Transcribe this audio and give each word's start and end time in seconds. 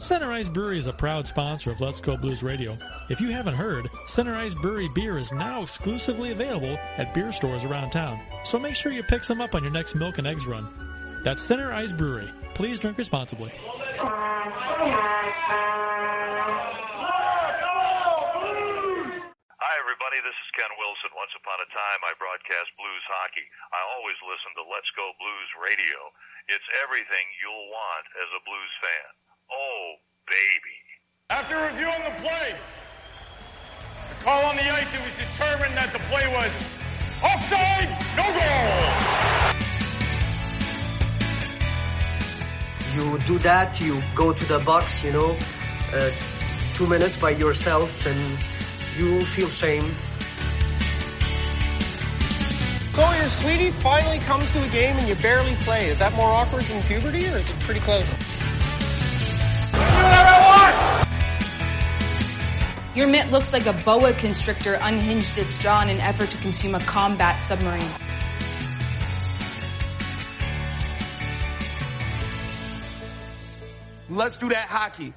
Center 0.00 0.32
Ice 0.32 0.48
Brewery 0.48 0.78
is 0.78 0.86
a 0.86 0.94
proud 0.94 1.28
sponsor 1.28 1.70
of 1.70 1.82
Let's 1.82 2.00
Go 2.00 2.16
Blues 2.16 2.42
Radio. 2.42 2.72
If 3.12 3.20
you 3.20 3.28
haven't 3.28 3.52
heard, 3.52 3.84
Center 4.08 4.32
Ice 4.34 4.56
Brewery 4.56 4.88
beer 4.88 5.20
is 5.20 5.30
now 5.30 5.60
exclusively 5.60 6.32
available 6.32 6.80
at 6.96 7.12
beer 7.12 7.30
stores 7.36 7.68
around 7.68 7.92
town. 7.92 8.18
So 8.48 8.58
make 8.58 8.74
sure 8.74 8.92
you 8.96 9.04
pick 9.04 9.24
some 9.24 9.44
up 9.44 9.54
on 9.54 9.62
your 9.62 9.70
next 9.70 9.94
milk 9.94 10.16
and 10.16 10.26
eggs 10.26 10.46
run. 10.48 10.64
That's 11.22 11.44
Center 11.44 11.70
Ice 11.76 11.92
Brewery. 11.92 12.32
Please 12.56 12.80
drink 12.80 12.96
responsibly. 12.96 13.52
Hi, 19.60 19.74
everybody. 19.84 20.18
This 20.24 20.32
is 20.32 20.48
Ken 20.56 20.72
Wilson. 20.80 21.12
Once 21.12 21.36
upon 21.36 21.60
a 21.60 21.68
time, 21.76 22.00
I 22.08 22.16
broadcast 22.16 22.72
blues 22.80 23.04
hockey. 23.20 23.44
I 23.76 23.84
always 24.00 24.16
listen 24.24 24.56
to 24.56 24.64
Let's 24.64 24.88
Go 24.96 25.12
Blues 25.20 25.50
Radio. 25.60 26.08
It's 26.48 26.64
everything 26.80 27.28
you'll 27.44 27.68
want 27.68 28.08
as 28.16 28.32
a 28.32 28.40
blues 28.48 28.74
fan. 28.80 29.29
Oh, 29.52 29.94
baby. 30.26 30.76
After 31.28 31.56
reviewing 31.56 32.04
the 32.04 32.12
play, 32.22 32.54
the 34.08 34.24
call 34.24 34.44
on 34.46 34.56
the 34.56 34.68
ice, 34.70 34.94
it 34.94 35.02
was 35.02 35.14
determined 35.14 35.76
that 35.76 35.92
the 35.92 35.98
play 36.10 36.26
was 36.28 36.62
offside, 37.22 37.90
no 38.16 38.26
goal. 38.38 39.10
You 42.94 43.18
do 43.26 43.38
that, 43.38 43.80
you 43.80 44.02
go 44.14 44.32
to 44.32 44.44
the 44.46 44.58
box, 44.60 45.02
you 45.04 45.12
know, 45.12 45.36
uh, 45.92 46.10
two 46.74 46.86
minutes 46.86 47.16
by 47.16 47.30
yourself, 47.30 48.06
and 48.06 48.38
you 48.96 49.20
feel 49.26 49.48
shame. 49.48 49.94
So 52.92 53.10
your 53.12 53.28
sweetie 53.28 53.70
finally 53.70 54.18
comes 54.18 54.50
to 54.50 54.62
a 54.62 54.68
game 54.68 54.96
and 54.96 55.08
you 55.08 55.14
barely 55.16 55.54
play. 55.56 55.88
Is 55.88 56.00
that 56.00 56.12
more 56.14 56.28
awkward 56.28 56.64
than 56.64 56.82
puberty 56.82 57.26
or 57.28 57.38
is 57.38 57.48
it 57.48 57.58
pretty 57.60 57.80
close? 57.80 58.04
Your 62.94 63.06
mitt 63.06 63.30
looks 63.30 63.52
like 63.52 63.66
a 63.66 63.72
boa 63.84 64.12
constrictor 64.12 64.74
unhinged 64.74 65.38
its 65.38 65.56
jaw 65.58 65.80
in 65.82 65.90
an 65.90 66.00
effort 66.00 66.28
to 66.30 66.36
consume 66.38 66.74
a 66.74 66.80
combat 66.80 67.40
submarine. 67.40 67.88
Let's 74.10 74.36
do 74.36 74.48
that 74.48 74.66
hockey. 74.68 75.14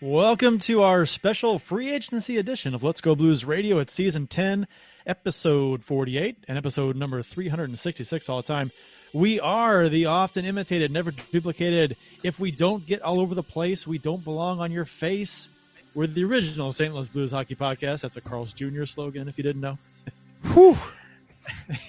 Welcome 0.00 0.58
to 0.60 0.82
our 0.82 1.06
special 1.06 1.58
free 1.58 1.90
agency 1.90 2.36
edition 2.36 2.74
of 2.74 2.84
Let's 2.84 3.00
Go 3.00 3.14
Blues 3.14 3.44
Radio. 3.44 3.78
It's 3.78 3.92
season 3.92 4.26
10, 4.26 4.68
episode 5.06 5.82
48, 5.82 6.44
and 6.46 6.58
episode 6.58 6.94
number 6.94 7.20
366 7.22 8.28
all 8.28 8.36
the 8.36 8.46
time. 8.46 8.70
We 9.12 9.40
are 9.40 9.88
the 9.88 10.06
often 10.06 10.44
imitated, 10.44 10.90
never 10.90 11.10
duplicated. 11.10 11.96
If 12.22 12.38
we 12.38 12.50
don't 12.50 12.86
get 12.86 13.02
all 13.02 13.20
over 13.20 13.34
the 13.34 13.42
place, 13.42 13.86
we 13.86 13.98
don't 13.98 14.22
belong 14.22 14.60
on 14.60 14.70
your 14.70 14.84
face. 14.84 15.48
We're 15.94 16.06
the 16.06 16.24
original 16.24 16.72
St. 16.72 16.94
Louis 16.94 17.08
Blues 17.08 17.32
Hockey 17.32 17.54
Podcast. 17.54 18.02
That's 18.02 18.16
a 18.16 18.20
Carl's 18.20 18.52
Jr. 18.52 18.84
slogan, 18.84 19.28
if 19.28 19.38
you 19.38 19.44
didn't 19.44 19.62
know. 19.62 19.78
Whew. 20.52 20.76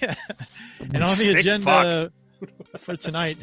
and 0.00 0.16
on 0.96 1.18
the 1.18 1.24
Sick 1.24 1.38
agenda 1.38 2.10
for 2.78 2.96
tonight, 2.96 3.38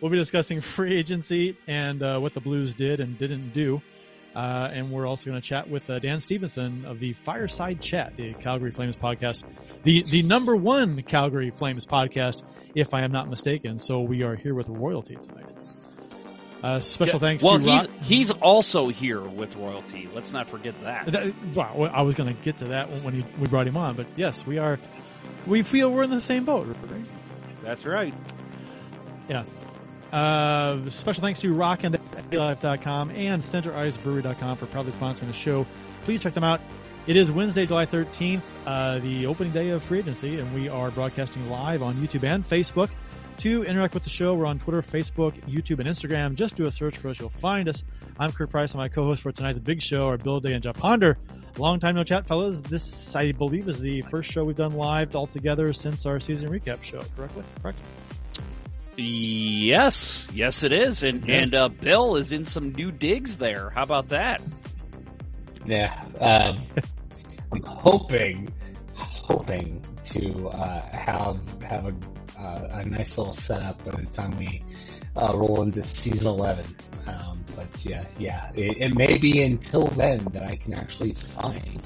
we'll 0.00 0.10
be 0.10 0.16
discussing 0.16 0.60
free 0.60 0.96
agency 0.96 1.56
and 1.66 2.02
uh, 2.02 2.18
what 2.18 2.34
the 2.34 2.40
Blues 2.40 2.74
did 2.74 3.00
and 3.00 3.18
didn't 3.18 3.52
do. 3.52 3.82
Uh, 4.34 4.68
and 4.72 4.92
we're 4.92 5.06
also 5.06 5.28
going 5.28 5.40
to 5.40 5.46
chat 5.46 5.68
with 5.68 5.90
uh, 5.90 5.98
Dan 5.98 6.20
Stephenson 6.20 6.84
of 6.84 7.00
the 7.00 7.12
Fireside 7.14 7.80
Chat, 7.80 8.16
the 8.16 8.32
Calgary 8.34 8.70
Flames 8.70 8.94
podcast, 8.94 9.42
the 9.82 10.04
the 10.04 10.22
number 10.22 10.54
one 10.54 11.02
Calgary 11.02 11.50
Flames 11.50 11.84
podcast, 11.84 12.44
if 12.74 12.94
I 12.94 13.02
am 13.02 13.10
not 13.10 13.28
mistaken. 13.28 13.78
So 13.78 14.00
we 14.00 14.22
are 14.22 14.36
here 14.36 14.54
with 14.54 14.68
royalty 14.68 15.16
tonight. 15.16 15.50
Uh, 16.62 16.78
special 16.78 17.18
thanks 17.18 17.42
well, 17.42 17.58
to 17.58 17.64
he's 17.64 17.86
Rock- 17.86 18.02
he's 18.02 18.30
also 18.30 18.88
here 18.88 19.20
with 19.22 19.56
royalty. 19.56 20.08
Let's 20.14 20.32
not 20.32 20.48
forget 20.48 20.74
that. 20.82 21.10
That, 21.10 21.34
wow, 21.54 21.90
I 21.92 22.02
was 22.02 22.14
going 22.14 22.34
to 22.34 22.42
get 22.42 22.58
to 22.58 22.66
that 22.66 23.02
when 23.02 23.14
he, 23.14 23.26
we 23.38 23.46
brought 23.46 23.66
him 23.66 23.76
on, 23.76 23.96
but 23.96 24.06
yes, 24.16 24.46
we 24.46 24.58
are. 24.58 24.78
We 25.46 25.62
feel 25.62 25.90
we're 25.90 26.02
in 26.02 26.10
the 26.10 26.20
same 26.20 26.44
boat, 26.44 26.66
right? 26.68 27.04
That's 27.64 27.86
right. 27.86 28.14
Yeah. 29.28 29.44
Uh, 30.12 30.90
special 30.90 31.22
thanks 31.22 31.40
to 31.40 31.52
Rock 31.54 31.82
and 31.84 31.94
centericeBrewery.com 33.42 34.56
for 34.56 34.66
proudly 34.66 34.92
sponsoring 34.92 35.26
the 35.26 35.32
show. 35.32 35.66
Please 36.04 36.20
check 36.20 36.34
them 36.34 36.44
out. 36.44 36.60
It 37.06 37.16
is 37.16 37.30
Wednesday, 37.30 37.66
July 37.66 37.86
13th, 37.86 38.42
uh, 38.66 38.98
the 38.98 39.26
opening 39.26 39.52
day 39.52 39.70
of 39.70 39.82
free 39.82 40.00
agency, 40.00 40.38
and 40.38 40.54
we 40.54 40.68
are 40.68 40.90
broadcasting 40.90 41.48
live 41.50 41.82
on 41.82 41.94
YouTube 41.96 42.24
and 42.24 42.48
Facebook. 42.48 42.90
To 43.38 43.64
interact 43.64 43.94
with 43.94 44.04
the 44.04 44.10
show, 44.10 44.34
we're 44.34 44.44
on 44.44 44.58
Twitter, 44.58 44.82
Facebook, 44.82 45.32
YouTube, 45.48 45.78
and 45.78 45.88
Instagram. 45.88 46.34
Just 46.34 46.56
do 46.56 46.66
a 46.66 46.70
search 46.70 46.98
for 46.98 47.08
us. 47.08 47.18
You'll 47.18 47.30
find 47.30 47.68
us. 47.70 47.84
I'm 48.18 48.32
Kirk 48.32 48.50
Price, 48.50 48.74
and 48.74 48.82
my 48.82 48.88
co-host 48.88 49.22
for 49.22 49.32
tonight's 49.32 49.58
big 49.58 49.80
show 49.80 50.08
are 50.08 50.18
Bill 50.18 50.40
Day 50.40 50.52
and 50.52 50.62
Jeff 50.62 50.76
Ponder. 50.76 51.16
Long 51.56 51.80
time 51.80 51.94
no 51.94 52.04
chat, 52.04 52.26
fellas. 52.26 52.60
This, 52.60 53.16
I 53.16 53.32
believe, 53.32 53.66
is 53.66 53.80
the 53.80 54.02
first 54.02 54.30
show 54.30 54.44
we've 54.44 54.56
done 54.56 54.74
live 54.74 55.16
altogether 55.16 55.72
since 55.72 56.04
our 56.04 56.20
season 56.20 56.50
recap 56.50 56.82
show, 56.82 57.00
correctly? 57.16 57.44
Correct? 57.62 57.78
Yes, 58.96 60.28
yes, 60.32 60.62
it 60.62 60.72
is, 60.72 61.02
and 61.02 61.24
Yes. 61.26 61.44
and 61.44 61.54
uh, 61.54 61.68
Bill 61.68 62.16
is 62.16 62.32
in 62.32 62.44
some 62.44 62.72
new 62.72 62.90
digs 62.90 63.38
there. 63.38 63.70
How 63.70 63.82
about 63.82 64.08
that? 64.08 64.42
Yeah, 65.64 66.02
um, 66.20 66.62
I'm 67.52 67.62
hoping, 67.62 68.48
hoping 68.94 69.84
to 70.04 70.48
uh, 70.48 70.82
have 70.96 71.40
have 71.62 71.86
a, 71.86 72.40
uh, 72.40 72.80
a 72.82 72.84
nice 72.84 73.16
little 73.16 73.32
setup 73.32 73.82
by 73.84 73.92
the 73.92 74.06
time 74.06 74.36
we 74.38 74.64
uh, 75.16 75.32
roll 75.34 75.62
into 75.62 75.82
season 75.82 76.28
eleven. 76.28 76.66
Um, 77.06 77.44
but 77.56 77.84
yeah, 77.84 78.04
yeah, 78.18 78.50
it, 78.54 78.78
it 78.78 78.94
may 78.96 79.18
be 79.18 79.42
until 79.42 79.86
then 79.88 80.24
that 80.32 80.42
I 80.44 80.56
can 80.56 80.74
actually 80.74 81.12
find 81.14 81.80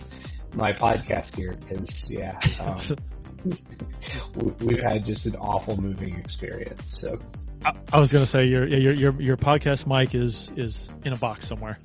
my 0.55 0.73
podcast 0.73 1.37
here 1.37 1.57
because 1.61 2.11
yeah, 2.11 2.39
um, 2.61 2.81
we've 4.61 4.83
had 4.83 5.05
just 5.05 5.27
an 5.27 5.37
awful 5.37 5.81
moving 5.81 6.15
experience. 6.17 6.99
So 6.99 7.19
I, 7.65 7.73
I 7.93 7.99
was 7.99 8.13
going 8.13 8.25
to 8.25 8.31
say 8.31 8.45
your, 8.47 8.67
your 8.67 8.93
your 8.93 9.21
your 9.21 9.37
podcast 9.37 9.87
mic 9.87 10.15
is 10.15 10.51
is 10.57 10.89
in 11.05 11.13
a 11.13 11.17
box 11.17 11.47
somewhere. 11.49 11.79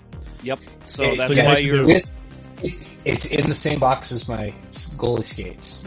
Yep. 0.44 0.60
So 0.86 1.04
It- 1.04 1.18
that's 1.18 1.36
so 1.36 1.44
why 1.44 1.58
you're. 1.58 1.84
do 1.86 1.90
it- 1.90 2.10
it's 3.06 3.26
in 3.28 3.48
the 3.50 3.56
same 3.56 3.80
box 3.80 4.12
as 4.12 4.28
my 4.28 4.54
goalie 4.98 5.26
skates. 5.26 5.82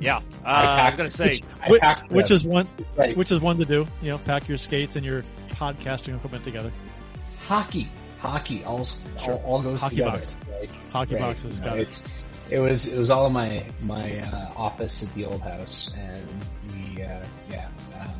Yeah. 0.00 0.16
Uh, 0.16 0.48
I 0.48 0.80
I 0.80 0.86
was 0.86 0.94
gonna 0.96 1.10
say. 1.10 1.38
Which, 1.68 1.82
which 2.10 2.30
is 2.32 2.42
one 2.44 2.66
Right. 2.96 3.16
which 3.16 3.30
is 3.30 3.40
one 3.40 3.58
to 3.58 3.64
do. 3.64 3.86
You 4.02 4.10
know, 4.12 4.18
pack 4.18 4.48
your 4.48 4.58
skates 4.58 4.96
and 4.96 5.04
your 5.06 5.22
podcasting 5.50 6.16
equipment 6.16 6.42
together. 6.44 6.72
hockey. 7.46 7.88
Hockey 8.18 8.64
all 8.64 8.86
all, 9.26 9.34
all 9.46 9.62
goes 9.62 9.78
Hockey 9.80 9.96
together. 9.96 10.16
box. 10.18 10.36
right? 10.50 10.70
Hockey 10.92 11.14
Right. 11.14 11.22
boxes, 11.24 11.58
You 11.58 11.64
got 11.64 11.78
it. 11.78 12.02
It 12.50 12.60
was 12.60 12.88
it 12.88 12.98
was 12.98 13.10
all 13.10 13.26
in 13.26 13.32
my 13.32 13.64
my 13.82 14.18
uh, 14.20 14.52
office 14.56 15.02
at 15.02 15.12
the 15.14 15.24
old 15.24 15.40
house, 15.40 15.92
and 15.96 16.26
we 16.72 17.02
uh, 17.02 17.24
yeah 17.50 17.68
um, 18.00 18.10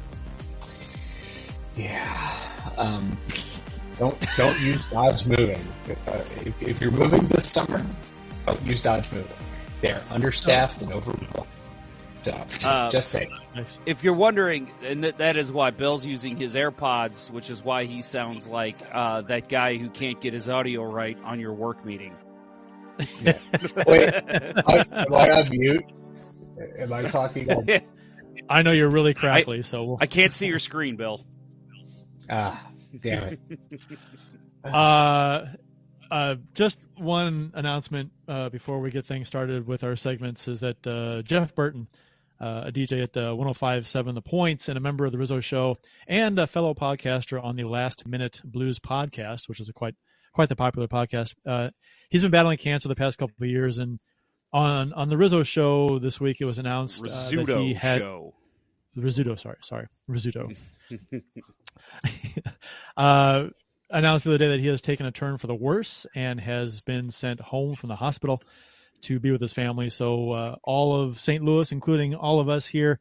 yeah 1.77 2.37
um, 2.77 3.19
don't 3.99 4.17
don't 4.37 4.61
use 4.61 4.87
Dodge 4.89 5.27
moving. 5.27 5.67
Uh, 6.07 6.23
if, 6.45 6.63
if 6.63 6.81
you're 6.81 6.91
moving 6.91 7.27
this 7.29 7.51
summer, 7.51 7.85
don't 8.47 8.63
use 8.63 8.83
Dodge 8.83 9.11
moving. 9.13 9.33
They're 9.81 10.03
understaffed 10.11 10.83
and 10.83 10.93
overwhelmed. 10.93 11.47
So 12.23 12.47
Uh, 12.65 12.91
just 12.91 13.11
say 13.11 13.27
If 13.87 14.05
you're 14.05 14.13
wondering, 14.15 14.71
and 14.83 15.03
that, 15.05 15.19
that 15.19 15.37
is 15.39 15.51
why 15.51 15.71
Bill's 15.71 16.05
using 16.05 16.37
his 16.37 16.55
AirPods, 16.55 17.31
which 17.31 17.49
is 17.49 17.65
why 17.65 17.85
he 17.85 18.03
sounds 18.03 18.47
like 18.47 18.75
uh, 18.93 19.23
that 19.23 19.49
guy 19.49 19.79
who 19.79 19.89
can't 19.89 20.21
get 20.21 20.35
his 20.35 20.49
audio 20.49 20.85
right 20.85 21.17
on 21.25 21.41
your 21.41 21.55
work 21.55 21.83
meeting. 21.85 22.15
wait. 23.87 24.15
I, 24.15 24.85
am 24.93 25.15
I 25.15 25.31
on 25.31 25.49
mute? 25.51 25.85
Am 26.79 26.93
I 26.93 27.03
talking? 27.03 27.51
On, 27.51 27.67
I 28.51 28.63
know 28.63 28.73
you're 28.73 28.91
really 28.91 29.15
crackly, 29.15 29.63
so 29.63 29.85
we'll, 29.85 29.99
I 30.01 30.07
can't 30.07 30.33
see 30.33 30.47
your 30.47 30.59
screen, 30.59 30.97
Bill. 30.97 31.25
ah, 32.29 32.71
damn 32.99 33.25
it. 33.25 33.41
Uh, 34.63 35.47
uh, 36.11 36.35
just 36.53 36.77
one 36.99 37.51
announcement 37.55 38.11
uh, 38.29 38.51
before 38.51 38.81
we 38.81 38.91
get 38.91 39.07
things 39.07 39.27
started 39.27 39.67
with 39.67 39.85
our 39.85 39.97
segments 39.97 40.49
is 40.49 40.61
that 40.61 40.87
uh, 40.87 41.23
Jeff 41.23 41.55
Burton, 41.55 41.89
uh, 42.41 42.65
a 42.67 42.73
DJ 42.73 43.03
at 43.03 43.17
uh, 43.17 43.31
105.7 43.31 44.15
The 44.15 44.21
Points 44.21 44.69
and 44.69 44.77
a 44.77 44.81
member 44.81 45.07
of 45.07 45.13
the 45.13 45.19
Rizzo 45.19 45.41
Show, 45.41 45.79
and 46.07 46.39
a 46.39 46.47
fellow 46.47 46.75
podcaster 46.75 47.43
on 47.43 47.57
the 47.57 47.65
Last 47.65 48.09
Minute 48.09 48.41
Blues 48.45 48.79
podcast, 48.81 49.49
which 49.49 49.61
is 49.61 49.69
a 49.69 49.73
quite 49.73 49.95
quite 50.33 50.49
the 50.49 50.57
popular 50.57 50.89
podcast. 50.89 51.35
Uh, 51.47 51.71
he's 52.11 52.23
been 52.23 52.31
battling 52.31 52.59
cancer 52.59 52.89
the 52.89 52.95
past 52.95 53.19
couple 53.19 53.35
of 53.41 53.49
years, 53.49 53.79
and 53.79 54.01
on 54.53 54.93
on 54.93 55.09
the 55.09 55.17
Rizzo 55.17 55.43
Show 55.43 55.99
this 55.99 56.21
week, 56.21 56.41
it 56.41 56.45
was 56.45 56.59
announced 56.59 57.05
uh, 57.05 57.45
that 57.45 57.59
he 57.61 57.75
had 57.75 58.01
show. 58.01 58.35
Rizzuto, 58.97 59.39
sorry, 59.39 59.57
sorry, 59.63 59.87
Rizzuto, 60.09 60.53
uh, 62.97 63.45
announced 63.91 64.25
the 64.25 64.31
other 64.31 64.39
day 64.39 64.49
that 64.49 64.61
he 64.61 64.67
has 64.67 64.81
taken 64.81 65.07
a 65.07 65.13
turn 65.13 65.39
for 65.39 65.47
the 65.47 65.55
worse 65.55 66.07
and 66.15 66.41
has 66.41 66.85
been 66.85 67.11
sent 67.11 67.41
home 67.41 67.77
from 67.77 67.89
the 67.89 67.97
hospital 67.97 68.43
to 69.03 69.21
be 69.21 69.31
with 69.31 69.41
his 69.41 69.53
family. 69.53 69.91
So 69.91 70.33
uh, 70.33 70.57
all 70.65 71.01
of 71.01 71.21
St. 71.21 71.43
Louis, 71.43 71.71
including 71.73 72.15
all 72.15 72.41
of 72.41 72.49
us 72.49 72.67
here 72.67 73.01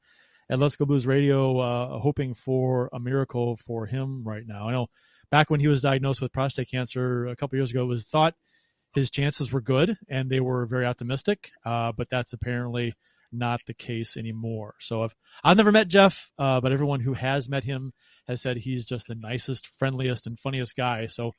at 0.49 0.59
Let's 0.59 0.75
Go 0.75 0.85
Blues 0.85 1.05
Radio, 1.05 1.59
uh, 1.59 1.99
hoping 1.99 2.33
for 2.33 2.89
a 2.93 2.99
miracle 2.99 3.57
for 3.57 3.85
him 3.85 4.23
right 4.23 4.43
now. 4.45 4.69
I 4.69 4.71
know 4.71 4.87
back 5.31 5.49
when 5.49 5.59
he 5.59 5.67
was 5.67 5.81
diagnosed 5.81 6.21
with 6.21 6.31
prostate 6.31 6.69
cancer 6.69 7.27
a 7.27 7.35
couple 7.35 7.57
years 7.57 7.71
ago, 7.71 7.83
it 7.83 7.87
was 7.87 8.05
thought 8.05 8.35
his 8.93 9.09
chances 9.11 9.51
were 9.51 9.61
good 9.61 9.97
and 10.09 10.29
they 10.29 10.39
were 10.39 10.65
very 10.65 10.85
optimistic, 10.85 11.51
uh, 11.65 11.91
but 11.91 12.09
that's 12.09 12.33
apparently 12.33 12.93
not 13.31 13.61
the 13.67 13.73
case 13.73 14.17
anymore. 14.17 14.75
So 14.79 15.03
I've 15.03 15.15
I've 15.43 15.57
never 15.57 15.71
met 15.71 15.87
Jeff, 15.87 16.31
uh, 16.39 16.61
but 16.61 16.71
everyone 16.71 16.99
who 16.99 17.13
has 17.13 17.47
met 17.47 17.63
him 17.63 17.93
has 18.27 18.41
said 18.41 18.57
he's 18.57 18.85
just 18.85 19.07
the 19.07 19.15
nicest, 19.15 19.67
friendliest, 19.77 20.27
and 20.27 20.39
funniest 20.39 20.75
guy. 20.75 21.07
So 21.07 21.33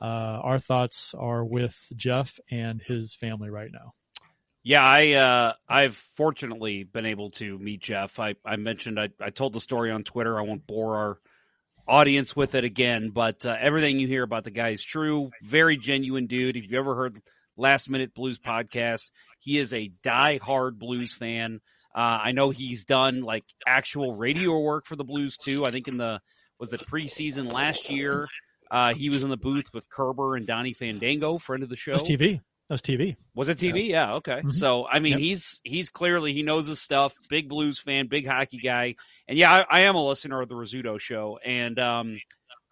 uh, 0.00 0.04
our 0.04 0.58
thoughts 0.58 1.14
are 1.18 1.44
with 1.44 1.84
Jeff 1.96 2.38
and 2.50 2.80
his 2.80 3.14
family 3.14 3.50
right 3.50 3.70
now. 3.72 3.92
Yeah, 4.64 4.84
I 4.84 5.12
uh, 5.12 5.52
I've 5.68 5.96
fortunately 5.96 6.84
been 6.84 7.06
able 7.06 7.30
to 7.32 7.58
meet 7.58 7.80
Jeff. 7.82 8.20
I, 8.20 8.36
I 8.44 8.56
mentioned 8.56 9.00
I, 9.00 9.08
I 9.20 9.30
told 9.30 9.52
the 9.52 9.60
story 9.60 9.90
on 9.90 10.04
Twitter. 10.04 10.38
I 10.38 10.42
won't 10.42 10.66
bore 10.66 10.96
our 10.96 11.18
audience 11.86 12.34
with 12.36 12.54
it 12.54 12.64
again, 12.64 13.10
but 13.10 13.44
uh, 13.44 13.56
everything 13.58 13.98
you 13.98 14.06
hear 14.08 14.22
about 14.22 14.44
the 14.44 14.50
guy 14.50 14.70
is 14.70 14.82
true. 14.82 15.30
Very 15.42 15.76
genuine 15.76 16.26
dude. 16.26 16.56
If 16.56 16.70
you 16.70 16.78
ever 16.78 16.94
heard 16.94 17.20
Last 17.56 17.90
Minute 17.90 18.14
Blues 18.14 18.38
podcast, 18.38 19.10
he 19.38 19.58
is 19.58 19.72
a 19.72 19.90
die-hard 20.02 20.78
blues 20.78 21.12
fan. 21.12 21.60
Uh, 21.94 22.18
I 22.22 22.32
know 22.32 22.50
he's 22.50 22.84
done 22.84 23.22
like 23.22 23.44
actual 23.66 24.14
radio 24.14 24.58
work 24.58 24.86
for 24.86 24.96
the 24.96 25.04
Blues 25.04 25.36
too. 25.36 25.66
I 25.66 25.70
think 25.70 25.88
in 25.88 25.96
the 25.96 26.20
was 26.58 26.72
it 26.72 26.80
preseason 26.86 27.52
last 27.52 27.90
year. 27.90 28.28
Uh, 28.70 28.94
he 28.94 29.10
was 29.10 29.22
in 29.22 29.28
the 29.28 29.36
booth 29.36 29.66
with 29.74 29.88
Kerber 29.90 30.36
and 30.36 30.46
Donnie 30.46 30.72
Fandango, 30.72 31.36
friend 31.38 31.62
of 31.62 31.68
the 31.68 31.76
show. 31.76 31.92
That's 31.92 32.08
TV. 32.08 32.40
That 32.68 32.74
was 32.74 32.82
TV. 32.82 33.16
Was 33.34 33.48
it 33.48 33.58
TV? 33.58 33.88
Yeah. 33.88 34.10
yeah 34.10 34.16
okay. 34.16 34.38
Mm-hmm. 34.38 34.50
So 34.50 34.86
I 34.86 34.98
mean, 35.00 35.12
yep. 35.12 35.20
he's 35.20 35.60
he's 35.64 35.90
clearly 35.90 36.32
he 36.32 36.42
knows 36.42 36.66
his 36.66 36.80
stuff. 36.80 37.14
Big 37.28 37.48
blues 37.48 37.78
fan, 37.78 38.06
big 38.06 38.26
hockey 38.26 38.58
guy, 38.58 38.94
and 39.28 39.36
yeah, 39.36 39.52
I, 39.52 39.66
I 39.70 39.80
am 39.80 39.94
a 39.94 40.04
listener 40.04 40.40
of 40.40 40.48
the 40.48 40.54
Rizzuto 40.54 40.98
show. 40.98 41.38
And 41.44 41.78
um, 41.78 42.18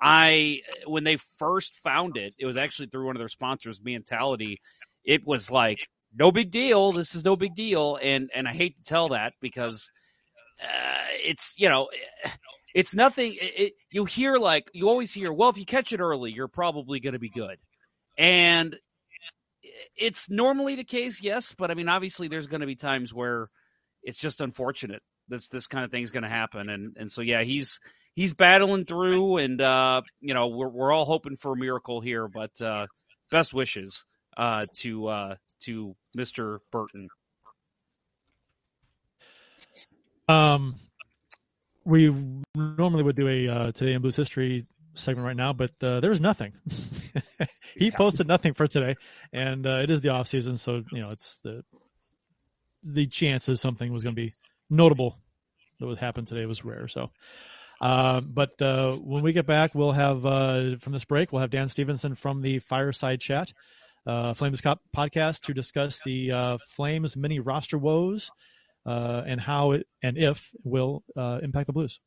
I 0.01 0.61
when 0.87 1.05
they 1.05 1.19
first 1.39 1.81
found 1.83 2.17
it, 2.17 2.35
it 2.39 2.47
was 2.47 2.57
actually 2.57 2.89
through 2.89 3.07
one 3.07 3.17
of 3.17 3.21
their 3.21 3.29
sponsors, 3.29 3.81
Mentality. 3.83 4.61
It 5.05 5.27
was 5.27 5.51
like 5.51 5.87
no 6.17 6.33
big 6.33 6.51
deal. 6.51 6.93
This 6.93 7.15
is 7.15 7.25
no 7.25 7.37
big 7.37 7.55
deal, 7.55 7.99
and 8.03 8.31
and 8.35 8.49
I 8.49 8.53
hate 8.53 8.77
to 8.77 8.83
tell 8.83 9.09
that 9.11 9.35
because 9.41 9.91
uh, 10.65 10.99
it's 11.25 11.55
you 11.59 11.69
know. 11.69 11.89
It's 12.73 12.95
nothing. 12.95 13.33
It, 13.33 13.61
it, 13.61 13.73
you 13.91 14.05
hear 14.05 14.37
like 14.37 14.71
you 14.73 14.89
always 14.89 15.13
hear. 15.13 15.33
Well, 15.33 15.49
if 15.49 15.59
you 15.59 15.67
catch 15.67 15.93
it 15.93 15.99
early, 15.99 16.31
you're 16.31 16.47
probably 16.47 17.01
going 17.01 17.15
to 17.15 17.19
be 17.19 17.29
good. 17.29 17.59
And 18.17 18.79
it's 19.97 20.31
normally 20.31 20.75
the 20.75 20.85
case, 20.85 21.23
yes, 21.23 21.55
but 21.56 21.71
I 21.71 21.75
mean, 21.75 21.88
obviously, 21.88 22.29
there's 22.29 22.47
going 22.47 22.61
to 22.61 22.67
be 22.67 22.77
times 22.77 23.12
where 23.15 23.47
it's 24.03 24.19
just 24.19 24.41
unfortunate 24.41 25.03
this 25.29 25.49
this 25.49 25.67
kind 25.67 25.85
of 25.85 25.91
thing's 25.91 26.11
going 26.11 26.25
to 26.25 26.31
happen, 26.31 26.69
and 26.69 26.97
and 26.99 27.11
so 27.11 27.23
yeah, 27.23 27.43
he's 27.43 27.81
he's 28.12 28.32
battling 28.35 28.85
through, 28.85 29.38
and 29.38 29.61
uh, 29.61 30.03
you 30.21 30.35
know, 30.35 30.49
we're 30.49 30.69
we're 30.69 30.93
all 30.93 31.05
hoping 31.05 31.37
for 31.37 31.53
a 31.53 31.56
miracle 31.56 32.00
here, 32.00 32.29
but 32.29 32.61
uh, 32.61 32.87
best 33.31 33.55
wishes 33.55 34.05
uh, 34.37 34.65
to 34.77 35.06
uh, 35.06 35.35
to 35.61 35.94
Mister 36.17 36.61
Burton. 36.71 37.09
Um, 40.29 40.76
we 41.85 42.15
normally 42.55 43.03
would 43.03 43.17
do 43.17 43.29
a 43.29 43.49
uh, 43.49 43.73
today 43.73 43.94
in 43.94 44.03
blues 44.03 44.17
history 44.17 44.65
segment 45.00 45.26
right 45.26 45.37
now, 45.37 45.52
but 45.52 45.73
uh, 45.82 46.00
there 46.00 46.11
was 46.11 46.20
nothing. 46.20 46.52
he 47.75 47.91
posted 47.91 48.26
nothing 48.26 48.55
for 48.55 48.67
today, 48.67 48.97
and 49.32 49.67
uh, 49.67 49.81
it 49.82 49.91
is 49.91 50.00
the 50.00 50.11
off 50.11 50.29
season, 50.29 50.56
so 50.56 50.82
you 50.93 51.00
know 51.02 51.11
it's 51.11 51.41
the 51.41 51.62
the 52.82 53.06
chances 53.06 53.61
something 53.61 53.93
was 53.93 54.02
going 54.02 54.14
to 54.14 54.23
be 54.23 54.32
notable 54.70 55.19
that 55.79 55.87
would 55.87 55.99
happen 55.99 56.25
today 56.25 56.47
was 56.47 56.64
rare. 56.64 56.88
So, 56.88 57.11
uh, 57.81 58.20
but 58.20 58.61
uh, 58.62 58.93
when 58.97 59.23
we 59.23 59.32
get 59.32 59.47
back, 59.47 59.75
we'll 59.75 59.93
have 59.93 60.25
uh, 60.25 60.76
from 60.79 60.93
this 60.93 61.05
break, 61.05 61.32
we'll 61.32 61.43
have 61.43 61.50
Dan 61.50 61.69
Stephenson 61.69 62.14
from 62.14 62.41
the 62.43 62.58
Fireside 62.61 63.20
Chat, 63.20 63.52
uh, 64.06 64.35
Flames 64.35 64.61
Cup 64.61 64.81
podcast 64.97 65.41
to 65.43 65.55
discuss 65.55 66.00
the 66.05 66.58
Flames 66.69 67.17
mini 67.17 67.41
roster 67.41 67.79
woes 67.79 68.31
and 68.85 69.41
how 69.41 69.73
it 69.73 69.87
and 70.02 70.17
if 70.19 70.50
will 70.64 71.02
impact 71.17 71.67
the 71.67 71.73
Blues. 71.73 72.00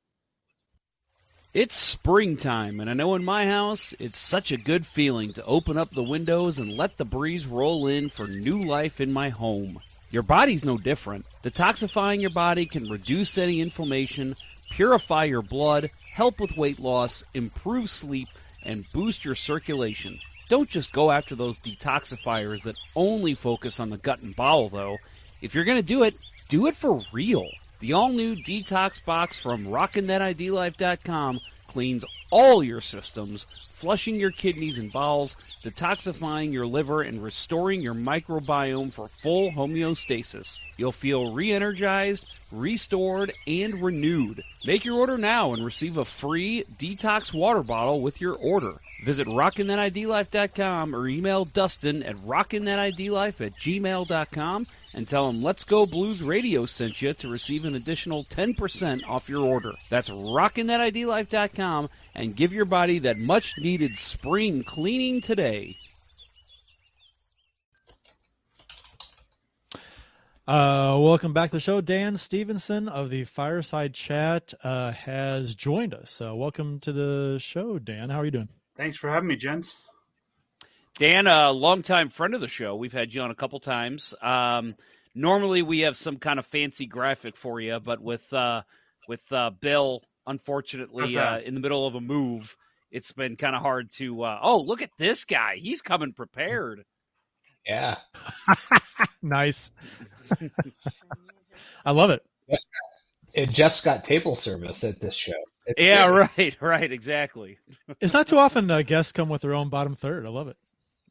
It's 1.54 1.76
springtime, 1.76 2.80
and 2.80 2.90
I 2.90 2.94
know 2.94 3.14
in 3.14 3.24
my 3.24 3.46
house, 3.46 3.94
it's 4.00 4.18
such 4.18 4.52
a 4.52 4.58
good 4.58 4.88
feeling 4.88 5.34
to 5.34 5.46
open 5.46 5.78
up 5.78 5.92
the 5.92 6.02
windows 6.02 6.58
and 6.58 6.76
let 6.76 6.98
the 6.98 7.06
breeze 7.06 7.46
roll 7.46 7.86
in 7.86 8.10
for 8.10 8.26
new 8.26 8.64
life 8.64 9.00
in 9.00 9.14
my 9.14 9.30
home. 9.30 9.78
Your 10.10 10.24
body's 10.24 10.66
no 10.66 10.80
different. 10.80 11.28
Detoxifying 11.44 12.22
your 12.22 12.32
body 12.32 12.66
can 12.66 12.90
reduce 12.90 13.38
any 13.38 13.62
inflammation, 13.62 14.36
purify 14.72 15.26
your 15.26 15.44
blood, 15.44 15.92
help 16.16 16.40
with 16.40 16.58
weight 16.58 16.80
loss, 16.80 17.24
improve 17.36 17.88
sleep, 17.88 18.30
and 18.66 18.92
boost 18.92 19.24
your 19.24 19.36
circulation. 19.36 20.18
Don't 20.50 20.70
just 20.72 20.92
go 20.92 21.12
after 21.12 21.36
those 21.36 21.60
detoxifiers 21.60 22.64
that 22.64 22.78
only 22.96 23.36
focus 23.36 23.80
on 23.80 23.92
the 23.92 23.98
gut 23.98 24.24
and 24.24 24.36
bowel, 24.36 24.70
though. 24.70 24.98
If 25.40 25.54
you're 25.54 25.66
going 25.66 25.78
to 25.78 25.84
do 25.84 26.02
it, 26.02 26.16
do 26.48 26.66
it 26.66 26.76
for 26.76 27.04
real. 27.12 27.48
The 27.84 27.92
all 27.92 28.14
new 28.14 28.38
detox 28.38 29.04
box 29.04 29.36
from 29.38 29.66
RockinThatIDLife.com 29.66 31.42
cleans 31.68 32.06
all 32.34 32.64
your 32.64 32.82
systems, 32.82 33.46
flushing 33.76 34.16
your 34.20 34.32
kidneys 34.32 34.80
and 34.80 34.92
bowels, 34.92 35.38
detoxifying 35.64 36.52
your 36.52 36.66
liver, 36.66 37.04
and 37.04 37.22
restoring 37.22 37.80
your 37.80 37.94
microbiome 37.94 38.92
for 38.92 39.08
full 39.08 39.52
homeostasis. 39.52 40.60
You'll 40.76 40.94
feel 40.94 41.32
re 41.32 41.52
energized, 41.52 42.40
restored, 42.52 43.34
and 43.46 43.84
renewed. 43.84 44.44
Make 44.66 44.84
your 44.84 44.98
order 44.98 45.16
now 45.16 45.54
and 45.54 45.64
receive 45.64 45.96
a 45.98 46.06
free 46.06 46.66
detox 46.76 47.32
water 47.32 47.62
bottle 47.62 48.02
with 48.02 48.20
your 48.20 48.34
order. 48.34 48.82
Visit 49.06 49.28
RockinThatIDLife.com 49.28 50.96
or 50.96 51.08
email 51.08 51.46
Dustin 51.46 52.02
at 52.02 52.16
RockinThatIDLife 52.16 53.46
at 53.46 53.54
gmail.com 53.54 54.68
and 54.94 55.08
tell 55.08 55.30
him 55.30 55.44
Let's 55.44 55.66
Go 55.66 55.86
Blues 55.86 56.24
Radio 56.24 56.66
sent 56.66 57.00
you 57.02 57.14
to 57.14 57.28
receive 57.28 57.66
an 57.66 57.76
additional 57.76 58.24
10% 58.24 59.08
off 59.08 59.30
your 59.30 59.46
order. 59.46 59.74
That's 59.90 60.10
rockinthatidlife.com 60.10 61.90
and 62.16 62.36
give 62.36 62.54
your 62.54 62.66
body 62.66 63.00
that 63.00 63.18
much 63.18 63.56
needed 63.58 63.98
spring 63.98 64.64
cleaning 64.64 65.22
today. 65.22 65.76
Uh, 70.46 70.98
welcome 71.00 71.32
back 71.32 71.52
to 71.52 71.56
the 71.56 71.60
show. 71.62 71.80
Dan 71.80 72.18
Stephenson 72.18 72.90
of 72.90 73.10
the 73.10 73.24
Fireside 73.24 73.94
Chat 73.94 74.54
uh, 74.62 74.92
has 74.92 75.56
joined 75.56 75.94
us. 75.94 76.20
Uh, 76.20 76.34
welcome 76.36 76.80
to 76.82 76.92
the 76.92 77.38
show, 77.40 77.80
Dan. 77.80 78.10
How 78.10 78.20
are 78.20 78.26
you 78.26 78.32
doing? 78.32 78.50
Thanks 78.76 78.98
for 78.98 79.10
having 79.10 79.30
me, 79.30 79.38
gents. 79.38 79.78
Dan, 80.98 81.28
a 81.28 81.52
longtime 81.52 82.10
friend 82.10 82.36
of 82.36 82.42
the 82.42 82.48
show. 82.50 82.76
We've 82.76 82.94
had 82.94 83.14
you 83.14 83.22
on 83.22 83.32
a 83.32 83.36
couple 83.36 83.60
times. 83.62 84.14
Um, 84.22 84.72
normally, 85.16 85.62
we 85.62 85.80
have 85.80 85.96
some 85.96 86.18
kind 86.18 86.38
of 86.38 86.46
fancy 86.46 86.88
graphic 86.88 87.38
for 87.38 87.62
you, 87.62 87.80
but 87.80 88.02
with 88.02 88.32
uh, 88.34 88.64
with 89.08 89.32
uh, 89.32 89.52
Bill, 89.52 90.04
unfortunately, 90.26 91.18
uh, 91.18 91.40
in 91.40 91.54
the 91.54 91.60
middle 91.60 91.86
of 91.86 91.96
a 91.96 92.02
move, 92.02 92.56
it's 92.92 93.12
been 93.12 93.36
kind 93.36 93.56
of 93.56 93.62
hard 93.62 93.92
to. 93.92 94.24
Uh, 94.24 94.40
oh, 94.42 94.60
look 94.66 94.82
at 94.82 94.92
this 94.98 95.26
guy! 95.26 95.56
He's 95.58 95.82
coming 95.82 96.14
prepared. 96.14 96.84
Yeah, 97.66 97.98
nice. 99.22 99.72
I 101.86 101.92
love 101.92 102.10
it. 102.10 102.24
It 103.34 103.50
just 103.50 103.84
got 103.84 104.04
table 104.04 104.36
service 104.36 104.84
at 104.84 105.00
this 105.00 105.16
show. 105.16 105.34
It's 105.66 105.82
yeah, 105.82 106.10
great. 106.10 106.30
right, 106.38 106.62
right, 106.62 106.92
exactly. 106.92 107.58
it's 108.00 108.14
not 108.14 108.28
too 108.28 108.38
often 108.38 108.70
uh, 108.70 108.82
guests 108.82 109.12
come 109.12 109.30
with 109.30 109.42
their 109.42 109.54
own 109.54 109.70
bottom 109.70 109.96
third. 109.96 110.26
I 110.26 110.30
love 110.30 110.48
it. 110.48 110.58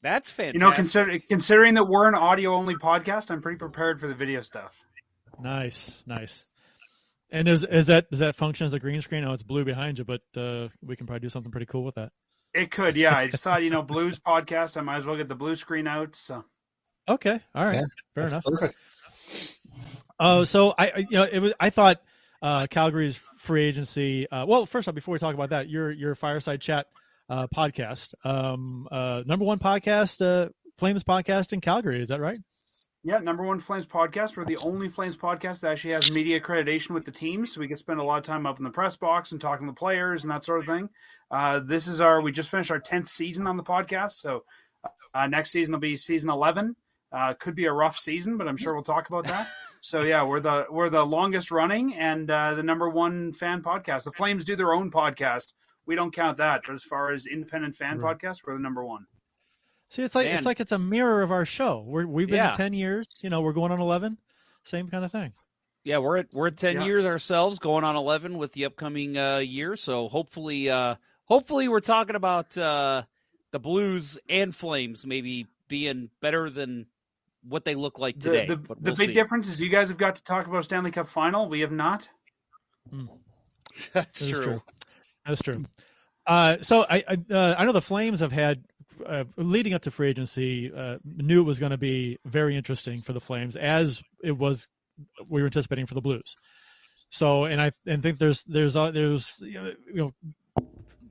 That's 0.02 0.30
fantastic. 0.30 0.54
You 0.54 0.68
know, 0.68 0.74
consider, 0.74 1.18
considering 1.28 1.74
that 1.74 1.84
we're 1.84 2.08
an 2.08 2.14
audio 2.14 2.54
only 2.54 2.74
podcast, 2.74 3.30
I'm 3.30 3.40
pretty 3.40 3.58
prepared 3.58 4.00
for 4.00 4.08
the 4.08 4.14
video 4.14 4.40
stuff. 4.42 4.84
Nice, 5.40 6.02
nice. 6.06 6.51
And 7.32 7.48
is 7.48 7.64
is 7.64 7.86
that 7.86 8.10
does 8.10 8.20
that 8.20 8.36
function 8.36 8.66
as 8.66 8.74
a 8.74 8.78
green 8.78 9.00
screen? 9.00 9.24
Oh, 9.24 9.32
it's 9.32 9.42
blue 9.42 9.64
behind 9.64 9.98
you, 9.98 10.04
but 10.04 10.20
uh, 10.36 10.68
we 10.82 10.96
can 10.96 11.06
probably 11.06 11.20
do 11.20 11.30
something 11.30 11.50
pretty 11.50 11.66
cool 11.66 11.82
with 11.82 11.94
that. 11.94 12.12
It 12.52 12.70
could, 12.70 12.94
yeah. 12.94 13.16
I 13.16 13.26
just 13.30 13.42
thought, 13.42 13.62
you 13.62 13.70
know, 13.70 13.82
blues 13.82 14.18
podcast. 14.18 14.76
I 14.76 14.82
might 14.82 14.98
as 14.98 15.06
well 15.06 15.16
get 15.16 15.28
the 15.28 15.34
blue 15.34 15.56
screen 15.56 15.86
out. 15.86 16.14
So. 16.14 16.44
Okay, 17.08 17.40
all 17.54 17.64
right, 17.64 17.76
yeah, 17.76 17.84
fair 18.14 18.26
enough. 18.26 18.44
Perfect. 18.44 18.76
Oh, 20.20 20.42
uh, 20.42 20.44
so 20.44 20.74
I, 20.78 20.98
you 20.98 21.16
know, 21.16 21.24
it 21.24 21.40
was. 21.40 21.52
I 21.58 21.70
thought 21.70 22.02
uh, 22.42 22.66
Calgary's 22.68 23.18
free 23.38 23.64
agency. 23.64 24.30
Uh, 24.30 24.44
well, 24.46 24.66
first 24.66 24.86
off, 24.86 24.94
before 24.94 25.14
we 25.14 25.18
talk 25.18 25.34
about 25.34 25.50
that, 25.50 25.70
your 25.70 25.90
your 25.90 26.14
fireside 26.14 26.60
chat 26.60 26.86
uh, 27.30 27.46
podcast. 27.46 28.14
Um, 28.24 28.86
uh, 28.90 29.22
number 29.24 29.46
one 29.46 29.58
podcast, 29.58 30.20
uh, 30.20 30.50
Flames 30.76 31.02
podcast 31.02 31.52
in 31.54 31.60
Calgary. 31.62 32.02
Is 32.02 32.10
that 32.10 32.20
right? 32.20 32.38
Yeah, 33.04 33.18
number 33.18 33.42
one 33.42 33.58
Flames 33.58 33.84
podcast. 33.86 34.36
We're 34.36 34.44
the 34.44 34.58
only 34.58 34.88
Flames 34.88 35.16
podcast 35.16 35.60
that 35.60 35.72
actually 35.72 35.94
has 35.94 36.12
media 36.12 36.40
accreditation 36.40 36.90
with 36.90 37.04
the 37.04 37.10
team, 37.10 37.44
so 37.44 37.60
we 37.60 37.66
can 37.66 37.76
spend 37.76 37.98
a 37.98 38.02
lot 38.02 38.18
of 38.18 38.24
time 38.24 38.46
up 38.46 38.58
in 38.58 38.64
the 38.64 38.70
press 38.70 38.94
box 38.94 39.32
and 39.32 39.40
talking 39.40 39.66
to 39.66 39.72
the 39.72 39.76
players 39.76 40.22
and 40.22 40.30
that 40.30 40.44
sort 40.44 40.60
of 40.60 40.66
thing. 40.66 40.88
Uh, 41.28 41.58
this 41.58 41.88
is 41.88 42.00
our 42.00 42.20
we 42.20 42.30
just 42.30 42.48
finished 42.48 42.70
our 42.70 42.78
tenth 42.78 43.08
season 43.08 43.48
on 43.48 43.56
the 43.56 43.62
podcast, 43.62 44.12
so 44.12 44.44
uh, 45.14 45.26
next 45.26 45.50
season 45.50 45.72
will 45.72 45.80
be 45.80 45.96
season 45.96 46.30
eleven. 46.30 46.76
Uh, 47.10 47.34
could 47.34 47.56
be 47.56 47.64
a 47.64 47.72
rough 47.72 47.98
season, 47.98 48.36
but 48.38 48.46
I'm 48.46 48.56
sure 48.56 48.72
we'll 48.72 48.84
talk 48.84 49.08
about 49.08 49.26
that. 49.26 49.48
so 49.80 50.02
yeah, 50.02 50.22
we're 50.22 50.40
the 50.40 50.66
we're 50.70 50.88
the 50.88 51.04
longest 51.04 51.50
running 51.50 51.96
and 51.96 52.30
uh, 52.30 52.54
the 52.54 52.62
number 52.62 52.88
one 52.88 53.32
fan 53.32 53.62
podcast. 53.62 54.04
The 54.04 54.12
Flames 54.12 54.44
do 54.44 54.54
their 54.54 54.72
own 54.74 54.92
podcast. 54.92 55.54
We 55.86 55.96
don't 55.96 56.14
count 56.14 56.38
that, 56.38 56.62
but 56.64 56.74
as 56.76 56.84
far 56.84 57.10
as 57.10 57.26
independent 57.26 57.74
fan 57.74 57.98
Right. 57.98 58.16
podcast, 58.16 58.42
we're 58.46 58.52
the 58.54 58.60
number 58.60 58.84
one. 58.84 59.06
See, 59.92 60.00
it's 60.02 60.14
like 60.14 60.24
Man. 60.24 60.36
it's 60.36 60.46
like 60.46 60.58
it's 60.58 60.72
a 60.72 60.78
mirror 60.78 61.20
of 61.20 61.30
our 61.30 61.44
show. 61.44 61.84
We're, 61.86 62.06
we've 62.06 62.26
been 62.26 62.36
Yeah. 62.36 62.52
ten 62.52 62.72
years. 62.72 63.06
You 63.20 63.28
know, 63.28 63.42
we're 63.42 63.52
going 63.52 63.72
on 63.72 63.78
eleven. 63.78 64.16
Same 64.64 64.88
kind 64.88 65.04
of 65.04 65.12
thing. 65.12 65.34
Yeah, 65.84 65.98
we're 65.98 66.16
at 66.16 66.28
we're 66.32 66.46
at 66.46 66.56
ten 66.56 66.76
Yeah. 66.76 66.86
years 66.86 67.04
ourselves, 67.04 67.58
going 67.58 67.84
on 67.84 67.94
eleven 67.94 68.38
with 68.38 68.52
the 68.52 68.64
upcoming 68.64 69.18
uh, 69.18 69.36
year. 69.38 69.76
So 69.76 70.08
hopefully, 70.08 70.70
uh, 70.70 70.94
hopefully, 71.26 71.68
we're 71.68 71.80
talking 71.80 72.16
about 72.16 72.56
uh, 72.56 73.02
the 73.50 73.58
Blues 73.58 74.18
and 74.30 74.56
Flames 74.56 75.04
maybe 75.04 75.46
being 75.68 76.08
better 76.22 76.48
than 76.48 76.86
what 77.46 77.66
they 77.66 77.74
look 77.74 77.98
like 77.98 78.18
today. 78.18 78.46
The, 78.46 78.56
the, 78.56 78.62
but 78.68 78.80
we'll 78.80 78.94
big 78.94 79.08
see. 79.08 79.12
difference 79.12 79.46
is 79.50 79.60
you 79.60 79.68
guys 79.68 79.90
have 79.90 79.98
got 79.98 80.16
to 80.16 80.24
talk 80.24 80.46
about 80.46 80.64
Stanley 80.64 80.90
Cup 80.90 81.06
final. 81.06 81.50
We 81.50 81.60
have 81.60 81.70
not. 81.72 82.08
That's 83.92 84.20
That 84.20 84.22
is 84.22 84.40
true. 84.40 84.62
That's 85.26 85.42
true. 85.42 85.66
Uh, 86.26 86.58
so 86.62 86.86
I 86.88 87.04
I, 87.06 87.18
uh, 87.30 87.54
I 87.58 87.66
know 87.66 87.72
the 87.72 87.82
Flames 87.82 88.20
have 88.20 88.32
had 88.32 88.64
uh, 89.06 89.24
leading 89.36 89.74
up 89.74 89.82
to 89.82 89.90
free 89.90 90.08
agency 90.08 90.72
uh, 90.74 90.98
knew 91.16 91.40
it 91.40 91.44
was 91.44 91.58
going 91.58 91.70
to 91.70 91.78
be 91.78 92.18
very 92.24 92.56
interesting 92.56 93.00
for 93.00 93.12
the 93.12 93.20
Flames 93.20 93.56
as 93.56 94.02
it 94.22 94.36
was 94.36 94.68
we 95.32 95.40
were 95.40 95.46
anticipating 95.46 95.86
for 95.86 95.94
the 95.94 96.00
Blues. 96.00 96.36
So 97.10 97.44
and 97.44 97.60
I 97.60 97.72
and 97.86 98.02
think 98.02 98.18
there's 98.18 98.44
there's 98.44 98.76
uh, 98.76 98.90
there's 98.90 99.36
you 99.40 99.74
know, 99.94 100.12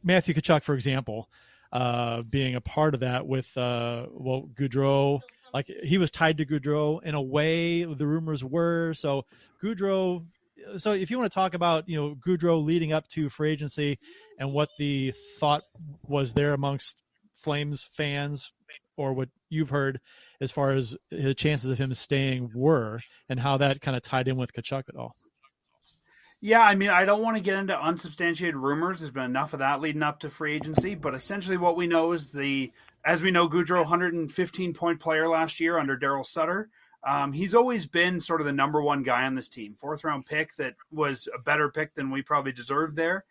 Matthew 0.04 0.34
Tkachuk 0.34 0.64
for 0.64 0.76
example 0.76 1.30
uh, 1.72 2.22
being 2.24 2.56
a 2.56 2.62
part 2.62 2.94
of 2.94 3.00
that 3.00 3.26
with 3.26 3.56
uh, 3.58 4.06
well 4.12 4.50
Gaudreau 4.54 5.22
like 5.54 5.70
he 5.84 5.98
was 5.98 6.12
tied 6.12 6.38
to 6.38 6.46
Gaudreau 6.46 7.04
in 7.04 7.16
a 7.16 7.22
way 7.22 7.84
the 7.84 8.08
rumors 8.08 8.44
were 8.44 8.94
so 8.94 9.26
Gaudreau 9.62 10.26
so 10.78 10.92
if 10.92 11.10
you 11.10 11.18
want 11.18 11.32
to 11.32 11.34
talk 11.34 11.54
about 11.54 11.90
you 11.90 12.00
know 12.00 12.16
Gaudreau 12.16 12.64
leading 12.64 12.94
up 12.94 13.08
to 13.10 13.30
free 13.30 13.52
agency 13.52 14.00
and 14.38 14.54
what 14.54 14.70
the 14.78 15.14
thought 15.40 15.64
was 16.08 16.34
there 16.34 16.54
amongst 16.54 16.98
Flames 17.42 17.84
fans 17.84 18.52
or 18.98 19.14
what 19.14 19.30
you've 19.50 19.70
heard 19.70 20.00
as 20.40 20.52
far 20.52 20.72
as 20.72 20.96
the 21.10 21.34
chances 21.34 21.70
of 21.70 21.78
him 21.78 21.94
staying 21.94 22.52
were 22.54 23.00
and 23.30 23.40
how 23.40 23.58
that 23.58 23.82
kind 23.82 23.98
of 23.98 24.04
tied 24.04 24.28
in 24.28 24.38
with 24.38 24.54
Tkachuk 24.54 24.84
at 24.90 24.96
all. 24.96 25.16
Yeah, 26.44 26.62
I 26.62 26.74
mean, 26.74 26.90
I 26.90 27.06
don't 27.06 27.22
want 27.22 27.38
to 27.38 27.44
get 27.44 27.58
into 27.58 27.80
unsubstantiated 27.80 28.56
rumors. 28.56 29.00
There's 29.00 29.12
been 29.12 29.24
enough 29.24 29.54
of 29.54 29.60
that 29.60 29.80
leading 29.80 30.02
up 30.02 30.20
to 30.22 30.30
free 30.30 30.56
agency, 30.56 30.96
but 30.96 31.14
essentially 31.14 31.58
what 31.58 31.78
we 31.78 31.86
know 31.86 32.14
is 32.14 32.32
the, 32.32 32.72
as 33.06 33.22
we 33.22 33.30
know, 33.30 33.48
Gaudreau, 33.48 33.78
115 33.82 34.74
point 34.74 35.00
player 35.00 35.30
last 35.30 35.60
year 35.60 35.78
under 35.78 35.96
Daryl 35.96 36.26
Sutter. 36.26 36.70
Um, 37.08 37.32
he's 37.32 37.54
always 37.54 37.86
been 37.86 38.20
sort 38.20 38.42
of 38.42 38.46
the 38.46 38.54
number 38.54 38.82
one 38.82 39.04
guy 39.04 39.26
on 39.26 39.36
this 39.36 39.50
team, 39.50 39.76
fourth 39.80 40.04
round 40.04 40.26
pick 40.28 40.56
that 40.56 40.74
was 40.92 41.28
a 41.34 41.40
better 41.40 41.70
pick 41.70 41.94
than 41.94 42.10
we 42.10 42.24
probably 42.24 42.52
deserved 42.52 42.96
there. 42.96 43.26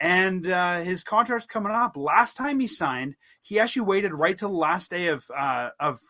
And 0.00 0.50
uh, 0.50 0.80
his 0.80 1.04
contract's 1.04 1.46
coming 1.46 1.72
up. 1.72 1.94
Last 1.94 2.36
time 2.36 2.58
he 2.58 2.66
signed, 2.66 3.16
he 3.42 3.60
actually 3.60 3.82
waited 3.82 4.18
right 4.18 4.36
till 4.36 4.48
the 4.48 4.56
last 4.56 4.90
day 4.90 5.08
of 5.08 5.24
uh, 5.36 5.70
of 5.78 6.00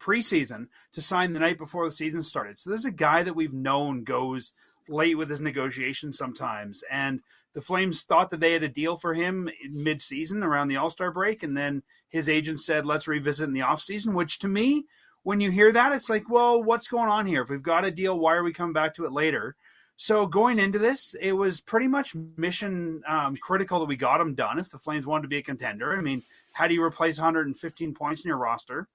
preseason 0.00 0.68
to 0.92 1.00
sign 1.00 1.32
the 1.32 1.40
night 1.40 1.58
before 1.58 1.86
the 1.86 1.92
season 1.92 2.22
started. 2.22 2.58
So 2.58 2.70
this 2.70 2.80
is 2.80 2.86
a 2.86 2.92
guy 2.92 3.22
that 3.22 3.34
we've 3.34 3.52
known 3.52 4.04
goes 4.04 4.52
late 4.88 5.16
with 5.16 5.28
his 5.28 5.40
negotiations 5.40 6.18
sometimes. 6.18 6.84
And 6.90 7.20
the 7.54 7.62
Flames 7.62 8.02
thought 8.02 8.30
that 8.30 8.40
they 8.40 8.52
had 8.52 8.62
a 8.62 8.68
deal 8.68 8.96
for 8.96 9.14
him 9.14 9.48
mid 9.70 10.02
season 10.02 10.42
around 10.42 10.68
the 10.68 10.76
All 10.76 10.90
Star 10.90 11.10
break. 11.10 11.42
And 11.42 11.56
then 11.56 11.82
his 12.08 12.28
agent 12.28 12.60
said, 12.60 12.84
let's 12.86 13.08
revisit 13.08 13.48
in 13.48 13.54
the 13.54 13.60
offseason, 13.60 14.14
which 14.14 14.38
to 14.40 14.48
me, 14.48 14.84
when 15.22 15.40
you 15.40 15.50
hear 15.50 15.72
that, 15.72 15.92
it's 15.92 16.10
like, 16.10 16.28
well, 16.28 16.62
what's 16.62 16.86
going 16.86 17.08
on 17.08 17.26
here? 17.26 17.42
If 17.42 17.48
we've 17.48 17.62
got 17.62 17.86
a 17.86 17.90
deal, 17.90 18.18
why 18.18 18.34
are 18.34 18.44
we 18.44 18.52
coming 18.52 18.74
back 18.74 18.94
to 18.94 19.06
it 19.06 19.12
later? 19.12 19.56
So 19.96 20.26
going 20.26 20.58
into 20.58 20.78
this, 20.78 21.14
it 21.20 21.32
was 21.32 21.60
pretty 21.60 21.86
much 21.86 22.14
mission 22.36 23.02
um, 23.06 23.36
critical 23.36 23.78
that 23.78 23.86
we 23.86 23.96
got 23.96 24.20
him 24.20 24.34
done 24.34 24.58
if 24.58 24.68
the 24.68 24.78
Flames 24.78 25.06
wanted 25.06 25.22
to 25.22 25.28
be 25.28 25.38
a 25.38 25.42
contender. 25.42 25.96
I 25.96 26.00
mean, 26.00 26.22
how 26.52 26.66
do 26.66 26.74
you 26.74 26.82
replace 26.82 27.18
115 27.18 27.94
points 27.94 28.24
in 28.24 28.28
your 28.28 28.38
roster? 28.38 28.88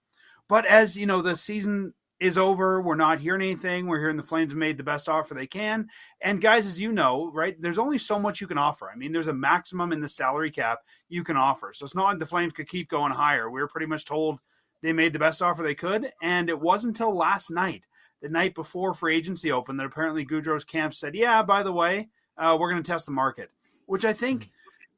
But 0.50 0.65
as 0.65 0.98
you 0.98 1.06
know, 1.06 1.22
the 1.22 1.38
season 1.38 1.94
is 2.20 2.38
over. 2.38 2.82
We're 2.82 2.96
not 2.96 3.20
hearing 3.20 3.41
anything. 3.41 3.88
We're 3.88 4.00
hearing 4.00 4.18
the 4.18 4.24
Flames 4.24 4.53
made 4.53 4.77
the 4.77 4.84
best 4.84 5.08
offer 5.08 5.34
they 5.34 5.48
can. 5.48 5.88
And 6.22 6.41
guys, 6.41 6.68
as 6.68 6.79
you 6.79 6.91
know, 6.91 7.32
right, 7.34 7.56
there's 7.62 7.79
only 7.79 7.98
so 7.98 8.20
much 8.20 8.41
you 8.41 8.48
can 8.48 8.58
offer. 8.58 8.89
I 8.91 8.98
mean, 8.98 9.13
there's 9.13 9.27
a 9.27 9.34
maximum 9.34 9.94
in 9.94 10.01
the 10.01 10.10
salary 10.10 10.51
cap 10.51 10.79
you 11.08 11.24
can 11.24 11.38
offer. 11.38 11.72
So 11.74 11.86
it's 11.86 11.96
not 11.96 12.06
like 12.06 12.20
the 12.20 12.25
Flames 12.25 12.53
could 12.53 12.68
keep 12.68 12.89
going 12.89 13.13
higher. 13.13 13.50
We 13.50 13.62
were 13.62 13.68
pretty 13.68 13.88
much 13.88 14.06
told 14.06 14.39
they 14.82 14.91
made 14.91 15.13
the 15.13 15.20
best 15.20 15.41
offer 15.41 15.63
they 15.63 15.75
could. 15.75 16.12
And 16.22 16.50
it 16.50 16.60
wasn't 16.60 17.00
until 17.00 17.15
last 17.15 17.51
night, 17.51 17.86
the 18.22 18.30
night 18.30 18.56
before 18.56 18.94
free 18.94 19.16
agency 19.16 19.52
opened, 19.52 19.80
that 19.80 19.86
apparently 19.86 20.26
Gaudreau's 20.26 20.64
camp 20.64 20.94
said, 20.94 21.16
yeah, 21.16 21.42
by 21.42 21.64
the 21.64 21.72
way, 21.72 22.10
uh, 22.38 22.58
we're 22.60 22.72
going 22.72 22.82
to 22.82 22.92
test 22.92 23.06
the 23.06 23.12
market, 23.12 23.52
which 23.86 24.06
I 24.06 24.14
think 24.14 24.50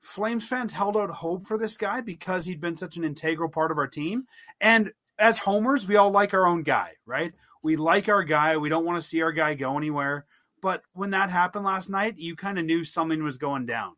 Flames 0.01 0.47
fans 0.47 0.73
held 0.73 0.97
out 0.97 1.09
hope 1.11 1.47
for 1.47 1.57
this 1.57 1.77
guy 1.77 2.01
because 2.01 2.45
he'd 2.45 2.61
been 2.61 2.75
such 2.75 2.97
an 2.97 3.03
integral 3.03 3.49
part 3.49 3.71
of 3.71 3.77
our 3.77 3.87
team. 3.87 4.25
And 4.59 4.91
as 5.19 5.37
homers, 5.37 5.87
we 5.87 5.95
all 5.95 6.11
like 6.11 6.33
our 6.33 6.47
own 6.47 6.63
guy, 6.63 6.93
right? 7.05 7.33
We 7.61 7.75
like 7.75 8.09
our 8.09 8.23
guy. 8.23 8.57
We 8.57 8.69
don't 8.69 8.85
want 8.85 9.01
to 9.01 9.07
see 9.07 9.21
our 9.21 9.31
guy 9.31 9.53
go 9.53 9.77
anywhere. 9.77 10.25
But 10.61 10.81
when 10.93 11.11
that 11.11 11.29
happened 11.29 11.65
last 11.65 11.89
night, 11.89 12.17
you 12.17 12.35
kind 12.35 12.57
of 12.57 12.65
knew 12.65 12.83
something 12.83 13.23
was 13.23 13.37
going 13.37 13.67
down. 13.67 13.93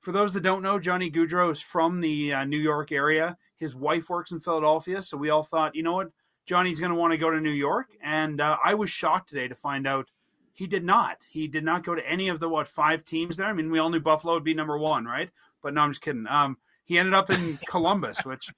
For 0.00 0.12
those 0.12 0.34
that 0.34 0.42
don't 0.42 0.62
know, 0.62 0.78
Johnny 0.78 1.10
Gaudreau 1.10 1.50
is 1.50 1.60
from 1.60 2.00
the 2.00 2.34
uh, 2.34 2.44
New 2.44 2.58
York 2.58 2.92
area. 2.92 3.36
His 3.56 3.74
wife 3.74 4.08
works 4.10 4.30
in 4.30 4.40
Philadelphia, 4.40 5.02
so 5.02 5.16
we 5.16 5.30
all 5.30 5.42
thought, 5.42 5.74
you 5.74 5.82
know 5.82 5.94
what, 5.94 6.10
Johnny's 6.46 6.80
going 6.80 6.92
to 6.92 6.96
want 6.96 7.12
to 7.12 7.18
go 7.18 7.30
to 7.30 7.40
New 7.40 7.50
York. 7.50 7.88
And 8.02 8.40
uh, 8.40 8.56
I 8.64 8.74
was 8.74 8.88
shocked 8.88 9.28
today 9.28 9.48
to 9.48 9.54
find 9.54 9.86
out 9.86 10.08
he 10.52 10.66
did 10.66 10.84
not. 10.84 11.26
He 11.28 11.48
did 11.48 11.64
not 11.64 11.84
go 11.84 11.94
to 11.94 12.08
any 12.08 12.28
of 12.28 12.40
the 12.40 12.48
what 12.48 12.68
five 12.68 13.04
teams 13.04 13.36
there. 13.36 13.46
I 13.46 13.52
mean, 13.52 13.70
we 13.70 13.78
all 13.78 13.90
knew 13.90 14.00
Buffalo 14.00 14.34
would 14.34 14.44
be 14.44 14.54
number 14.54 14.78
one, 14.78 15.04
right? 15.04 15.30
But 15.62 15.74
no, 15.74 15.82
I'm 15.82 15.90
just 15.90 16.00
kidding. 16.00 16.26
Um, 16.28 16.56
he 16.84 16.98
ended 16.98 17.14
up 17.14 17.30
in 17.30 17.58
Columbus, 17.66 18.24
which 18.24 18.50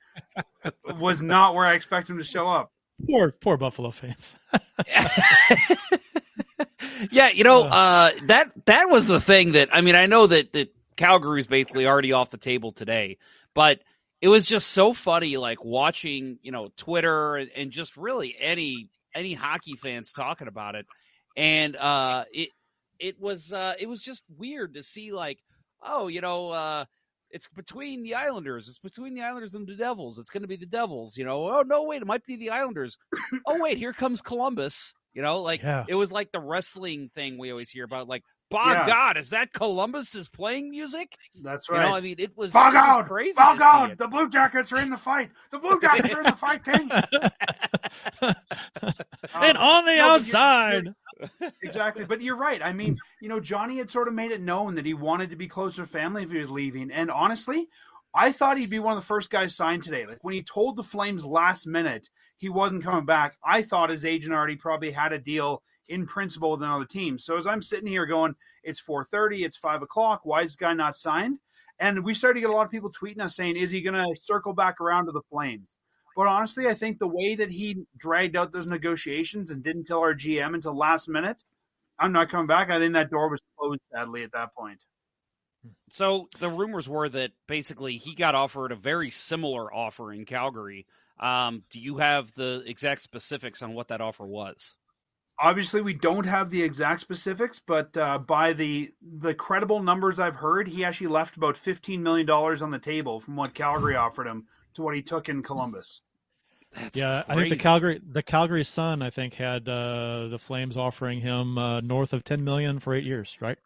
was 0.99 1.21
not 1.23 1.54
where 1.54 1.64
I 1.64 1.75
expected 1.75 2.12
him 2.12 2.18
to 2.18 2.25
show 2.25 2.49
up. 2.49 2.71
Poor 3.07 3.33
poor 3.33 3.57
Buffalo 3.57 3.90
fans. 3.90 4.35
yeah, 7.11 7.28
you 7.28 7.45
know, 7.45 7.64
uh, 7.64 8.11
that 8.25 8.52
that 8.66 8.90
was 8.90 9.07
the 9.07 9.21
thing 9.21 9.52
that 9.52 9.68
I 9.73 9.80
mean, 9.80 9.95
I 9.95 10.07
know 10.07 10.26
that 10.26 10.52
that 10.52 10.75
Calgary's 10.97 11.47
basically 11.47 11.87
already 11.87 12.12
off 12.12 12.30
the 12.30 12.38
table 12.38 12.73
today, 12.73 13.18
but 13.54 13.80
it 14.21 14.29
was 14.29 14.45
just 14.47 14.69
so 14.71 14.93
funny, 14.93 15.37
like 15.37 15.65
watching, 15.65 16.39
you 16.43 16.53
know, 16.53 16.71
Twitter 16.77 17.37
and, 17.37 17.51
and 17.57 17.71
just 17.71 17.97
really 17.97 18.35
any 18.39 18.89
any 19.15 19.35
hockey 19.35 19.75
fans 19.75 20.13
talking 20.13 20.49
about 20.49 20.75
it, 20.75 20.87
and 21.37 21.77
uh, 21.77 22.25
it 22.33 22.51
it 22.99 23.21
was 23.21 23.53
uh, 23.53 23.75
it 23.79 23.89
was 23.89 24.03
just 24.03 24.23
weird 24.37 24.75
to 24.75 24.83
see, 24.83 25.13
like, 25.13 25.39
oh, 25.83 26.09
you 26.09 26.21
know, 26.21 26.51
uh, 26.51 26.85
it's 27.31 27.49
between 27.49 28.03
the 28.03 28.15
Islanders, 28.17 28.69
it's 28.69 28.79
between 28.81 29.15
the 29.15 29.23
Islanders 29.23 29.55
and 29.55 29.67
the 29.67 29.75
Devils. 29.77 30.19
It's 30.19 30.31
going 30.31 30.43
to 30.43 30.49
be 30.49 30.57
the 30.57 30.67
Devils, 30.67 31.17
you 31.17 31.25
know. 31.25 31.49
Oh 31.49 31.63
no, 31.63 31.85
wait, 31.85 32.03
it 32.03 32.07
might 32.07 32.25
be 32.27 32.37
the 32.37 32.51
Islanders. 32.51 32.97
oh 33.47 33.61
wait, 33.63 33.79
here 33.79 33.93
comes 33.93 34.21
Columbus. 34.23 34.95
You 35.15 35.23
know, 35.23 35.41
like 35.43 35.63
Yeah. 35.63 35.85
it 35.89 35.95
was 35.95 36.13
like 36.13 36.33
the 36.33 36.41
wrestling 36.41 37.11
thing 37.15 37.39
we 37.39 37.51
always 37.51 37.71
hear 37.71 37.85
about, 37.85 38.09
like, 38.09 38.23
by 38.50 38.73
Yeah. 38.73 38.87
God, 38.87 39.17
is 39.19 39.31
that 39.31 39.52
Columbus's 39.52 40.28
playing 40.28 40.71
music? 40.71 41.17
That's 41.43 41.69
right. 41.69 41.76
You 41.76 41.83
right. 41.83 41.90
know, 41.90 41.97
I 41.97 42.00
mean, 42.00 42.17
it 42.19 42.37
was, 42.37 42.52
Bug 42.52 42.75
it 42.75 42.78
was 42.78 43.07
crazy 43.07 43.33
Bug 43.37 43.59
to 43.59 43.61
see 43.64 43.67
out! 43.67 43.99
The 43.99 44.09
Blue 44.09 44.28
Jackets 44.28 44.73
are 44.73 44.81
in 44.81 44.90
the 44.90 44.97
fight. 44.97 45.31
The 45.50 45.59
Blue 45.59 45.78
Jackets 45.81 46.14
are 46.14 46.19
in 46.19 46.25
the 46.25 46.33
fight, 46.33 46.64
King. 46.64 46.90
Um, 49.35 49.43
and 49.43 49.59
on 49.59 49.85
the 49.85 49.95
no, 49.97 50.19
but 50.19 50.26
you're- 50.26 50.38
outside. 50.40 50.95
exactly. 51.62 52.05
But 52.05 52.23
you're 52.23 52.37
right. 52.37 52.61
I 52.64 52.73
mean, 52.73 52.97
you 53.21 53.28
know, 53.28 53.40
Johnny 53.40 53.76
had 53.78 53.90
sort 53.90 54.09
of 54.09 54.14
made 54.14 54.31
it 54.31 54.40
known 54.40 54.75
that 54.76 54.87
he 54.87 54.95
wanted 54.95 55.31
to 55.31 55.37
be 55.37 55.47
closer 55.49 55.83
to 55.83 55.88
family 55.88 56.23
if 56.23 56.31
he 56.31 56.38
was 56.38 56.50
leaving. 56.50 56.90
And 56.90 57.11
honestly, 57.11 57.69
I 58.14 58.33
thought 58.33 58.57
he'd 58.59 58.71
be 58.71 58.78
one 58.78 58.95
of 58.95 58.99
the 59.00 59.07
first 59.07 59.31
guys 59.31 59.55
signed 59.55 59.83
today. 59.83 60.07
Like 60.07 60.19
when 60.23 60.35
he 60.35 60.43
told 60.43 60.76
the 60.76 60.83
Flames 60.83 61.26
last 61.26 61.67
minute 61.67 62.09
he 62.37 62.49
wasn't 62.49 62.83
coming 62.85 63.05
back, 63.05 63.37
I 63.45 63.62
thought 63.62 63.90
his 63.90 64.05
agent 64.05 64.33
already 64.35 64.57
probably 64.57 64.90
had 64.93 65.12
a 65.12 65.19
deal 65.19 65.62
in 65.88 66.07
principle 66.07 66.52
with 66.52 66.62
another 66.62 66.85
team. 66.85 67.18
So 67.18 67.37
as 67.37 67.47
I'm 67.47 67.62
sitting 67.62 67.87
here 67.88 68.07
going, 68.07 68.35
it's 68.64 68.80
4:30, 68.80 69.45
it's 69.45 69.57
five 69.57 69.83
o'clock. 69.83 70.21
Why 70.25 70.42
is 70.42 70.50
this 70.52 70.57
guy 70.57 70.75
not 70.75 70.97
signed? 70.97 71.38
And 71.78 72.04
we 72.04 72.14
started 72.14 72.35
to 72.35 72.40
get 72.40 72.50
a 72.50 72.52
lot 72.52 72.64
of 72.66 72.71
people 72.73 72.92
tweeting 72.92 73.21
us 73.21 73.37
saying, 73.37 73.57
is 73.57 73.71
he 73.71 73.80
going 73.83 73.95
to 73.95 74.21
circle 74.21 74.52
back 74.52 74.80
around 74.80 75.07
to 75.07 75.12
the 75.12 75.23
Flames? 75.30 75.68
But 76.16 76.26
honestly, 76.26 76.66
I 76.68 76.75
think 76.75 76.99
the 76.99 77.07
way 77.09 77.37
that 77.37 77.50
he 77.50 77.87
dragged 77.97 78.37
out 78.37 78.50
those 78.52 78.66
negotiations 78.66 79.50
and 79.52 79.62
didn't 79.62 79.85
tell 79.85 80.00
our 80.00 80.14
GM 80.14 80.54
until 80.54 80.76
last 80.76 81.09
minute, 81.09 81.45
I'm 81.99 82.12
not 82.12 82.30
coming 82.30 82.49
back. 82.49 82.71
I 82.71 82.78
think 82.78 82.95
that 82.95 83.11
door 83.11 83.28
was 83.30 83.40
closed 83.59 83.80
sadly 83.92 84.25
at 84.25 84.33
that 84.33 84.54
point. 84.54 84.83
So 85.90 86.28
the 86.38 86.49
rumors 86.50 86.88
were 86.88 87.09
that 87.11 87.33
basically 87.47 87.97
he 87.97 88.14
got 88.14 88.35
offered 88.35 88.73
a 88.73 88.76
very 88.76 89.11
similar 89.11 89.73
offer 89.73 90.12
in 90.12 90.25
Calgary 90.25 90.87
Um, 91.21 91.64
do 91.71 91.80
you 91.80 91.99
have 91.99 92.33
the 92.35 92.62
exact 92.66 93.02
specifics 93.02 93.62
on 93.62 93.75
what 93.75 93.88
that 93.88 94.00
offer 94.00 94.26
was? 94.26 94.76
Obviously, 95.40 95.80
we 95.80 95.95
don't 95.95 96.26
have 96.26 96.50
the 96.50 96.62
exact 96.62 97.00
specifics, 97.00 97.61
but 97.64 97.97
uh, 97.97 98.18
by 98.18 98.52
the 98.52 98.92
the 99.21 99.35
credible 99.35 99.83
numbers 99.83 100.18
I've 100.18 100.37
heard, 100.37 100.68
he 100.68 100.85
actually 100.85 101.07
left 101.07 101.37
about 101.37 101.57
fifteen 101.57 102.02
million 102.02 102.26
dollars 102.26 102.61
on 102.61 102.71
the 102.71 102.78
table 102.78 103.21
from 103.21 103.37
what 103.37 103.54
Calgary 103.54 103.95
offered 103.95 104.26
him 104.26 104.47
to 104.75 104.83
what 104.83 104.95
he 104.95 105.02
took 105.02 105.28
in 105.28 105.42
Columbus. 105.42 106.02
That's 106.75 106.99
yeah, 106.99 107.23
I 107.28 107.35
think 107.37 107.50
the 107.50 107.57
Calgary 107.57 108.00
the 108.04 108.23
Calgary 108.23 108.64
Sun 108.64 109.02
I 109.02 109.11
think 109.11 109.35
had 109.35 109.68
uh, 109.68 110.28
the 110.28 110.38
Flames 110.40 110.76
offering 110.76 111.21
him 111.21 111.57
uh, 111.57 111.80
north 111.83 112.12
of 112.12 112.25
ten 112.25 112.42
million 112.42 112.80
for 112.80 112.95
eight 112.95 113.04
years, 113.04 113.37
right? 113.40 113.59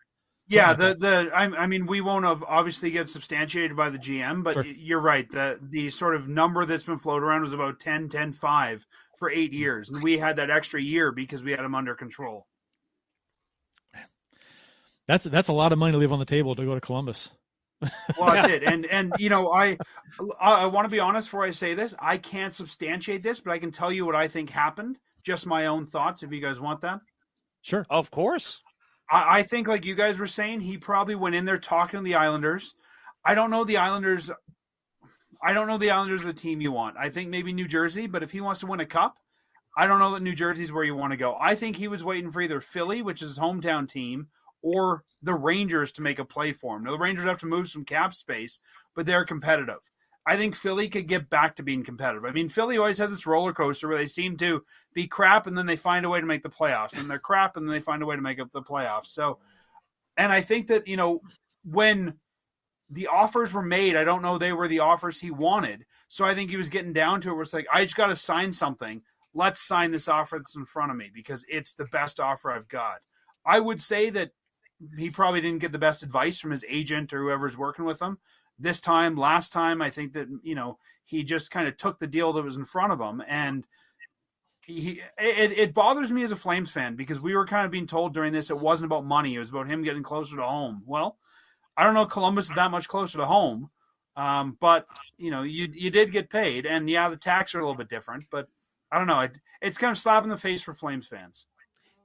yeah, 0.48 0.70
like 0.70 0.78
the 0.78 0.94
the 0.94 1.30
I, 1.34 1.44
I 1.62 1.66
mean, 1.66 1.86
we 1.86 2.00
won't 2.00 2.24
have 2.24 2.42
obviously 2.46 2.90
get 2.90 3.08
substantiated 3.08 3.76
by 3.76 3.90
the 3.90 3.98
GM, 3.98 4.42
but 4.42 4.54
Sure. 4.54 4.64
you're 4.64 5.00
right. 5.00 5.30
The 5.30 5.58
the 5.62 5.90
sort 5.90 6.14
of 6.14 6.28
number 6.28 6.64
that's 6.64 6.84
been 6.84 6.98
floated 6.98 7.24
around 7.24 7.42
was 7.42 7.52
about 7.52 7.80
10, 7.80 8.08
10, 8.08 8.32
5 8.32 8.86
for 9.22 9.30
eight 9.30 9.52
years, 9.52 9.88
and 9.88 10.02
we 10.02 10.18
had 10.18 10.34
that 10.34 10.50
extra 10.50 10.82
year 10.82 11.12
because 11.12 11.44
we 11.44 11.52
had 11.52 11.60
him 11.60 11.76
under 11.76 11.94
control. 11.94 12.48
That's 15.06 15.22
that's 15.22 15.46
a 15.46 15.52
lot 15.52 15.70
of 15.70 15.78
money 15.78 15.92
to 15.92 15.98
leave 15.98 16.10
on 16.10 16.18
the 16.18 16.24
table 16.24 16.56
to 16.56 16.64
go 16.64 16.74
to 16.74 16.80
Columbus. 16.80 17.30
Well, 18.18 18.32
that's 18.32 18.48
it. 18.48 18.64
And 18.64 18.84
and 18.86 19.12
you 19.18 19.28
know, 19.28 19.52
I 19.52 19.78
I, 20.40 20.62
I 20.62 20.66
want 20.66 20.86
to 20.86 20.88
be 20.88 20.98
honest 20.98 21.28
before 21.28 21.44
I 21.44 21.52
say 21.52 21.74
this. 21.74 21.94
I 22.00 22.16
can't 22.16 22.52
substantiate 22.52 23.22
this, 23.22 23.38
but 23.38 23.52
I 23.52 23.60
can 23.60 23.70
tell 23.70 23.92
you 23.92 24.04
what 24.04 24.16
I 24.16 24.26
think 24.26 24.50
happened. 24.50 24.98
Just 25.22 25.46
my 25.46 25.66
own 25.66 25.86
thoughts, 25.86 26.24
if 26.24 26.32
you 26.32 26.40
guys 26.40 26.58
want 26.58 26.80
that. 26.80 26.98
Sure. 27.60 27.86
Of 27.88 28.10
course. 28.10 28.60
I, 29.08 29.38
I 29.38 29.42
think, 29.44 29.68
like 29.68 29.84
you 29.84 29.94
guys 29.94 30.18
were 30.18 30.26
saying, 30.26 30.60
he 30.60 30.78
probably 30.78 31.14
went 31.14 31.36
in 31.36 31.44
there 31.44 31.58
talking 31.58 32.00
to 32.00 32.04
the 32.04 32.16
Islanders. 32.16 32.74
I 33.24 33.36
don't 33.36 33.50
know 33.52 33.62
the 33.64 33.76
Islanders. 33.76 34.32
I 35.42 35.52
don't 35.52 35.66
know 35.66 35.78
the 35.78 35.90
Islanders 35.90 36.22
are 36.22 36.28
the 36.28 36.32
team 36.32 36.60
you 36.60 36.72
want. 36.72 36.96
I 36.96 37.10
think 37.10 37.28
maybe 37.28 37.52
New 37.52 37.66
Jersey, 37.66 38.06
but 38.06 38.22
if 38.22 38.30
he 38.30 38.40
wants 38.40 38.60
to 38.60 38.66
win 38.66 38.80
a 38.80 38.86
cup, 38.86 39.16
I 39.76 39.86
don't 39.86 39.98
know 39.98 40.12
that 40.12 40.22
New 40.22 40.34
Jersey's 40.34 40.70
where 40.70 40.84
you 40.84 40.94
want 40.94 41.12
to 41.12 41.16
go. 41.16 41.36
I 41.40 41.54
think 41.54 41.76
he 41.76 41.88
was 41.88 42.04
waiting 42.04 42.30
for 42.30 42.42
either 42.42 42.60
Philly, 42.60 43.02
which 43.02 43.22
is 43.22 43.30
his 43.30 43.38
hometown 43.38 43.88
team, 43.88 44.28
or 44.62 45.04
the 45.22 45.34
Rangers 45.34 45.90
to 45.92 46.02
make 46.02 46.18
a 46.18 46.24
play 46.24 46.52
for 46.52 46.76
him. 46.76 46.84
Now 46.84 46.92
the 46.92 46.98
Rangers 46.98 47.24
have 47.24 47.38
to 47.38 47.46
move 47.46 47.68
some 47.68 47.84
cap 47.84 48.14
space, 48.14 48.60
but 48.94 49.06
they're 49.06 49.24
competitive. 49.24 49.80
I 50.24 50.36
think 50.36 50.54
Philly 50.54 50.88
could 50.88 51.08
get 51.08 51.28
back 51.28 51.56
to 51.56 51.64
being 51.64 51.82
competitive. 51.82 52.24
I 52.24 52.30
mean, 52.30 52.48
Philly 52.48 52.78
always 52.78 52.98
has 52.98 53.10
this 53.10 53.26
roller 53.26 53.52
coaster 53.52 53.88
where 53.88 53.98
they 53.98 54.06
seem 54.06 54.36
to 54.36 54.64
be 54.94 55.08
crap 55.08 55.48
and 55.48 55.58
then 55.58 55.66
they 55.66 55.74
find 55.74 56.06
a 56.06 56.08
way 56.08 56.20
to 56.20 56.26
make 56.26 56.44
the 56.44 56.48
playoffs, 56.48 56.96
and 56.96 57.10
they're 57.10 57.18
crap 57.18 57.56
and 57.56 57.66
then 57.66 57.72
they 57.72 57.80
find 57.80 58.02
a 58.02 58.06
way 58.06 58.14
to 58.14 58.22
make 58.22 58.38
up 58.38 58.52
the 58.52 58.62
playoffs. 58.62 59.06
So, 59.06 59.38
and 60.16 60.30
I 60.30 60.40
think 60.40 60.68
that 60.68 60.86
you 60.86 60.96
know 60.96 61.22
when 61.64 62.14
the 62.92 63.06
offers 63.06 63.54
were 63.54 63.62
made, 63.62 63.96
I 63.96 64.04
don't 64.04 64.22
know 64.22 64.36
they 64.36 64.52
were 64.52 64.68
the 64.68 64.80
offers 64.80 65.18
he 65.18 65.30
wanted. 65.30 65.86
So 66.08 66.24
I 66.24 66.34
think 66.34 66.50
he 66.50 66.58
was 66.58 66.68
getting 66.68 66.92
down 66.92 67.22
to 67.22 67.30
it 67.30 67.32
where 67.32 67.42
it's 67.42 67.54
like, 67.54 67.66
I 67.72 67.84
just 67.84 67.96
got 67.96 68.08
to 68.08 68.16
sign 68.16 68.52
something. 68.52 69.02
Let's 69.34 69.62
sign 69.62 69.90
this 69.90 70.08
offer 70.08 70.36
that's 70.36 70.56
in 70.56 70.66
front 70.66 70.90
of 70.90 70.98
me 70.98 71.10
because 71.12 71.44
it's 71.48 71.72
the 71.72 71.86
best 71.86 72.20
offer 72.20 72.52
I've 72.52 72.68
got. 72.68 72.98
I 73.46 73.60
would 73.60 73.80
say 73.80 74.10
that 74.10 74.32
he 74.98 75.10
probably 75.10 75.40
didn't 75.40 75.60
get 75.60 75.72
the 75.72 75.78
best 75.78 76.02
advice 76.02 76.38
from 76.38 76.50
his 76.50 76.64
agent 76.68 77.14
or 77.14 77.22
whoever's 77.22 77.56
working 77.56 77.86
with 77.86 78.00
him 78.00 78.18
this 78.58 78.80
time. 78.80 79.16
Last 79.16 79.52
time, 79.52 79.80
I 79.80 79.88
think 79.88 80.12
that 80.12 80.28
you 80.42 80.54
know 80.54 80.78
he 81.04 81.22
just 81.24 81.50
kind 81.50 81.66
of 81.66 81.76
took 81.76 81.98
the 81.98 82.06
deal 82.06 82.32
that 82.34 82.44
was 82.44 82.56
in 82.56 82.64
front 82.64 82.92
of 82.92 83.00
him, 83.00 83.22
and 83.26 83.66
he 84.60 85.00
it, 85.18 85.52
it 85.52 85.74
bothers 85.74 86.12
me 86.12 86.22
as 86.22 86.32
a 86.32 86.36
Flames 86.36 86.70
fan 86.70 86.94
because 86.94 87.20
we 87.20 87.34
were 87.34 87.46
kind 87.46 87.64
of 87.64 87.72
being 87.72 87.86
told 87.86 88.12
during 88.12 88.32
this 88.32 88.50
it 88.50 88.58
wasn't 88.58 88.86
about 88.86 89.06
money; 89.06 89.34
it 89.34 89.38
was 89.38 89.50
about 89.50 89.68
him 89.68 89.82
getting 89.82 90.02
closer 90.02 90.36
to 90.36 90.42
home. 90.42 90.82
Well, 90.86 91.18
I 91.76 91.84
don't 91.84 91.94
know 91.94 92.06
Columbus 92.06 92.48
is 92.48 92.54
that 92.54 92.70
much 92.70 92.88
closer 92.88 93.18
to 93.18 93.26
home, 93.26 93.70
um, 94.16 94.56
but 94.60 94.86
you 95.16 95.30
know 95.30 95.42
you 95.42 95.68
you 95.72 95.90
did 95.90 96.12
get 96.12 96.30
paid, 96.30 96.66
and 96.66 96.88
yeah, 96.88 97.08
the 97.08 97.16
tax 97.16 97.54
are 97.54 97.60
a 97.60 97.62
little 97.62 97.76
bit 97.76 97.88
different, 97.88 98.26
but 98.30 98.48
I 98.90 98.98
don't 98.98 99.06
know. 99.06 99.20
It, 99.20 99.32
it's 99.60 99.78
kind 99.78 99.90
of 99.90 99.98
slap 99.98 100.24
in 100.24 100.30
the 100.30 100.36
face 100.36 100.62
for 100.62 100.74
Flames 100.74 101.06
fans. 101.06 101.46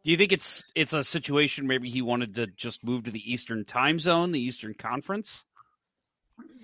Do 0.04 0.12
you 0.12 0.18
think 0.18 0.32
it's 0.32 0.64
it's 0.76 0.94
a 0.94 1.04
situation 1.04 1.68
maybe 1.68 1.90
he 1.90 2.02
wanted 2.02 2.36
to 2.36 2.48
just 2.48 2.84
move 2.84 3.04
to 3.06 3.12
the 3.12 3.32
Eastern 3.32 3.66
Time 3.66 4.00
Zone, 4.00 4.32
the 4.32 4.40
Eastern 4.40 4.74
Conference? 4.74 5.46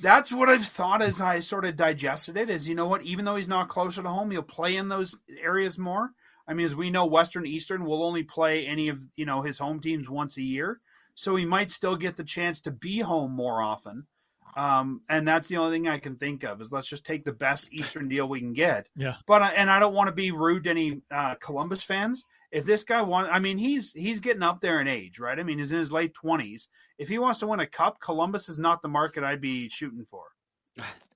That's 0.02 0.32
what 0.32 0.50
I've 0.50 0.66
thought 0.66 1.02
as 1.02 1.20
I 1.20 1.40
sort 1.40 1.66
of 1.66 1.76
digested 1.76 2.38
it. 2.38 2.50
Is 2.50 2.70
you 2.70 2.76
know 2.76 2.88
what? 2.88 3.04
Even 3.04 3.26
though 3.26 3.36
he's 3.36 3.48
not 3.48 3.70
closer 3.70 4.02
to 4.02 4.10
home, 4.10 4.32
he'll 4.32 4.44
play 4.44 4.78
in 4.78 4.88
those 4.88 5.18
areas 5.42 5.78
more. 5.78 6.12
I 6.48 6.54
mean, 6.54 6.66
as 6.66 6.76
we 6.76 6.90
know, 6.90 7.06
Western 7.06 7.46
Eastern 7.46 7.86
will 7.86 8.04
only 8.04 8.24
play 8.24 8.66
any 8.66 8.90
of 8.90 9.02
you 9.16 9.26
know 9.26 9.42
his 9.42 9.60
home 9.60 9.80
teams 9.80 10.10
once 10.10 10.38
a 10.38 10.42
year, 10.42 10.80
so 11.16 11.36
he 11.36 11.46
might 11.46 11.72
still 11.72 11.96
get 11.96 12.16
the 12.16 12.24
chance 12.24 12.62
to 12.62 12.72
be 12.72 13.00
home 13.00 13.32
more 13.32 13.62
often. 13.62 14.08
Um, 14.56 15.02
and 15.10 15.28
that's 15.28 15.48
the 15.48 15.58
only 15.58 15.76
thing 15.76 15.88
I 15.88 15.98
can 15.98 16.16
think 16.18 16.44
of 16.44 16.62
is 16.62 16.72
let's 16.72 16.88
just 16.88 17.06
take 17.06 17.26
the 17.26 17.34
best 17.34 17.70
Eastern 17.72 18.08
deal 18.08 18.28
we 18.28 18.40
can 18.40 18.54
get. 18.54 18.90
Yeah. 18.96 19.16
But 19.26 19.42
and 19.56 19.70
I 19.70 19.80
don't 19.80 19.96
want 19.96 20.08
to 20.08 20.14
be 20.14 20.32
rude 20.32 20.66
to 20.66 20.70
any 20.70 21.02
uh, 21.12 21.36
Columbus 21.36 21.84
fans. 21.84 22.26
If 22.52 22.66
this 22.66 22.84
guy 22.84 23.02
want, 23.02 23.30
I 23.32 23.40
mean, 23.40 23.58
he's 23.58 23.92
he's 23.94 24.20
getting 24.20 24.44
up 24.44 24.60
there 24.60 24.80
in 24.80 24.88
age, 24.88 25.20
right? 25.20 25.40
I 25.40 25.44
mean, 25.44 25.58
he's 25.58 25.72
in 25.72 25.80
his 25.80 25.92
late 25.92 26.14
twenties. 26.14 26.70
If 27.00 27.10
he 27.10 27.18
wants 27.18 27.40
to 27.40 27.48
win 27.48 27.60
a 27.60 27.68
cup, 27.68 28.00
Columbus 28.00 28.50
is 28.50 28.60
not 28.60 28.82
the 28.82 28.88
market 28.88 29.24
I'd 29.24 29.42
be 29.42 29.68
shooting 29.70 30.06
for. 30.10 30.26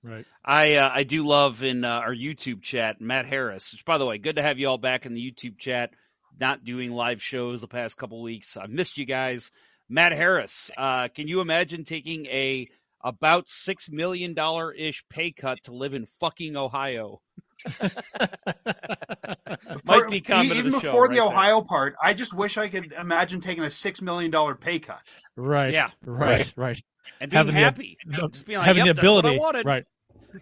Right. 0.02 0.26
I 0.44 0.74
uh, 0.74 0.90
I 0.92 1.04
do 1.04 1.26
love 1.26 1.62
in 1.62 1.84
uh, 1.84 1.88
our 1.88 2.14
YouTube 2.14 2.62
chat 2.62 3.00
Matt 3.00 3.26
Harris. 3.26 3.72
Which, 3.72 3.84
by 3.84 3.98
the 3.98 4.06
way, 4.06 4.18
good 4.18 4.36
to 4.36 4.42
have 4.42 4.58
you 4.58 4.68
all 4.68 4.78
back 4.78 5.06
in 5.06 5.14
the 5.14 5.32
YouTube 5.32 5.58
chat. 5.58 5.90
Not 6.38 6.64
doing 6.64 6.92
live 6.92 7.22
shows 7.22 7.60
the 7.60 7.68
past 7.68 7.96
couple 7.96 8.22
weeks. 8.22 8.56
I 8.56 8.66
missed 8.66 8.98
you 8.98 9.04
guys. 9.04 9.50
Matt 9.88 10.12
Harris, 10.12 10.70
uh, 10.76 11.08
can 11.08 11.28
you 11.28 11.40
imagine 11.40 11.84
taking 11.84 12.26
a 12.26 12.68
about 13.02 13.48
six 13.48 13.88
million 13.90 14.34
dollar 14.34 14.72
ish 14.72 15.04
pay 15.08 15.30
cut 15.30 15.58
to 15.64 15.72
live 15.72 15.94
in 15.94 16.06
fucking 16.20 16.56
Ohio? 16.56 17.20
Might 19.84 20.08
be 20.10 20.20
coming 20.20 20.56
even 20.56 20.72
the 20.72 20.80
show 20.80 20.86
before 20.86 21.08
the 21.08 21.12
right 21.12 21.14
there. 21.16 21.22
Ohio 21.24 21.60
part. 21.62 21.94
I 22.02 22.14
just 22.14 22.34
wish 22.34 22.56
I 22.58 22.68
could 22.68 22.92
imagine 22.92 23.40
taking 23.40 23.64
a 23.64 23.70
six 23.70 24.00
million 24.02 24.30
dollar 24.30 24.54
pay 24.54 24.78
cut. 24.78 25.00
Right. 25.36 25.72
Yeah. 25.72 25.90
Right. 26.04 26.52
Right. 26.56 26.82
and 27.20 27.30
being 27.30 27.38
Having 27.38 27.54
the- 27.54 27.60
happy, 27.60 27.98
the- 28.06 28.28
just 28.28 28.46
being 28.46 28.58
like, 28.58 28.66
having 28.66 28.86
yep, 28.86 28.96
the 28.96 29.02
that's 29.02 29.12
what 29.12 29.24
I 29.24 29.28
ability. 29.30 29.38
wanted. 29.40 29.66
Right. 29.66 29.84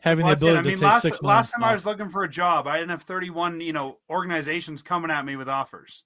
Having 0.01 0.27
Well, 0.27 0.35
the 0.35 0.47
ability 0.47 0.59
I 0.59 0.63
mean, 0.63 0.71
to 0.73 0.77
take 0.79 0.85
last 0.85 1.03
six 1.03 1.23
last 1.23 1.53
million 1.57 1.61
time 1.63 1.71
I 1.71 1.73
was 1.75 1.87
looking 1.87 2.11
for 2.11 2.25
a 2.25 2.29
job, 2.29 2.67
I 2.67 2.79
didn't 2.79 2.91
have 2.91 3.03
thirty 3.03 3.31
one, 3.31 3.61
you 3.61 3.73
know, 3.73 3.99
organizations 4.11 4.83
coming 4.83 5.11
at 5.11 5.25
me 5.25 5.37
with 5.37 5.49
offers. 5.49 6.03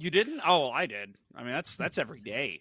You 0.00 0.10
didn't? 0.10 0.40
Oh, 0.46 0.70
I 0.70 0.86
did. 0.86 1.14
I 1.34 1.42
mean, 1.42 1.52
that's 1.52 1.76
that's 1.76 1.98
every 1.98 2.20
day. 2.20 2.60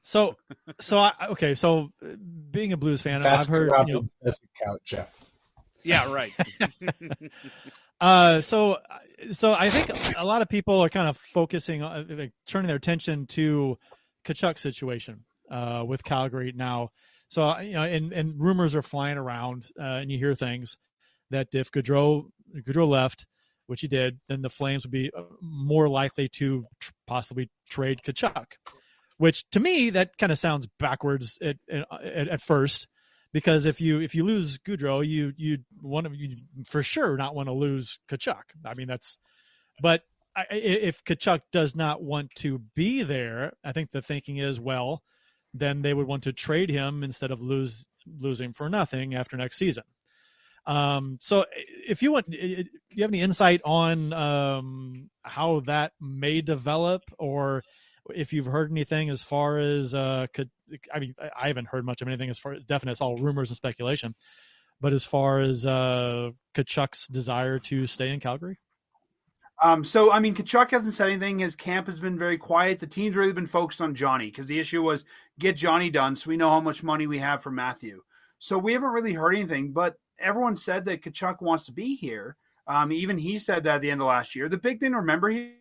So, 0.00 0.36
so 0.80 0.98
I, 0.98 1.12
okay. 1.30 1.52
So, 1.52 1.90
uh, 2.02 2.14
being 2.50 2.72
a 2.72 2.78
Blues 2.78 3.02
fan, 3.02 3.20
That's 3.20 3.44
I've 3.44 3.50
heard. 3.50 3.70
Robin 3.70 3.88
You 3.88 3.94
know, 3.94 4.08
doesn't 4.24 4.48
count, 4.62 4.82
Jeff. 4.84 5.12
Yeah, 5.82 6.10
right. 6.10 6.32
uh, 8.00 8.40
so, 8.40 8.78
so 9.32 9.52
I 9.52 9.68
think 9.68 10.16
a 10.16 10.24
lot 10.24 10.40
of 10.40 10.48
people 10.48 10.80
are 10.80 10.88
kind 10.88 11.08
of 11.08 11.18
focusing 11.18 11.82
on, 11.82 12.06
like, 12.16 12.32
turning 12.46 12.68
their 12.68 12.76
attention 12.76 13.26
to 13.26 13.76
Tkachuk's 14.24 14.62
situation 14.62 15.24
uh, 15.50 15.84
with 15.86 16.02
Calgary 16.04 16.54
now. 16.56 16.90
So, 17.28 17.50
uh, 17.50 17.60
you 17.60 17.72
know, 17.72 17.82
and 17.82 18.12
and 18.14 18.40
rumors 18.40 18.74
are 18.74 18.82
flying 18.82 19.18
around, 19.18 19.68
uh, 19.78 20.00
and 20.00 20.10
you 20.10 20.16
hear 20.16 20.34
things 20.34 20.78
that 21.30 21.48
if 21.52 21.70
Gaudreau 21.70 22.30
Gaudreau 22.56 22.88
left, 22.88 23.26
which 23.66 23.80
he 23.80 23.88
did, 23.88 24.18
then 24.28 24.42
the 24.42 24.50
Flames 24.50 24.84
would 24.84 24.92
be 24.92 25.10
uh, 25.16 25.22
more 25.40 25.88
likely 25.88 26.28
to 26.28 26.66
tr- 26.80 26.92
possibly 27.06 27.50
trade 27.68 28.00
Tkachuk. 28.04 28.46
Which 29.18 29.48
to 29.50 29.60
me, 29.60 29.90
that 29.90 30.18
kind 30.18 30.32
of 30.32 30.38
sounds 30.38 30.66
backwards 30.78 31.38
at, 31.40 31.56
at, 31.70 32.28
at 32.28 32.40
first, 32.42 32.88
because 33.32 33.64
if 33.64 33.80
you 33.80 34.00
if 34.00 34.14
you 34.14 34.24
lose 34.24 34.58
Gaudreau, 34.58 35.06
you 35.06 35.32
you 35.36 35.58
want 35.82 36.06
to 36.06 36.16
you 36.16 36.36
for 36.66 36.82
sure 36.82 37.16
not 37.16 37.34
want 37.34 37.48
to 37.48 37.52
lose 37.52 37.98
Tkachuk. 38.10 38.42
I 38.64 38.74
mean 38.74 38.88
that's, 38.88 39.18
but 39.80 40.02
I- 40.36 40.46
if 40.50 41.04
Tkachuk 41.04 41.40
does 41.52 41.76
not 41.76 42.02
want 42.02 42.30
to 42.36 42.58
be 42.74 43.02
there, 43.02 43.52
I 43.64 43.72
think 43.72 43.92
the 43.92 44.02
thinking 44.02 44.38
is 44.38 44.58
well, 44.58 45.02
then 45.52 45.82
they 45.82 45.94
would 45.94 46.06
want 46.08 46.24
to 46.24 46.32
trade 46.32 46.70
him 46.70 47.04
instead 47.04 47.30
of 47.30 47.40
lose 47.40 47.86
losing 48.06 48.52
for 48.52 48.68
nothing 48.68 49.14
after 49.14 49.36
next 49.36 49.56
season. 49.56 49.84
Um, 50.66 51.18
so 51.20 51.44
if 51.88 52.02
you 52.02 52.12
want, 52.12 52.30
do 52.30 52.36
you 52.38 53.02
have 53.02 53.10
any 53.10 53.20
insight 53.20 53.60
on 53.64 54.12
um, 54.12 55.10
how 55.22 55.60
that 55.66 55.92
may 56.00 56.40
develop, 56.40 57.02
or 57.18 57.62
if 58.14 58.32
you've 58.32 58.46
heard 58.46 58.70
anything 58.70 59.10
as 59.10 59.22
far 59.22 59.58
as 59.58 59.94
uh, 59.94 60.26
could 60.32 60.50
I 60.92 60.98
mean 61.00 61.14
I- 61.20 61.48
haven't 61.48 61.68
heard 61.68 61.84
much 61.84 62.00
of 62.02 62.08
anything 62.08 62.30
as 62.30 62.38
far 62.38 62.52
as 62.54 62.64
definite. 62.64 62.92
It's 62.92 63.00
all 63.00 63.16
rumors 63.18 63.50
and 63.50 63.56
speculation. 63.56 64.14
But 64.80 64.92
as 64.92 65.04
far 65.04 65.40
as 65.40 65.64
uh, 65.64 66.30
Tkachuk's 66.54 67.06
desire 67.08 67.58
to 67.60 67.86
stay 67.86 68.10
in 68.10 68.20
Calgary, 68.20 68.58
Um, 69.62 69.84
so 69.84 70.10
I 70.10 70.18
mean, 70.20 70.34
Kachuk 70.34 70.70
hasn't 70.70 70.94
said 70.94 71.08
anything. 71.08 71.38
His 71.38 71.56
camp 71.56 71.86
has 71.86 72.00
been 72.00 72.18
very 72.18 72.36
quiet. 72.38 72.80
The 72.80 72.86
team's 72.86 73.16
really 73.16 73.32
been 73.32 73.46
focused 73.46 73.80
on 73.80 73.94
Johnny 73.94 74.26
because 74.26 74.46
the 74.46 74.58
issue 74.58 74.82
was 74.82 75.04
get 75.38 75.56
Johnny 75.56 75.90
done, 75.90 76.16
so 76.16 76.28
we 76.28 76.36
know 76.36 76.50
how 76.50 76.60
much 76.60 76.82
money 76.82 77.06
we 77.06 77.18
have 77.18 77.42
for 77.42 77.50
Matthew. 77.50 78.02
So 78.38 78.58
we 78.58 78.72
haven't 78.72 78.90
really 78.90 79.12
heard 79.14 79.34
anything. 79.36 79.72
But 79.72 79.94
everyone 80.24 80.56
said 80.56 80.84
that 80.86 81.02
Tkachuk 81.02 81.40
wants 81.40 81.66
to 81.66 81.72
be 81.72 81.94
here. 81.94 82.36
Um, 82.66 82.92
even 82.92 83.18
he 83.18 83.38
said 83.38 83.64
that 83.64 83.76
at 83.76 83.82
the 83.82 83.90
end 83.90 84.00
of 84.00 84.06
last 84.06 84.34
year. 84.34 84.48
The 84.48 84.56
big 84.56 84.80
thing 84.80 84.92
to 84.92 84.98
remember 84.98 85.28
here, 85.28 85.52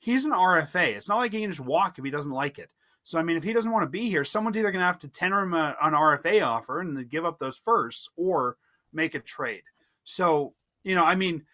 he's 0.00 0.24
an 0.24 0.32
RFA. 0.32 0.96
It's 0.96 1.08
not 1.08 1.18
like 1.18 1.32
he 1.32 1.40
can 1.40 1.50
just 1.50 1.60
walk 1.60 1.98
if 1.98 2.04
he 2.04 2.10
doesn't 2.10 2.32
like 2.32 2.58
it. 2.58 2.72
So 3.04 3.18
I 3.18 3.22
mean, 3.22 3.36
if 3.36 3.44
he 3.44 3.52
doesn't 3.52 3.70
want 3.70 3.84
to 3.84 3.90
be 3.90 4.08
here, 4.08 4.24
someone's 4.24 4.56
either 4.56 4.70
going 4.70 4.80
to 4.80 4.86
have 4.86 4.98
to 5.00 5.08
tender 5.08 5.40
him 5.40 5.54
a, 5.54 5.76
an 5.82 5.92
RFA 5.92 6.44
offer 6.46 6.80
and 6.80 7.08
give 7.08 7.24
up 7.24 7.38
those 7.38 7.56
firsts, 7.56 8.08
or 8.16 8.56
make 8.92 9.14
a 9.14 9.20
trade. 9.20 9.62
So, 10.04 10.54
you 10.84 10.94
know, 10.94 11.04
I 11.04 11.14
mean, 11.14 11.44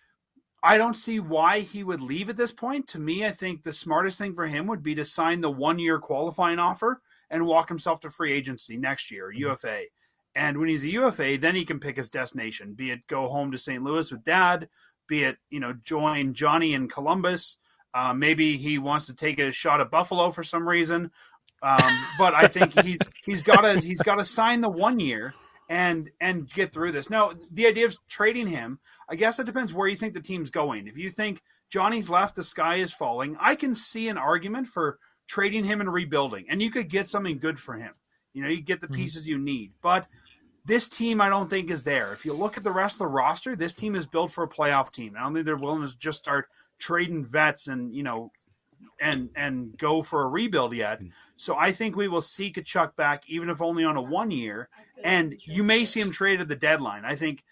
I 0.62 0.76
don't 0.76 0.96
see 0.96 1.20
why 1.20 1.60
he 1.60 1.84
would 1.84 2.00
leave 2.00 2.28
at 2.28 2.36
this 2.36 2.52
point. 2.52 2.88
To 2.88 2.98
me, 2.98 3.24
I 3.24 3.30
think 3.30 3.62
the 3.62 3.72
smartest 3.72 4.18
thing 4.18 4.34
for 4.34 4.46
him 4.46 4.66
would 4.66 4.82
be 4.82 4.94
to 4.96 5.04
sign 5.04 5.40
the 5.40 5.50
one 5.50 5.78
year 5.78 5.98
qualifying 5.98 6.58
offer 6.58 7.00
and 7.30 7.46
walk 7.46 7.68
himself 7.68 8.00
to 8.00 8.10
free 8.10 8.32
agency 8.32 8.76
next 8.76 9.10
year, 9.10 9.28
mm-hmm. 9.28 9.50
UFA. 9.50 9.82
And 10.38 10.56
when 10.56 10.68
he's 10.68 10.84
a 10.84 10.90
UFA, 10.90 11.36
then 11.36 11.56
he 11.56 11.64
can 11.64 11.80
pick 11.80 11.96
his 11.96 12.08
destination, 12.08 12.74
be 12.74 12.92
it 12.92 13.04
go 13.08 13.26
home 13.26 13.50
to 13.50 13.58
St. 13.58 13.82
Louis 13.82 14.12
with 14.12 14.22
dad, 14.22 14.68
be 15.08 15.24
it, 15.24 15.36
you 15.50 15.58
know, 15.58 15.74
join 15.82 16.32
Johnny 16.32 16.74
in 16.74 16.88
Columbus. 16.88 17.56
Uh, 17.92 18.14
maybe 18.14 18.56
he 18.56 18.78
wants 18.78 19.06
to 19.06 19.14
take 19.14 19.40
a 19.40 19.50
shot 19.50 19.80
at 19.80 19.90
Buffalo 19.90 20.30
for 20.30 20.44
some 20.44 20.68
reason. 20.68 21.10
Um, 21.60 22.04
but 22.20 22.34
I 22.34 22.46
think 22.46 22.78
he's 22.84 23.00
he's 23.24 23.42
got 23.42 23.62
to 23.62 23.80
he's 23.80 24.00
got 24.00 24.14
to 24.16 24.24
sign 24.24 24.60
the 24.60 24.68
one 24.68 25.00
year 25.00 25.34
and 25.68 26.08
and 26.20 26.48
get 26.48 26.72
through 26.72 26.92
this. 26.92 27.10
Now, 27.10 27.32
the 27.50 27.66
idea 27.66 27.86
of 27.86 27.96
trading 28.08 28.46
him, 28.46 28.78
I 29.08 29.16
guess 29.16 29.40
it 29.40 29.46
depends 29.46 29.74
where 29.74 29.88
you 29.88 29.96
think 29.96 30.14
the 30.14 30.20
team's 30.20 30.50
going. 30.50 30.86
If 30.86 30.96
you 30.96 31.10
think 31.10 31.42
Johnny's 31.68 32.08
left, 32.08 32.36
the 32.36 32.44
sky 32.44 32.76
is 32.76 32.92
falling, 32.92 33.36
I 33.40 33.56
can 33.56 33.74
see 33.74 34.08
an 34.08 34.18
argument 34.18 34.68
for 34.68 35.00
trading 35.26 35.64
him 35.64 35.80
and 35.80 35.92
rebuilding, 35.92 36.46
and 36.48 36.62
you 36.62 36.70
could 36.70 36.88
get 36.88 37.10
something 37.10 37.38
good 37.38 37.58
for 37.58 37.74
him. 37.74 37.94
You 38.34 38.44
know, 38.44 38.50
you 38.50 38.60
get 38.60 38.80
the 38.80 38.86
mm-hmm. 38.86 38.94
pieces 38.94 39.22
mm-hmm. 39.22 39.32
you 39.32 39.38
need, 39.38 39.72
but 39.82 40.06
this 40.68 40.86
team 40.86 41.20
I 41.20 41.30
don't 41.30 41.48
think 41.48 41.70
is 41.70 41.82
there. 41.82 42.12
If 42.12 42.26
you 42.26 42.34
look 42.34 42.58
at 42.58 42.62
the 42.62 42.70
rest 42.70 42.96
of 42.96 42.98
the 42.98 43.06
roster, 43.06 43.56
this 43.56 43.72
team 43.72 43.96
is 43.96 44.06
built 44.06 44.30
for 44.30 44.44
a 44.44 44.48
playoff 44.48 44.92
team. 44.92 45.14
I 45.16 45.22
don't 45.22 45.32
think 45.32 45.46
they're 45.46 45.56
willing 45.56 45.86
to 45.88 45.98
just 45.98 46.18
start 46.18 46.46
trading 46.78 47.24
vets 47.24 47.68
and 47.68 47.92
you 47.94 48.02
know 48.02 48.30
and 49.00 49.30
and 49.34 49.76
go 49.78 50.02
for 50.02 50.22
a 50.22 50.28
rebuild 50.28 50.74
yet. 50.74 51.00
Hmm. 51.00 51.06
So 51.36 51.56
I 51.56 51.72
think 51.72 51.96
we 51.96 52.06
will 52.06 52.20
see 52.20 52.52
Tkachuk 52.52 52.96
back, 52.96 53.24
even 53.28 53.48
if 53.48 53.62
only 53.62 53.82
on 53.82 53.96
a 53.96 54.02
one 54.02 54.30
year, 54.30 54.68
and 55.02 55.34
you 55.42 55.64
may 55.64 55.86
see 55.86 56.00
him 56.00 56.10
traded 56.10 56.42
at 56.42 56.48
the 56.48 56.54
deadline. 56.54 57.06
I 57.06 57.16
think 57.16 57.42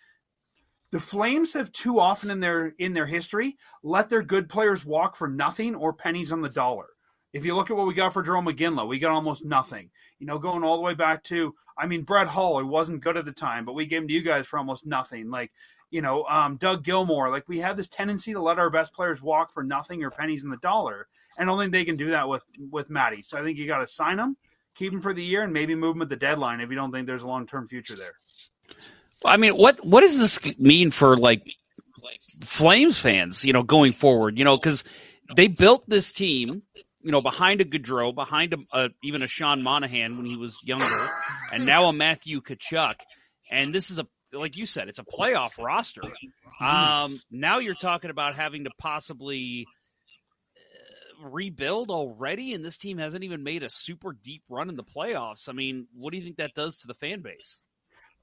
the 0.91 1.01
Flames 1.01 1.55
have 1.55 1.73
too 1.73 1.99
often 1.99 2.31
in 2.31 2.41
their 2.41 2.75
in 2.79 2.93
their 2.93 3.07
history 3.07 3.57
let 3.83 4.11
their 4.11 4.23
good 4.23 4.51
players 4.51 4.85
walk 4.85 5.17
for 5.17 5.27
nothing 5.27 5.75
or 5.75 5.95
pennies 5.95 6.33
on 6.33 6.43
the 6.43 6.51
dollar. 6.51 6.89
If 7.33 7.47
you 7.47 7.55
look 7.55 7.71
at 7.71 7.77
what 7.77 7.87
we 7.87 7.95
got 7.95 8.13
for 8.13 8.23
Jarome 8.23 8.55
Iginla, 8.55 8.87
we 8.87 8.99
got 8.99 9.13
almost 9.13 9.45
nothing. 9.45 9.91
You 10.19 10.27
know, 10.27 10.39
going 10.39 10.65
all 10.65 10.77
the 10.77 10.83
way 10.83 10.95
back 10.95 11.23
to, 11.25 11.55
I 11.79 11.87
mean, 11.87 12.03
Brett 12.03 12.27
Hull, 12.27 12.59
who 12.59 12.67
wasn't 12.67 13.03
good 13.03 13.17
at 13.17 13.25
the 13.25 13.33
time, 13.33 13.65
but 13.65 13.75
we 13.75 13.87
gave 13.87 14.03
him 14.03 14.09
to 14.09 14.15
you 14.15 14.23
guys 14.23 14.47
for 14.47 14.59
almost 14.59 14.87
nothing. 14.87 15.31
Like 15.31 15.53
you 15.91 16.03
know, 16.03 16.25
um, 16.25 16.57
Doug 16.57 16.85
Gilmour. 16.85 17.31
Like 17.31 17.49
we 17.49 17.59
have 17.61 17.77
this 17.77 17.89
tendency 17.89 18.33
to 18.33 18.41
let 18.41 18.59
our 18.59 18.71
best 18.71 18.93
players 18.93 19.23
walk 19.23 19.53
for 19.53 19.63
nothing 19.63 20.03
or 20.03 20.11
pennies 20.11 20.43
in 20.43 20.51
the 20.51 20.57
dollar, 20.59 21.09
and 21.39 21.49
I 21.49 21.53
don't 21.53 21.61
think 21.61 21.73
they 21.73 21.85
can 21.85 21.97
do 21.97 22.11
that 22.11 22.29
with 22.29 22.43
with 22.71 22.91
Matty. 22.91 23.23
So 23.23 23.39
I 23.39 23.43
think 23.43 23.59
you 23.59 23.67
got 23.67 23.79
to 23.79 23.87
sign 23.87 24.19
him, 24.19 24.37
keep 24.75 24.93
him 24.93 25.01
for 25.01 25.15
the 25.15 25.23
year, 25.23 25.43
and 25.43 25.53
maybe 25.53 25.75
move 25.75 25.97
him 25.97 26.03
at 26.03 26.09
the 26.09 26.17
deadline 26.17 26.61
if 26.61 26.71
you 26.71 26.77
don't 26.77 26.93
think 26.93 27.07
there's 27.07 27.23
a 27.23 27.29
long 27.29 27.47
term 27.47 27.69
future 27.69 27.97
there. 27.97 28.15
I 29.25 29.37
mean, 29.37 29.53
what 29.53 29.85
what 29.85 30.01
does 30.01 30.19
this 30.19 30.59
mean 30.59 30.91
for 30.91 31.17
like 31.17 31.55
Flames 32.41 32.99
fans? 32.99 33.45
You 33.45 33.53
know, 33.53 33.63
going 33.63 33.93
forward, 33.93 34.39
you 34.39 34.45
know, 34.45 34.57
because 34.57 34.85
they 35.37 35.49
built 35.49 35.89
this 35.89 36.13
team, 36.13 36.63
you 37.01 37.13
know, 37.13 37.21
behind 37.21 37.61
a 37.61 37.65
Gaudreau, 37.65 38.15
behind 38.15 38.55
a, 38.55 38.59
a, 38.73 38.91
even 39.03 39.23
a 39.23 39.27
Sean 39.27 39.63
Monahan 39.63 40.17
when 40.17 40.27
he 40.27 40.37
was 40.37 40.59
younger, 40.63 41.09
and 41.53 41.67
now 41.67 41.87
a 41.87 41.93
Matthew 41.93 42.41
Tkachuk. 42.41 42.97
And 43.51 43.75
this 43.75 43.91
is 43.91 43.99
a 43.99 44.07
like 44.33 44.57
you 44.57 44.67
said, 44.67 44.89
it's 44.89 44.99
a 44.99 45.05
playoff 45.05 45.63
roster. 45.63 46.03
Um, 46.61 47.17
now 47.31 47.59
you're 47.59 47.75
talking 47.75 48.11
about 48.11 48.35
having 48.35 48.65
to 48.65 48.71
possibly 48.79 49.67
uh, 50.57 51.29
rebuild 51.29 51.91
already, 51.91 52.55
and 52.55 52.65
this 52.65 52.77
team 52.77 52.99
hasn't 52.99 53.25
even 53.25 53.43
made 53.43 53.63
a 53.63 53.71
super 53.71 54.13
deep 54.13 54.43
run 54.49 54.69
in 54.69 54.77
the 54.77 54.85
playoffs. 54.85 55.49
I 55.49 55.53
mean, 55.53 55.87
what 55.95 56.11
do 56.11 56.19
you 56.19 56.25
think 56.25 56.39
that 56.39 56.55
does 56.55 56.79
to 56.79 56.89
the 56.89 56.95
fan 56.95 57.21
base? 57.21 57.61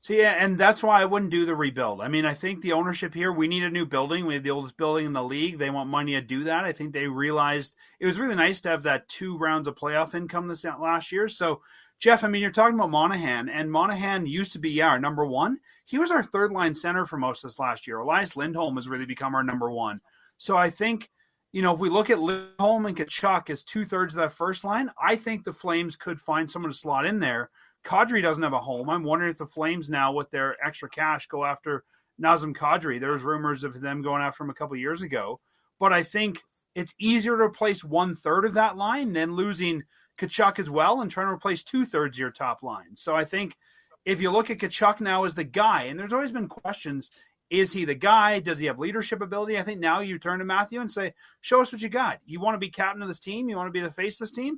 See, 0.03 0.21
and 0.21 0.57
that's 0.57 0.83
why 0.83 1.01
I 1.01 1.05
wouldn't 1.05 1.31
do 1.31 1.45
the 1.45 1.55
rebuild. 1.55 2.01
I 2.01 2.09
mean, 2.09 2.25
I 2.25 2.33
think 2.33 2.59
the 2.59 2.73
ownership 2.73 3.13
here, 3.13 3.31
we 3.31 3.47
need 3.47 3.63
a 3.63 3.69
new 3.69 3.85
building. 3.85 4.25
We 4.25 4.33
have 4.33 4.43
the 4.43 4.51
oldest 4.51 4.75
building 4.75 5.05
in 5.05 5.13
the 5.13 5.23
league. 5.23 5.57
They 5.57 5.69
want 5.69 5.89
money 5.89 6.11
to 6.11 6.19
do 6.19 6.43
that. 6.43 6.65
I 6.65 6.73
think 6.73 6.91
they 6.91 7.07
realized 7.07 7.77
it 8.01 8.05
was 8.05 8.19
really 8.19 8.35
nice 8.35 8.59
to 8.61 8.69
have 8.69 8.83
that 8.83 9.07
two 9.07 9.37
rounds 9.37 9.65
of 9.65 9.75
playoff 9.75 10.13
income 10.13 10.49
this 10.49 10.65
last 10.65 11.13
year. 11.13 11.29
So 11.29 11.61
Jeff, 11.99 12.25
I 12.25 12.27
mean, 12.27 12.41
you're 12.41 12.51
talking 12.51 12.75
about 12.75 12.89
Monahan, 12.89 13.47
and 13.47 13.71
Monahan 13.71 14.25
used 14.25 14.51
to 14.51 14.59
be, 14.59 14.71
yeah, 14.71 14.87
our 14.87 14.99
number 14.99 15.25
one. 15.25 15.57
He 15.85 15.97
was 15.97 16.11
our 16.11 16.21
third 16.21 16.51
line 16.51 16.75
center 16.75 17.05
for 17.05 17.15
most 17.15 17.45
of 17.45 17.49
this 17.49 17.59
last 17.59 17.87
year. 17.87 17.99
Elias 17.99 18.35
Lindholm 18.35 18.75
has 18.75 18.89
really 18.89 19.05
become 19.05 19.33
our 19.33 19.43
number 19.43 19.71
one. 19.71 20.01
So 20.37 20.57
I 20.57 20.69
think, 20.69 21.09
you 21.53 21.61
know, 21.61 21.73
if 21.73 21.79
we 21.79 21.89
look 21.89 22.09
at 22.09 22.19
Lindholm 22.19 22.87
and 22.87 22.97
Tkachuk 22.97 23.49
as 23.49 23.63
two 23.63 23.85
thirds 23.85 24.15
of 24.15 24.19
that 24.19 24.33
first 24.33 24.65
line, 24.65 24.91
I 25.01 25.15
think 25.15 25.45
the 25.45 25.53
Flames 25.53 25.95
could 25.95 26.19
find 26.19 26.51
someone 26.51 26.73
to 26.73 26.77
slot 26.77 27.05
in 27.05 27.21
there. 27.21 27.51
Kadri 27.84 28.22
doesn't 28.22 28.43
have 28.43 28.54
a 28.54 28.60
home. 28.60 28.89
I'm 28.89 29.04
wondering 29.04 29.32
if 29.32 29.38
the 29.38 29.46
Flames 29.46 29.89
now, 29.89 30.13
with 30.13 30.32
their 30.32 30.56
extra 30.65 30.89
cash, 30.89 31.28
go 31.28 31.43
after 31.43 31.84
Nazem 32.22 32.56
Kadri. 32.56 33.00
There's 33.00 33.24
rumors 33.24 33.63
of 33.63 33.82
them 33.82 34.02
going 34.02 34.22
after 34.22 34.43
him 34.43 34.50
a 34.50 34.54
couple 34.54 34.76
years 34.78 35.02
ago. 35.02 35.39
But 35.80 35.93
I 35.93 36.04
think 36.04 36.39
it's 36.76 36.96
easier 37.00 37.38
to 37.38 37.43
replace 37.43 37.84
one 37.84 38.15
third 38.15 38.46
of 38.46 38.54
that 38.54 38.78
line 38.78 39.13
than 39.13 39.36
losing– 39.36 39.84
Tkachuk 40.19 40.60
as 40.60 40.69
well 40.69 41.02
and 41.02 41.10
trying 41.10 41.28
to 41.28 41.34
replace 41.34 41.63
two 41.63 41.86
thirds 41.86 42.17
of 42.17 42.19
your 42.19 42.32
top 42.32 42.63
line. 42.63 42.96
So 42.96 43.15
I 43.15 43.26
think 43.26 43.58
if 44.06 44.22
you 44.22 44.32
look 44.32 44.50
at 44.50 44.60
Tkachuk 44.60 45.02
now 45.02 45.24
as 45.24 45.34
the 45.34 45.43
guy, 45.43 45.84
and 45.84 46.00
there's 46.00 46.13
always 46.13 46.32
been 46.32 46.48
questions 46.48 47.12
is 47.50 47.72
he 47.72 47.86
the 47.86 47.93
guy? 47.93 48.39
Does 48.39 48.58
he 48.58 48.65
have 48.65 48.80
leadership 48.80 49.22
ability? 49.22 49.60
I 49.60 49.63
think 49.63 49.80
now 49.80 50.00
you 50.00 50.17
turn 50.17 50.39
to 50.39 50.46
Matthew 50.46 50.82
and 50.82 50.91
say, 50.91 51.13
show 51.41 51.62
us 51.62 51.72
what 51.72 51.82
you 51.82 51.89
got. 51.89 52.19
You 52.26 52.39
want 52.39 52.56
to 52.56 52.60
be 52.60 52.69
captain 52.69 53.04
of 53.04 53.08
this 53.08 53.19
team? 53.19 53.48
You 53.48 53.58
want 53.58 53.67
to 53.67 53.72
be 53.72 53.82
the 53.82 53.91
face 53.91 54.15
of 54.15 54.26
this 54.26 54.32
team? 54.32 54.58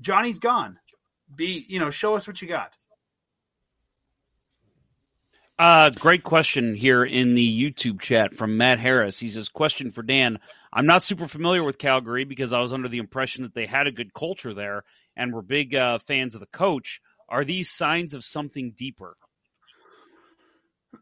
Johnny's 0.00 0.38
gone. 0.38 0.78
Be, 1.34 1.64
you 1.68 1.78
know, 1.78 1.90
show 1.90 2.14
us 2.14 2.26
what 2.26 2.42
you 2.42 2.48
got. 2.48 2.74
Uh, 5.58 5.90
great 5.90 6.22
question 6.22 6.74
here 6.74 7.04
in 7.04 7.34
the 7.34 7.72
YouTube 7.72 8.00
chat 8.00 8.34
from 8.34 8.56
Matt 8.56 8.78
Harris. 8.78 9.18
He 9.18 9.28
says, 9.28 9.50
Question 9.50 9.90
for 9.90 10.02
Dan. 10.02 10.38
I'm 10.72 10.86
not 10.86 11.02
super 11.02 11.28
familiar 11.28 11.62
with 11.62 11.76
Calgary 11.76 12.24
because 12.24 12.54
I 12.54 12.60
was 12.60 12.72
under 12.72 12.88
the 12.88 12.96
impression 12.96 13.42
that 13.42 13.54
they 13.54 13.66
had 13.66 13.86
a 13.86 13.92
good 13.92 14.14
culture 14.14 14.54
there 14.54 14.84
and 15.16 15.34
were 15.34 15.42
big 15.42 15.74
uh, 15.74 15.98
fans 15.98 16.34
of 16.34 16.40
the 16.40 16.46
coach. 16.46 17.02
Are 17.28 17.44
these 17.44 17.68
signs 17.68 18.14
of 18.14 18.24
something 18.24 18.72
deeper? 18.74 19.12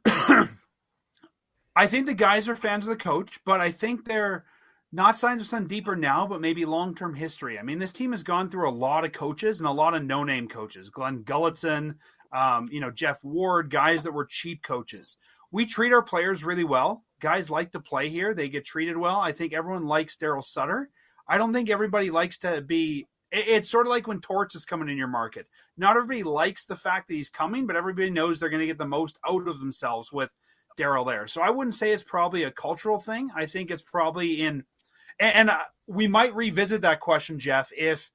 I 0.06 1.86
think 1.86 2.06
the 2.06 2.14
guys 2.14 2.48
are 2.48 2.56
fans 2.56 2.88
of 2.88 2.98
the 2.98 3.02
coach, 3.02 3.38
but 3.44 3.60
I 3.60 3.70
think 3.70 4.04
they're 4.04 4.44
not 4.90 5.18
signs 5.18 5.42
of 5.42 5.48
some 5.48 5.66
deeper 5.66 5.96
now, 5.96 6.26
but 6.26 6.40
maybe 6.40 6.64
long 6.64 6.94
term 6.94 7.14
history. 7.14 7.58
I 7.58 7.62
mean, 7.62 7.78
this 7.78 7.92
team 7.92 8.12
has 8.12 8.22
gone 8.22 8.48
through 8.48 8.68
a 8.68 8.70
lot 8.70 9.04
of 9.04 9.12
coaches 9.12 9.60
and 9.60 9.68
a 9.68 9.72
lot 9.72 9.94
of 9.94 10.04
no 10.04 10.24
name 10.24 10.48
coaches. 10.48 10.88
Glen 10.88 11.24
Gulutzan, 11.24 11.94
um, 12.32 12.68
you 12.70 12.80
know, 12.80 12.90
Geoff 12.90 13.22
Ward, 13.22 13.70
guys 13.70 14.02
that 14.04 14.12
were 14.12 14.26
cheap 14.26 14.62
coaches. 14.62 15.16
We 15.50 15.66
treat 15.66 15.92
our 15.92 16.02
players 16.02 16.44
really 16.44 16.64
well. 16.64 17.04
Guys 17.20 17.50
like 17.50 17.72
to 17.72 17.80
play 17.80 18.08
here. 18.08 18.32
They 18.32 18.48
get 18.48 18.64
treated 18.64 18.96
well. 18.96 19.18
I 19.18 19.32
think 19.32 19.52
everyone 19.52 19.86
likes 19.86 20.16
Daryl 20.16 20.44
Sutter. 20.44 20.90
I 21.26 21.36
don't 21.36 21.52
think 21.52 21.68
everybody 21.68 22.10
likes 22.10 22.38
to 22.38 22.62
be. 22.62 23.06
It's 23.30 23.68
sort 23.68 23.86
of 23.86 23.90
like 23.90 24.06
when 24.06 24.20
Torts 24.20 24.54
is 24.54 24.64
coming 24.64 24.88
in 24.88 24.96
your 24.96 25.06
market. 25.06 25.50
Not 25.76 25.96
everybody 25.96 26.22
likes 26.22 26.64
the 26.64 26.76
fact 26.76 27.08
that 27.08 27.14
he's 27.14 27.28
coming, 27.28 27.66
but 27.66 27.76
everybody 27.76 28.08
knows 28.08 28.40
they're 28.40 28.48
going 28.48 28.60
to 28.60 28.66
get 28.66 28.78
the 28.78 28.86
most 28.86 29.18
out 29.28 29.46
of 29.46 29.60
themselves 29.60 30.10
with 30.10 30.30
Daryl 30.78 31.06
there. 31.06 31.26
So 31.26 31.42
I 31.42 31.50
wouldn't 31.50 31.74
say 31.74 31.92
it's 31.92 32.02
probably 32.02 32.44
a 32.44 32.50
cultural 32.50 32.98
thing. 32.98 33.28
I 33.36 33.44
think 33.44 33.70
it's 33.70 33.82
probably 33.82 34.40
in, 34.40 34.64
and, 35.18 35.34
and 35.34 35.50
uh, 35.50 35.58
we 35.86 36.06
might 36.06 36.34
revisit 36.34 36.82
that 36.82 37.00
question, 37.00 37.38
Jeff, 37.38 37.70
if 37.76 38.10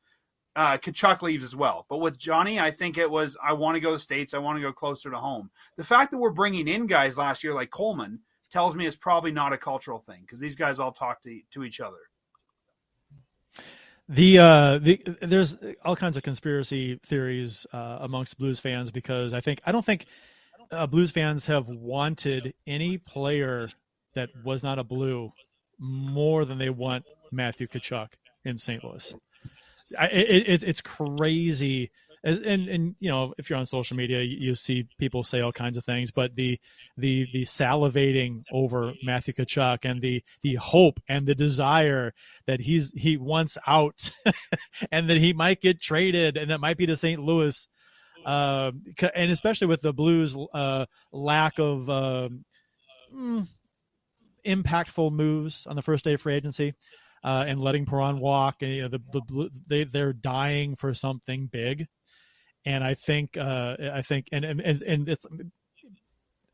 uh, 0.55 0.77
Tkachuk 0.77 1.21
leaves 1.21 1.43
as 1.43 1.55
well. 1.55 1.85
But 1.89 1.97
with 1.97 2.17
Johnny, 2.17 2.59
I 2.59 2.71
think 2.71 2.97
it 2.97 3.09
was 3.09 3.37
I 3.43 3.53
want 3.53 3.75
to 3.75 3.81
go 3.81 3.89
to 3.89 3.95
the 3.95 3.99
states. 3.99 4.33
I 4.33 4.39
want 4.39 4.57
to 4.57 4.61
go 4.61 4.71
closer 4.71 5.09
to 5.09 5.17
home. 5.17 5.49
The 5.77 5.83
fact 5.83 6.11
that 6.11 6.17
we're 6.17 6.29
bringing 6.29 6.67
in 6.67 6.87
guys 6.87 7.17
last 7.17 7.43
year 7.43 7.53
like 7.53 7.71
Coleman 7.71 8.19
tells 8.51 8.75
me 8.75 8.85
it's 8.85 8.95
probably 8.95 9.31
not 9.31 9.53
a 9.53 9.57
cultural 9.57 9.99
thing 9.99 10.21
because 10.21 10.39
these 10.39 10.55
guys 10.55 10.79
all 10.79 10.91
talk 10.91 11.21
to 11.23 11.39
to 11.51 11.63
each 11.63 11.79
other. 11.79 11.97
The 14.09 14.39
uh, 14.39 14.77
the 14.79 15.01
there's 15.21 15.57
all 15.83 15.95
kinds 15.95 16.17
of 16.17 16.23
conspiracy 16.23 16.99
theories 17.05 17.65
uh, 17.73 17.99
amongst 18.01 18.37
Blues 18.37 18.59
fans 18.59 18.91
because 18.91 19.33
I 19.33 19.41
think 19.41 19.61
I 19.65 19.71
don't 19.71 19.85
think 19.85 20.05
uh, 20.71 20.85
Blues 20.85 21.09
fans 21.09 21.45
have 21.45 21.67
wanted 21.67 22.53
any 22.67 22.97
player 22.99 23.71
that 24.13 24.29
was 24.43 24.61
not 24.61 24.77
a 24.77 24.83
Blue 24.83 25.31
more 25.83 26.45
than 26.45 26.57
they 26.57 26.69
want 26.69 27.03
Matthew 27.31 27.67
Tkachuk 27.67 28.07
in 28.45 28.57
St. 28.57 28.83
Louis. 28.83 29.13
I, 29.99 30.05
it, 30.07 30.63
it's 30.63 30.81
crazy. 30.81 31.91
As, 32.25 32.37
and 32.39 32.69
and 32.69 32.95
you 33.01 33.09
know 33.09 33.33
if 33.37 33.49
you're 33.49 33.59
on 33.59 33.65
social 33.65 33.97
media 33.97 34.21
you, 34.21 34.37
you, 34.39 34.55
see 34.55 34.87
people 34.97 35.25
say 35.25 35.41
all 35.41 35.51
kinds 35.51 35.77
of 35.77 35.83
things 35.83 36.09
but 36.09 36.33
the 36.35 36.57
the 36.95 37.27
the 37.33 37.41
salivating 37.41 38.41
over 38.49 38.93
Matthew 39.03 39.33
Tkachuk 39.33 39.79
and 39.83 40.01
the 40.01 40.23
the 40.41 40.55
hope 40.55 41.01
and 41.09 41.27
the 41.27 41.35
desire 41.35 42.13
that 42.47 42.61
he's 42.61 42.93
he 42.95 43.17
wants 43.17 43.57
out 43.67 44.09
and 44.93 45.09
that 45.09 45.17
he 45.17 45.33
might 45.33 45.59
get 45.59 45.81
traded 45.81 46.37
and 46.37 46.49
that 46.49 46.61
might 46.61 46.77
be 46.77 46.85
to 46.85 46.95
St. 46.95 47.19
Louis 47.21 47.67
uh, 48.25 48.71
and 49.13 49.29
especially 49.29 49.67
with 49.67 49.81
the 49.81 49.91
Blues 49.91 50.33
uh, 50.53 50.85
lack 51.11 51.59
of 51.59 51.89
uh, 51.89 52.29
impactful 54.45 55.11
moves 55.11 55.65
on 55.67 55.75
the 55.75 55.81
first 55.81 56.03
day 56.03 56.13
of 56.13 56.21
free 56.21 56.35
agency 56.35 56.73
uh, 57.23 57.45
and 57.47 57.59
letting 57.59 57.85
Perron 57.85 58.19
walk. 58.19 58.57
And, 58.61 58.71
you 58.71 58.81
know, 58.83 58.87
the, 58.89 58.99
the 59.11 59.49
they 59.67 59.83
they're 59.83 60.13
dying 60.13 60.75
for 60.75 60.93
something 60.93 61.47
big, 61.47 61.87
and 62.65 62.83
I 62.83 62.93
think 62.93 63.37
uh, 63.37 63.75
I 63.93 64.01
think 64.01 64.27
and 64.31 64.45
and 64.45 64.61
and 64.61 65.09
it's 65.09 65.25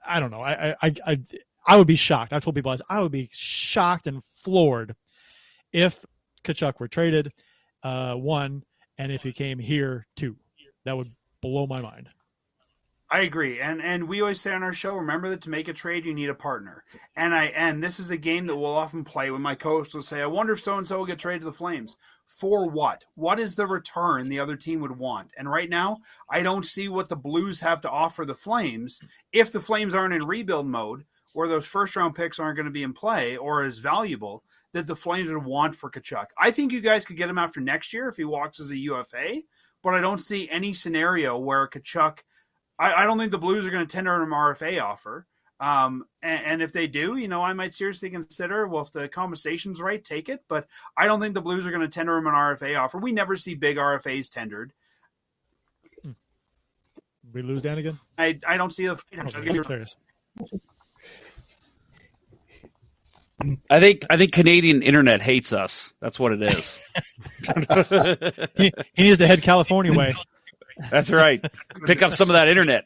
I 0.06 0.20
don't 0.20 0.32
know 0.32 0.42
I 0.42 0.76
I 0.82 0.94
I. 1.06 1.20
I 1.68 1.76
would 1.76 1.88
be 1.88 1.98
shocked. 1.98 2.34
I've 2.34 2.44
told 2.44 2.56
people 2.56 2.76
I 2.90 3.02
would 3.02 3.12
be 3.12 3.30
shocked 3.32 4.08
and 4.08 4.24
floored 4.24 4.96
if 5.72 6.04
Tkachuk 6.44 6.80
were 6.80 6.88
traded, 6.88 7.32
uh, 7.84 8.16
one, 8.16 8.64
and 8.98 9.12
if 9.12 9.22
he 9.22 9.32
came 9.32 9.60
here, 9.60 10.08
two. 10.16 10.36
That 10.86 10.98
would 10.98 11.10
blow 11.42 11.68
my 11.68 11.80
mind. 11.80 12.10
I 13.12 13.22
agree, 13.22 13.60
and 13.60 13.82
and 13.82 14.08
we 14.08 14.22
always 14.22 14.40
say 14.40 14.54
on 14.54 14.62
our 14.62 14.74
show, 14.74 14.96
remember 14.96 15.30
that 15.30 15.42
to 15.42 15.50
make 15.50 15.68
a 15.68 15.74
trade, 15.74 16.06
you 16.06 16.14
need 16.14 16.30
a 16.30 16.36
partner. 16.36 16.84
And 17.16 17.34
I 17.34 17.46
and 17.46 17.84
this 17.84 18.00
is 18.00 18.12
a 18.12 18.18
game 18.18 18.46
that 18.46 18.56
we'll 18.56 18.78
often 18.78 19.04
play 19.04 19.32
when 19.32 19.42
my 19.42 19.56
coach 19.56 19.96
will 19.96 20.04
say, 20.04 20.22
"I 20.22 20.28
wonder 20.28 20.54
if 20.54 20.62
so 20.62 20.78
and 20.78 20.88
so 20.88 21.00
will 21.00 21.08
get 21.08 21.18
traded 21.18 21.42
to 21.42 21.50
the 21.50 21.58
Flames 21.58 21.98
for 22.28 22.70
what? 22.70 23.06
What 23.16 23.40
is 23.40 23.56
the 23.56 23.66
return 23.66 24.30
the 24.30 24.40
other 24.40 24.56
team 24.56 24.80
would 24.82 24.96
want?" 24.96 25.32
And 25.38 25.50
right 25.50 25.70
now, 25.70 25.98
I 26.30 26.44
don't 26.44 26.66
see 26.66 26.88
what 26.88 27.10
the 27.10 27.16
Blues 27.16 27.60
have 27.62 27.82
to 27.82 27.90
offer 27.90 28.26
the 28.26 28.36
Flames 28.36 29.02
if 29.32 29.52
the 29.52 29.60
Flames 29.60 29.96
aren't 29.96 30.14
in 30.14 30.28
rebuild 30.28 30.68
mode, 30.68 31.04
or 31.34 31.48
those 31.48 31.66
first 31.66 31.96
round 31.96 32.14
picks 32.14 32.38
aren't 32.38 32.58
going 32.58 32.68
to 32.68 32.72
be 32.72 32.84
in 32.84 32.94
play 32.94 33.38
or 33.38 33.64
as 33.64 33.80
valuable 33.80 34.44
that 34.74 34.86
the 34.86 34.96
Flames 34.96 35.32
would 35.32 35.44
want 35.44 35.76
for 35.76 35.90
Tkachuk. 35.90 36.28
I 36.38 36.52
think 36.52 36.72
you 36.72 36.80
guys 36.80 37.06
could 37.06 37.18
get 37.18 37.30
him 37.30 37.40
after 37.40 37.60
next 37.60 37.92
year 37.92 38.08
if 38.08 38.18
he 38.18 38.24
walks 38.24 38.60
as 38.60 38.70
a 38.70 38.78
UFA, 38.78 39.42
but 39.82 39.96
I 39.96 40.00
don't 40.00 40.22
see 40.22 40.48
any 40.52 40.74
scenario 40.74 41.40
where 41.40 41.68
Tkachuk– 41.68 42.20
I, 42.80 43.04
I 43.04 43.06
don't 43.06 43.20
think 43.20 43.32
the 43.32 43.38
Blues 43.38 43.66
are 43.66 43.72
going 43.72 43.86
to 43.86 43.92
tender 43.92 44.22
an 44.22 44.30
RFA 44.30 44.82
offer. 44.82 45.28
Um, 45.60 46.06
and, 46.24 46.46
and, 46.46 46.62
if 46.62 46.72
they 46.72 46.88
do, 46.88 47.18
you 47.18 47.28
know, 47.28 47.42
I 47.42 47.52
might 47.52 47.74
seriously 47.74 48.10
consider, 48.10 48.66
well, 48.66 48.84
if 48.84 48.94
the 48.94 49.10
compensation's 49.10 49.82
right, 49.82 50.02
take 50.02 50.30
it. 50.30 50.42
But 50.48 50.68
I 50.96 51.06
don't 51.06 51.20
think 51.20 51.34
the 51.34 51.42
Blues 51.42 51.68
are 51.68 51.72
going 51.72 51.82
to 51.82 51.90
tender 51.90 52.16
him 52.16 52.28
an 52.28 52.34
RFA 52.34 52.80
offer. 52.80 52.98
We 52.98 53.12
never 53.12 53.36
see 53.36 53.56
big 53.56 53.76
RFAs 53.76 54.30
tendered. 54.30 54.72
Hmm. 56.02 56.12
We 57.34 57.42
lose 57.42 57.62
Dan 57.62 57.78
again? 57.78 58.00
I, 58.18 58.40
I 58.48 58.56
don't 58.56 58.74
see 58.74 58.88
the. 58.88 58.94
Oh, 58.94 60.60
I 63.70 63.80
think 63.80 64.06
I 64.10 64.18
think 64.18 64.32
Canadian 64.32 64.82
internet 64.82 65.22
hates 65.22 65.54
us. 65.54 65.94
That's 66.02 66.20
what 66.20 66.34
it 66.34 66.42
is. 66.42 66.80
he, 68.58 68.72
he 68.94 69.04
needs 69.04 69.18
to 69.18 69.28
head 69.28 69.42
California 69.42 69.98
way. 69.98 70.12
That's 70.90 71.12
right. 71.12 71.44
Pick 71.86 72.02
up 72.02 72.14
some 72.14 72.30
of 72.30 72.34
that 72.34 72.48
internet. 72.48 72.86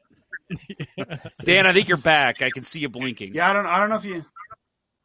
Dan, 1.44 1.68
I 1.68 1.74
think 1.74 1.88
you're 1.88 1.98
back. 1.98 2.42
I 2.42 2.50
can 2.50 2.64
see 2.64 2.80
you 2.80 2.90
blinking. 2.90 3.30
Yeah, 3.34 3.50
I 3.50 3.54
don't. 3.54 3.66
I 3.66 3.80
don't 3.80 3.90
know 3.90 3.96
if 3.96 4.06
you. 4.06 4.26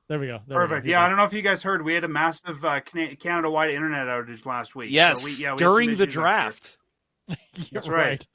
There 0.08 0.18
we 0.18 0.26
go. 0.26 0.40
There 0.46 0.58
Perfect. 0.58 0.84
We 0.84 0.92
go. 0.92 0.98
Yeah, 0.98 1.04
I 1.04 1.08
don't 1.08 1.18
know 1.18 1.24
if 1.24 1.32
you 1.32 1.42
guys 1.42 1.62
heard. 1.62 1.84
We 1.84 1.94
had 1.94 2.04
a 2.04 2.08
massive 2.08 2.64
uh, 2.64 2.80
Canada-wide 2.80 3.70
internet 3.70 4.06
outage 4.06 4.46
last 4.46 4.74
week. 4.74 4.90
Yes, 4.90 5.20
so 5.20 5.26
we, 5.26 5.44
yeah, 5.44 5.52
we 5.52 5.58
during 5.58 5.96
the 5.96 6.06
draft. 6.06 6.78
That's 7.72 7.88
right. 7.88 8.06
right. 8.06 8.26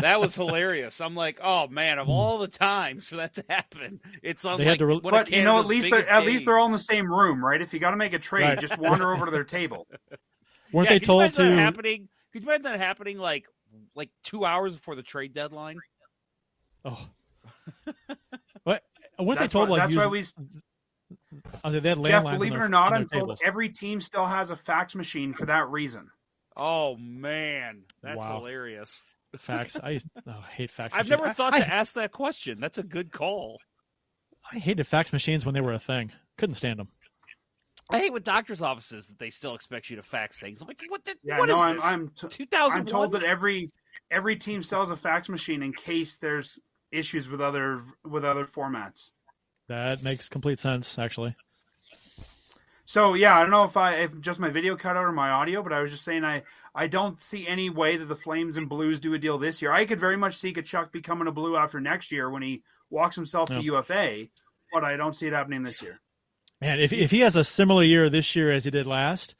That 0.00 0.20
was 0.20 0.34
hilarious. 0.36 1.00
I'm 1.00 1.14
like, 1.14 1.40
oh 1.42 1.68
man, 1.68 1.98
of 1.98 2.08
all 2.08 2.38
the 2.38 2.48
times 2.48 3.08
for 3.08 3.16
that 3.16 3.34
to 3.34 3.44
happen, 3.48 3.98
it's 4.22 4.44
on. 4.44 4.58
They 4.58 4.66
like, 4.66 4.80
re- 4.80 5.00
but 5.02 5.30
you 5.30 5.42
know, 5.42 5.58
at 5.58 5.66
least 5.66 5.90
they're, 5.90 6.08
at 6.08 6.24
least 6.24 6.44
they're 6.44 6.58
all 6.58 6.66
in 6.66 6.72
the 6.72 6.78
same 6.78 7.12
room, 7.12 7.44
right? 7.44 7.60
If 7.60 7.72
you 7.72 7.80
got 7.80 7.90
to 7.90 7.96
make 7.96 8.12
a 8.12 8.18
trade, 8.18 8.44
right. 8.44 8.60
just 8.60 8.78
wander 8.78 9.12
over 9.12 9.24
to 9.24 9.30
their 9.30 9.44
table. 9.44 9.86
Weren't 10.72 10.90
yeah, 10.90 10.94
they 10.94 10.98
told 11.00 11.32
to 11.34 11.50
happening? 11.56 12.08
Could 12.32 12.42
you 12.42 12.48
imagine 12.48 12.64
that 12.64 12.78
happening 12.78 13.18
like 13.18 13.46
like 13.94 14.10
two 14.22 14.44
hours 14.44 14.74
before 14.74 14.94
the 14.94 15.02
trade 15.02 15.32
deadline. 15.32 15.76
Oh, 16.84 17.08
what? 18.64 18.82
Weren't 19.18 19.40
they 19.40 19.48
told 19.48 19.68
why, 19.68 19.78
like 19.78 19.82
that's 19.84 19.94
use, 19.94 20.04
why 20.04 20.06
we? 20.06 20.24
Oh, 21.64 21.70
they 21.70 21.88
had 21.88 22.02
Jeff, 22.02 22.22
believe 22.24 22.54
it 22.54 22.58
or 22.58 22.68
not, 22.68 22.92
I'm 22.92 23.06
told 23.06 23.22
tables. 23.22 23.40
every 23.44 23.68
team 23.68 24.00
still 24.00 24.26
has 24.26 24.50
a 24.50 24.56
fax 24.56 24.94
machine 24.94 25.32
for 25.32 25.46
that 25.46 25.68
reason. 25.68 26.08
Oh 26.56 26.96
man, 26.96 27.82
that's 28.02 28.26
wow. 28.26 28.38
hilarious. 28.38 29.02
Fax. 29.36 29.76
I, 29.76 30.00
oh, 30.26 30.30
I 30.30 30.50
hate 30.50 30.70
fax. 30.70 30.94
I've 30.96 31.08
machines. 31.08 31.20
never 31.20 31.34
thought 31.34 31.54
I, 31.54 31.60
to 31.60 31.66
I, 31.66 31.76
ask 31.76 31.94
that 31.94 32.12
question. 32.12 32.58
That's 32.60 32.78
a 32.78 32.82
good 32.82 33.12
call. 33.12 33.58
I 34.50 34.58
hated 34.58 34.86
fax 34.86 35.12
machines 35.12 35.44
when 35.44 35.54
they 35.54 35.60
were 35.60 35.72
a 35.72 35.78
thing. 35.78 36.12
Couldn't 36.38 36.54
stand 36.54 36.78
them. 36.78 36.88
I 37.90 37.98
hate 37.98 38.12
with 38.12 38.24
doctors' 38.24 38.62
offices 38.62 39.06
that 39.06 39.18
they 39.18 39.30
still 39.30 39.54
expect 39.54 39.90
you 39.90 39.96
to 39.96 40.02
fax 40.02 40.40
things. 40.40 40.60
I'm 40.60 40.68
like, 40.68 40.80
what? 40.88 41.04
The, 41.04 41.14
yeah, 41.22 41.38
what 41.38 41.48
no, 41.48 41.54
is 41.54 41.60
I'm, 41.60 41.74
this? 41.74 41.84
I'm 41.84 42.08
t- 42.08 42.44
2001? 42.44 42.80
I'm 42.80 42.86
told 42.86 43.12
that 43.12 43.22
every 43.22 43.70
every 44.10 44.36
team 44.36 44.62
sells 44.62 44.90
a 44.90 44.96
fax 44.96 45.28
machine 45.28 45.62
in 45.62 45.72
case 45.72 46.16
there's 46.16 46.58
issues 46.90 47.28
with 47.28 47.40
other 47.40 47.82
with 48.04 48.24
other 48.24 48.44
formats. 48.44 49.12
That 49.68 50.02
makes 50.02 50.28
complete 50.28 50.58
sense, 50.58 50.98
actually. 50.98 51.36
So 52.86 53.14
yeah, 53.14 53.36
I 53.36 53.42
don't 53.42 53.50
know 53.50 53.64
if 53.64 53.76
I 53.76 53.94
if 53.94 54.20
just 54.20 54.38
my 54.38 54.48
video 54.48 54.76
cut 54.76 54.96
out 54.96 55.04
or 55.04 55.12
my 55.12 55.30
audio, 55.30 55.62
but 55.62 55.72
I 55.72 55.80
was 55.80 55.90
just 55.90 56.04
saying 56.04 56.24
I 56.24 56.42
I 56.74 56.86
don't 56.86 57.20
see 57.20 57.46
any 57.46 57.68
way 57.68 57.96
that 57.96 58.06
the 58.06 58.16
Flames 58.16 58.56
and 58.56 58.68
Blues 58.68 59.00
do 59.00 59.14
a 59.14 59.18
deal 59.18 59.38
this 59.38 59.60
year. 59.60 59.72
I 59.72 59.84
could 59.84 60.00
very 60.00 60.16
much 60.16 60.36
see 60.36 60.52
Tkachuk 60.52 60.92
becoming 60.92 61.26
a 61.26 61.32
Blue 61.32 61.56
after 61.56 61.80
next 61.80 62.12
year 62.12 62.30
when 62.30 62.42
he 62.42 62.62
walks 62.90 63.16
himself 63.16 63.48
to 63.48 63.60
UFA, 63.60 64.28
but 64.72 64.84
I 64.84 64.96
don't 64.96 65.16
see 65.16 65.26
it 65.26 65.32
happening 65.32 65.64
this 65.64 65.82
year. 65.82 66.00
Man, 66.60 66.80
if 66.80 66.92
if 66.92 67.10
he 67.10 67.20
has 67.20 67.36
a 67.36 67.44
similar 67.44 67.82
year 67.82 68.08
this 68.08 68.34
year 68.34 68.50
as 68.50 68.64
he 68.64 68.70
did 68.70 68.86
last, 68.86 69.34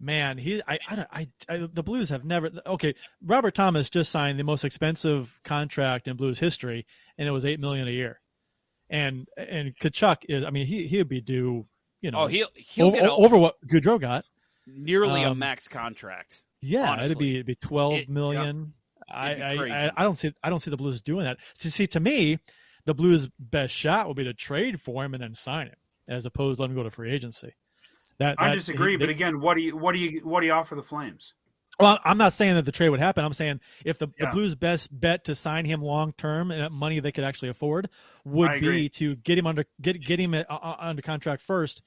man, 0.00 0.38
he 0.38 0.62
I 0.66 0.78
I, 0.88 1.06
I, 1.10 1.28
I 1.48 1.68
the 1.70 1.82
Blues 1.82 2.08
have 2.08 2.24
never 2.24 2.50
okay. 2.66 2.94
Robert 3.22 3.54
Thomas 3.54 3.90
just 3.90 4.10
signed 4.10 4.38
the 4.38 4.44
most 4.44 4.64
expensive 4.64 5.38
contract 5.44 6.08
in 6.08 6.16
Blues 6.16 6.38
history, 6.38 6.86
and 7.18 7.28
it 7.28 7.32
was 7.32 7.44
eight 7.44 7.60
million 7.60 7.86
a 7.86 7.90
year. 7.90 8.20
And 8.88 9.28
and 9.36 9.76
Tkachuk 9.76 10.24
is, 10.28 10.44
I 10.44 10.50
mean, 10.50 10.66
he 10.66 10.86
he 10.86 10.98
would 10.98 11.08
be 11.08 11.20
due, 11.20 11.66
you 12.00 12.10
know, 12.10 12.20
oh, 12.20 12.26
he'll, 12.28 12.48
he'll 12.54 12.86
over, 12.86 13.08
over, 13.08 13.38
what 13.38 13.56
Gaudreau 13.66 14.00
got, 14.00 14.24
nearly 14.66 15.22
um, 15.22 15.32
a 15.32 15.34
max 15.34 15.68
contract. 15.68 16.42
Yeah, 16.62 16.92
honestly. 16.92 17.06
it'd 17.06 17.18
be 17.18 17.34
it'd 17.34 17.46
be 17.46 17.54
twelve 17.56 17.94
it, 17.94 18.08
million. 18.08 18.72
Yeah, 19.08 19.14
I, 19.14 19.30
I, 19.32 19.90
I 19.98 20.02
don't 20.02 20.16
see 20.16 20.32
I 20.42 20.48
don't 20.48 20.60
see 20.60 20.70
the 20.70 20.78
Blues 20.78 21.02
doing 21.02 21.26
that. 21.26 21.36
To 21.58 21.70
see 21.70 21.86
to 21.88 22.00
me, 22.00 22.38
the 22.86 22.94
Blues' 22.94 23.28
best 23.38 23.74
shot 23.74 24.08
would 24.08 24.16
be 24.16 24.24
to 24.24 24.32
trade 24.32 24.80
for 24.80 25.04
him 25.04 25.12
and 25.12 25.22
then 25.22 25.34
sign 25.34 25.66
him 25.66 25.76
as 26.08 26.26
opposed 26.26 26.58
to 26.58 26.62
letting 26.62 26.76
him 26.76 26.82
go 26.82 26.84
to 26.84 26.90
free 26.90 27.12
agency. 27.12 27.54
That, 28.18 28.36
I 28.38 28.54
disagree, 28.54 28.96
but 28.96 29.08
again, 29.08 29.40
what 29.40 29.54
do 29.56 29.62
you 29.62 29.76
what 29.76 29.92
do 29.92 29.98
you 29.98 30.20
what 30.24 30.40
do 30.40 30.46
you 30.46 30.52
offer 30.52 30.74
the 30.74 30.82
Flames? 30.82 31.32
Well, 31.80 31.98
I'm 32.04 32.18
not 32.18 32.32
saying 32.32 32.54
that 32.54 32.64
the 32.64 32.72
trade 32.72 32.90
would 32.90 33.00
happen. 33.00 33.24
I'm 33.24 33.32
saying 33.32 33.60
if 33.84 33.98
the, 33.98 34.06
yeah. 34.18 34.26
the 34.26 34.32
Blues' 34.32 34.54
best 34.54 34.88
bet 34.98 35.24
to 35.24 35.34
sign 35.34 35.64
him 35.64 35.82
long 35.82 36.12
term 36.12 36.50
and 36.52 36.72
money 36.72 37.00
they 37.00 37.10
could 37.10 37.24
actually 37.24 37.48
afford 37.48 37.88
would 38.24 38.60
be 38.60 38.88
to 38.90 39.16
get 39.16 39.36
him 39.36 39.46
under 39.46 39.64
get 39.80 40.00
get 40.00 40.20
him 40.20 40.34
uh, 40.34 40.44
uh, 40.48 40.76
under 40.78 41.02
contract 41.02 41.42
first, 41.42 41.82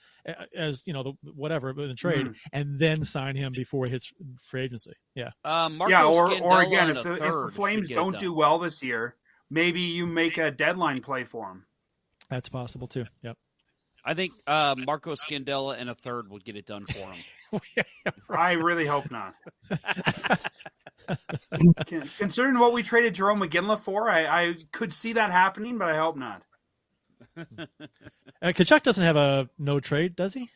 as 0.56 0.84
you 0.86 0.92
know, 0.92 1.04
the, 1.04 1.14
whatever 1.34 1.70
in 1.70 1.88
the 1.88 1.94
trade, 1.94 2.26
mm. 2.26 2.36
and 2.52 2.80
then 2.80 3.04
sign 3.04 3.36
him 3.36 3.54
before 3.54 3.86
he 3.86 3.92
hits 3.92 4.12
free 4.44 4.64
agency. 4.64 4.94
Yeah, 5.16 5.30
um, 5.46 5.82
yeah, 5.88 6.04
or 6.04 6.34
or 6.42 6.64
again, 6.64 6.90
if 6.90 7.04
the, 7.04 7.14
if 7.14 7.20
the 7.20 7.52
Flames 7.54 7.88
don't 7.88 8.20
do 8.20 8.34
well 8.34 8.60
this 8.60 8.84
year, 8.84 9.16
maybe 9.50 9.82
you 9.82 10.06
make 10.06 10.38
a 10.38 10.52
deadline 10.52 11.02
play 11.02 11.24
for 11.24 11.50
him. 11.50 11.66
That's 12.30 12.50
possible 12.50 12.88
too. 12.88 13.06
Yep. 13.24 13.38
I 14.08 14.14
think 14.14 14.32
uh, 14.48 14.74
Marco 14.78 15.16
Scandella 15.16 15.78
and 15.78 15.90
a 15.90 15.94
third 15.94 16.30
would 16.30 16.46
get 16.46 16.56
it 16.56 16.66
done 16.66 16.86
for 16.86 16.98
him. 16.98 17.22
I 18.30 18.54
really 18.54 18.86
hope 18.86 19.12
not. 19.12 19.34
Considering 22.18 22.58
what 22.58 22.72
we 22.72 22.84
traded 22.84 23.16
Jarome 23.16 23.46
Iginla 23.46 23.82
for, 23.82 24.10
I, 24.10 24.26
I, 24.26 24.56
could 24.72 24.94
see 24.94 25.12
that 25.14 25.32
happening, 25.32 25.78
but 25.78 25.90
I 25.90 25.98
hope 25.98 26.16
not. 26.16 26.42
uh, 27.38 27.44
Tkachuk 28.42 28.84
doesn't 28.84 29.04
have 29.04 29.18
a 29.18 29.50
no 29.60 29.82
trade, 29.82 30.16
does 30.16 30.34
he? 30.34 30.50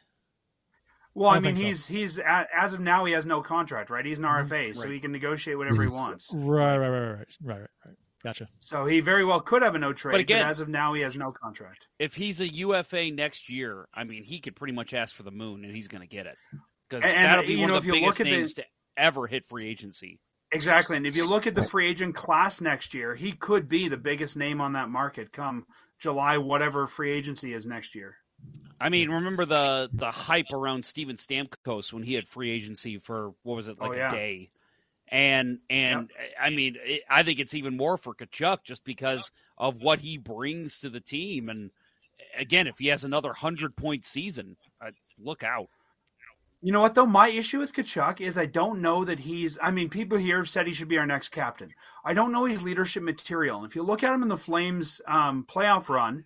Well, 1.14 1.30
I, 1.30 1.36
I 1.36 1.40
mean, 1.42 1.58
he's 1.58 1.84
so. 1.86 1.94
he's 1.94 2.20
as 2.20 2.72
of 2.72 2.80
now 2.80 3.04
he 3.04 3.12
has 3.14 3.26
no 3.26 3.42
contract, 3.42 3.90
right? 3.90 4.06
He's 4.06 4.20
an 4.20 4.26
RFA, 4.26 4.44
mm-hmm. 4.44 4.52
right. 4.52 4.78
so 4.78 4.90
he 4.90 5.02
can 5.02 5.12
negotiate 5.12 5.58
whatever 5.58 5.84
he 5.84 5.90
wants. 5.90 6.32
Right, 6.34 6.78
right, 6.78 6.88
right, 6.88 7.00
right, 7.00 7.10
right, 7.10 7.28
right, 7.60 7.68
right. 7.86 7.96
Gotcha. 8.24 8.48
So 8.60 8.86
he 8.86 9.00
very 9.00 9.26
well 9.26 9.40
could 9.40 9.64
have 9.64 9.76
a 9.76 9.80
no 9.80 9.94
trade, 9.94 10.14
but, 10.14 10.22
again, 10.22 10.44
but 10.44 10.50
as 10.50 10.60
of 10.60 10.70
now, 10.70 10.94
he 10.94 11.02
has 11.02 11.16
no 11.16 11.32
contract. 11.32 11.88
If 11.98 12.16
he's 12.16 12.40
a 12.40 12.48
UFA 12.48 13.12
next 13.12 13.50
year, 13.50 13.88
I 13.94 14.04
mean, 14.04 14.24
he 14.24 14.40
could 14.40 14.56
pretty 14.56 14.74
much 14.74 14.94
ask 14.94 15.16
for 15.16 15.24
the 15.24 15.32
moon, 15.32 15.66
and 15.66 15.74
he's 15.74 15.88
going 15.88 16.02
to 16.02 16.08
get 16.08 16.28
it 16.28 16.38
because 16.90 17.04
that'll 17.04 17.46
be 17.46 17.58
one 17.58 17.70
know, 17.70 17.78
of 17.78 17.84
the 17.84 17.92
biggest 17.92 18.20
names 18.20 18.54
the, 18.54 18.62
to 18.62 18.68
ever 18.96 19.26
hit 19.28 19.46
free 19.48 19.68
agency. 19.68 20.20
Exactly, 20.52 20.98
and 20.98 21.08
if 21.08 21.16
you 21.16 21.28
look 21.28 21.48
at 21.48 21.56
the 21.56 21.64
free 21.64 21.90
agent 21.90 22.14
class 22.14 22.62
next 22.62 22.94
year, 22.94 23.16
he 23.16 23.32
could 23.32 23.68
be 23.68 23.88
the 23.88 23.98
biggest 23.98 24.36
name 24.38 24.62
on 24.62 24.74
that 24.74 24.90
market 24.90 25.32
come 25.32 25.66
July, 26.00 26.38
whatever 26.38 26.88
free 26.88 27.12
agency 27.12 27.54
is 27.54 27.66
next 27.66 27.96
year. 27.96 28.16
I 28.80 28.90
mean, 28.90 29.10
remember 29.10 29.46
the 29.46 29.90
the 29.94 30.12
hype 30.12 30.52
around 30.52 30.84
Steven 30.84 31.16
Stamkos 31.16 31.94
when 31.94 32.04
he 32.04 32.16
had 32.16 32.28
free 32.28 32.52
agency 32.52 32.98
for 32.98 33.34
what 33.44 33.56
was 33.56 33.68
it 33.68 33.80
like 33.80 33.92
oh, 33.92 33.96
yeah. 33.96 34.10
a 34.10 34.12
day? 34.12 34.52
And 35.12 35.60
and 35.70 36.10
yep. 36.18 36.32
I 36.42 36.50
mean, 36.52 36.78
it, 36.82 37.02
I 37.10 37.24
think 37.24 37.40
it's 37.40 37.54
even 37.54 37.76
more 37.76 37.98
for 37.98 38.16
Tkachuk 38.16 38.64
just 38.64 38.86
because 38.86 39.32
of 39.58 39.82
what 39.82 40.00
he 40.00 40.18
brings 40.18 40.80
to 40.80 40.90
the 40.90 41.02
team. 41.02 41.50
And 41.50 41.70
again, 42.38 42.68
if 42.68 42.78
he 42.78 42.88
has 42.88 43.04
another 43.04 43.34
hundred 43.34 43.76
point 43.76 44.06
season, 44.06 44.56
uh, 44.82 44.92
look 45.22 45.44
out. 45.44 45.68
You 46.62 46.72
know 46.72 46.82
what 46.82 46.94
though? 46.94 47.08
My 47.08 47.28
issue 47.28 47.60
with 47.60 47.74
Tkachuk 47.74 48.22
is 48.22 48.38
I 48.38 48.46
don't 48.46 48.82
know 48.82 49.04
that 49.04 49.20
he's. 49.20 49.58
I 49.62 49.72
mean, 49.72 49.90
people 49.90 50.18
here 50.18 50.38
have 50.38 50.50
said 50.50 50.68
he 50.68 50.74
should 50.74 50.88
be 50.88 50.98
our 50.98 51.08
next 51.08 51.30
captain. 51.30 51.74
I 52.06 52.14
don't 52.14 52.32
know 52.32 52.46
his 52.46 52.62
leadership 52.62 53.04
material. 53.04 53.66
If 53.66 53.76
you 53.76 53.84
look 53.84 54.04
at 54.04 54.14
him 54.14 54.22
in 54.22 54.30
the 54.30 54.38
Flames 54.38 55.02
um, 55.08 55.46
playoff 55.50 55.90
run, 55.90 56.24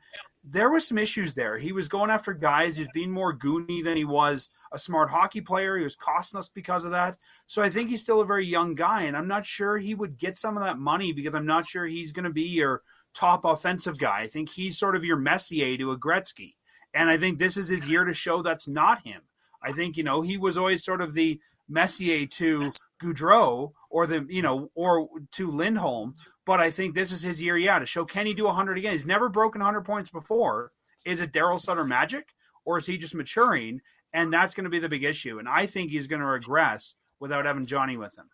there 0.48 0.70
was 0.70 0.88
some 0.88 0.98
issues 0.98 1.34
there. 1.34 1.58
He 1.58 1.72
was 1.72 1.88
going 1.88 2.12
after 2.12 2.32
guys. 2.34 2.76
He 2.76 2.84
was 2.84 2.92
being 2.94 3.12
more 3.12 3.36
goony 3.36 3.84
than 3.84 3.98
he 3.98 4.06
was 4.06 4.52
a 4.72 4.80
smart 4.80 5.10
hockey 5.10 5.42
player. 5.42 5.78
He 5.78 5.84
was 5.84 5.96
costing 5.96 6.38
us 6.38 6.50
because 6.50 6.86
of 6.86 6.92
that. 6.92 7.18
So 7.48 7.64
I 7.64 7.70
think 7.70 7.90
he's 7.90 8.02
still 8.02 8.22
a 8.22 8.26
very 8.26 8.46
young 8.46 8.76
guy, 8.76 9.04
and 9.04 9.18
I'm 9.18 9.28
not 9.28 9.46
sure 9.46 9.78
he 9.78 9.96
would 9.96 10.18
get 10.18 10.38
some 10.38 10.56
of 10.56 10.64
that 10.64 10.78
money 10.78 11.14
because 11.14 11.34
I'm 11.34 11.48
not 11.48 11.68
sure 11.68 11.88
he's 11.88 12.12
going 12.12 12.26
to 12.26 12.30
be 12.30 12.44
your 12.44 12.84
top 13.16 13.44
offensive 13.46 13.98
guy. 13.98 14.22
I 14.22 14.28
think 14.28 14.50
he's 14.50 14.78
sort 14.78 14.96
of 14.96 15.04
your 15.04 15.18
Messier 15.18 15.78
to 15.78 15.92
a 15.92 15.98
Gretzky, 15.98 16.54
and 16.94 17.10
I 17.10 17.18
think 17.18 17.40
this 17.40 17.58
is 17.58 17.68
his 17.68 17.90
year 17.90 18.04
to 18.04 18.14
show 18.14 18.44
that's 18.44 18.68
not 18.68 19.02
him. 19.02 19.22
I 19.64 19.72
think 19.72 19.98
you 19.98 20.04
know 20.04 20.22
he 20.22 20.38
was 20.38 20.58
always 20.58 20.86
sort 20.86 21.02
of 21.02 21.16
the 21.16 21.40
Messier 21.68 22.28
to 22.28 22.70
Gaudreau 23.02 23.72
or 23.90 24.06
the 24.06 24.26
you 24.30 24.44
know 24.44 24.70
or 24.76 25.08
to 25.32 25.50
Lindholm, 25.50 26.14
but 26.46 26.60
I 26.60 26.72
think 26.72 26.94
this 26.94 27.12
is 27.12 27.24
his 27.24 27.42
year. 27.42 27.58
Yeah, 27.58 27.80
to 27.80 27.86
show 27.86 28.06
can 28.06 28.26
he 28.26 28.34
do 28.34 28.46
100 28.46 28.78
again? 28.78 28.92
He's 28.92 29.06
never 29.06 29.30
broken 29.30 29.62
100 29.62 29.82
points 29.82 30.10
before. 30.10 30.72
Is 31.06 31.22
it 31.22 31.32
Darryl 31.32 31.60
Sutter 31.60 31.84
magic 31.84 32.30
or 32.66 32.78
is 32.78 32.86
he 32.86 32.98
just 32.98 33.16
maturing? 33.16 33.82
And 34.14 34.32
that's 34.32 34.54
going 34.54 34.64
to 34.66 34.70
be 34.70 34.80
the 34.80 34.90
big 34.90 35.04
issue. 35.04 35.40
And 35.40 35.50
I 35.50 35.66
think 35.66 35.92
he's 35.92 36.08
going 36.08 36.22
to 36.22 36.26
regress 36.26 36.96
without 37.20 37.46
having 37.46 37.66
Johnny 37.66 37.98
with 37.98 38.18
him. 38.18 38.30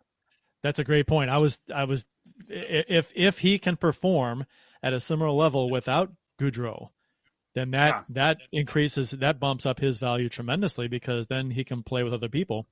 That's 0.64 0.80
a 0.80 0.84
great 0.84 1.08
point. 1.08 1.30
I 1.30 1.40
was 1.40 1.60
I 1.74 1.86
was 1.86 2.06
if 2.48 3.12
if 3.16 3.40
he 3.40 3.58
can 3.58 3.78
perform 3.78 4.46
at 4.84 4.94
a 4.94 5.00
similar 5.00 5.32
level 5.32 5.72
without 5.72 6.12
Gaudreau, 6.40 6.90
then 7.56 7.72
that 7.72 7.90
yeah. 7.90 8.04
that 8.10 8.38
increases 8.52 9.12
that 9.12 9.40
bumps 9.40 9.66
up 9.66 9.80
his 9.80 9.98
value 9.98 10.30
tremendously 10.30 10.88
because 10.88 11.28
then 11.28 11.50
he 11.50 11.64
can 11.64 11.82
play 11.82 12.04
with 12.04 12.14
other 12.14 12.30
people 12.30 12.68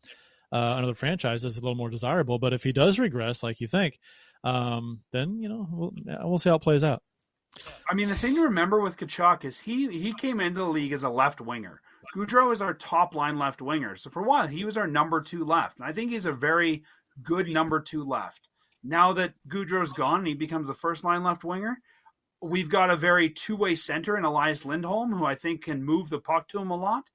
uh, 0.51 0.75
another 0.77 0.95
franchise 0.95 1.43
is 1.43 1.57
a 1.57 1.62
little 1.62 1.75
more 1.75 1.89
desirable. 1.89 2.39
But 2.39 2.53
if 2.53 2.63
he 2.63 2.71
does 2.71 2.99
regress, 2.99 3.43
like 3.43 3.62
you 3.62 3.67
think, 3.67 3.99
um, 4.43 5.01
then 5.12 5.39
you 5.39 5.49
know 5.49 5.67
we'll, 5.71 5.93
we'll 6.23 6.39
see 6.39 6.49
how 6.49 6.55
it 6.55 6.62
plays 6.62 6.83
out. 6.83 7.01
I 7.89 7.93
mean, 7.93 8.09
the 8.09 8.15
thing 8.15 8.35
to 8.35 8.43
remember 8.43 8.79
with 8.79 8.97
Tkachuk 8.97 9.45
is 9.45 9.59
he 9.59 9.88
he 9.89 10.13
came 10.13 10.39
into 10.39 10.59
the 10.59 10.67
league 10.67 10.93
as 10.93 11.03
a 11.03 11.09
left 11.09 11.41
winger. 11.41 11.81
Gaudreau 12.15 12.53
is 12.53 12.62
our 12.62 12.73
top 12.73 13.13
line 13.15 13.38
left 13.38 13.62
winger. 13.62 13.95
So 13.95 14.09
for 14.09 14.21
a 14.21 14.27
while, 14.27 14.47
he 14.47 14.65
was 14.65 14.77
our 14.77 14.88
number 14.88 15.21
two 15.21 15.43
left, 15.43 15.77
and 15.77 15.85
I 15.85 15.91
think 15.91 16.12
he's 16.12 16.25
a 16.25 16.31
very 16.31 16.83
good 17.21 17.47
number 17.47 17.79
two 17.79 18.03
left. 18.03 18.47
Now 18.83 19.13
that 19.13 19.33
Gaudreau's 19.47 19.93
gone 19.93 20.19
and 20.19 20.27
he 20.27 20.33
becomes 20.35 20.67
the 20.67 20.73
first 20.73 21.03
line 21.03 21.23
left 21.23 21.43
winger, 21.43 21.77
we've 22.41 22.69
got 22.69 22.89
a 22.89 22.95
very 22.95 23.29
two 23.29 23.55
way 23.55 23.75
center 23.75 24.17
in 24.17 24.23
Elias 24.23 24.65
Lindholm, 24.65 25.12
who 25.12 25.25
I 25.25 25.35
think 25.35 25.63
can 25.63 25.83
move 25.83 26.09
the 26.09 26.19
puck 26.19 26.47
to 26.49 26.59
him 26.59 26.71
a 26.71 26.75
lot. 26.75 27.09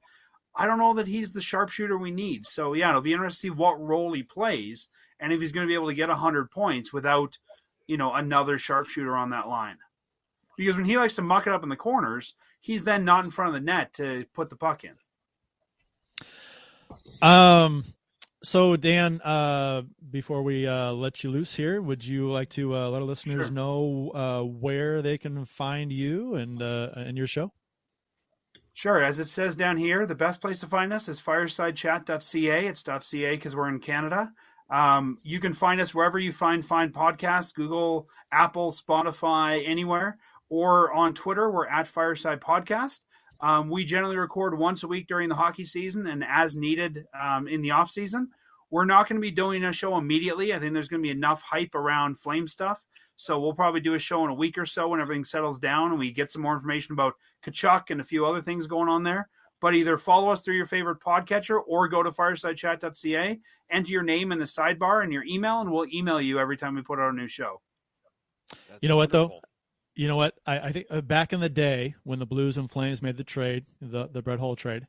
I 0.56 0.66
don't 0.66 0.78
know 0.78 0.94
that 0.94 1.06
he's 1.06 1.32
the 1.32 1.40
sharpshooter 1.40 1.98
we 1.98 2.10
need. 2.10 2.46
So 2.46 2.74
yeah, 2.74 2.90
it'll 2.90 3.00
be 3.00 3.12
interesting 3.12 3.50
to 3.50 3.54
see 3.54 3.58
what 3.58 3.80
role 3.80 4.12
he 4.12 4.22
plays 4.22 4.88
and 5.20 5.32
if 5.32 5.40
he's 5.40 5.52
going 5.52 5.66
to 5.66 5.68
be 5.68 5.74
able 5.74 5.88
to 5.88 5.94
get 5.94 6.10
hundred 6.10 6.50
points 6.50 6.92
without, 6.92 7.38
you 7.86 7.96
know, 7.96 8.12
another 8.12 8.58
sharpshooter 8.58 9.16
on 9.16 9.30
that 9.30 9.48
line. 9.48 9.76
Because 10.56 10.76
when 10.76 10.84
he 10.84 10.96
likes 10.96 11.16
to 11.16 11.22
muck 11.22 11.46
it 11.46 11.52
up 11.52 11.62
in 11.62 11.68
the 11.68 11.76
corners, 11.76 12.34
he's 12.60 12.84
then 12.84 13.04
not 13.04 13.24
in 13.24 13.30
front 13.30 13.48
of 13.48 13.54
the 13.54 13.60
net 13.60 13.92
to 13.94 14.24
put 14.34 14.50
the 14.50 14.56
puck 14.56 14.84
in. 14.84 14.94
Um. 17.22 17.84
So 18.44 18.76
Dan, 18.76 19.22
uh, 19.22 19.82
before 20.10 20.42
we 20.42 20.66
uh, 20.66 20.92
let 20.92 21.24
you 21.24 21.30
loose 21.30 21.54
here, 21.54 21.80
would 21.80 22.04
you 22.04 22.30
like 22.30 22.50
to 22.50 22.76
uh, 22.76 22.90
let 22.90 23.00
our 23.00 23.08
listeners 23.08 23.46
sure. 23.46 23.54
know 23.54 24.10
uh, 24.14 24.42
where 24.42 25.00
they 25.00 25.16
can 25.16 25.46
find 25.46 25.90
you 25.90 26.34
and 26.34 26.60
uh, 26.62 26.90
and 26.94 27.16
your 27.16 27.26
show? 27.26 27.52
Sure. 28.76 29.00
As 29.04 29.20
it 29.20 29.28
says 29.28 29.54
down 29.54 29.76
here, 29.76 30.04
the 30.04 30.16
best 30.16 30.40
place 30.40 30.58
to 30.60 30.66
find 30.66 30.92
us 30.92 31.08
is 31.08 31.20
firesidechat.ca. 31.20 32.66
It's 32.66 32.82
.ca 32.82 33.30
because 33.30 33.54
we're 33.54 33.68
in 33.68 33.78
Canada. 33.78 34.32
Um, 34.68 35.18
you 35.22 35.38
can 35.38 35.52
find 35.52 35.80
us 35.80 35.94
wherever 35.94 36.18
you 36.18 36.32
find 36.32 36.66
find 36.66 36.92
podcasts, 36.92 37.54
Google, 37.54 38.08
Apple, 38.32 38.72
Spotify, 38.72 39.62
anywhere, 39.64 40.18
or 40.48 40.92
on 40.92 41.14
Twitter. 41.14 41.48
We're 41.52 41.68
at 41.68 41.86
Fireside 41.86 42.40
Podcast. 42.40 43.02
Um, 43.40 43.70
we 43.70 43.84
generally 43.84 44.16
record 44.16 44.58
once 44.58 44.82
a 44.82 44.88
week 44.88 45.06
during 45.06 45.28
the 45.28 45.36
hockey 45.36 45.64
season 45.64 46.08
and 46.08 46.24
as 46.28 46.56
needed 46.56 47.06
um, 47.18 47.46
in 47.46 47.62
the 47.62 47.70
off 47.70 47.92
season. 47.92 48.30
We're 48.70 48.86
not 48.86 49.08
going 49.08 49.20
to 49.20 49.24
be 49.24 49.30
doing 49.30 49.62
a 49.62 49.72
show 49.72 49.96
immediately. 49.98 50.52
I 50.52 50.58
think 50.58 50.74
there's 50.74 50.88
going 50.88 51.00
to 51.00 51.06
be 51.06 51.12
enough 51.12 51.42
hype 51.42 51.76
around 51.76 52.18
Flame 52.18 52.48
stuff 52.48 52.84
so 53.16 53.38
we'll 53.38 53.54
probably 53.54 53.80
do 53.80 53.94
a 53.94 53.98
show 53.98 54.24
in 54.24 54.30
a 54.30 54.34
week 54.34 54.58
or 54.58 54.66
so 54.66 54.88
when 54.88 55.00
everything 55.00 55.24
settles 55.24 55.58
down 55.58 55.90
and 55.90 55.98
we 55.98 56.10
get 56.10 56.32
some 56.32 56.42
more 56.42 56.54
information 56.54 56.92
about 56.92 57.14
Tkachuk 57.44 57.90
and 57.90 58.00
a 58.00 58.04
few 58.04 58.26
other 58.26 58.40
things 58.40 58.66
going 58.66 58.88
on 58.88 59.02
there. 59.02 59.28
But 59.60 59.74
either 59.74 59.96
follow 59.96 60.30
us 60.30 60.40
through 60.40 60.56
your 60.56 60.66
favorite 60.66 61.00
podcatcher 61.00 61.60
or 61.66 61.88
go 61.88 62.02
to 62.02 62.10
firesidechat.ca, 62.10 63.40
enter 63.70 63.90
your 63.90 64.02
name 64.02 64.32
in 64.32 64.38
the 64.38 64.44
sidebar 64.44 65.04
and 65.04 65.12
your 65.12 65.24
email, 65.24 65.60
and 65.60 65.70
we'll 65.70 65.86
email 65.92 66.20
you 66.20 66.38
every 66.38 66.56
time 66.56 66.74
we 66.74 66.82
put 66.82 66.98
out 66.98 67.12
a 67.12 67.16
new 67.16 67.28
show. 67.28 67.62
That's 68.68 68.82
you 68.82 68.88
know 68.88 68.96
wonderful. 68.96 69.22
what 69.22 69.30
though? 69.30 69.40
You 69.94 70.08
know 70.08 70.16
what? 70.16 70.34
I, 70.44 70.58
I 70.58 70.72
think 70.72 70.86
uh, 70.90 71.00
back 71.00 71.32
in 71.32 71.40
the 71.40 71.48
day 71.48 71.94
when 72.02 72.18
the 72.18 72.26
Blues 72.26 72.58
and 72.58 72.70
Flames 72.70 73.00
made 73.00 73.16
the 73.16 73.24
trade, 73.24 73.64
the 73.80 74.08
the 74.08 74.20
Brett 74.20 74.40
Hull 74.40 74.56
trade, 74.56 74.86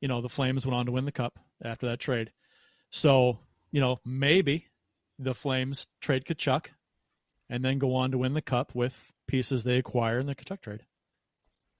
you 0.00 0.08
know 0.08 0.20
the 0.20 0.28
Flames 0.28 0.66
went 0.66 0.76
on 0.76 0.86
to 0.86 0.92
win 0.92 1.04
the 1.04 1.12
cup 1.12 1.38
after 1.62 1.86
that 1.86 2.00
trade. 2.00 2.32
So 2.90 3.38
you 3.70 3.80
know 3.80 3.98
maybe 4.04 4.66
the 5.18 5.34
Flames 5.34 5.86
trade 6.00 6.24
Tkachuk 6.24 6.66
and 7.50 7.64
then 7.64 7.78
go 7.78 7.94
on 7.94 8.10
to 8.10 8.18
win 8.18 8.34
the 8.34 8.42
cup 8.42 8.74
with 8.74 8.94
pieces 9.26 9.64
they 9.64 9.78
acquire 9.78 10.18
in 10.18 10.26
the 10.26 10.34
Tkachuk 10.34 10.60
trade. 10.60 10.82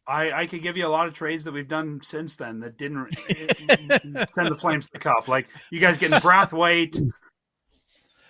I, 0.06 0.32
I 0.32 0.46
could 0.46 0.62
give 0.62 0.78
you 0.78 0.86
a 0.86 0.88
lot 0.88 1.06
of 1.06 1.12
trades 1.12 1.44
that 1.44 1.52
we've 1.52 1.68
done 1.68 2.00
since 2.02 2.36
then 2.36 2.60
that 2.60 2.78
didn't 2.78 3.14
send 4.34 4.48
the 4.48 4.56
Flames 4.58 4.86
to 4.86 4.92
the 4.92 4.98
cup. 4.98 5.28
Like 5.28 5.48
you 5.70 5.80
guys 5.80 5.98
getting 5.98 6.18
Brathwaite. 6.18 7.10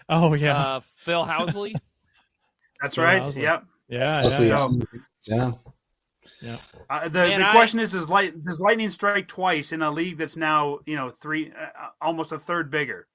Oh 0.09 0.35
yeah, 0.35 0.57
uh, 0.57 0.81
Phil 0.96 1.24
Housley. 1.24 1.74
That's 2.83 2.96
Phil 2.96 3.05
right. 3.05 3.22
Housley. 3.22 3.42
Yep. 3.42 3.64
Yeah. 3.88 4.22
Yeah. 4.24 4.29
So, 4.31 4.81
yeah. 5.29 5.53
Yeah. 6.40 6.57
Uh, 6.90 7.05
the 7.05 7.11
the 7.11 7.48
I, 7.48 7.53
question 7.53 7.81
is 7.81 7.90
does 7.90 8.09
light 8.09 8.40
does 8.42 8.61
lightning 8.61 8.90
strike 8.90 9.29
twice 9.29 9.72
in 9.72 9.83
a 9.83 9.90
league 9.90 10.18
that's 10.18 10.37
now 10.37 10.79
you 10.87 10.96
know 10.96 11.11
three 11.11 11.51
uh, 11.51 11.88
almost 12.01 12.33
a 12.33 12.38
third 12.38 12.70
bigger? 12.70 13.07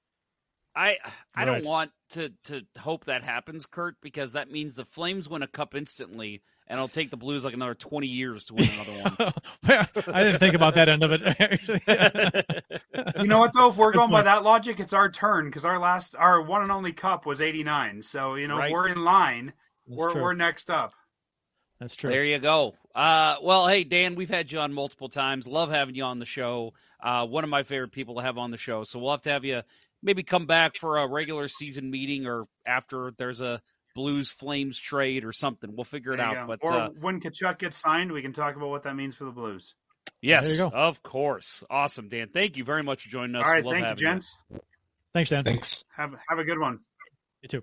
I 0.76 0.98
I 1.34 1.44
right. 1.44 1.44
don't 1.44 1.64
want 1.64 1.90
to 2.10 2.30
to 2.44 2.62
hope 2.78 3.04
that 3.04 3.22
happens, 3.22 3.66
Kurt, 3.66 3.96
because 4.00 4.32
that 4.32 4.50
means 4.50 4.74
the 4.74 4.84
Flames 4.84 5.28
win 5.28 5.42
a 5.42 5.46
cup 5.46 5.74
instantly, 5.74 6.42
and 6.66 6.76
it'll 6.76 6.88
take 6.88 7.10
the 7.10 7.16
Blues 7.16 7.44
like 7.44 7.54
another 7.54 7.74
twenty 7.74 8.08
years 8.08 8.46
to 8.46 8.54
win 8.54 8.68
another 8.70 8.92
one. 9.02 9.32
I 10.14 10.24
didn't 10.24 10.40
think 10.40 10.54
about 10.54 10.74
that 10.74 10.88
end 10.88 11.04
of 11.04 11.12
it. 11.12 11.22
you 13.16 13.26
know 13.26 13.38
what 13.38 13.52
though? 13.52 13.70
If 13.70 13.76
we're 13.76 13.92
going 13.92 14.10
by 14.10 14.22
that 14.22 14.42
logic, 14.42 14.80
it's 14.80 14.92
our 14.92 15.10
turn 15.10 15.46
because 15.46 15.64
our 15.64 15.78
last 15.78 16.16
our 16.16 16.42
one 16.42 16.62
and 16.62 16.72
only 16.72 16.92
cup 16.92 17.24
was 17.24 17.40
eighty 17.40 17.62
nine. 17.62 18.02
So 18.02 18.34
you 18.34 18.48
know 18.48 18.58
right. 18.58 18.72
we're 18.72 18.88
in 18.88 19.04
line. 19.04 19.52
That's 19.86 19.98
we're 19.98 20.10
true. 20.10 20.22
we're 20.22 20.34
next 20.34 20.70
up. 20.70 20.92
That's 21.80 21.94
true. 21.94 22.10
There 22.10 22.24
you 22.24 22.38
go. 22.38 22.74
Uh, 22.94 23.36
well, 23.42 23.68
hey 23.68 23.84
Dan, 23.84 24.14
we've 24.14 24.30
had 24.30 24.50
you 24.50 24.58
on 24.58 24.72
multiple 24.72 25.08
times. 25.08 25.46
Love 25.46 25.70
having 25.70 25.94
you 25.94 26.04
on 26.04 26.18
the 26.18 26.26
show. 26.26 26.72
Uh, 27.00 27.26
one 27.26 27.44
of 27.44 27.50
my 27.50 27.62
favorite 27.62 27.92
people 27.92 28.14
to 28.16 28.22
have 28.22 28.38
on 28.38 28.50
the 28.50 28.56
show. 28.56 28.84
So 28.84 28.98
we'll 28.98 29.10
have 29.10 29.22
to 29.22 29.30
have 29.30 29.44
you 29.44 29.62
maybe 30.04 30.22
come 30.22 30.46
back 30.46 30.76
for 30.76 30.98
a 30.98 31.08
regular 31.08 31.48
season 31.48 31.90
meeting 31.90 32.28
or 32.28 32.44
after 32.66 33.12
there's 33.18 33.40
a 33.40 33.60
Blues 33.94 34.30
Flames 34.30 34.78
trade 34.78 35.24
or 35.24 35.32
something. 35.32 35.74
We'll 35.74 35.84
figure 35.84 36.12
it 36.12 36.20
out. 36.20 36.46
But 36.46 36.60
or 36.62 36.72
uh, 36.72 36.88
when 37.00 37.20
Tkachuk 37.20 37.58
gets 37.58 37.78
signed, 37.78 38.12
we 38.12 38.22
can 38.22 38.32
talk 38.32 38.56
about 38.56 38.68
what 38.68 38.82
that 38.84 38.94
means 38.94 39.16
for 39.16 39.24
the 39.24 39.30
Blues. 39.30 39.74
Yes, 40.20 40.58
of 40.58 41.02
course. 41.02 41.62
Awesome, 41.70 42.08
Dan. 42.08 42.28
Thank 42.32 42.56
you 42.56 42.64
very 42.64 42.82
much 42.82 43.02
for 43.02 43.08
joining 43.08 43.36
us. 43.36 43.46
All 43.46 43.52
right, 43.52 43.64
thank 43.64 43.88
you, 43.88 43.94
gents. 43.94 44.38
You. 44.50 44.60
Thanks, 45.12 45.30
Dan. 45.30 45.44
Thanks. 45.44 45.84
Have 45.96 46.14
have 46.28 46.38
a 46.38 46.44
good 46.44 46.58
one. 46.58 46.80
You 47.42 47.48
too. 47.48 47.62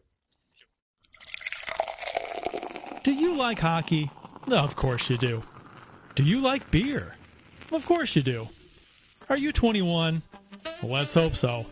Do 3.04 3.14
you 3.14 3.36
like 3.36 3.60
hockey? 3.60 4.12
No, 4.48 4.58
of 4.58 4.76
course 4.76 5.10
you 5.10 5.18
do. 5.18 5.44
Do 6.16 6.24
you 6.24 6.40
like 6.40 6.70
beer? 6.72 7.16
Of 7.72 7.86
course 7.86 8.16
you 8.16 8.22
do. 8.22 8.48
Are 9.30 9.38
you 9.38 9.52
21? 9.52 10.22
Well, 10.84 10.92
let's 10.92 11.14
hope 11.14 11.36
so. 11.36 11.66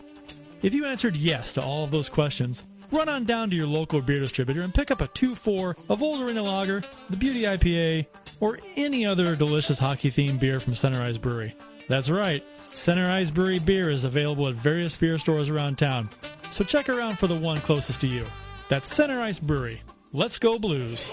If 0.62 0.74
you 0.74 0.84
answered 0.84 1.16
yes 1.16 1.54
to 1.54 1.62
all 1.62 1.84
of 1.84 1.90
those 1.90 2.10
questions, 2.10 2.62
run 2.92 3.08
on 3.08 3.24
down 3.24 3.48
to 3.48 3.56
your 3.56 3.66
local 3.66 4.02
beer 4.02 4.20
distributor 4.20 4.60
and 4.60 4.74
pick 4.74 4.90
up 4.90 5.00
a 5.00 5.08
2-4 5.08 5.74
of 5.88 6.02
Old 6.02 6.20
Arena 6.20 6.42
Lager, 6.42 6.82
the 7.08 7.16
Beauty 7.16 7.42
IPA, 7.42 8.06
or 8.40 8.58
any 8.76 9.06
other 9.06 9.34
delicious 9.36 9.78
hockey-themed 9.78 10.38
beer 10.38 10.60
from 10.60 10.74
Center 10.74 11.00
Ice 11.00 11.16
Brewery. 11.16 11.54
That's 11.88 12.10
right, 12.10 12.44
Center 12.74 13.10
Ice 13.10 13.30
Brewery 13.30 13.58
beer 13.58 13.90
is 13.90 14.04
available 14.04 14.48
at 14.48 14.54
various 14.54 14.96
beer 14.96 15.18
stores 15.18 15.48
around 15.48 15.78
town, 15.78 16.10
so 16.50 16.62
check 16.62 16.90
around 16.90 17.18
for 17.18 17.26
the 17.26 17.34
one 17.34 17.60
closest 17.60 18.02
to 18.02 18.06
you. 18.06 18.26
That's 18.68 18.94
Center 18.94 19.20
Ice 19.20 19.38
Brewery. 19.38 19.82
Let's 20.12 20.38
go 20.38 20.58
Blues! 20.58 21.10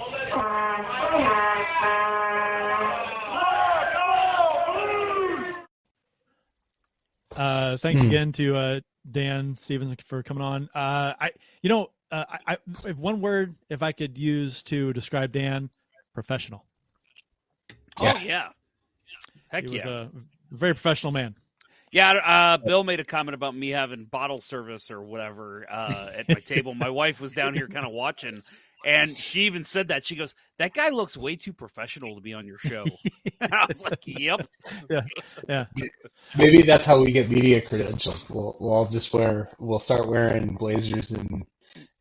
Uh, 7.37 7.77
thanks 7.77 8.01
hmm. 8.01 8.07
again 8.07 8.31
to 8.33 8.55
uh, 8.55 8.79
Dan 9.11 9.55
Stevens 9.57 9.95
for 10.05 10.23
coming 10.23 10.43
on. 10.43 10.69
Uh, 10.73 11.13
I, 11.19 11.31
you 11.61 11.69
know, 11.69 11.91
uh, 12.11 12.25
I, 12.29 12.53
I, 12.53 12.57
if 12.85 12.97
one 12.97 13.21
word, 13.21 13.55
if 13.69 13.83
I 13.83 13.91
could 13.91 14.17
use 14.17 14.63
to 14.63 14.93
describe 14.93 15.31
Dan, 15.31 15.69
professional. 16.13 16.65
Yeah. 18.01 18.13
Oh 18.13 18.23
yeah, 18.23 18.49
heck 19.49 19.67
he 19.67 19.77
yeah, 19.77 19.87
was 19.87 20.01
a 20.01 20.11
very 20.51 20.73
professional 20.73 21.11
man. 21.11 21.35
Yeah, 21.91 22.11
uh, 22.11 22.57
Bill 22.57 22.83
made 22.83 22.99
a 22.99 23.05
comment 23.05 23.33
about 23.33 23.55
me 23.55 23.69
having 23.69 24.05
bottle 24.05 24.41
service 24.41 24.91
or 24.91 25.01
whatever 25.01 25.65
uh, 25.69 26.11
at 26.13 26.27
my 26.27 26.39
table. 26.41 26.75
My 26.75 26.89
wife 26.89 27.21
was 27.21 27.33
down 27.33 27.53
here 27.53 27.67
kind 27.67 27.85
of 27.85 27.93
watching, 27.93 28.43
And 28.85 29.17
she 29.17 29.41
even 29.41 29.63
said 29.63 29.87
that. 29.89 30.03
She 30.03 30.15
goes, 30.15 30.33
That 30.59 30.73
guy 30.73 30.89
looks 30.89 31.17
way 31.17 31.35
too 31.35 31.51
professional 31.53 32.15
to 32.15 32.21
be 32.21 32.33
on 32.33 32.45
your 32.45 32.59
show. 32.59 32.85
I 33.41 33.65
was 33.67 33.81
like, 33.83 34.03
Yep. 34.05 34.47
Yeah, 34.89 35.01
yeah. 35.49 35.65
Maybe 36.37 36.61
that's 36.61 36.85
how 36.85 37.01
we 37.01 37.11
get 37.11 37.29
media 37.29 37.61
credentials. 37.61 38.23
We'll 38.29 38.55
we'll 38.59 38.71
all 38.73 38.85
just 38.87 39.13
wear 39.13 39.49
we'll 39.59 39.79
start 39.79 40.07
wearing 40.07 40.55
blazers 40.55 41.11
and 41.11 41.45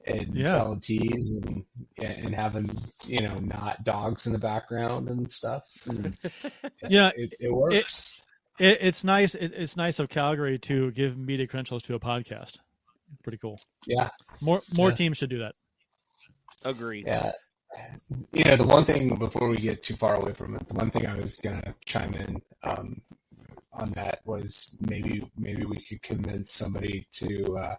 and 0.07 0.35
Yeah. 0.35 0.45
selling 0.45 0.81
teas 0.81 1.35
and 1.43 1.64
and 1.99 2.35
having 2.35 2.70
you 3.05 3.22
know 3.27 3.39
not 3.39 3.83
dogs 3.83 4.27
in 4.27 4.33
the 4.33 4.39
background 4.39 5.09
and 5.09 5.31
stuff. 5.33 5.64
And 5.89 6.16
Yeah, 6.89 7.11
it, 7.16 7.35
it 7.41 7.53
works. 7.53 8.22
It, 8.59 8.79
it's 8.81 9.03
nice. 9.03 9.35
It, 9.35 9.53
it's 9.55 9.77
nice 9.77 9.99
of 9.99 10.09
Calgary 10.09 10.59
to 10.61 10.91
give 10.93 11.16
media 11.18 11.47
credentials 11.47 11.83
to 11.85 11.95
a 11.95 12.01
podcast. 12.01 12.59
Pretty 13.22 13.39
cool. 13.39 13.59
yeah, 13.87 14.11
More 14.43 14.61
more 14.77 14.91
Yeah. 14.91 14.95
teams 14.95 15.16
should 15.18 15.31
do 15.31 15.39
that. 15.41 15.55
Agreed. 16.64 17.07
yeah. 17.07 17.32
You 18.32 18.44
know, 18.44 18.57
the 18.57 18.64
one 18.64 18.84
thing 18.84 19.14
before 19.16 19.48
we 19.48 19.59
get 19.59 19.82
too 19.82 19.96
far 19.96 20.14
away 20.14 20.32
from 20.32 20.54
it, 20.57 20.66
the 20.68 20.74
one 20.74 20.90
thing 20.90 21.07
I 21.07 21.16
was 21.16 21.36
gonna 21.36 21.74
chime 21.84 22.14
in 22.14 22.40
um, 22.62 23.00
on 23.72 23.90
that 23.92 24.20
was 24.24 24.76
maybe 24.88 25.30
maybe 25.36 25.64
we 25.64 25.84
could 25.84 26.02
convince 26.02 26.52
somebody 26.52 27.07
to 27.12 27.59
uh, 27.59 27.76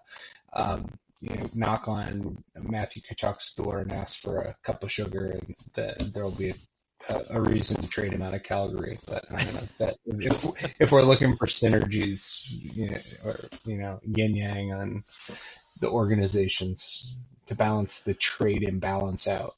um, 0.54 0.92
you 1.20 1.36
know 1.36 1.50
knock 1.56 1.88
on 1.88 2.44
Matthew 2.62 3.02
Tkachuk's 3.02 3.54
door 3.54 3.80
and 3.80 3.92
ask 3.92 4.22
for 4.22 4.40
a 4.40 4.56
cup 4.64 4.84
of 4.84 4.92
sugar, 4.92 5.26
and 5.28 5.56
that 5.74 6.14
there'll 6.14 6.32
be 6.32 6.54
a, 7.10 7.22
a 7.32 7.42
reason 7.42 7.82
to 7.82 7.88
trade 7.88 8.14
him 8.14 8.22
out 8.22 8.36
of 8.36 8.44
Calgary. 8.44 9.00
But 9.08 9.26
I 9.32 9.44
don't 9.44 9.54
know 9.56 9.68
that 9.80 9.98
if, 10.06 10.76
if 10.80 10.92
we're 10.92 11.04
looking 11.04 11.36
for 11.38 11.48
synergies, 11.48 12.46
you 12.50 12.92
know, 12.92 12.98
or 13.26 13.36
you 13.66 13.78
know 13.78 14.00
yin 14.04 14.36
yang 14.36 14.74
on 14.74 15.04
the 15.80 15.90
organizations 15.90 17.16
to 17.48 17.56
balance 17.56 18.02
the 18.04 18.14
trade 18.14 18.64
imbalance 18.64 19.28
out. 19.28 19.56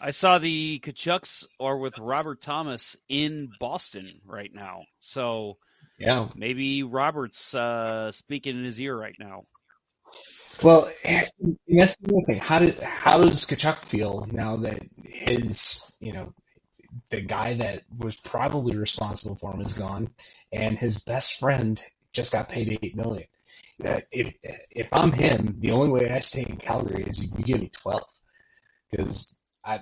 I 0.00 0.10
saw 0.10 0.38
the 0.38 0.78
Tkachuks 0.78 1.46
are 1.58 1.78
with 1.78 1.98
Robert 1.98 2.40
Thomas 2.40 2.96
in 3.08 3.50
Boston 3.58 4.20
right 4.26 4.52
now. 4.54 4.84
So 5.00 5.56
Yeah. 5.98 6.28
maybe 6.36 6.82
Robert's 6.82 7.54
uh, 7.54 8.12
speaking 8.12 8.56
in 8.56 8.64
his 8.64 8.80
ear 8.80 8.96
right 8.96 9.16
now. 9.18 9.44
Well, 10.62 10.90
that's 11.04 11.32
the 11.96 12.22
thing. 12.26 12.38
How 12.38 12.58
did 12.58 12.78
how 12.78 13.20
does 13.20 13.44
Tkachuk 13.44 13.84
feel 13.84 14.26
now 14.30 14.56
that 14.56 14.80
his 15.04 15.90
you 16.00 16.12
know 16.12 16.32
the 17.10 17.20
guy 17.20 17.54
that 17.54 17.82
was 17.98 18.16
probably 18.16 18.76
responsible 18.76 19.36
for 19.36 19.52
him 19.52 19.60
is 19.60 19.76
gone, 19.76 20.10
and 20.52 20.78
his 20.78 20.98
best 20.98 21.38
friend 21.38 21.82
just 22.12 22.32
got 22.32 22.48
paid 22.48 22.78
eight 22.82 22.96
million. 22.96 23.26
That 23.78 24.06
if 24.10 24.34
if 24.70 24.88
I'm 24.92 25.12
him, 25.12 25.56
the 25.58 25.70
only 25.72 25.90
way 25.90 26.10
I 26.10 26.20
stay 26.20 26.46
in 26.48 26.56
Calgary 26.56 27.04
is 27.04 27.22
you 27.22 27.44
give 27.44 27.60
me 27.60 27.68
twelve, 27.68 28.08
because 28.90 29.38
I 29.64 29.80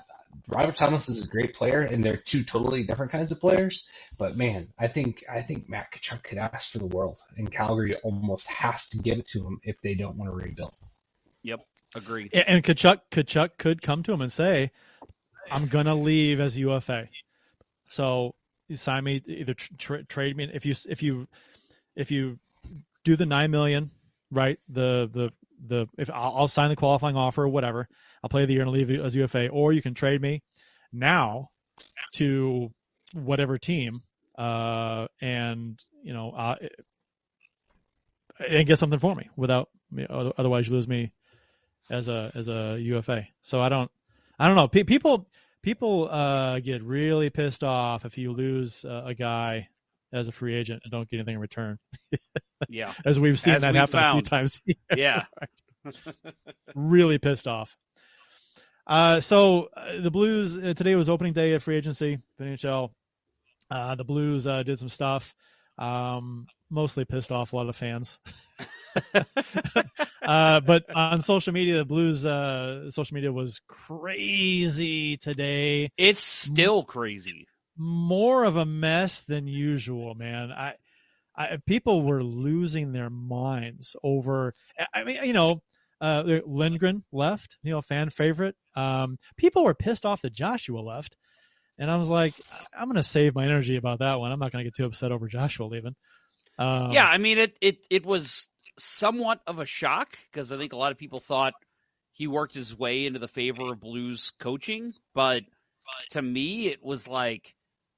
Robert 0.49 0.75
Thomas 0.77 1.09
is 1.09 1.27
a 1.27 1.31
great 1.31 1.55
player, 1.55 1.83
and 1.83 2.05
they're 2.05 2.17
two 2.17 2.43
totally 2.43 2.83
different 2.85 3.13
kinds 3.13 3.31
of 3.31 3.41
players. 3.41 3.89
But 4.19 4.37
man, 4.37 4.67
I 4.79 4.89
think 4.89 5.23
I 5.31 5.43
think 5.43 5.69
Matt 5.69 5.93
Tkachuk 5.93 6.25
could 6.25 6.39
ask 6.39 6.73
for 6.73 6.79
the 6.79 6.87
world, 6.87 7.19
and 7.37 7.53
Calgary 7.53 7.95
almost 8.03 8.49
has 8.49 8.89
to 8.91 8.99
give 8.99 9.19
it 9.19 9.29
to 9.29 9.47
him 9.47 9.61
if 9.63 9.81
they 9.81 9.95
don't 9.95 10.17
want 10.17 10.31
to 10.31 10.35
rebuild. 10.37 10.75
Yep, 11.43 11.61
agreed. 11.95 12.33
A- 12.35 12.51
And 12.51 12.65
Tkachuk 12.65 13.01
Tkachuk 13.13 13.51
could 13.59 13.81
come 13.81 14.03
to 14.03 14.13
him 14.13 14.23
and 14.23 14.33
say, 14.33 14.73
"I'm 15.53 15.69
gonna 15.69 15.95
leave 15.95 16.41
as 16.41 16.57
UFA, 16.59 17.09
so 17.87 18.35
you 18.67 18.75
sign 18.75 19.05
me 19.05 19.23
either 19.27 19.55
tr- 19.55 19.75
tra- 19.79 20.05
trade 20.05 20.37
me 20.37 20.51
if 20.53 20.67
you 20.67 20.75
if 20.89 21.01
you 21.03 21.29
if 21.95 22.11
you 22.11 22.41
do 23.05 23.17
the 23.17 23.27
nine 23.27 23.51
million, 23.51 23.91
right? 24.31 24.59
The 24.69 25.09
the 25.13 25.31
the 25.67 25.87
if 25.99 26.11
I'll, 26.11 26.37
I'll 26.37 26.49
sign 26.49 26.71
the 26.71 26.77
qualifying 26.77 27.17
offer 27.17 27.45
or 27.45 27.49
whatever, 27.49 27.89
I'll 28.23 28.31
play 28.31 28.47
the 28.47 28.53
year 28.53 28.63
and 28.63 28.71
leave 28.71 28.91
as 28.91 29.15
UFA, 29.15 29.49
or 29.49 29.73
you 29.73 29.83
can 29.83 29.95
trade 29.95 30.21
me 30.21 30.43
now 30.93 31.49
to 32.15 32.73
whatever 33.15 33.59
team, 33.59 34.03
uh, 34.39 35.07
and 35.21 35.81
you 36.03 36.13
know, 36.13 36.31
uh, 36.31 36.57
and 38.49 38.67
get 38.67 38.79
something 38.79 38.99
for 38.99 39.15
me 39.15 39.29
without 39.37 39.69
otherwise 40.11 40.69
you 40.69 40.75
lose 40.75 40.89
me 40.89 41.13
as 41.91 42.09
a 42.09 42.33
as 42.35 42.49
a 42.49 42.77
UFA. 42.79 43.29
So 43.43 43.61
I 43.61 43.69
don't 43.69 43.91
I 44.39 44.47
don't 44.47 44.57
know. 44.57 44.69
Pe- 44.69 44.85
people 44.85 45.29
people 45.63 46.09
uh, 46.11 46.61
get 46.61 46.83
really 46.83 47.31
pissed 47.31 47.65
off 47.65 48.05
if 48.05 48.19
you 48.19 48.33
lose 48.33 48.85
uh, 48.85 49.03
a 49.07 49.15
guy 49.15 49.69
as 50.15 50.29
a 50.29 50.33
free 50.33 50.55
agent 50.55 50.83
and 50.85 50.93
don't 50.93 51.09
get 51.09 51.17
anything 51.19 51.35
in 51.35 51.41
return. 51.41 51.79
Yeah. 52.69 52.93
as 53.05 53.19
we've 53.19 53.39
seen 53.39 53.55
As 53.55 53.63
that 53.63 53.73
we 53.73 53.79
happen 53.79 53.99
a 53.99 54.13
few 54.13 54.23
times. 54.23 54.61
Yeah. 54.97 55.25
really 56.75 57.19
pissed 57.19 57.47
off. 57.47 57.77
Uh, 58.87 59.21
so 59.21 59.69
uh, 59.77 60.01
the 60.01 60.11
Blues 60.11 60.57
uh, 60.57 60.75
today 60.75 60.95
was 60.95 61.09
opening 61.09 61.33
day 61.33 61.53
of 61.53 61.63
free 61.63 61.77
agency 61.77 62.19
NHL. 62.41 62.91
Uh, 63.71 63.95
the 63.95 64.05
Blues 64.05 64.47
uh, 64.47 64.63
did 64.63 64.79
some 64.79 64.89
stuff. 64.89 65.35
Um, 65.79 66.47
mostly 66.71 67.05
pissed 67.05 67.33
off 67.33 67.53
a 67.53 67.57
lot 67.57 67.69
of 67.69 67.77
fans. 67.77 68.21
uh, 70.23 70.61
but 70.61 70.85
on 70.95 71.21
social 71.21 71.53
media, 71.53 71.79
the 71.79 71.85
Blues 71.85 72.25
uh, 72.25 72.91
social 72.91 73.15
media 73.15 73.33
was 73.33 73.61
crazy 73.67 75.17
today. 75.17 75.91
It's 75.97 76.23
still 76.23 76.85
crazy. 76.85 77.47
More 77.77 78.45
of 78.45 78.57
a 78.57 78.65
mess 78.65 79.23
than 79.23 79.47
usual, 79.47 80.15
man. 80.15 80.53
I, 80.53 80.75
I 81.37 81.59
people 81.67 82.03
were 82.03 82.23
losing 82.23 82.93
their 82.93 83.11
minds 83.11 83.97
over. 84.03 84.53
I 84.93 85.05
mean, 85.05 85.25
you 85.25 85.33
know, 85.33 85.63
uh, 86.01 86.41
Lindgren 86.47 87.05
left, 87.13 87.57
you 87.63 87.73
know, 87.73 87.83
fan 87.83 88.11
favorite. 88.11 88.57
Um, 88.77 89.19
people 89.37 89.65
were 89.65 89.75
pissed 89.75 90.07
off 90.07 90.23
that 90.23 90.33
Joshua 90.33 90.81
left, 90.81 91.17
and 91.79 91.91
I 91.91 91.97
was 91.97 92.09
like, 92.09 92.35
I'm 92.79 92.87
going 92.87 92.97
to 92.97 93.03
save 93.03 93.35
my 93.35 93.45
energy 93.45 93.77
about 93.77 93.99
that 94.01 94.21
one. 94.21 94.31
I'm 94.31 94.39
not 94.39 94.53
going 94.53 94.65
to 94.65 94.71
get 94.71 94.77
too 94.77 94.87
upset 94.87 95.13
over 95.13 95.27
Joshua 95.29 95.67
leaving. 95.67 95.97
Um, 96.59 96.93
yeah, 96.93 97.07
I 97.07 97.19
mean 97.19 97.39
it 97.39 97.57
it 97.61 97.87
it 97.91 98.07
was 98.07 98.47
somewhat 98.79 99.41
of 99.47 99.59
a 99.59 99.67
shock 99.67 100.17
because 100.31 100.53
I 100.53 100.59
think 100.59 100.73
a 100.73 100.77
lot 100.77 100.93
of 100.93 100.99
people 100.99 101.21
thought 101.21 101.55
he 102.13 102.27
worked 102.27 102.55
his 102.55 102.77
way 102.77 103.07
into 103.07 103.19
the 103.19 103.29
favor 103.29 103.73
of 103.73 103.81
Blues 103.81 104.33
coaching, 104.39 104.91
but 105.15 105.43
to 106.11 106.23
me 106.23 106.69
it 106.69 106.83
was 106.83 107.09
like 107.09 107.55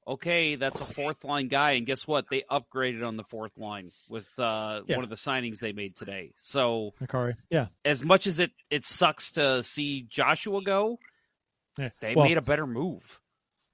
okay, 0.06 0.54
that's 0.56 0.80
a 0.80 0.84
fourth 0.84 1.24
line 1.24 1.48
guy 1.48 1.72
and 1.72 1.86
guess 1.86 2.06
what? 2.06 2.28
They 2.30 2.42
upgraded 2.50 3.06
on 3.06 3.16
the 3.16 3.24
fourth 3.24 3.56
line 3.58 3.90
with 4.08 4.28
uh, 4.38 4.82
Yeah. 4.86 4.96
one 4.96 5.04
of 5.04 5.10
the 5.10 5.16
signings 5.16 5.58
they 5.58 5.72
made 5.72 5.94
today. 5.96 6.32
So 6.38 6.94
Makari. 7.00 7.34
Yeah, 7.50 7.66
as 7.84 8.04
much 8.04 8.26
as 8.26 8.38
it 8.40 8.52
it 8.70 8.84
sucks 8.84 9.32
to 9.32 9.62
see 9.62 10.02
Joshua 10.08 10.62
go, 10.62 10.98
yeah. 11.78 11.90
they 12.00 12.14
Well, 12.14 12.26
made 12.26 12.38
a 12.38 12.42
better 12.42 12.66
move. 12.66 13.20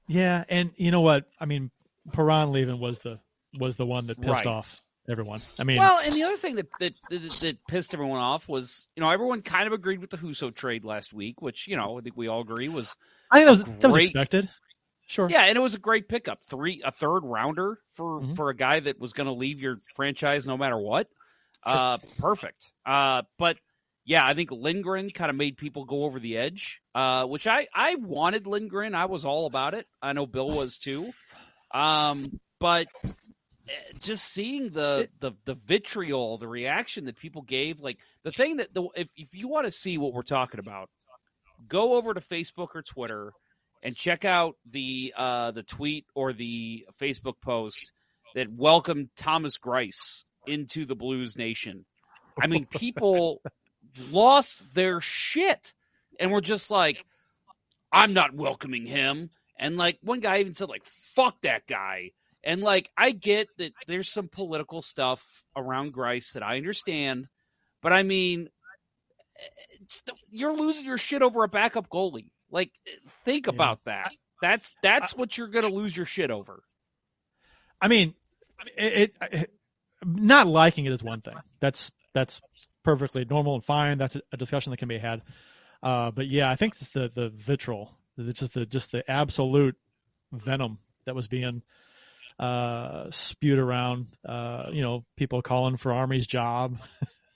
Yeah, 0.06 0.44
and 0.48 0.70
you 0.76 0.90
know 0.90 1.00
what? 1.00 1.26
I 1.38 1.44
mean, 1.46 1.70
Perron 2.12 2.52
leaving 2.52 2.80
was 2.80 2.98
the 3.00 3.20
was 3.58 3.76
the 3.76 3.86
one 3.86 4.06
that 4.06 4.18
pissed 4.20 4.28
Right. 4.32 4.46
off 4.46 4.80
everyone. 5.08 5.40
I 5.58 5.64
mean, 5.64 5.78
Well, 5.78 5.98
and 5.98 6.14
the 6.14 6.22
other 6.22 6.36
thing 6.36 6.54
that, 6.56 6.68
that 6.80 6.94
that 7.10 7.38
that 7.40 7.66
pissed 7.68 7.92
everyone 7.94 8.18
off 8.20 8.48
was, 8.48 8.86
you 8.96 9.02
know, 9.02 9.10
everyone 9.10 9.40
kind 9.42 9.66
of 9.66 9.72
agreed 9.72 10.00
with 10.00 10.10
the 10.10 10.16
Husso 10.16 10.54
trade 10.54 10.84
last 10.84 11.12
week, 11.12 11.42
which 11.42 11.68
you 11.68 11.76
know 11.76 11.98
I 11.98 12.00
think 12.00 12.16
we 12.16 12.28
all 12.28 12.40
agree 12.40 12.68
was 12.68 12.96
I 13.30 13.36
think 13.36 13.46
that 13.46 13.50
was 13.52 13.62
that 13.80 13.88
was 13.88 13.96
expected. 14.06 14.48
Sure. 15.06 15.28
yeah, 15.28 15.42
and 15.44 15.56
it 15.56 15.60
was 15.60 15.74
a 15.74 15.78
great 15.78 16.08
pickup, 16.08 16.40
three 16.40 16.80
a 16.84 16.90
third 16.90 17.20
rounder 17.24 17.78
for 17.94 18.20
Mhm. 18.20 18.36
for 18.36 18.48
a 18.50 18.54
guy 18.56 18.80
that 18.80 18.98
was 18.98 19.12
going 19.12 19.26
to 19.26 19.32
leave 19.32 19.60
your 19.60 19.76
franchise 19.94 20.46
no 20.46 20.56
matter 20.56 20.78
what. 20.78 21.08
Uh, 21.64 21.98
perfect. 22.18 22.72
Uh, 22.86 23.22
but 23.38 23.58
yeah, 24.04 24.26
I 24.26 24.34
think 24.34 24.50
Lindgren 24.50 25.10
kind 25.10 25.30
of 25.30 25.36
made 25.36 25.56
people 25.56 25.84
go 25.84 26.04
over 26.04 26.18
the 26.18 26.36
edge, 26.38 26.80
uh, 26.94 27.24
which 27.26 27.46
I 27.46 27.68
I 27.74 27.94
wanted 27.96 28.46
Lindgren. 28.46 28.94
I 28.94 29.04
was 29.04 29.24
all 29.24 29.46
about 29.46 29.74
it. 29.74 29.86
I 30.00 30.12
know 30.12 30.26
Bill 30.26 30.50
was 30.50 30.78
too. 30.78 31.12
Um, 31.72 32.40
but 32.58 32.88
eh, 33.04 33.72
just 34.00 34.24
seeing 34.32 34.70
the, 34.70 35.08
the 35.20 35.32
the 35.44 35.54
vitriol, 35.54 36.38
the 36.38 36.48
reaction 36.48 37.04
that 37.04 37.16
people 37.16 37.42
gave, 37.42 37.80
like 37.80 37.98
the 38.24 38.32
thing 38.32 38.56
that 38.56 38.72
the 38.74 38.88
if 38.96 39.08
if 39.16 39.34
you 39.34 39.46
want 39.48 39.66
to 39.66 39.72
see 39.72 39.98
what 39.98 40.12
we're 40.12 40.22
talking 40.22 40.58
about, 40.60 40.90
go 41.68 41.94
over 41.94 42.12
to 42.14 42.20
Facebook 42.20 42.68
or 42.74 42.82
Twitter 42.82 43.32
and 43.82 43.96
check 43.96 44.24
out 44.24 44.56
the 44.70 45.12
uh, 45.16 45.50
the 45.50 45.62
tweet 45.62 46.06
or 46.14 46.32
the 46.32 46.86
Facebook 47.00 47.40
post 47.42 47.92
that 48.34 48.48
welcomed 48.58 49.10
Thomas 49.16 49.58
Greiss 49.58 50.30
into 50.46 50.84
the 50.84 50.94
Blues 50.94 51.36
Nation. 51.36 51.84
I 52.40 52.46
mean, 52.46 52.66
people 52.66 53.42
lost 54.10 54.74
their 54.74 55.00
shit 55.00 55.74
and 56.18 56.30
were 56.30 56.40
just 56.40 56.70
like, 56.70 57.04
"I'm 57.92 58.14
not 58.14 58.34
welcoming 58.34 58.86
him." 58.86 59.30
And 59.58 59.76
like 59.76 59.98
one 60.02 60.20
guy 60.20 60.38
even 60.38 60.54
said, 60.54 60.68
"Like 60.68 60.84
fuck 60.84 61.40
that 61.42 61.66
guy." 61.66 62.12
And 62.44 62.60
like 62.60 62.90
I 62.96 63.10
get 63.12 63.48
that 63.58 63.72
there's 63.86 64.12
some 64.12 64.28
political 64.28 64.82
stuff 64.82 65.44
around 65.56 65.94
Greiss 65.94 66.32
that 66.32 66.42
I 66.42 66.56
understand, 66.56 67.28
but 67.82 67.92
I 67.92 68.02
mean, 68.02 68.48
eh, 69.38 70.12
you're 70.30 70.56
losing 70.56 70.86
your 70.86 70.98
shit 70.98 71.22
over 71.22 71.44
a 71.44 71.48
backup 71.48 71.88
goalie. 71.88 72.30
Like, 72.52 72.70
think 73.24 73.46
Yeah. 73.46 73.54
about 73.54 73.80
that. 73.86 74.14
That's 74.40 74.74
that's 74.82 75.16
what 75.16 75.36
you're 75.36 75.48
gonna 75.48 75.68
lose 75.68 75.96
your 75.96 76.06
shit 76.06 76.30
over. 76.30 76.62
I 77.80 77.88
mean, 77.88 78.14
it, 78.76 79.12
it, 79.20 79.32
it 79.32 79.50
not 80.04 80.46
liking 80.46 80.84
it 80.84 80.92
is 80.92 81.02
one 81.02 81.20
thing. 81.20 81.36
That's 81.60 81.90
that's 82.12 82.40
perfectly 82.84 83.24
normal 83.24 83.54
and 83.54 83.64
fine. 83.64 83.98
That's 83.98 84.16
a, 84.16 84.22
a 84.32 84.36
discussion 84.36 84.70
that 84.70 84.76
can 84.76 84.88
be 84.88 84.98
had. 84.98 85.22
Uh, 85.82 86.10
but 86.10 86.26
yeah, 86.28 86.50
I 86.50 86.56
think 86.56 86.74
it's 86.74 86.88
the 86.88 87.10
the 87.12 87.30
vitriol. 87.30 87.92
Is 88.18 88.28
it 88.28 88.34
just 88.36 88.54
the 88.54 88.66
just 88.66 88.92
the 88.92 89.08
absolute 89.10 89.76
venom 90.32 90.78
that 91.06 91.14
was 91.14 91.28
being 91.28 91.62
uh, 92.38 93.10
spewed 93.10 93.58
around? 93.58 94.06
Uh, 94.26 94.70
you 94.72 94.82
know, 94.82 95.04
people 95.16 95.40
calling 95.40 95.76
for 95.76 95.92
Army's 95.92 96.26
job. 96.26 96.78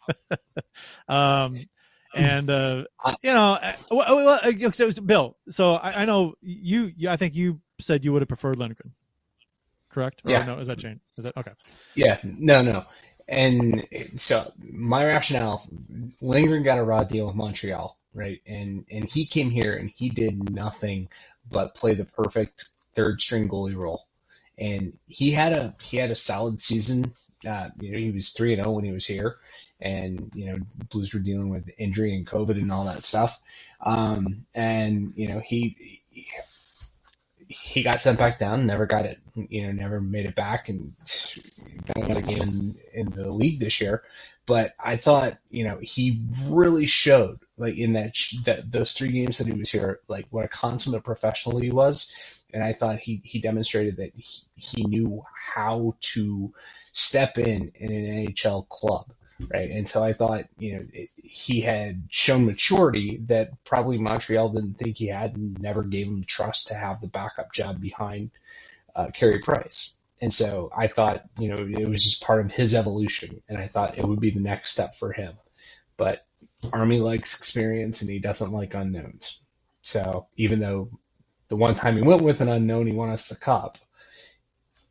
um, 1.08 1.54
and 2.16 2.50
uh, 2.50 2.84
you 3.22 3.32
know, 3.32 3.54
uh, 3.54 3.72
well, 3.90 4.16
well, 4.16 4.40
uh, 4.42 4.72
so, 4.72 4.90
Bill. 5.02 5.36
So 5.50 5.74
I, 5.74 6.02
I 6.02 6.04
know 6.06 6.34
you, 6.42 6.92
you. 6.96 7.08
I 7.10 7.16
think 7.16 7.34
you 7.34 7.60
said 7.80 8.04
you 8.04 8.12
would 8.12 8.22
have 8.22 8.28
preferred 8.28 8.58
Lindgren, 8.58 8.92
correct? 9.90 10.22
Or 10.26 10.32
Yeah. 10.32 10.44
No, 10.44 10.58
is 10.58 10.68
that 10.68 10.78
changed? 10.78 11.02
Is 11.18 11.24
that 11.24 11.36
okay? 11.36 11.52
Yeah, 11.94 12.18
no, 12.24 12.62
no. 12.62 12.84
And 13.28 13.86
so 14.16 14.50
my 14.58 15.06
rationale, 15.06 15.66
Lindgren 16.20 16.62
got 16.62 16.78
a 16.78 16.84
raw 16.84 17.04
deal 17.04 17.26
with 17.26 17.34
Montreal, 17.36 17.98
right? 18.14 18.40
And 18.46 18.84
and 18.90 19.04
he 19.10 19.26
came 19.26 19.50
here 19.50 19.76
and 19.76 19.90
he 19.94 20.10
did 20.10 20.50
nothing 20.50 21.08
but 21.50 21.74
play 21.74 21.94
the 21.94 22.04
perfect 22.04 22.70
third 22.94 23.20
string 23.20 23.48
goalie 23.48 23.76
role. 23.76 24.06
And 24.58 24.98
he 25.08 25.32
had 25.32 25.52
a 25.52 25.74
he 25.80 25.96
had 25.96 26.10
a 26.10 26.16
solid 26.16 26.60
season. 26.60 27.12
Uh, 27.46 27.70
you 27.80 27.92
know, 27.92 27.98
he 27.98 28.10
was 28.12 28.32
three 28.32 28.54
and 28.54 28.62
zero 28.64 28.74
when 28.74 28.84
he 28.84 28.92
was 28.92 29.06
here, 29.06 29.36
and 29.80 30.30
you 30.34 30.46
know, 30.46 30.58
Blues 30.90 31.12
were 31.12 31.20
dealing 31.20 31.48
with 31.48 31.70
injury 31.78 32.14
and 32.14 32.26
COVID 32.26 32.60
and 32.60 32.72
all 32.72 32.84
that 32.84 33.04
stuff. 33.04 33.40
Um, 33.80 34.46
and 34.54 35.12
you 35.16 35.28
know, 35.28 35.40
he 35.40 36.02
he 37.48 37.82
got 37.82 38.00
sent 38.00 38.18
back 38.18 38.38
down, 38.38 38.66
never 38.66 38.86
got 38.86 39.06
it, 39.06 39.18
you 39.34 39.66
know, 39.66 39.72
never 39.72 40.00
made 40.00 40.26
it 40.26 40.34
back, 40.34 40.68
and 40.68 40.94
got 41.94 42.16
again 42.16 42.48
in, 42.48 42.74
in 42.92 43.10
the 43.10 43.30
league 43.30 43.60
this 43.60 43.80
year. 43.80 44.02
But 44.46 44.74
I 44.78 44.96
thought, 44.96 45.38
you 45.50 45.64
know, 45.64 45.78
he 45.80 46.22
really 46.48 46.86
showed, 46.86 47.40
like 47.56 47.76
in 47.76 47.94
that 47.94 48.14
that 48.44 48.70
those 48.70 48.92
three 48.92 49.10
games 49.10 49.38
that 49.38 49.46
he 49.46 49.52
was 49.52 49.70
here, 49.70 50.00
like 50.08 50.26
what 50.30 50.44
a 50.44 50.48
consummate 50.48 51.04
professional 51.04 51.58
he 51.58 51.70
was, 51.70 52.14
and 52.52 52.62
I 52.62 52.72
thought 52.72 52.98
he 52.98 53.20
he 53.24 53.40
demonstrated 53.40 53.96
that 53.98 54.12
he, 54.14 54.42
he 54.54 54.84
knew 54.84 55.24
how 55.34 55.96
to 56.00 56.52
step 56.92 57.38
in 57.38 57.72
in 57.74 57.92
an 57.92 58.26
NHL 58.26 58.68
club. 58.68 59.12
Right, 59.52 59.70
and 59.70 59.86
so 59.86 60.02
I 60.02 60.14
thought, 60.14 60.44
you 60.58 60.76
know, 60.76 60.86
it, 60.92 61.10
he 61.16 61.60
had 61.60 62.04
shown 62.08 62.46
maturity 62.46 63.20
that 63.26 63.62
probably 63.64 63.98
Montreal 63.98 64.48
didn't 64.48 64.78
think 64.78 64.96
he 64.96 65.08
had, 65.08 65.34
and 65.34 65.60
never 65.60 65.82
gave 65.82 66.06
him 66.06 66.24
trust 66.24 66.68
to 66.68 66.74
have 66.74 67.00
the 67.00 67.06
backup 67.06 67.52
job 67.52 67.80
behind 67.80 68.30
uh, 68.94 69.08
Carey 69.12 69.40
Price. 69.40 69.94
And 70.22 70.32
so 70.32 70.70
I 70.74 70.86
thought, 70.86 71.24
you 71.38 71.48
know, 71.48 71.56
it 71.56 71.88
was 71.88 72.02
just 72.02 72.22
part 72.22 72.44
of 72.44 72.50
his 72.50 72.74
evolution, 72.74 73.42
and 73.48 73.58
I 73.58 73.68
thought 73.68 73.98
it 73.98 74.04
would 74.04 74.20
be 74.20 74.30
the 74.30 74.40
next 74.40 74.72
step 74.72 74.96
for 74.96 75.12
him. 75.12 75.34
But 75.98 76.24
Army 76.72 76.98
likes 76.98 77.38
experience, 77.38 78.00
and 78.00 78.10
he 78.10 78.18
doesn't 78.18 78.52
like 78.52 78.72
unknowns. 78.74 79.40
So 79.82 80.28
even 80.36 80.60
though 80.60 80.90
the 81.48 81.56
one 81.56 81.74
time 81.74 81.96
he 81.96 82.02
went 82.02 82.22
with 82.22 82.40
an 82.40 82.48
unknown, 82.48 82.86
he 82.86 82.92
won 82.94 83.10
us 83.10 83.28
the 83.28 83.36
cup. 83.36 83.76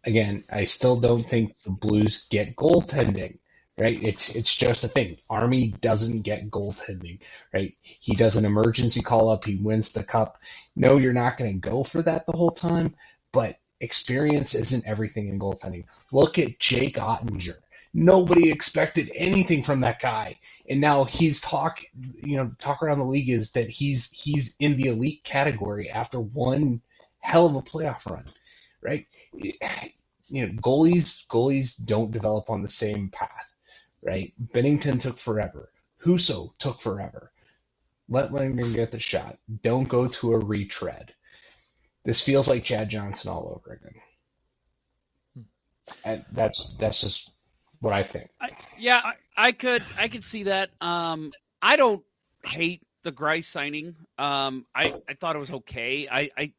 Again, 0.04 0.44
I 0.52 0.66
still 0.66 0.98
don't 0.98 1.24
think 1.24 1.58
the 1.62 1.72
Blues 1.72 2.28
get 2.30 2.56
goaltending. 2.56 3.40
Right? 3.78 4.02
It's 4.02 4.34
it's 4.34 4.56
just 4.56 4.86
a 4.86 4.88
thing. 4.88 5.18
Army 5.30 5.68
doesn't 5.82 6.22
get 6.22 6.50
goaltending. 6.50 7.20
Right? 7.54 7.76
He 7.82 8.16
does 8.16 8.38
an 8.38 8.46
emergency 8.46 9.02
call 9.02 9.30
up. 9.30 9.44
He 9.46 9.56
wins 9.56 9.94
the 9.94 10.04
cup. 10.04 10.40
No, 10.76 10.98
you're 10.98 11.14
not 11.14 11.38
going 11.38 11.52
to 11.54 11.70
go 11.70 11.84
for 11.84 12.02
that 12.02 12.26
the 12.26 12.32
whole 12.32 12.52
time, 12.52 12.96
but 13.34 13.58
experience 13.82 14.56
isn't 14.56 14.88
everything 14.88 15.28
in 15.28 15.40
goaltending. 15.40 15.86
Look 16.12 16.40
at 16.40 16.60
Jake 16.60 16.96
Oettinger. 16.96 17.58
Nobody 17.98 18.52
expected 18.52 19.10
anything 19.16 19.64
from 19.64 19.82
that 19.82 20.02
guy, 20.02 20.40
and 20.70 20.82
now 20.82 21.06
he's 21.06 21.40
talk. 21.40 21.80
You 21.94 22.38
know, 22.38 22.52
talk 22.60 22.84
around 22.84 23.00
the 23.00 23.06
league 23.06 23.30
is 23.30 23.54
that 23.54 23.70
he's 23.70 24.12
he's 24.12 24.56
in 24.60 24.76
the 24.76 24.90
elite 24.90 25.24
category 25.24 25.90
after 25.90 26.20
one 26.20 26.82
hell 27.20 27.46
of 27.46 27.56
a 27.56 27.62
playoff 27.62 28.06
run, 28.06 28.26
right? 28.82 29.08
You 29.34 29.54
know, 30.30 30.48
goalies 30.54 31.26
goalies 31.28 31.82
don't 31.84 32.12
develop 32.12 32.50
on 32.50 32.64
the 32.64 32.70
same 32.70 33.08
path, 33.10 33.54
right? 34.06 34.34
Binnington 34.54 35.02
took 35.02 35.18
forever. 35.18 35.72
Husso 36.04 36.56
took 36.60 36.80
forever. 36.80 37.32
Let 38.08 38.32
Lindgren 38.32 38.72
get 38.74 38.92
the 38.92 39.00
shot. 39.00 39.40
Don't 39.64 39.90
go 39.90 40.08
to 40.08 40.34
a 40.34 40.40
retread. 40.40 41.14
This 42.04 42.24
feels 42.24 42.48
like 42.48 42.64
Chad 42.64 42.90
Johnson 42.90 43.32
all 43.32 43.60
over 43.60 43.74
again. 43.74 43.96
And 46.04 46.24
that's 46.32 46.76
that's 46.76 47.02
just 47.02 47.32
what 47.80 47.94
I 47.94 48.04
think. 48.04 48.30
Yeah, 48.78 49.02
I, 49.04 49.14
I 49.36 49.52
could 49.52 49.84
I 49.98 50.08
could 50.08 50.24
see 50.24 50.44
that. 50.44 50.70
Um, 50.82 51.32
I 51.62 51.76
don't 51.76 52.04
hate 52.44 52.82
the 53.02 53.12
Greiss 53.12 53.46
signing. 53.46 53.96
Um, 54.20 54.66
I, 54.76 54.94
I 55.10 55.14
thought 55.14 55.36
it 55.36 55.40
was 55.40 55.52
okay. 55.52 56.08
I 56.08 56.30
I, 56.38 56.52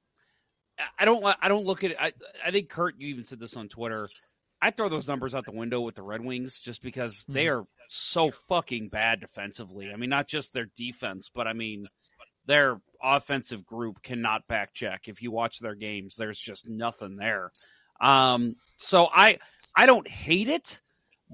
I 0.99 1.05
don't 1.05 1.24
I 1.40 1.49
don't 1.49 1.64
look 1.64 1.84
at 1.84 1.92
it. 1.92 1.97
I 2.01 2.12
I 2.44 2.51
think 2.51 2.68
Kurt, 2.68 2.97
you 2.99 3.09
even 3.09 3.24
said 3.24 3.38
this 3.38 3.57
on 3.57 3.68
Twitter. 3.68 4.09
I 4.61 4.71
throw 4.71 4.89
those 4.89 5.09
numbers 5.09 5.35
out 5.35 5.45
the 5.45 5.53
window 5.53 5.83
with 5.83 5.95
the 5.95 6.03
Red 6.03 6.25
Wings 6.25 6.61
just 6.61 6.83
because 6.83 7.25
they 7.29 7.49
are 7.49 7.65
so 7.89 8.31
fucking 8.49 8.89
bad 8.91 9.21
defensively. 9.21 9.93
I 9.93 9.97
mean, 9.97 10.11
not 10.11 10.29
just 10.29 10.53
their 10.53 10.69
defense, 10.77 11.31
but 11.33 11.47
I 11.47 11.53
mean 11.53 11.85
their 12.47 12.81
offensive 13.03 13.67
group 13.67 14.03
cannot 14.03 14.47
back 14.47 14.73
check. 14.73 15.09
If 15.09 15.23
you 15.23 15.31
watch 15.31 15.59
their 15.59 15.75
games, 15.75 16.17
there's 16.17 16.39
just 16.39 16.69
nothing 16.69 17.17
there. 17.17 17.51
Um, 18.01 18.55
so 18.79 19.09
I 19.15 19.39
I 19.77 19.87
don't 19.87 20.09
hate 20.09 20.49
it, 20.49 20.81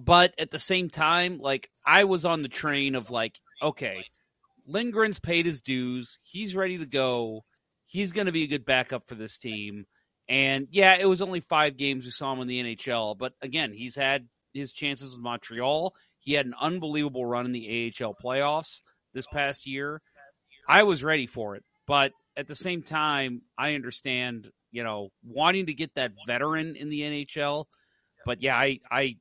but 0.04 0.34
at 0.38 0.50
the 0.50 0.58
same 0.58 0.88
time, 0.88 1.36
like 1.36 1.68
I 1.86 2.04
was 2.04 2.24
on 2.24 2.42
the 2.42 2.48
train 2.48 2.94
of 2.94 3.10
like, 3.10 3.38
okay, 3.62 4.04
Lindgren's 4.68 5.18
paid 5.18 5.46
his 5.46 5.60
dues. 5.60 6.18
He's 6.22 6.56
ready 6.56 6.78
to 6.78 6.86
go. 6.86 7.44
He's 7.84 8.12
going 8.12 8.26
to 8.26 8.32
be 8.32 8.44
a 8.44 8.48
good 8.48 8.64
backup 8.64 9.06
for 9.06 9.14
this 9.14 9.38
team. 9.38 9.86
And 10.28 10.68
yeah, 10.70 10.96
it 10.98 11.06
was 11.06 11.20
only 11.20 11.40
five 11.40 11.76
games 11.76 12.04
we 12.04 12.10
saw 12.10 12.32
him 12.32 12.40
in 12.40 12.48
the 12.48 12.62
NHL, 12.62 13.18
but 13.18 13.34
again, 13.42 13.72
he's 13.72 13.96
had 13.96 14.28
his 14.54 14.72
chances 14.72 15.10
with 15.10 15.20
Montreal. 15.20 15.94
He 16.18 16.34
had 16.34 16.46
an 16.46 16.54
unbelievable 16.60 17.26
run 17.26 17.46
in 17.46 17.52
the 17.52 17.92
AHL 18.00 18.14
playoffs 18.22 18.82
this 19.12 19.26
past 19.26 19.66
year. 19.66 20.00
I 20.68 20.84
was 20.84 21.02
ready 21.02 21.26
for 21.26 21.56
it, 21.56 21.64
but 21.86 22.12
at 22.36 22.46
the 22.46 22.54
same 22.54 22.82
time, 22.82 23.42
I 23.58 23.74
understand, 23.74 24.50
you 24.70 24.84
know, 24.84 25.10
wanting 25.24 25.66
to 25.66 25.74
get 25.74 25.94
that 25.96 26.12
veteran 26.26 26.76
in 26.76 26.88
the 26.88 27.00
NHL. 27.00 27.66
But 28.24 28.42
yeah, 28.42 28.56
I 28.56 28.78
I 28.90 29.16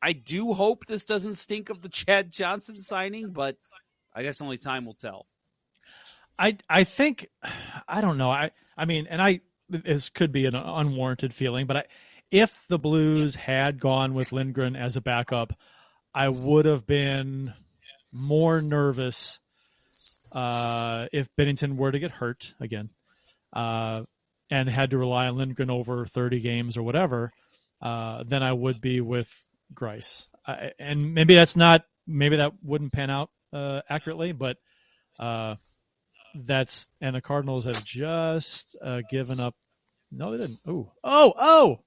I 0.00 0.12
do 0.12 0.52
hope 0.54 0.86
this 0.86 1.04
doesn't 1.04 1.34
stink 1.34 1.70
of 1.70 1.80
the 1.82 1.88
Chad 1.90 2.30
Johnson 2.30 2.74
signing, 2.74 3.32
but 3.32 3.56
I 4.14 4.22
guess 4.22 4.40
only 4.40 4.58
time 4.58 4.86
will 4.86 4.94
tell. 4.94 5.26
I 6.38 6.56
I 6.68 6.84
think 6.84 7.28
I 7.88 8.00
don't 8.00 8.18
know. 8.18 8.30
I 8.30 8.52
I 8.76 8.84
mean, 8.84 9.08
and 9.08 9.20
I 9.20 9.40
this 9.82 10.08
could 10.08 10.32
be 10.32 10.46
an 10.46 10.54
unwarranted 10.54 11.34
feeling, 11.34 11.66
but 11.66 11.76
I, 11.76 11.84
if 12.30 12.56
the 12.68 12.78
Blues 12.78 13.34
had 13.34 13.80
gone 13.80 14.12
with 14.12 14.32
Lindgren 14.32 14.76
as 14.76 14.96
a 14.96 15.00
backup, 15.00 15.52
I 16.14 16.28
would 16.28 16.66
have 16.66 16.86
been 16.86 17.52
more 18.12 18.60
nervous 18.60 19.40
uh, 20.32 21.06
if 21.12 21.28
Binnington 21.36 21.76
were 21.76 21.92
to 21.92 21.98
get 21.98 22.10
hurt 22.10 22.54
again 22.60 22.90
uh, 23.52 24.02
and 24.50 24.68
had 24.68 24.90
to 24.90 24.98
rely 24.98 25.26
on 25.26 25.36
Lindgren 25.36 25.70
over 25.70 26.06
30 26.06 26.40
games 26.40 26.76
or 26.76 26.82
whatever 26.82 27.32
uh, 27.82 28.24
than 28.24 28.42
I 28.42 28.52
would 28.52 28.80
be 28.80 29.00
with 29.00 29.28
Greiss. 29.72 30.26
I, 30.46 30.72
and 30.78 31.14
maybe 31.14 31.34
that's 31.34 31.56
not, 31.56 31.84
maybe 32.06 32.36
that 32.36 32.52
wouldn't 32.62 32.92
pan 32.92 33.10
out 33.10 33.30
uh, 33.52 33.80
accurately, 33.88 34.32
but 34.32 34.56
uh, 35.18 35.56
that's 36.34 36.90
and 37.00 37.14
the 37.14 37.20
Cardinals 37.20 37.66
have 37.66 37.84
just 37.84 38.76
uh, 38.82 39.00
given 39.08 39.40
up. 39.40 39.54
No, 40.16 40.30
they 40.32 40.38
didn't. 40.38 40.60
Oh, 40.66 40.92
oh, 41.02 41.32
oh! 41.38 41.78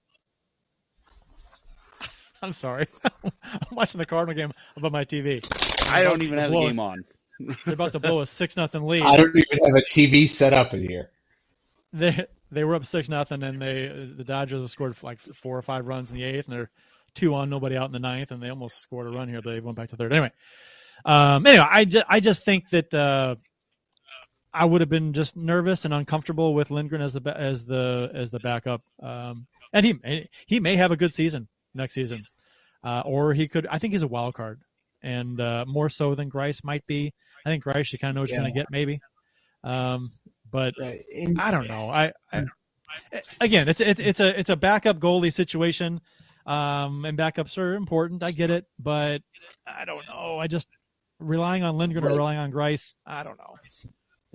I'm 2.41 2.53
sorry. 2.53 2.88
I'm 3.23 3.32
watching 3.71 3.99
the 3.99 4.05
Cardinal 4.05 4.36
game 4.36 4.51
above 4.75 4.91
my 4.91 5.05
TV. 5.05 5.43
I 5.89 6.03
don't 6.03 6.21
even 6.21 6.38
have 6.39 6.49
the 6.49 6.55
Blow 6.57 6.69
game 6.69 6.80
a- 6.80 6.84
on. 6.84 7.05
They're 7.65 7.75
about 7.75 7.91
to 7.91 7.99
blow 7.99 8.21
a 8.21 8.25
six 8.25 8.57
nothing 8.57 8.84
lead. 8.88 9.03
I 9.03 9.15
don't 9.15 9.30
even 9.36 9.59
have 9.65 9.75
a 9.75 9.86
TV 9.91 10.28
set 10.28 10.53
up 10.53 10.73
in 10.73 10.82
here. 10.82 11.11
They 11.93 12.25
they 12.51 12.63
were 12.63 12.73
up 12.75 12.86
six 12.86 13.09
nothing, 13.09 13.43
and 13.43 13.61
they 13.61 13.88
the 14.17 14.23
Dodgers 14.23 14.61
have 14.61 14.71
scored 14.71 14.95
like 15.03 15.19
four 15.19 15.57
or 15.57 15.61
five 15.61 15.86
runs 15.86 16.09
in 16.09 16.17
the 16.17 16.23
eighth, 16.23 16.47
and 16.47 16.55
they're 16.55 16.71
two 17.13 17.36
on, 17.36 17.49
nobody 17.49 17.78
out 17.78 17.86
in 17.86 17.91
the 17.91 17.99
ninth, 17.99 18.32
and 18.32 18.41
they 18.41 18.49
almost 18.49 18.82
scored 18.82 19.05
a 19.05 19.11
run 19.11 19.30
here, 19.30 19.41
but 19.43 19.51
they 19.51 19.59
went 19.59 19.78
back 19.78 19.89
to 19.89 19.95
third. 19.95 20.13
Anyway, 20.13 20.32
um, 21.05 21.45
anyway, 21.45 21.67
I 21.69 21.86
just 21.86 22.05
I 22.09 22.19
just 22.19 22.43
think 22.43 22.69
that 22.71 22.93
uh, 22.93 23.36
I 24.59 24.65
would 24.65 24.81
have 24.81 24.89
been 24.89 25.13
just 25.13 25.35
nervous 25.35 25.85
and 25.85 25.93
uncomfortable 25.93 26.53
with 26.53 26.71
Lindgren 26.71 27.01
as 27.01 27.13
the 27.13 27.21
as 27.37 27.63
the 27.65 28.09
as 28.13 28.31
the 28.31 28.39
backup, 28.39 28.81
um, 29.01 29.45
and 29.73 29.85
he 29.85 29.93
may, 30.03 30.29
he 30.47 30.59
may 30.59 30.75
have 30.75 30.91
a 30.91 30.97
good 30.97 31.13
season 31.13 31.47
next 31.73 31.93
season, 31.93 32.19
uh, 32.83 33.01
or 33.05 33.33
he 33.33 33.47
could. 33.47 33.67
I 33.67 33.77
think 33.79 33.93
he's 33.93 34.03
a 34.03 34.07
wild 34.07 34.33
card, 34.33 34.59
and 35.03 35.39
uh, 35.39 35.65
more 35.67 35.89
so 35.89 36.15
than 36.15 36.29
Greiss 36.29 36.63
might 36.63 36.85
be. 36.87 37.13
I 37.45 37.49
think 37.49 37.63
Greiss, 37.63 37.93
you 37.93 37.99
kind 37.99 38.09
of 38.09 38.15
know 38.15 38.21
what 38.21 38.29
you're 38.29 38.37
Yeah. 38.39 38.43
going 38.43 38.53
to 38.53 38.59
get, 38.59 38.71
maybe. 38.71 38.99
Um, 39.63 40.11
but 40.51 40.73
Right. 40.79 41.03
And- 41.15 41.39
I 41.39 41.51
don't 41.51 41.67
know. 41.67 41.89
I, 41.89 42.11
I 42.33 42.43
again, 43.41 43.67
it's 43.69 43.81
it's 43.81 43.99
it's 43.99 44.19
a 44.19 44.39
it's 44.39 44.49
a 44.49 44.55
backup 44.55 44.97
goalie 44.99 45.33
situation, 45.33 46.01
um, 46.45 47.05
and 47.05 47.17
backups 47.17 47.57
are 47.57 47.75
important. 47.75 48.23
I 48.23 48.31
get 48.31 48.49
it, 48.49 48.65
but 48.79 49.21
I 49.67 49.85
don't 49.85 50.05
know. 50.07 50.39
I 50.39 50.47
just 50.47 50.67
relying 51.19 51.63
on 51.63 51.77
Lindgren 51.77 52.05
or 52.05 52.09
relying 52.09 52.39
on 52.39 52.51
Greiss, 52.51 52.93
I 53.05 53.23
don't 53.23 53.37
know. 53.37 53.55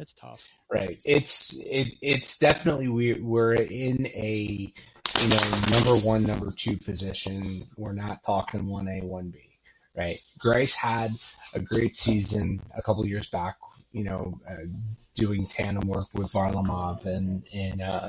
It's 0.03 0.14
tough. 0.14 0.44
Right. 0.68 1.00
It's 1.07 1.61
it 1.61 1.94
it's 2.03 2.40
definitely 2.40 2.88
we 2.88 3.12
we're 3.14 3.55
in 3.55 4.07
a 4.07 4.72
you 5.20 5.28
know 5.28 5.61
number 5.70 5.94
one, 6.05 6.24
number 6.24 6.50
two 6.50 6.76
position. 6.76 7.68
We're 7.76 7.92
not 7.92 8.24
talking 8.24 8.66
one 8.66 8.88
A, 8.88 9.00
one 9.00 9.30
B. 9.30 9.38
Right. 9.96 10.18
Greiss 10.44 10.74
had 10.74 11.12
a 11.55 11.61
great 11.61 11.94
season 11.94 12.61
a 12.76 12.82
couple 12.82 13.07
years 13.07 13.30
back. 13.30 13.59
You 13.92 14.03
know, 14.03 14.40
uh, 14.48 14.66
doing 15.14 15.46
tandem 15.46 15.86
work 15.86 16.09
with 16.14 16.32
Varlamov 16.32 17.07
in 17.07 17.44
in 17.53 17.80
uh, 17.80 18.09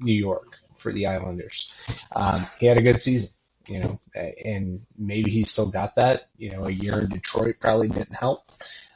New 0.00 0.14
York 0.14 0.56
for 0.78 0.92
the 0.92 1.06
Islanders. 1.06 1.72
Um, 2.16 2.44
he 2.58 2.66
had 2.66 2.78
a 2.78 2.82
good 2.82 3.00
season 3.00 3.30
you 3.68 3.78
know, 3.78 4.00
and 4.44 4.80
maybe 4.98 5.30
he 5.30 5.44
still 5.44 5.70
got 5.70 5.94
that. 5.94 6.28
You 6.36 6.50
know, 6.50 6.64
a 6.64 6.70
year 6.70 6.98
in 6.98 7.10
Detroit 7.10 7.54
probably 7.60 7.88
didn't 7.88 8.16
help, 8.16 8.50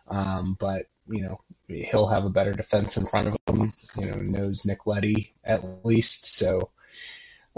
um, 0.08 0.56
but 0.58 0.86
you 1.08 1.22
know, 1.22 1.40
he'll 1.68 2.08
have 2.08 2.24
a 2.24 2.30
better 2.30 2.52
defense 2.52 2.96
in 2.96 3.06
front 3.06 3.28
of 3.28 3.36
him. 3.46 3.72
You 3.98 4.06
know, 4.06 4.16
knows 4.16 4.64
Nick 4.64 4.86
Leddy 4.86 5.32
at 5.44 5.84
least. 5.84 6.26
So 6.26 6.70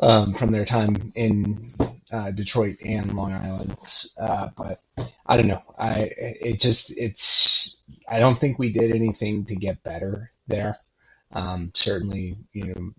um, 0.01 0.35
from 0.35 0.53
their 0.53 0.65
time 0.65 1.13
in 1.15 1.73
uh, 2.13 2.31
Detroit 2.31 2.79
and 2.85 3.15
Long 3.15 3.33
Island, 3.33 3.77
uh, 4.19 4.51
but 4.57 4.81
I 5.27 5.37
don't 5.37 5.49
know. 5.49 5.63
I 5.79 6.11
it 6.19 6.61
just 6.61 6.97
it's 6.99 7.83
I 8.09 8.19
don't 8.19 8.39
think 8.39 8.59
we 8.59 8.73
did 8.73 8.95
anything 8.95 9.47
to 9.47 9.57
get 9.57 9.83
better 9.83 10.31
there. 10.47 10.79
Um, 11.31 11.73
certainly, 11.75 12.37
you 12.53 12.75
know, 12.75 12.93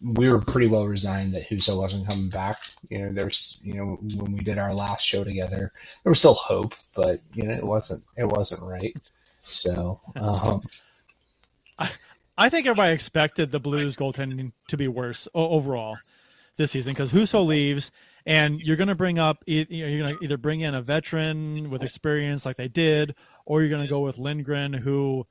we 0.00 0.28
were 0.28 0.40
pretty 0.40 0.68
well 0.68 0.86
resigned 0.86 1.34
that 1.34 1.48
Husso 1.48 1.78
wasn't 1.78 2.08
coming 2.08 2.28
back. 2.28 2.60
You 2.88 2.98
know, 2.98 3.12
there's, 3.12 3.60
you 3.62 3.74
know, 3.74 3.98
when 4.00 4.32
we 4.32 4.40
did 4.40 4.58
our 4.58 4.74
last 4.74 5.04
show 5.04 5.24
together, 5.24 5.72
there 6.02 6.10
was 6.10 6.18
still 6.18 6.34
hope, 6.34 6.74
but 6.94 7.20
you 7.34 7.44
know, 7.44 7.54
it 7.54 7.64
wasn't, 7.64 8.04
it 8.16 8.26
wasn't 8.26 8.62
right. 8.62 8.96
So, 9.48 10.00
um, 10.16 10.60
I, 11.78 11.90
I 12.36 12.48
think 12.48 12.66
everybody 12.66 12.92
expected 12.92 13.50
the 13.50 13.60
Blues 13.60 13.96
goaltending 13.96 14.52
to 14.68 14.76
be 14.76 14.88
worse 14.88 15.26
overall 15.34 15.98
this 16.56 16.72
season 16.72 16.92
because 16.92 17.12
Husso 17.12 17.46
leaves, 17.46 17.90
and 18.26 18.60
you're 18.60 18.76
going 18.76 18.88
to 18.88 18.94
bring 18.94 19.18
up, 19.18 19.42
you 19.46 19.64
know, 19.64 19.86
you're 19.86 20.06
going 20.06 20.16
to 20.16 20.24
either 20.24 20.36
bring 20.36 20.60
in 20.60 20.74
a 20.74 20.82
veteran 20.82 21.70
with 21.70 21.82
experience 21.82 22.44
like 22.44 22.56
they 22.56 22.68
did, 22.68 23.14
or 23.46 23.60
you're 23.60 23.70
going 23.70 23.82
to 23.82 23.88
go 23.88 24.00
with 24.00 24.18
Lindgren 24.18 24.72
who 24.72 25.26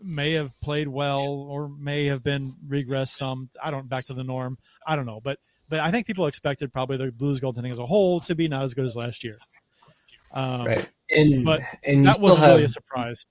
may 0.00 0.32
have 0.32 0.52
played 0.60 0.88
well 0.88 1.24
or 1.24 1.68
may 1.68 2.06
have 2.06 2.22
been 2.22 2.52
regressed 2.68 3.16
some. 3.16 3.48
I 3.62 3.70
don't 3.70 3.88
back 3.88 4.04
to 4.06 4.14
the 4.14 4.24
norm. 4.24 4.58
I 4.86 4.96
don't 4.96 5.06
know, 5.06 5.20
but 5.22 5.38
but 5.68 5.80
I 5.80 5.90
think 5.90 6.06
people 6.06 6.26
expected 6.26 6.72
probably 6.72 6.98
the 6.98 7.10
Blues 7.10 7.40
goaltending 7.40 7.70
as 7.70 7.78
a 7.78 7.86
whole 7.86 8.20
to 8.20 8.34
be 8.34 8.48
not 8.48 8.64
as 8.64 8.74
good 8.74 8.84
as 8.84 8.94
last 8.94 9.24
year. 9.24 9.38
Um, 10.34 10.66
right, 10.66 10.88
and 11.10 11.44
but 11.44 11.60
and 11.86 12.06
that 12.06 12.20
was 12.20 12.36
have, 12.36 12.50
really 12.50 12.64
a 12.64 12.68
surprise. 12.68 13.26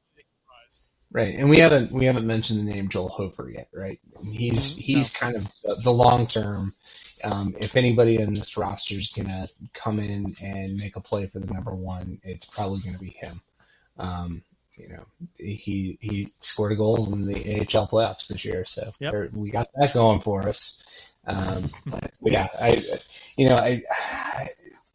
Right, 1.14 1.36
and 1.36 1.48
we 1.48 1.60
haven't 1.60 1.92
we 1.92 2.06
haven't 2.06 2.26
mentioned 2.26 2.60
the 2.60 2.74
name 2.74 2.90
Joel 2.90 3.08
Hofer 3.08 3.48
yet, 3.48 3.68
right? 3.72 4.00
He's 4.32 4.76
he's 4.76 5.14
no. 5.14 5.20
kind 5.20 5.36
of 5.36 5.44
the, 5.62 5.76
the 5.84 5.94
long 5.94 6.26
term. 6.26 6.74
Um, 7.24 7.56
if 7.60 7.76
anybody 7.76 8.18
in 8.18 8.34
this 8.34 8.58
roster 8.58 8.96
is 8.96 9.12
gonna 9.12 9.48
come 9.74 10.00
in 10.00 10.36
and 10.42 10.76
make 10.76 10.96
a 10.96 11.02
play 11.02 11.28
for 11.28 11.38
the 11.38 11.54
number 11.54 11.74
one, 11.76 12.20
it's 12.24 12.48
probably 12.48 12.80
gonna 12.80 12.98
be 12.98 13.12
him. 13.12 13.40
Um, 14.00 14.42
you 14.76 14.90
know, 14.90 15.06
he 15.38 16.00
he 16.02 16.34
scored 16.42 16.72
a 16.72 16.76
goal 16.76 17.14
in 17.14 17.28
the 17.28 17.60
AHL 17.60 17.88
playoffs 17.88 18.28
this 18.28 18.44
year, 18.44 18.66
so 18.66 18.92
yep. 19.00 19.30
we 19.34 19.52
got 19.52 19.68
that 19.76 19.94
going 19.94 20.20
for 20.20 20.48
us. 20.48 20.80
Um, 21.28 21.70
but, 21.86 22.12
yeah, 22.24 22.48
I 22.60 22.82
you 23.38 23.50
know 23.50 23.58
I, 23.58 23.84
I 23.92 24.50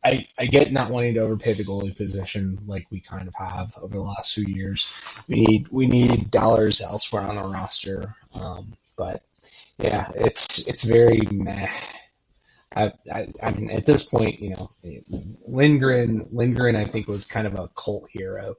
I 0.04 0.26
I 0.38 0.46
get 0.46 0.72
not 0.72 0.90
wanting 0.90 1.14
to 1.14 1.20
overpay 1.20 1.54
the 1.54 1.64
goalie 1.64 1.96
position 1.96 2.58
like 2.66 2.86
we 2.90 3.00
kind 3.00 3.28
of 3.28 3.34
have 3.34 3.72
over 3.76 3.94
the 3.94 4.00
last 4.00 4.34
few 4.34 4.44
years. 4.46 4.90
We 5.28 5.44
need 5.44 5.66
we 5.70 5.86
need 5.86 6.30
dollars 6.30 6.80
elsewhere 6.80 7.22
on 7.22 7.36
our 7.36 7.48
roster, 7.48 8.14
um, 8.34 8.74
but 8.96 9.22
yeah, 9.78 10.10
it's 10.14 10.66
it's 10.68 10.84
very 10.84 11.20
meh. 11.32 11.68
I, 12.76 12.92
I, 13.12 13.28
I 13.42 13.50
mean, 13.52 13.70
at 13.70 13.86
this 13.86 14.04
point, 14.04 14.40
you 14.40 14.50
know, 14.50 14.70
Lindgren, 15.48 16.28
Lindgren, 16.30 16.76
I 16.76 16.84
think 16.84 17.08
was 17.08 17.24
kind 17.24 17.46
of 17.46 17.54
a 17.54 17.68
cult 17.74 18.08
hero 18.10 18.56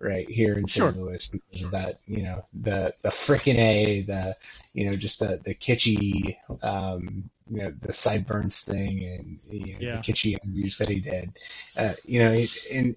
right 0.00 0.28
here 0.28 0.54
in 0.54 0.66
St. 0.66 0.94
Sure. 0.94 1.04
Louis 1.04 1.30
because 1.30 1.62
of 1.62 1.70
that, 1.72 2.00
you 2.06 2.22
know, 2.22 2.44
the 2.54 2.94
the 3.00 3.08
frickin' 3.10 3.56
A, 3.56 4.00
the 4.02 4.36
you 4.74 4.86
know, 4.86 4.92
just 4.92 5.20
the 5.20 5.40
the 5.42 5.54
kitschy, 5.54 6.36
um, 6.62 7.30
you 7.50 7.62
know, 7.62 7.72
the 7.80 7.92
sideburns 7.92 8.60
thing 8.60 9.04
and 9.04 9.40
you 9.50 9.72
know, 9.72 9.78
yeah. 9.80 9.96
the 9.96 10.02
kitschy 10.02 10.32
interviews 10.32 10.78
that 10.78 10.88
he 10.88 11.00
did. 11.00 11.32
Uh, 11.78 11.92
you 12.04 12.20
know, 12.20 12.44
and 12.72 12.96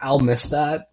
I'll 0.00 0.20
miss 0.20 0.50
that, 0.50 0.90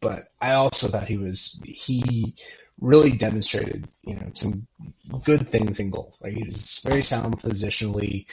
but 0.00 0.28
I 0.40 0.52
also 0.52 0.88
thought 0.88 1.08
he 1.08 1.16
was 1.16 1.60
he 1.64 2.34
really 2.80 3.12
demonstrated, 3.12 3.86
you 4.02 4.14
know, 4.14 4.30
some 4.34 4.66
good 5.24 5.46
things 5.48 5.80
in 5.80 5.90
goal. 5.90 6.16
Right, 6.20 6.32
he 6.36 6.44
was 6.44 6.80
very 6.84 7.02
sound 7.02 7.40
positionally, 7.40 8.26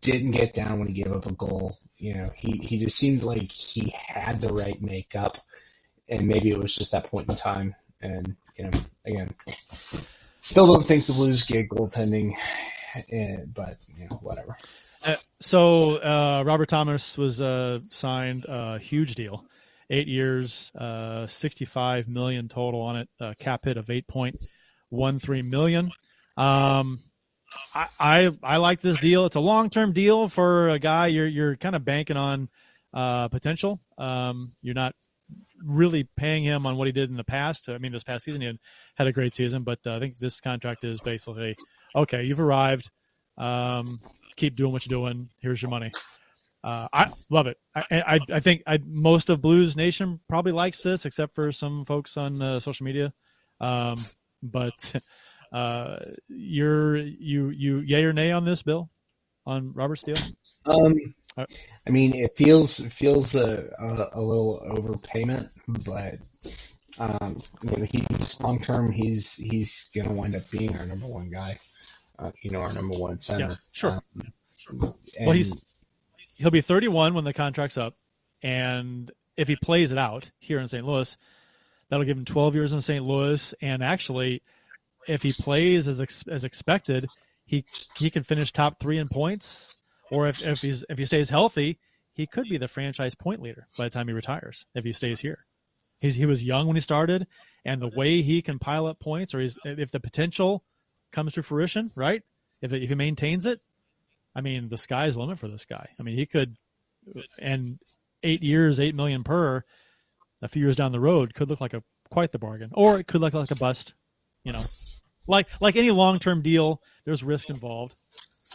didn't 0.00 0.32
get 0.32 0.54
down 0.54 0.78
when 0.78 0.88
he 0.88 0.94
gave 0.94 1.12
up 1.12 1.26
a 1.26 1.32
goal. 1.32 1.78
You 1.96 2.14
know, 2.14 2.30
he 2.36 2.52
he 2.58 2.78
just 2.78 2.98
seemed 2.98 3.22
like 3.22 3.50
he 3.50 3.94
had 3.96 4.40
the 4.40 4.52
right 4.52 4.80
makeup, 4.82 5.38
and 6.08 6.26
maybe 6.26 6.50
it 6.50 6.58
was 6.58 6.74
just 6.74 6.92
that 6.92 7.04
point 7.04 7.28
in 7.28 7.36
time. 7.36 7.74
And 8.00 8.36
you 8.58 8.64
know, 8.64 8.70
again, 9.04 9.34
still 10.40 10.72
don't 10.72 10.84
think 10.84 11.06
the 11.06 11.12
Blues 11.12 11.44
get 11.44 11.68
goaltending, 11.68 12.34
eh, 13.10 13.36
but 13.52 13.78
you 13.96 14.08
know, 14.08 14.16
whatever. 14.16 14.56
Uh, 15.06 15.16
so 15.40 15.96
uh, 15.96 16.42
Robert 16.44 16.68
Thomas 16.68 17.18
was 17.18 17.40
uh, 17.40 17.78
signed 17.80 18.46
a 18.48 18.78
huge 18.78 19.14
deal 19.14 19.44
eight 19.90 20.08
years, 20.08 20.72
uh, 20.78 21.26
65 21.26 22.08
million 22.08 22.48
total 22.48 22.80
on 22.80 22.96
it, 22.96 23.08
cap 23.38 23.66
hit 23.66 23.76
of 23.76 23.86
8.13 23.86 25.48
million. 25.48 25.90
Um, 26.36 27.00
I, 27.74 28.30
I, 28.42 28.56
like 28.58 28.80
this 28.80 28.98
deal. 28.98 29.26
It's 29.26 29.36
a 29.36 29.40
long-term 29.40 29.92
deal 29.92 30.28
for 30.28 30.70
a 30.70 30.78
guy. 30.78 31.08
You're, 31.08 31.26
you're 31.26 31.56
kind 31.56 31.74
of 31.74 31.84
banking 31.84 32.16
on, 32.16 32.48
uh, 32.92 33.28
potential. 33.28 33.80
Um, 33.98 34.52
you're 34.62 34.74
not 34.74 34.94
really 35.64 36.04
paying 36.16 36.44
him 36.44 36.66
on 36.66 36.76
what 36.76 36.86
he 36.86 36.92
did 36.92 37.10
in 37.10 37.16
the 37.16 37.24
past. 37.24 37.68
I 37.68 37.78
mean, 37.78 37.92
this 37.92 38.02
past 38.02 38.24
season 38.24 38.42
he 38.42 38.58
had 38.94 39.06
a 39.06 39.12
great 39.12 39.34
season, 39.34 39.62
but 39.62 39.80
uh, 39.86 39.96
I 39.96 39.98
think 39.98 40.16
this 40.16 40.40
contract 40.40 40.84
is 40.84 41.00
basically, 41.00 41.56
okay, 41.94 42.22
you've 42.22 42.40
arrived. 42.40 42.90
Um, 43.36 44.00
keep 44.36 44.54
doing 44.54 44.72
what 44.72 44.86
you're 44.86 44.98
doing. 44.98 45.28
Here's 45.40 45.60
your 45.60 45.70
money. 45.70 45.90
Uh, 46.62 46.88
I 46.92 47.10
love 47.30 47.46
it. 47.46 47.58
I, 47.74 47.82
I, 47.90 48.18
I 48.32 48.40
think 48.40 48.62
I, 48.66 48.78
most 48.84 49.28
of 49.28 49.42
Blues 49.42 49.76
Nation 49.76 50.20
probably 50.28 50.52
likes 50.52 50.82
this, 50.82 51.04
except 51.04 51.34
for 51.34 51.52
some 51.52 51.84
folks 51.84 52.16
on 52.16 52.40
uh, 52.42 52.60
social 52.60 52.84
media. 52.84 53.12
Um, 53.60 54.04
but 54.42 54.94
uh, 55.54 55.98
you're 56.26 56.96
you 56.96 57.50
you 57.50 57.78
yay 57.78 58.04
or 58.04 58.12
nay 58.12 58.32
on 58.32 58.44
this, 58.44 58.64
Bill, 58.64 58.90
on 59.46 59.72
Robert 59.72 59.96
Steele? 59.96 60.16
Um, 60.66 60.96
I 61.38 61.90
mean, 61.90 62.12
it 62.14 62.36
feels 62.36 62.80
it 62.80 62.92
feels 62.92 63.36
a, 63.36 63.70
a, 63.78 64.08
a 64.14 64.20
little 64.20 64.60
overpayment, 64.68 65.48
but 65.84 66.16
um, 66.98 67.40
you 67.62 67.76
know, 67.76 67.86
he's 67.90 68.40
long 68.40 68.60
term. 68.60 68.90
He's 68.90 69.36
he's 69.36 69.92
gonna 69.94 70.12
wind 70.12 70.34
up 70.34 70.42
being 70.50 70.76
our 70.76 70.86
number 70.86 71.06
one 71.06 71.30
guy. 71.30 71.60
Uh, 72.18 72.32
you 72.42 72.50
know, 72.50 72.58
our 72.58 72.72
number 72.72 72.98
one 72.98 73.20
center. 73.20 73.46
Yeah, 73.46 73.54
sure. 73.70 73.90
Um, 74.72 74.94
well, 75.20 75.32
he's 75.32 75.54
he'll 76.38 76.50
be 76.50 76.62
31 76.62 77.14
when 77.14 77.24
the 77.24 77.32
contract's 77.32 77.78
up, 77.78 77.96
and 78.42 79.10
if 79.36 79.46
he 79.46 79.54
plays 79.54 79.92
it 79.92 79.98
out 79.98 80.32
here 80.40 80.58
in 80.58 80.66
St. 80.66 80.84
Louis, 80.84 81.16
that'll 81.88 82.04
give 82.04 82.16
him 82.16 82.24
12 82.24 82.54
years 82.56 82.72
in 82.72 82.80
St. 82.80 83.04
Louis. 83.04 83.54
And 83.60 83.82
actually, 83.82 84.42
if 85.08 85.22
he 85.22 85.32
plays 85.32 85.88
as 85.88 86.00
ex- 86.00 86.28
as 86.28 86.44
expected, 86.44 87.04
he 87.46 87.64
he 87.96 88.10
can 88.10 88.22
finish 88.22 88.52
top 88.52 88.80
three 88.80 88.98
in 88.98 89.08
points. 89.08 89.76
Or 90.10 90.26
if, 90.26 90.46
if 90.46 90.60
he's 90.60 90.84
if 90.88 90.98
he 90.98 91.06
stays 91.06 91.30
healthy, 91.30 91.78
he 92.12 92.26
could 92.26 92.48
be 92.48 92.58
the 92.58 92.68
franchise 92.68 93.14
point 93.14 93.42
leader 93.42 93.66
by 93.76 93.84
the 93.84 93.90
time 93.90 94.06
he 94.06 94.14
retires 94.14 94.66
if 94.74 94.84
he 94.84 94.92
stays 94.92 95.20
here. 95.20 95.38
He's, 96.00 96.14
he 96.14 96.26
was 96.26 96.42
young 96.42 96.66
when 96.66 96.76
he 96.76 96.80
started, 96.80 97.26
and 97.64 97.80
the 97.80 97.90
way 97.96 98.22
he 98.22 98.42
can 98.42 98.58
pile 98.58 98.86
up 98.86 99.00
points, 99.00 99.34
or 99.34 99.40
if 99.40 99.90
the 99.90 100.00
potential 100.00 100.64
comes 101.12 101.32
to 101.34 101.42
fruition, 101.42 101.90
right? 101.96 102.22
If, 102.60 102.72
if 102.72 102.88
he 102.88 102.94
maintains 102.94 103.46
it, 103.46 103.60
I 104.34 104.40
mean, 104.40 104.68
the 104.68 104.78
sky's 104.78 105.14
the 105.14 105.20
limit 105.20 105.38
for 105.38 105.48
this 105.48 105.64
guy. 105.64 105.88
I 105.98 106.02
mean, 106.02 106.16
he 106.16 106.26
could, 106.26 106.56
and 107.40 107.78
eight 108.22 108.42
years, 108.42 108.80
eight 108.80 108.94
million 108.94 109.22
per, 109.22 109.62
a 110.42 110.48
few 110.48 110.62
years 110.62 110.76
down 110.76 110.92
the 110.92 111.00
road 111.00 111.34
could 111.34 111.48
look 111.48 111.60
like 111.60 111.74
a 111.74 111.82
quite 112.10 112.32
the 112.32 112.38
bargain, 112.38 112.70
or 112.74 112.98
it 112.98 113.06
could 113.06 113.20
look 113.20 113.34
like 113.34 113.50
a 113.50 113.56
bust. 113.56 113.94
You 114.42 114.52
know, 114.52 114.62
like 115.26 115.48
like 115.60 115.76
any 115.76 115.90
long 115.90 116.18
term 116.18 116.42
deal, 116.42 116.80
there's 117.04 117.22
risk 117.22 117.50
involved. 117.50 117.94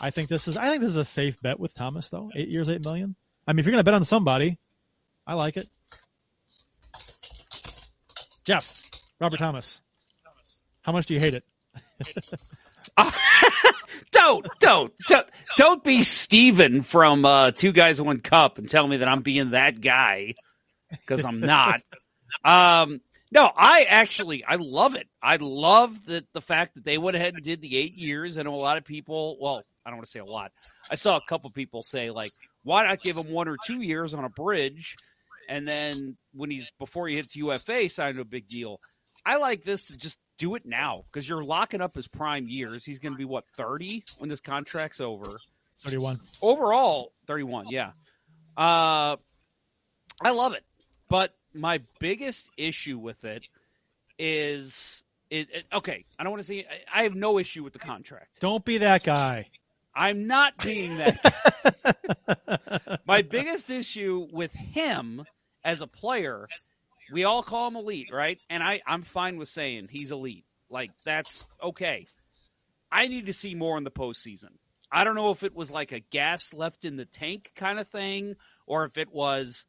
I 0.02 0.10
think 0.10 0.30
this 0.30 0.48
is 0.48 0.58
I 0.58 0.70
think 0.70 0.82
this 0.82 0.92
is 0.92 0.98
a 0.98 1.06
safe 1.06 1.40
bet 1.42 1.60
with 1.60 1.74
Thomas 1.74 2.10
though. 2.10 2.32
Eight 2.36 2.50
years, 2.50 2.70
eight 2.70 2.84
million. 2.84 3.16
I 3.48 3.54
mean, 3.54 3.60
if 3.60 3.66
you're 3.66 3.72
gonna 3.72 3.84
bet 3.84 3.94
on 3.94 4.04
somebody, 4.04 4.58
I 5.26 5.34
like 5.34 5.58
it. 5.58 5.68
Jeff, 8.46 8.82
Robert 9.20 9.38
Thomas, 9.38 9.82
how 10.82 10.92
much 10.92 11.06
do 11.06 11.14
you 11.14 11.20
hate 11.20 11.36
it? 11.36 11.44
don't, 14.12 14.48
don't, 14.60 14.94
don't, 15.08 15.28
don't 15.58 15.84
be 15.84 16.02
Steven 16.04 16.82
from 16.82 17.26
uh, 17.26 17.52
Two 17.52 17.72
Guys 17.72 18.02
One 18.02 18.20
Cup 18.20 18.58
and 18.58 18.68
tell 18.68 18.88
me 18.88 18.98
that 18.98 19.08
I'm 19.08 19.22
being 19.22 19.52
that 19.52 19.80
guy. 19.82 20.34
because 20.90 21.24
I'm 21.26 21.40
not. 21.40 21.82
um, 22.44 23.02
no, 23.32 23.52
I 23.56 23.84
actually 23.84 24.44
I 24.44 24.56
love 24.56 24.96
it. 24.96 25.08
I 25.22 25.38
love 25.38 26.06
the 26.06 26.26
the 26.34 26.42
fact 26.42 26.76
that 26.76 26.84
they 26.84 26.98
went 26.98 27.16
ahead 27.16 27.36
and 27.36 27.44
did 27.44 27.62
the 27.62 27.78
eight 27.78 27.94
years. 27.94 28.38
I 28.38 28.44
know 28.44 28.56
a 28.56 28.58
lot 28.58 28.78
of 28.78 28.86
people. 28.86 29.38
Well, 29.40 29.64
I 29.86 29.90
don't 29.90 29.98
want 29.98 30.08
to 30.08 30.12
say 30.12 30.20
a 30.20 30.26
lot. 30.26 30.52
I 30.90 30.96
saw 30.96 31.18
a 31.18 31.22
couple 31.28 31.50
people 31.52 31.82
say 31.82 32.10
like, 32.10 32.32
why 32.64 32.86
not 32.86 33.02
give 33.02 33.18
him 33.18 33.32
one 33.32 33.48
or 33.48 33.58
two 33.66 33.82
years 33.82 34.14
on 34.14 34.24
a 34.24 34.30
bridge, 34.30 34.96
and 35.48 35.68
then 35.68 36.18
when 36.34 36.50
he's 36.50 36.72
before 36.80 37.08
he 37.08 37.16
hits 37.16 37.36
UFA, 37.36 37.90
sign 37.90 38.18
a 38.18 38.26
big 38.26 38.48
deal. 38.48 38.80
I 39.26 39.36
like 39.38 39.64
this 39.64 39.86
to 39.86 39.98
just 39.98 40.18
do 40.38 40.56
it 40.56 40.64
now 40.66 41.04
because 41.12 41.28
you're 41.28 41.44
locking 41.44 41.82
up 41.82 41.96
his 41.96 42.08
prime 42.08 42.48
years. 42.48 42.86
He's 42.86 43.00
going 43.00 43.14
to 43.14 43.18
be 43.18 43.26
what 43.26 43.44
thirty 43.56 44.04
when 44.18 44.30
this 44.30 44.42
contract's 44.42 45.00
over. 45.00 45.40
Thirty-one 45.80 46.20
overall. 46.42 47.14
Thirty-one. 47.28 47.68
Yeah. 47.70 47.92
Uh, 48.58 49.18
I 50.22 50.32
love 50.32 50.54
it, 50.54 50.64
but 51.10 51.34
my 51.54 51.80
biggest 52.00 52.50
issue 52.58 52.98
with 52.98 53.26
it 53.26 53.44
is 54.18 55.04
is 55.30 55.70
okay. 55.74 56.06
I 56.18 56.24
don't 56.24 56.32
want 56.32 56.42
to 56.42 56.48
say 56.48 56.66
I 56.94 57.04
have 57.04 57.16
no 57.16 57.40
issue 57.40 57.64
with 57.64 57.74
the 57.74 57.80
contract. 57.80 58.40
Don't 58.40 58.66
be 58.66 58.80
that 58.80 59.04
guy. 59.04 59.48
I'm 59.96 60.28
not 60.28 60.58
being 60.58 60.98
that. 60.98 63.00
my 63.06 63.22
biggest 63.22 63.70
issue 63.70 64.28
with 64.32 64.54
him 64.54 65.24
as 65.64 65.82
a 65.82 65.88
player, 65.88 66.48
we 67.12 67.24
all 67.24 67.44
call 67.44 67.68
him 67.68 67.76
elite, 67.76 68.12
right? 68.12 68.40
And 68.50 68.64
I 68.64 68.82
I'm 68.88 69.04
fine 69.04 69.38
with 69.38 69.50
saying 69.50 69.90
he's 69.92 70.12
elite. 70.12 70.46
Like 70.70 70.92
that's 71.06 71.48
okay. 71.62 72.08
I 72.92 73.08
need 73.08 73.28
to 73.28 73.34
see 73.34 73.56
more 73.56 73.78
in 73.78 73.84
the 73.84 73.92
postseason. 73.92 74.52
I 74.92 75.04
don't 75.04 75.16
know 75.16 75.30
if 75.30 75.44
it 75.44 75.56
was 75.56 75.70
like 75.70 75.92
a 75.92 76.00
gas 76.00 76.54
left 76.54 76.86
in 76.86 76.96
the 76.96 77.06
tank 77.06 77.52
kind 77.56 77.80
of 77.80 77.88
thing, 77.88 78.36
or 78.66 78.86
if 78.86 78.98
it 78.98 79.12
was 79.12 79.66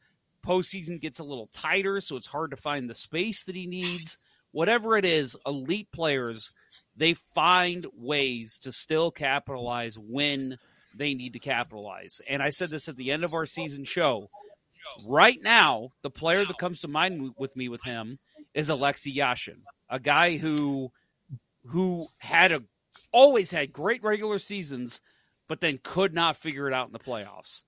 postseason 0.46 1.00
gets 1.00 1.18
a 1.18 1.24
little 1.24 1.46
tighter, 1.46 2.00
so 2.00 2.16
it's 2.16 2.26
hard 2.26 2.50
to 2.50 2.56
find 2.56 2.86
the 2.86 2.94
space 2.94 3.44
that 3.44 3.56
he 3.56 3.66
needs. 3.66 4.24
Whatever 4.52 4.96
it 4.96 5.04
is, 5.04 5.36
elite 5.46 5.88
players, 5.92 6.50
they 6.96 7.14
find 7.14 7.86
ways 7.96 8.58
to 8.58 8.72
still 8.72 9.10
capitalize 9.10 9.96
when 9.96 10.58
they 10.96 11.14
need 11.14 11.34
to 11.34 11.38
capitalize. 11.38 12.20
And 12.28 12.42
I 12.42 12.50
said 12.50 12.70
this 12.70 12.88
at 12.88 12.96
the 12.96 13.12
end 13.12 13.24
of 13.24 13.34
our 13.34 13.46
season 13.46 13.84
show. 13.84 14.26
Right 15.08 15.38
now, 15.42 15.90
the 16.02 16.10
player 16.10 16.44
that 16.44 16.58
comes 16.58 16.80
to 16.80 16.88
mind 16.88 17.34
with 17.38 17.56
me 17.56 17.68
with 17.68 17.82
him 17.82 18.18
is 18.54 18.68
Alexei 18.68 19.14
Yashin, 19.14 19.60
a 19.88 20.00
guy 20.00 20.36
who 20.36 20.90
who 21.66 22.06
had 22.18 22.52
a 22.52 22.62
always 23.12 23.50
had 23.50 23.72
great 23.72 24.02
regular 24.02 24.38
seasons, 24.38 25.00
but 25.48 25.60
then 25.60 25.72
could 25.82 26.14
not 26.14 26.36
figure 26.36 26.68
it 26.68 26.74
out 26.74 26.86
in 26.86 26.92
the 26.92 26.98
playoffs. 26.98 27.62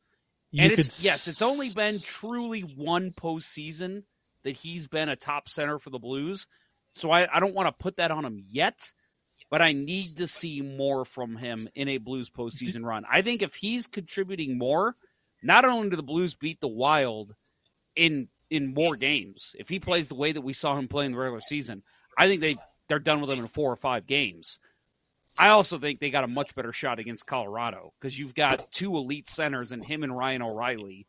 You 0.53 0.65
and 0.65 0.73
it's 0.73 1.03
yes, 1.03 1.29
it's 1.29 1.43
only 1.43 1.71
been 1.71 1.99
truly 2.01 2.61
one 2.61 3.11
postseason 3.11 4.05
that 4.45 4.53
he's 4.53 4.87
been 4.87 5.09
a 5.09 5.17
top 5.17 5.49
center 5.49 5.79
for 5.79 5.91
the 5.91 5.99
Blues. 5.99 6.47
So 6.95 7.11
I, 7.11 7.27
I 7.35 7.41
don't 7.41 7.55
want 7.55 7.67
to 7.69 7.83
put 7.83 7.97
that 7.97 8.11
on 8.11 8.25
him 8.25 8.39
yet, 8.47 8.93
but 9.51 9.63
I 9.63 9.73
need 9.73 10.19
to 10.19 10.29
see 10.29 10.61
more 10.61 11.07
from 11.07 11.37
him 11.37 11.67
in 11.75 11.89
a 11.89 11.97
Blues 11.97 12.29
postseason 12.29 12.85
run. 12.85 13.05
I 13.11 13.23
think 13.23 13.41
if 13.41 13.55
he's 13.55 13.87
contributing 13.87 14.59
more, 14.59 14.95
not 15.43 15.65
only 15.65 15.89
do 15.89 15.97
the 15.97 16.03
Blues 16.03 16.35
beat 16.35 16.61
the 16.61 16.69
Wild 16.69 17.35
in 17.97 18.29
in 18.51 18.75
more 18.75 18.97
games, 18.97 19.57
if 19.59 19.71
he 19.71 19.81
plays 19.81 20.11
the 20.11 20.15
way 20.15 20.33
that 20.33 20.43
we 20.43 20.53
saw 20.53 20.77
him 20.77 20.87
play 20.87 21.07
in 21.07 21.13
the 21.13 21.19
regular 21.19 21.41
season, 21.41 21.83
I 22.19 22.29
think 22.29 22.43
they 22.43 22.55
they're 22.89 22.99
done 22.99 23.23
with 23.23 23.31
him 23.31 23.39
in 23.39 23.47
four 23.47 23.73
or 23.73 23.77
five 23.77 24.07
games. 24.07 24.59
I 25.39 25.49
also 25.49 25.79
think 25.79 26.01
they 26.01 26.11
got 26.11 26.25
a 26.25 26.29
much 26.29 26.55
better 26.55 26.73
shot 26.73 26.99
against 26.99 27.27
Colorado 27.27 27.93
because 28.01 28.19
you've 28.19 28.35
got 28.35 28.71
two 28.73 28.97
elite 28.97 29.29
centers 29.29 29.73
and 29.73 29.85
him 29.85 30.03
and 30.03 30.15
Ryan 30.15 30.43
O'Reilly 30.43 31.07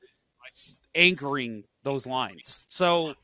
anchoring 0.95 1.63
those 1.83 2.05
lines. 2.05 2.59
So 2.67 3.15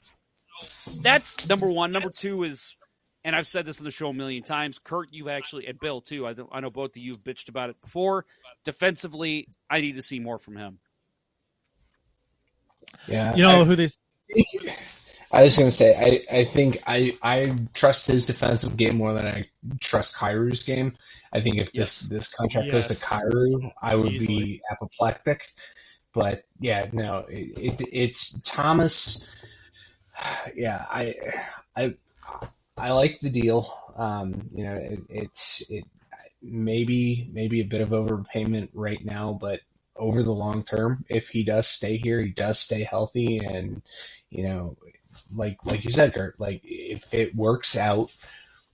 that's 1.02 1.47
number 1.47 1.70
one. 1.70 1.91
Number 1.91 2.10
two 2.10 2.43
is, 2.43 2.76
and 3.24 3.36
I've 3.36 3.45
said 3.45 3.66
this 3.66 3.80
in 3.80 3.86
the 3.86 3.91
show 3.91 4.10
a 4.10 4.14
million 4.14 4.43
times. 4.43 4.78
Kurt, 4.80 5.10
you've 5.12 5.28
actually, 5.28 5.68
and 5.68 5.80
Bill 5.80 6.02
too. 6.02 6.28
I, 6.28 6.36
I 6.52 6.60
know 6.60 6.70
both 6.70 6.91
of 6.91 6.97
you 6.97 7.12
have 7.12 7.24
bitched 7.24 7.50
about 7.50 7.70
it 7.70 7.80
before. 7.80 8.26
Defensively, 8.64 9.47
I 9.70 9.82
need 9.82 9.95
to 9.95 10.02
see 10.02 10.20
more 10.20 10.39
from 10.39 10.56
him. 10.56 10.80
Yeah, 13.08 13.36
you 13.36 13.43
know 13.43 13.62
I, 13.62 13.64
who 13.64 13.76
they. 13.76 13.88
I 15.32 15.43
was 15.43 15.55
going 15.55 15.69
to 15.69 15.75
say, 15.75 15.95
I, 16.32 16.39
I 16.39 16.43
think 16.43 16.80
I, 16.88 17.15
I 17.21 17.55
trust 17.73 18.07
his 18.07 18.25
defensive 18.25 18.75
game 18.77 18.97
more 18.97 19.13
than 19.13 19.27
I 19.27 19.45
trust 19.80 20.15
Kyrou's 20.15 20.63
game. 20.63 20.97
I 21.32 21.41
think 21.41 21.57
if 21.57 21.69
yes. 21.73 21.99
this, 22.01 22.09
this 22.09 22.36
contract 22.36 22.67
yes. 22.67 22.88
goes 22.88 22.99
to 22.99 23.05
Kyrou, 23.05 23.71
I 23.82 23.95
would 23.95 24.13
Easily. 24.13 24.27
be 24.27 24.61
apoplectic. 24.71 25.47
But 26.13 26.45
yeah, 26.59 26.88
no, 26.91 27.25
it, 27.30 27.80
it, 27.82 27.88
it's 27.91 28.41
Thomas. 28.41 29.27
Yeah, 30.53 30.84
I, 30.89 31.15
I, 31.77 31.95
I 32.77 32.91
like 32.91 33.21
the 33.21 33.30
deal. 33.30 33.73
Um, 33.95 34.49
you 34.53 34.65
know, 34.65 34.75
it, 34.75 34.99
it's 35.09 35.69
it 35.69 35.86
maybe 36.41 37.30
maybe 37.32 37.61
a 37.61 37.65
bit 37.65 37.80
of 37.80 37.89
overpayment 37.89 38.69
right 38.73 39.03
now, 39.03 39.38
but 39.39 39.61
over 39.95 40.23
the 40.23 40.34
long 40.34 40.63
term, 40.63 41.05
if 41.09 41.30
he 41.30 41.43
does 41.43 41.67
stay 41.67 41.97
here, 41.97 42.21
he 42.21 42.32
does 42.32 42.59
stay 42.59 42.84
healthy, 42.84 43.38
and 43.38 43.82
you 44.30 44.43
know, 44.43 44.77
like 45.34 45.66
like 45.66 45.86
you 45.86 45.91
said, 45.91 46.14
Kurt, 46.14 46.39
like 46.39 46.62
if 46.64 47.14
it 47.14 47.36
works 47.36 47.78
out 47.78 48.16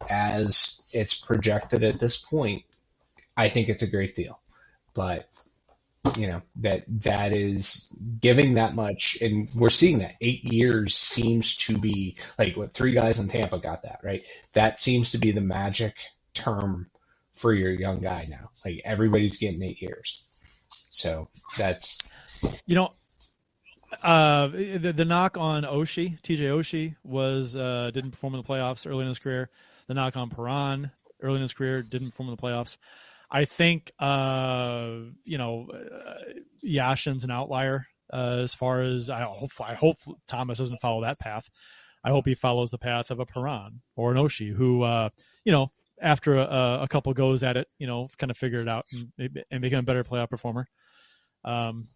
as 0.10 0.82
it's 0.92 1.16
projected 1.16 1.84
at 1.84 2.00
this 2.00 2.22
point, 2.22 2.64
I 3.36 3.50
think 3.50 3.70
it's 3.70 3.84
a 3.84 3.90
great 3.90 4.16
deal. 4.16 4.40
But 4.94 5.28
you 6.18 6.28
know 6.28 6.42
that 6.58 6.84
that 7.04 7.34
is 7.34 7.96
giving 8.22 8.56
that 8.56 8.76
much, 8.76 9.18
and 9.22 9.50
we're 9.56 9.70
seeing 9.70 10.00
that 10.00 10.16
eight 10.22 10.44
years 10.44 10.96
seems 10.96 11.58
to 11.58 11.78
be 11.78 12.18
like 12.38 12.56
what 12.56 12.74
three 12.74 12.94
guys 12.94 13.20
in 13.20 13.28
Tampa 13.28 13.60
got 13.60 13.84
that 13.84 14.02
right. 14.04 14.24
That 14.54 14.80
seems 14.80 15.12
to 15.12 15.18
be 15.18 15.32
the 15.32 15.42
magic 15.42 15.96
term 16.34 16.90
for 17.34 17.54
your 17.54 17.72
young 17.72 18.00
guy 18.00 18.28
now. 18.30 18.52
Like 18.64 18.82
everybody's 18.86 19.38
getting 19.38 19.64
eight 19.64 19.82
years, 19.82 20.24
so 20.70 21.30
that's 21.58 22.12
you 22.66 22.76
know 22.76 22.90
uh, 24.04 24.48
the, 24.48 24.93
the 24.96 25.06
knock 25.06 25.38
on 25.38 25.64
Oshie, 25.64 26.22
TJ 26.22 26.39
Oshie, 26.39 26.96
was 27.04 27.56
uh, 27.56 27.91
didn't 27.93 28.12
perform 28.12 28.36
in 28.36 28.41
the 28.41 28.48
playoffs 28.48 28.89
early 28.89 29.02
in 29.02 29.08
his 29.08 29.20
career. 29.20 29.50
The 29.88 29.93
knock 29.93 30.18
on 30.18 30.30
Perron 30.30 30.91
early 31.22 31.36
in 31.36 31.41
his 31.41 31.54
career 31.54 31.82
didn't 31.82 32.10
perform 32.10 32.30
in 32.30 32.36
the 32.36 32.41
playoffs. 32.41 32.78
I 33.30 33.46
think 33.46 33.91
uh, 34.00 34.98
you 35.24 35.38
know 35.38 35.68
uh, 35.72 36.34
Yashin's 36.64 37.24
an 37.24 37.32
outlier 37.32 37.88
uh, 38.14 38.39
as 38.43 38.54
far 38.54 38.82
as 38.82 39.10
I 39.10 39.24
hope. 39.24 39.52
I 39.60 39.74
hope 39.74 39.98
Thomas 40.28 40.58
doesn't 40.58 40.82
follow 40.82 41.02
that 41.02 41.20
path. 41.20 41.48
I 42.04 42.10
hope 42.10 42.28
he 42.28 42.36
follows 42.36 42.70
the 42.70 42.78
path 42.78 43.10
of 43.10 43.20
a 43.20 43.26
Perron 43.26 43.82
or 43.96 44.12
an 44.12 44.18
Oshie, 44.18 44.54
who 44.54 44.86
you 45.43 45.52
know 45.52 45.72
after 46.02 46.38
a, 46.38 46.80
a 46.82 46.88
couple 46.89 47.14
goes 47.14 47.43
at 47.43 47.58
it, 47.58 47.68
you 47.80 47.88
know, 47.88 48.10
kind 48.18 48.32
of 48.32 48.38
figure 48.38 48.60
it 48.60 48.68
out 48.68 48.86
and, 49.18 49.43
and 49.50 49.62
become 49.62 49.80
a 49.80 49.84
better 49.84 50.04
playoff 50.04 50.30
performer. 50.30 50.68
Um, 51.43 51.88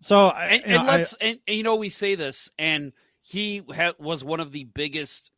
so 0.00 0.28
and, 0.30 0.64
and 0.64 0.86
let's 0.86 1.16
I, 1.20 1.24
and, 1.26 1.40
you 1.46 1.62
know 1.62 1.76
we 1.76 1.88
say 1.88 2.14
this, 2.14 2.50
and 2.58 2.92
he 3.28 3.62
ha- 3.74 3.94
was 3.98 4.24
one 4.24 4.40
of 4.40 4.52
the 4.52 4.64
biggest 4.64 5.30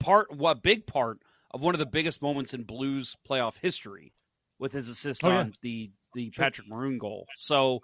part, 0.00 0.34
what 0.34 0.62
big 0.62 0.86
part 0.86 1.18
of 1.52 1.62
one 1.62 1.74
of 1.74 1.78
the 1.78 1.86
biggest 1.86 2.22
moments 2.22 2.54
in 2.54 2.64
Blues 2.64 3.16
playoff 3.28 3.58
history 3.58 4.12
with 4.58 4.72
his 4.72 4.88
assist 4.88 5.24
oh, 5.24 5.30
on 5.30 5.46
yeah. 5.46 5.52
the 5.62 5.88
the. 6.14 6.30
Patrick 6.30 6.68
Maroon 6.68 6.98
goal. 6.98 7.26
So 7.36 7.82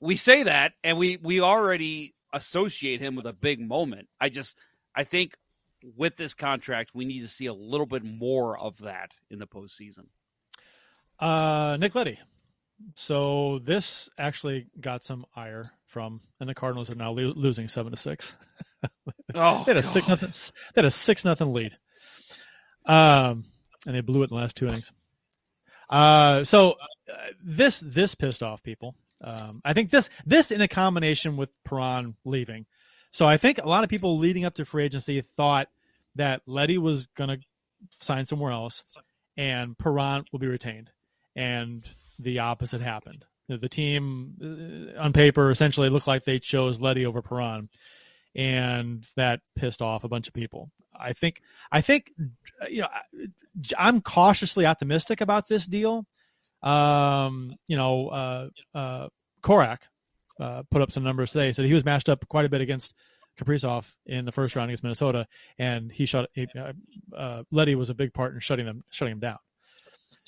we 0.00 0.16
say 0.16 0.44
that, 0.44 0.72
and 0.82 0.98
we 0.98 1.18
we 1.18 1.40
already 1.40 2.14
associate 2.32 3.00
him 3.00 3.14
with 3.14 3.26
a 3.26 3.36
big 3.40 3.60
moment. 3.60 4.08
I 4.20 4.28
just 4.28 4.58
I 4.94 5.04
think 5.04 5.34
with 5.96 6.16
this 6.16 6.34
contract, 6.34 6.90
we 6.94 7.04
need 7.04 7.20
to 7.20 7.28
see 7.28 7.46
a 7.46 7.54
little 7.54 7.86
bit 7.86 8.02
more 8.20 8.58
of 8.58 8.78
that 8.78 9.12
in 9.30 9.38
the 9.38 9.46
postseason. 9.46 10.06
Uh, 11.18 11.76
Nick 11.78 11.94
Leddy, 11.94 12.18
so 12.94 13.60
this 13.64 14.08
actually 14.18 14.66
got 14.80 15.04
some 15.04 15.24
ire 15.34 15.64
from, 15.86 16.20
and 16.40 16.48
the 16.48 16.54
Cardinals 16.54 16.90
are 16.90 16.94
now 16.94 17.12
lo- 17.12 17.32
losing 17.36 17.68
seven 17.68 17.92
to 17.92 17.98
six. 17.98 18.34
oh, 19.34 19.62
they 19.64 19.72
had 19.72 19.76
a 19.78 19.82
God. 19.82 19.84
six 19.84 20.08
nothing. 20.08 20.32
They 20.74 20.80
had 20.80 20.84
a 20.84 20.90
six 20.90 21.24
nothing 21.24 21.52
lead. 21.52 21.72
Um, 22.84 23.44
and 23.86 23.94
they 23.94 24.00
blew 24.00 24.22
it 24.22 24.30
in 24.30 24.36
the 24.36 24.42
last 24.42 24.56
two 24.56 24.66
innings. 24.66 24.92
Uh, 25.88 26.44
so 26.44 26.72
uh, 26.72 27.14
this 27.42 27.80
this 27.84 28.14
pissed 28.14 28.42
off 28.42 28.62
people. 28.62 28.94
Um, 29.22 29.62
I 29.64 29.72
think 29.72 29.90
this 29.90 30.08
this 30.24 30.50
in 30.50 30.60
a 30.60 30.68
combination 30.68 31.36
with 31.36 31.50
Perron 31.64 32.16
leaving. 32.24 32.66
So 33.12 33.26
I 33.26 33.38
think 33.38 33.58
a 33.58 33.68
lot 33.68 33.84
of 33.84 33.90
people 33.90 34.18
leading 34.18 34.44
up 34.44 34.54
to 34.54 34.64
free 34.64 34.84
agency 34.84 35.20
thought 35.20 35.68
that 36.16 36.42
Leddy 36.46 36.76
was 36.78 37.06
going 37.06 37.30
to 37.30 37.38
sign 38.00 38.26
somewhere 38.26 38.52
else, 38.52 38.98
and 39.36 39.78
Perron 39.78 40.24
will 40.32 40.38
be 40.38 40.46
retained. 40.46 40.90
And 41.34 41.88
the 42.18 42.40
opposite 42.40 42.80
happened. 42.80 43.24
The 43.48 43.68
team, 43.68 44.94
uh, 44.96 45.00
on 45.00 45.12
paper, 45.12 45.50
essentially 45.50 45.88
looked 45.88 46.08
like 46.08 46.24
they 46.24 46.38
chose 46.38 46.80
Leddy 46.80 47.06
over 47.06 47.22
Perron, 47.22 47.68
and 48.34 49.06
that 49.16 49.40
pissed 49.54 49.80
off 49.80 50.04
a 50.04 50.08
bunch 50.08 50.26
of 50.26 50.34
people. 50.34 50.70
I 50.98 51.12
think, 51.12 51.42
I 51.70 51.80
think, 51.80 52.10
you 52.68 52.82
know, 52.82 52.88
I'm 53.78 54.00
cautiously 54.00 54.66
optimistic 54.66 55.20
about 55.20 55.46
this 55.46 55.66
deal. 55.66 56.06
Um, 56.62 57.54
you 57.66 57.76
know, 57.76 58.08
uh, 58.08 58.48
uh, 58.74 59.08
Korak 59.42 59.82
uh, 60.40 60.62
put 60.70 60.82
up 60.82 60.90
some 60.90 61.04
numbers 61.04 61.32
today. 61.32 61.52
Said 61.52 61.66
he 61.66 61.74
was 61.74 61.84
matched 61.84 62.08
up 62.08 62.26
quite 62.28 62.44
a 62.44 62.48
bit 62.48 62.60
against 62.60 62.94
Kaprizov 63.38 63.92
in 64.06 64.24
the 64.24 64.32
first 64.32 64.56
round 64.56 64.70
against 64.70 64.82
Minnesota, 64.82 65.26
and 65.58 65.90
he 65.90 66.06
shot. 66.06 66.28
He, 66.32 66.46
uh, 66.58 66.72
uh, 67.16 67.42
Leddy 67.50 67.74
was 67.74 67.90
a 67.90 67.94
big 67.94 68.12
part 68.12 68.34
in 68.34 68.40
shutting 68.40 68.66
them 68.66 68.84
shutting 68.90 69.12
him 69.12 69.20
down. 69.20 69.38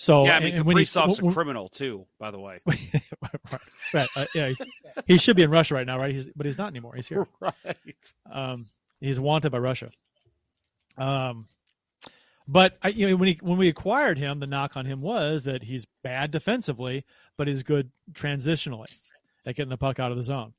So 0.00 0.26
yeah, 0.26 0.36
I 0.36 0.40
mean, 0.40 0.54
and, 0.54 0.64
when 0.64 0.76
he- 0.76 0.84
Kaprizov's 0.84 1.20
when- 1.20 1.32
a 1.32 1.34
criminal 1.34 1.68
too, 1.68 2.06
by 2.20 2.30
the 2.30 2.38
way. 2.38 2.60
right, 3.92 4.08
uh, 4.14 4.26
yeah, 4.32 4.48
he's, 4.48 4.60
he 5.06 5.18
should 5.18 5.34
be 5.34 5.42
in 5.42 5.50
Russia 5.50 5.74
right 5.74 5.86
now, 5.86 5.98
right? 5.98 6.14
He's, 6.14 6.30
but 6.36 6.46
he's 6.46 6.56
not 6.56 6.68
anymore. 6.68 6.94
He's 6.94 7.08
here. 7.08 7.26
right. 7.40 7.54
Um, 8.30 8.66
he's 9.00 9.18
wanted 9.18 9.50
by 9.50 9.58
Russia. 9.58 9.90
Um, 10.96 11.48
but 12.46 12.78
I, 12.80 12.90
you 12.90 13.10
know, 13.10 13.16
when 13.16 13.28
he 13.28 13.38
when 13.42 13.58
we 13.58 13.68
acquired 13.68 14.18
him, 14.18 14.38
the 14.38 14.46
knock 14.46 14.76
on 14.76 14.86
him 14.86 15.00
was 15.00 15.44
that 15.44 15.64
he's 15.64 15.84
bad 16.04 16.30
defensively, 16.30 17.04
but 17.36 17.48
he's 17.48 17.64
good 17.64 17.90
transitionally 18.12 18.86
at 19.46 19.56
getting 19.56 19.68
the 19.68 19.76
puck 19.76 19.98
out 19.98 20.12
of 20.12 20.16
the 20.16 20.22
zone. 20.22 20.54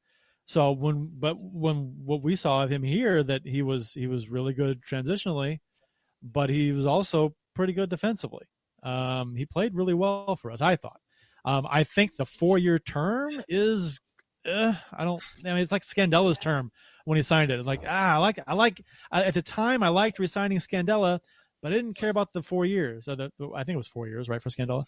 So 0.46 0.72
when, 0.72 1.10
but 1.14 1.38
when 1.44 1.94
what 2.04 2.22
we 2.22 2.36
saw 2.36 2.64
of 2.64 2.72
him 2.72 2.84
here, 2.84 3.24
that 3.24 3.44
he 3.46 3.62
was 3.62 3.94
he 3.94 4.08
was 4.08 4.30
really 4.30 4.54
good 4.54 4.80
transitionally, 4.82 5.60
but 6.22 6.50
he 6.50 6.72
was 6.74 6.86
also 6.86 7.36
pretty 7.54 7.72
good 7.72 7.90
defensively. 7.90 8.46
Um, 8.84 9.36
he 9.36 9.46
played 9.46 9.76
really 9.76 9.94
well 9.94 10.36
for 10.36 10.52
us, 10.52 10.62
I 10.62 10.76
thought. 10.76 11.00
Um, 11.46 11.68
I 11.70 11.84
think 11.84 12.16
the 12.16 12.26
four 12.26 12.58
year 12.58 12.80
term 12.80 13.42
is, 13.48 14.00
uh, 14.46 14.74
I 14.92 15.06
don't, 15.06 15.24
I 15.46 15.50
mean, 15.54 15.58
it's 15.58 15.72
like 15.72 15.84
Scandella's 15.84 16.38
term 16.38 16.72
when 17.06 17.16
he 17.16 17.22
signed 17.22 17.50
it. 17.52 17.60
It's 17.60 17.68
like, 17.68 17.82
ah, 17.88 18.16
I 18.16 18.18
like, 18.18 18.40
I 18.46 18.54
like, 18.54 18.82
I, 19.12 19.24
at 19.24 19.34
the 19.34 19.42
time, 19.42 19.82
I 19.82 19.90
liked 19.90 20.20
resigning 20.20 20.60
Scandella, 20.60 21.20
but 21.62 21.72
I 21.72 21.76
didn't 21.76 21.96
care 21.96 22.10
about 22.10 22.34
the 22.34 22.42
four 22.42 22.66
years. 22.66 23.08
Uh, 23.08 23.16
the, 23.16 23.32
I 23.56 23.64
think 23.64 23.76
it 23.76 23.78
was 23.78 23.88
four 23.88 24.08
years, 24.08 24.28
right, 24.28 24.42
for 24.42 24.50
Scandella. 24.50 24.84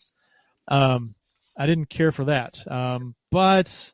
Um, 0.67 1.15
I 1.57 1.65
didn't 1.65 1.89
care 1.89 2.11
for 2.11 2.25
that. 2.25 2.59
Um, 2.69 3.15
but, 3.29 3.91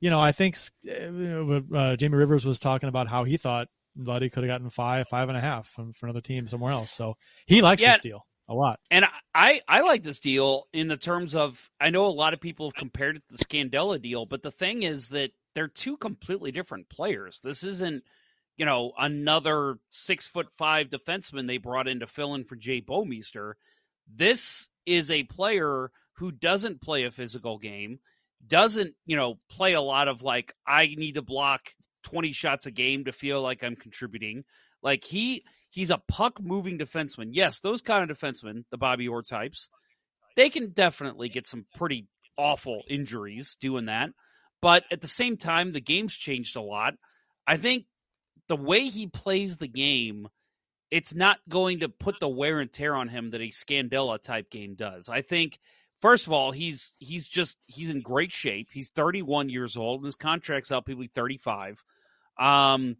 you 0.00 0.10
know, 0.10 0.20
I 0.20 0.32
think 0.32 0.56
uh, 0.88 1.76
uh, 1.76 1.96
Jamie 1.96 2.16
Rivers 2.16 2.44
was 2.44 2.58
talking 2.58 2.88
about 2.88 3.08
how 3.08 3.24
he 3.24 3.36
thought 3.36 3.68
Leddy 3.96 4.30
could 4.30 4.42
have 4.42 4.50
gotten 4.50 4.70
five, 4.70 5.08
five 5.08 5.28
and 5.28 5.38
a 5.38 5.40
half 5.40 5.68
from, 5.68 5.92
from 5.92 6.08
another 6.08 6.20
team 6.20 6.48
somewhere 6.48 6.72
else. 6.72 6.90
So 6.92 7.16
he 7.46 7.62
likes 7.62 7.82
Yeah. 7.82 7.92
this 7.92 8.00
deal 8.00 8.26
a 8.52 8.54
lot. 8.54 8.78
And 8.90 9.06
I, 9.34 9.62
I 9.66 9.80
like 9.80 10.02
this 10.02 10.20
deal 10.20 10.68
in 10.72 10.88
the 10.88 10.96
terms 10.96 11.34
of 11.34 11.70
I 11.80 11.90
know 11.90 12.06
a 12.06 12.08
lot 12.08 12.34
of 12.34 12.40
people 12.40 12.66
have 12.66 12.74
compared 12.74 13.16
it 13.16 13.22
to 13.28 13.36
the 13.36 13.44
Scandella 13.44 14.00
deal, 14.00 14.26
but 14.26 14.42
the 14.42 14.50
thing 14.50 14.82
is 14.82 15.08
that 15.08 15.32
they're 15.54 15.68
two 15.68 15.96
completely 15.96 16.52
different 16.52 16.88
players. 16.88 17.40
This 17.42 17.64
isn't, 17.64 18.04
you 18.56 18.66
know, 18.66 18.92
another 18.98 19.78
six 19.90 20.26
foot 20.26 20.48
five 20.56 20.88
defenseman 20.88 21.46
they 21.46 21.58
brought 21.58 21.88
in 21.88 22.00
to 22.00 22.06
fill 22.06 22.34
in 22.34 22.44
for 22.44 22.56
Jay 22.56 22.80
Bouwmeester. 22.80 23.54
This 24.14 24.68
is 24.86 25.10
a 25.10 25.24
player 25.24 25.90
who 26.14 26.30
doesn't 26.30 26.82
play 26.82 27.04
a 27.04 27.10
physical 27.10 27.58
game, 27.58 27.98
doesn't, 28.46 28.94
you 29.06 29.16
know, 29.16 29.36
play 29.50 29.72
a 29.72 29.80
lot 29.80 30.08
of 30.08 30.22
like, 30.22 30.52
I 30.66 30.86
need 30.86 31.14
to 31.14 31.22
block 31.22 31.74
20 32.04 32.32
shots 32.32 32.66
a 32.66 32.70
game 32.70 33.04
to 33.04 33.12
feel 33.12 33.40
like 33.40 33.62
I'm 33.62 33.76
contributing. 33.76 34.44
Like 34.82 35.04
he 35.04 35.44
he's 35.70 35.90
a 35.90 36.02
puck 36.08 36.40
moving 36.40 36.78
defenseman. 36.78 37.30
Yes, 37.32 37.60
those 37.60 37.82
kind 37.82 38.10
of 38.10 38.18
defensemen, 38.18 38.64
the 38.70 38.78
Bobby 38.78 39.08
Orr 39.08 39.22
types, 39.22 39.68
they 40.36 40.50
can 40.50 40.70
definitely 40.70 41.28
get 41.28 41.46
some 41.46 41.66
pretty 41.76 42.06
awful 42.38 42.82
injuries 42.88 43.56
doing 43.60 43.86
that. 43.86 44.10
But 44.60 44.84
at 44.90 45.00
the 45.00 45.08
same 45.08 45.36
time, 45.36 45.72
the 45.72 45.80
game's 45.80 46.14
changed 46.14 46.56
a 46.56 46.62
lot. 46.62 46.94
I 47.46 47.56
think 47.56 47.86
the 48.48 48.56
way 48.56 48.86
he 48.86 49.08
plays 49.08 49.56
the 49.56 49.68
game, 49.68 50.28
it's 50.90 51.14
not 51.14 51.38
going 51.48 51.80
to 51.80 51.88
put 51.88 52.20
the 52.20 52.28
wear 52.28 52.60
and 52.60 52.72
tear 52.72 52.94
on 52.94 53.08
him 53.08 53.30
that 53.30 53.40
a 53.40 53.48
Scandella 53.48 54.22
type 54.22 54.50
game 54.50 54.74
does. 54.74 55.08
I 55.08 55.22
think 55.22 55.58
first 56.00 56.26
of 56.26 56.32
all, 56.32 56.52
he's 56.52 56.92
he's 56.98 57.28
just 57.28 57.58
he's 57.66 57.90
in 57.90 58.00
great 58.00 58.30
shape. 58.30 58.68
He's 58.72 58.90
31 58.90 59.48
years 59.48 59.76
old 59.76 60.00
and 60.00 60.06
his 60.06 60.16
contract's 60.16 60.70
up. 60.70 60.86
He'll 60.86 60.98
be 60.98 61.08
35. 61.08 61.82
Um, 62.38 62.96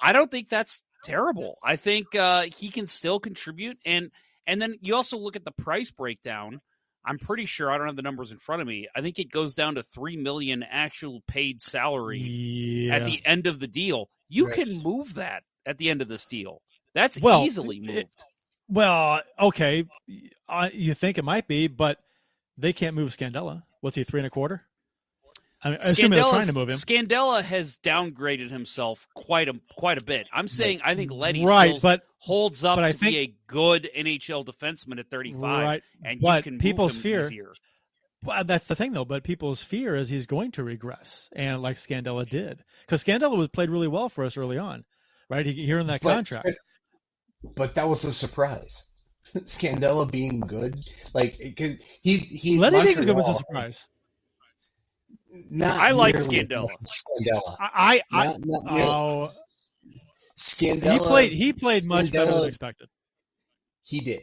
I 0.00 0.12
don't 0.12 0.30
think 0.30 0.48
that's 0.48 0.82
terrible. 1.02 1.52
I 1.64 1.76
think 1.76 2.14
uh, 2.14 2.42
he 2.56 2.68
can 2.70 2.86
still 2.86 3.20
contribute, 3.20 3.78
and 3.86 4.10
and 4.46 4.60
then 4.60 4.76
you 4.80 4.94
also 4.94 5.18
look 5.18 5.36
at 5.36 5.44
the 5.44 5.52
price 5.52 5.90
breakdown. 5.90 6.60
I'm 7.04 7.18
pretty 7.18 7.46
sure 7.46 7.70
I 7.70 7.78
don't 7.78 7.88
have 7.88 7.96
the 7.96 8.02
numbers 8.02 8.30
in 8.32 8.38
front 8.38 8.62
of 8.62 8.68
me. 8.68 8.88
I 8.94 9.00
think 9.00 9.18
it 9.18 9.30
goes 9.30 9.54
down 9.54 9.74
to 9.74 9.82
three 9.82 10.16
million 10.16 10.62
actual 10.62 11.20
paid 11.26 11.60
salary 11.60 12.20
Yeah. 12.20 12.96
at 12.96 13.04
the 13.06 13.20
end 13.24 13.46
of 13.48 13.58
the 13.58 13.66
deal. 13.66 14.08
You 14.28 14.46
Right. 14.46 14.54
can 14.56 14.82
move 14.82 15.14
that 15.14 15.42
at 15.66 15.78
the 15.78 15.90
end 15.90 16.00
of 16.02 16.08
this 16.08 16.26
deal. 16.26 16.62
That's 16.94 17.20
Well, 17.20 17.44
easily 17.44 17.78
it- 17.78 17.82
moved. 17.82 18.22
Well, 18.68 19.20
okay, 19.38 19.84
uh, 20.48 20.70
you 20.72 20.94
think 20.94 21.18
it 21.18 21.24
might 21.24 21.46
be, 21.48 21.66
but 21.66 21.98
they 22.56 22.72
can't 22.72 22.94
move 22.96 23.10
Scandella. 23.10 23.64
What's 23.80 23.96
he 23.96 24.04
three 24.04 24.20
and 24.20 24.26
a 24.26 24.30
quarter? 24.30 24.62
I 25.64 25.70
mean, 25.70 25.78
assuming 25.80 26.18
they're 26.18 26.28
trying 26.28 26.46
to 26.46 26.52
move 26.52 26.68
him. 26.68 26.76
Scandella 26.76 27.42
has 27.42 27.76
downgraded 27.78 28.50
himself 28.50 29.06
quite 29.14 29.48
a 29.48 29.54
quite 29.76 30.00
a 30.00 30.04
bit. 30.04 30.26
I'm 30.32 30.48
saying 30.48 30.80
I 30.84 30.94
think 30.94 31.12
Leddy 31.12 31.44
right, 31.44 31.78
still 31.78 31.90
but 31.90 32.02
holds 32.18 32.64
up 32.64 32.76
but 32.76 32.84
I 32.84 32.90
to 32.92 32.98
be 32.98 33.18
a 33.18 33.34
good 33.46 33.88
NHL 33.96 34.44
defenseman 34.44 34.98
at 34.98 35.08
35, 35.10 35.40
right, 35.42 35.82
and 36.04 36.20
but 36.20 36.38
you 36.38 36.42
can 36.42 36.52
move 36.54 36.62
people's 36.62 36.96
him 36.96 37.02
fear. 37.02 37.20
easier. 37.20 37.52
Well, 38.24 38.44
that's 38.44 38.66
the 38.66 38.76
thing, 38.76 38.92
though. 38.92 39.04
But 39.04 39.24
people's 39.24 39.62
fear 39.62 39.94
is 39.96 40.08
he's 40.08 40.26
going 40.26 40.52
to 40.52 40.64
regress, 40.64 41.28
and 41.34 41.62
like 41.62 41.76
Scandella 41.76 42.28
did, 42.28 42.60
because 42.86 43.02
Scandella 43.04 43.36
was 43.36 43.48
played 43.48 43.70
really 43.70 43.88
well 43.88 44.08
for 44.08 44.24
us 44.24 44.36
early 44.36 44.58
on, 44.58 44.84
right? 45.28 45.46
He, 45.46 45.52
here 45.52 45.78
in 45.78 45.86
that 45.88 46.02
But- 46.02 46.14
contract. 46.14 46.44
But, 47.42 47.54
but 47.56 47.74
that 47.76 47.88
was 47.88 48.04
a 48.04 48.12
surprise. 48.12 48.90
Scandella 49.34 50.08
being 50.10 50.40
good, 50.40 50.76
like 51.14 51.34
he 52.02 52.16
he 52.16 52.58
Leddy 52.58 52.94
being 52.94 53.06
good 53.06 53.16
was 53.16 53.28
a 53.28 53.34
surprise. 53.34 53.86
Not 55.50 55.80
I 55.80 55.92
like 55.92 56.16
Scandella. 56.16 56.68
Scandella. 56.84 57.56
I, 57.58 58.02
I, 58.12 58.26
Not, 58.26 58.40
not 58.44 58.62
oh, 58.68 59.30
Scandella. 60.38 60.92
he 60.92 60.98
played. 60.98 61.32
He 61.32 61.52
played 61.52 61.84
much 61.86 62.12
better 62.12 62.32
than 62.32 62.44
expected. 62.48 62.88
He 63.82 64.00
did. 64.00 64.22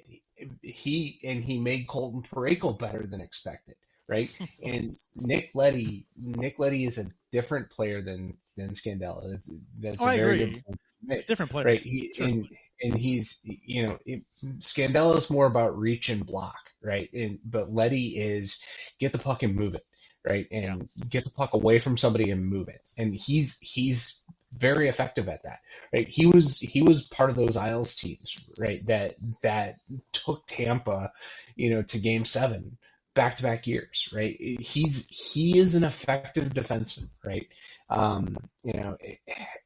He 0.62 1.20
and 1.24 1.44
he 1.44 1.60
made 1.60 1.88
Colton 1.88 2.22
Parayko 2.22 2.78
better 2.78 3.06
than 3.06 3.22
expected, 3.22 3.76
right? 4.10 4.30
and 4.66 4.90
Nick 5.16 5.50
Leddy, 5.56 6.06
Nick 6.18 6.60
Leddy 6.60 6.86
is 6.86 6.98
a 6.98 7.08
different 7.32 7.70
player 7.70 8.02
than 8.02 8.38
than 8.56 8.70
Scandella. 8.72 9.32
That's, 9.32 9.52
that's 9.80 10.02
Oh, 10.02 10.06
a 10.06 10.10
I 10.10 10.18
very 10.18 10.42
agree. 10.44 10.54
good 10.54 10.66
point 10.66 10.80
Different 11.28 11.50
player, 11.52 11.66
right? 11.66 11.82
He, 11.82 12.14
Sure. 12.14 12.28
And 12.28 12.48
and 12.84 12.96
he's 12.96 13.40
you 13.44 13.84
know 13.84 13.98
it, 14.06 14.22
Scandella 14.60 15.18
is 15.18 15.30
more 15.30 15.46
about 15.48 15.78
reach 15.78 16.10
and 16.10 16.26
block, 16.26 16.60
right? 16.84 17.10
And 17.14 17.40
but 17.46 17.72
Leddy 17.72 18.18
is 18.18 18.60
get 19.00 19.12
the 19.14 19.18
puck 19.18 19.44
and 19.44 19.56
move 19.56 19.76
it, 19.76 19.86
right? 20.26 20.48
And 20.52 20.90
get 21.08 21.24
the 21.24 21.32
puck 21.32 21.54
away 21.54 21.80
from 21.80 21.98
somebody 21.98 22.32
and 22.32 22.46
move 22.46 22.68
it. 22.70 22.82
And 22.98 23.14
he's 23.14 23.58
he's 23.60 24.24
very 24.58 24.90
effective 24.90 25.30
at 25.30 25.44
that, 25.44 25.60
right? 25.94 26.08
He 26.08 26.26
was 26.26 26.60
he 26.60 26.82
was 26.82 27.08
part 27.08 27.30
of 27.30 27.36
those 27.36 27.58
Isles 27.58 27.96
teams, 27.96 28.44
right? 28.60 28.80
That 28.88 29.12
that 29.44 29.76
took 30.12 30.46
Tampa, 30.48 31.12
you 31.56 31.70
know, 31.70 31.84
to 31.84 32.00
Game 32.00 32.26
Seven 32.26 32.78
back 33.16 33.38
to 33.38 33.44
back 33.44 33.68
years, 33.68 34.10
right? 34.14 34.36
He's 34.40 35.08
he 35.10 35.58
is 35.58 35.76
an 35.76 35.84
effective 35.84 36.54
defenseman, 36.54 37.10
right? 37.24 37.48
Um, 37.90 38.38
you 38.64 38.74
know, 38.74 38.98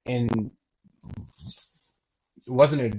and 0.06 0.52
it 2.46 2.52
wasn't 2.52 2.82
a 2.82 2.98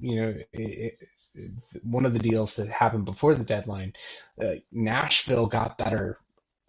you 0.00 0.20
know 0.20 0.34
it, 0.52 0.98
it, 1.34 1.50
one 1.82 2.06
of 2.06 2.12
the 2.12 2.18
deals 2.18 2.56
that 2.56 2.68
happened 2.68 3.04
before 3.04 3.34
the 3.34 3.44
deadline. 3.44 3.92
Uh, 4.40 4.54
Nashville 4.72 5.46
got 5.46 5.78
better 5.78 6.18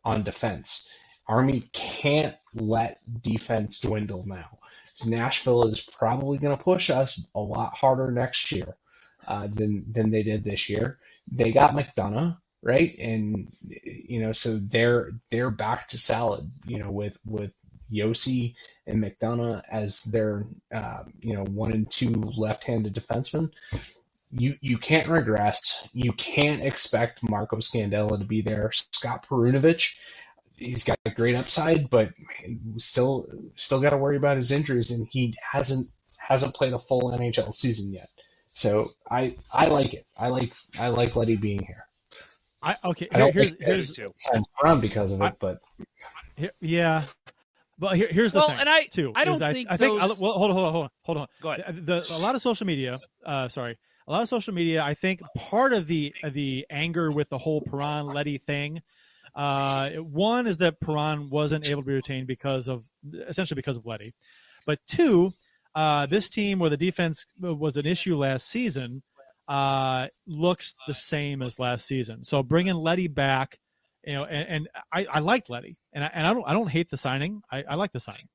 on 0.06 0.24
defense. 0.24 0.88
Army 1.28 1.64
can't 1.74 2.36
let 2.54 3.00
defense 3.24 3.82
dwindle 3.82 4.24
now. 4.28 4.60
Nashville 5.06 5.68
is 5.68 5.82
probably 5.82 6.38
going 6.38 6.56
to 6.56 6.64
push 6.64 6.90
us 6.90 7.28
a 7.36 7.40
lot 7.40 7.76
harder 7.76 8.12
next 8.12 8.52
year 8.52 8.78
uh, 9.28 9.48
than 9.52 9.86
than 9.92 10.12
they 10.12 10.24
did 10.24 10.44
this 10.44 10.70
year. 10.70 11.00
They 11.32 11.52
got 11.52 11.72
McDonagh 11.74 12.38
right, 12.62 12.96
and 13.00 13.50
you 13.84 14.22
know 14.22 14.32
so 14.32 14.58
they're 14.58 15.12
they're 15.32 15.52
back 15.52 15.90
to 15.90 15.98
salad. 15.98 16.50
You 16.66 16.80
know 16.80 16.92
with 16.92 17.18
with 17.26 17.52
Josi 17.92 18.56
and 18.88 19.04
McDonagh 19.04 19.62
as 19.70 20.02
their 20.04 20.44
uh, 20.74 21.04
you 21.20 21.34
know 21.34 21.44
one 21.44 21.74
and 21.74 21.92
two 21.92 22.12
left-handed 22.38 22.96
defensemen. 22.96 23.52
You 24.38 24.56
you 24.62 24.78
can't 24.78 25.08
regress. 25.08 25.88
You 25.94 26.12
can't 26.14 26.62
expect 26.62 27.24
Marco 27.24 27.58
Scandella 27.58 28.18
to 28.20 28.26
be 28.26 28.42
there. 28.42 28.70
Scott 28.74 29.26
Perunovich, 29.28 29.98
he's 30.58 30.84
got 30.84 31.00
a 31.06 31.10
great 31.12 31.38
upside, 31.38 31.90
but 31.90 32.10
still 32.78 33.28
still 33.56 33.80
got 33.80 33.92
to 33.92 33.98
worry 33.98 34.18
about 34.18 34.38
his 34.38 34.52
injuries, 34.52 34.92
and 34.92 35.08
he 35.10 35.36
hasn't 35.52 35.88
hasn't 36.18 36.54
played 36.54 36.74
a 36.74 36.80
full 36.80 37.12
NHL 37.18 37.54
season 37.54 37.94
yet. 37.94 38.08
So 38.50 38.86
I 39.10 39.36
I 39.54 39.68
like 39.68 39.94
it. 39.94 40.06
I 40.20 40.28
like 40.30 40.54
I 40.78 40.90
like 40.90 41.16
Leddy 41.16 41.38
being 41.38 41.64
here. 41.66 41.86
I 42.62 42.76
okay. 42.84 43.08
I 43.14 43.20
don't 43.20 43.32
Here, 43.34 43.44
here's 43.44 43.52
think 43.54 43.62
here's 43.64 43.92
too. 43.92 44.14
Signs 44.18 44.48
run 44.64 44.82
because 44.82 45.12
of 45.14 45.22
it, 45.22 45.34
but 45.40 45.60
here, 46.36 46.52
yeah. 46.60 47.04
But 47.78 47.98
here, 47.98 48.08
here's 48.10 48.32
the 48.32 48.40
Well, 48.40 48.48
thing. 48.50 48.60
and 48.62 48.70
I- 48.70 48.86
too. 48.86 49.12
I 49.16 49.26
don't 49.26 49.40
think 49.40 49.68
I 49.70 49.78
think. 49.78 50.00
those- 50.00 50.20
well, 50.20 50.34
hold 50.34 50.52
on, 50.52 50.56
hold 50.56 50.66
on, 50.68 50.72
hold 50.74 50.84
on, 50.86 50.90
hold 51.04 51.18
on. 51.20 51.28
Go 51.42 51.52
ahead. 51.52 51.86
The, 51.86 52.06
a 52.12 52.18
lot 52.18 52.36
of 52.36 52.42
social 52.42 52.66
media. 52.66 52.98
Uh, 53.26 53.50
sorry, 53.50 53.78
a 54.08 54.12
lot 54.12 54.22
of 54.22 54.30
social 54.30 54.54
media. 54.54 54.84
I 54.84 54.94
think 54.94 55.22
part 55.36 55.74
of 55.74 55.88
the 55.88 56.14
the 56.32 56.66
anger 56.70 57.12
with 57.12 57.30
the 57.30 57.38
whole 57.38 57.62
Perron 57.62 58.08
Leddy 58.08 58.38
thing. 58.38 58.82
Uh, 59.36 59.90
one 59.92 60.48
is 60.48 60.58
that 60.58 60.80
Perron 60.80 61.30
wasn't 61.30 61.70
able 61.70 61.82
to 61.82 61.88
be 61.88 61.94
retained 61.94 62.26
because 62.28 62.70
of 62.70 62.84
essentially 63.28 63.56
because 63.56 63.76
of 63.76 63.86
Leddy, 63.86 64.14
but 64.66 64.80
two, 64.88 65.32
uh, 65.74 66.06
this 66.06 66.30
team 66.30 66.60
where 66.60 66.70
the 66.70 66.78
defense 66.78 67.26
was 67.40 67.76
an 67.76 67.86
issue 67.86 68.16
last 68.16 68.48
season 68.48 69.02
uh, 69.50 70.08
looks 70.26 70.74
the 70.88 70.94
same 70.94 71.42
as 71.42 71.60
last 71.60 71.86
season. 71.86 72.24
So 72.24 72.44
bringing 72.44 72.76
Leddy 72.76 73.08
back, 73.08 73.60
you 74.06 74.14
know, 74.14 74.24
and, 74.24 74.48
and 74.48 74.70
I, 74.94 75.06
I 75.06 75.20
liked 75.20 75.50
Leddy, 75.50 75.78
and 75.94 76.04
I, 76.04 76.12
and 76.14 76.26
I 76.26 76.34
don't 76.34 76.48
I 76.48 76.54
don't 76.54 76.70
hate 76.70 76.90
the 76.90 76.98
signing. 76.98 77.42
I, 77.52 77.64
I 77.70 77.76
like 77.76 77.92
the 77.92 78.00
signing, 78.00 78.30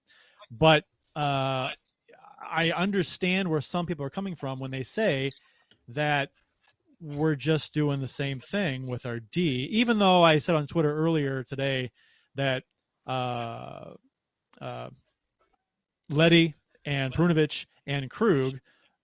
but 0.51 0.85
uh, 1.17 1.71
I 2.51 2.73
understand 2.73 3.49
where 3.49 3.61
some 3.61 3.87
people 3.87 4.05
are 4.05 4.11
coming 4.11 4.35
from 4.35 4.59
when 4.59 4.71
they 4.71 4.83
say 4.83 5.31
that 5.95 6.31
we're 7.01 7.35
just 7.35 7.73
doing 7.73 8.01
the 8.01 8.09
same 8.09 8.39
thing 8.39 8.87
with 8.87 9.07
our 9.07 9.21
D. 9.21 9.69
Even 9.71 9.99
though 9.99 10.23
I 10.23 10.39
said 10.39 10.55
on 10.55 10.67
Twitter 10.67 10.95
earlier 10.95 11.43
today 11.43 11.91
that 12.35 12.65
uh, 13.07 13.93
uh, 14.61 14.91
Leddy 16.11 16.55
and 16.85 17.13
Perunovich 17.13 17.67
and 17.87 18.11
Krug 18.11 18.47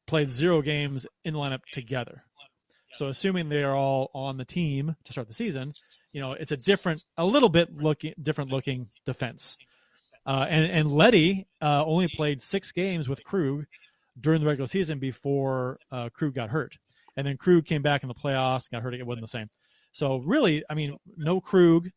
played 0.07 0.31
zero 0.31 0.63
games 0.63 1.07
in 1.25 1.33
the 1.33 1.39
lineup 1.39 1.63
together. 1.73 2.23
So 2.93 3.09
assuming 3.09 3.49
they 3.49 3.63
are 3.63 3.75
all 3.75 4.11
on 4.15 4.37
the 4.37 4.45
team 4.45 4.97
to 5.05 5.13
start 5.13 5.29
the 5.29 5.35
season, 5.35 5.73
you 6.13 6.21
know, 6.21 6.33
it's 6.33 6.53
a 6.53 6.57
different, 6.57 7.05
a 7.19 7.25
little 7.25 7.49
bit 7.49 7.75
looking, 7.75 8.15
different 8.23 8.51
looking 8.51 8.89
defense. 9.05 9.57
Uh, 10.25 10.47
and, 10.49 10.65
and 10.65 10.91
Leddy 10.91 11.47
uh, 11.61 11.85
only 11.85 12.09
played 12.09 12.41
six 12.41 12.73
games 12.73 13.09
with 13.09 13.23
Krug 13.23 13.65
during 14.21 14.41
the 14.41 14.47
regular 14.47 14.67
season 14.67 14.99
before, 14.99 15.77
uh, 15.91 16.09
Krug 16.11 16.35
got 16.35 16.51
hurt. 16.51 16.77
And 17.17 17.27
then 17.27 17.37
Krug 17.37 17.65
came 17.65 17.83
back 17.83 18.03
in 18.03 18.09
the 18.09 18.15
playoffs, 18.15 18.71
got 18.71 18.83
hurt, 18.83 18.95
it 18.95 19.07
wasn't 19.07 19.25
the 19.25 19.29
same. 19.29 19.47
So 19.93 20.19
really, 20.19 20.63
I 20.69 20.75
mean, 20.75 20.97
no 21.17 21.41
Krug 21.41 21.89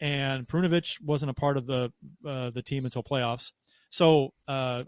and 0.00 0.46
Perunovich 0.46 1.00
wasn't 1.02 1.30
a 1.30 1.34
part 1.34 1.56
of 1.56 1.66
the, 1.66 1.92
uh, 2.26 2.50
the 2.50 2.62
team 2.62 2.84
until 2.84 3.02
playoffs. 3.02 3.52
So, 3.90 4.32
uh, 4.48 4.82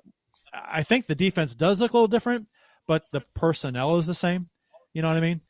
I 0.53 0.83
think 0.83 1.07
the 1.07 1.15
defense 1.15 1.55
does 1.55 1.81
look 1.81 1.93
a 1.93 1.97
little 1.97 2.09
different, 2.09 2.49
but 2.87 3.09
the 3.13 3.25
personnel 3.35 3.99
is 3.99 4.07
the 4.07 4.15
same. 4.15 4.41
You 4.93 5.03
know 5.03 5.09
what 5.09 5.17
I 5.17 5.21
mean? 5.21 5.41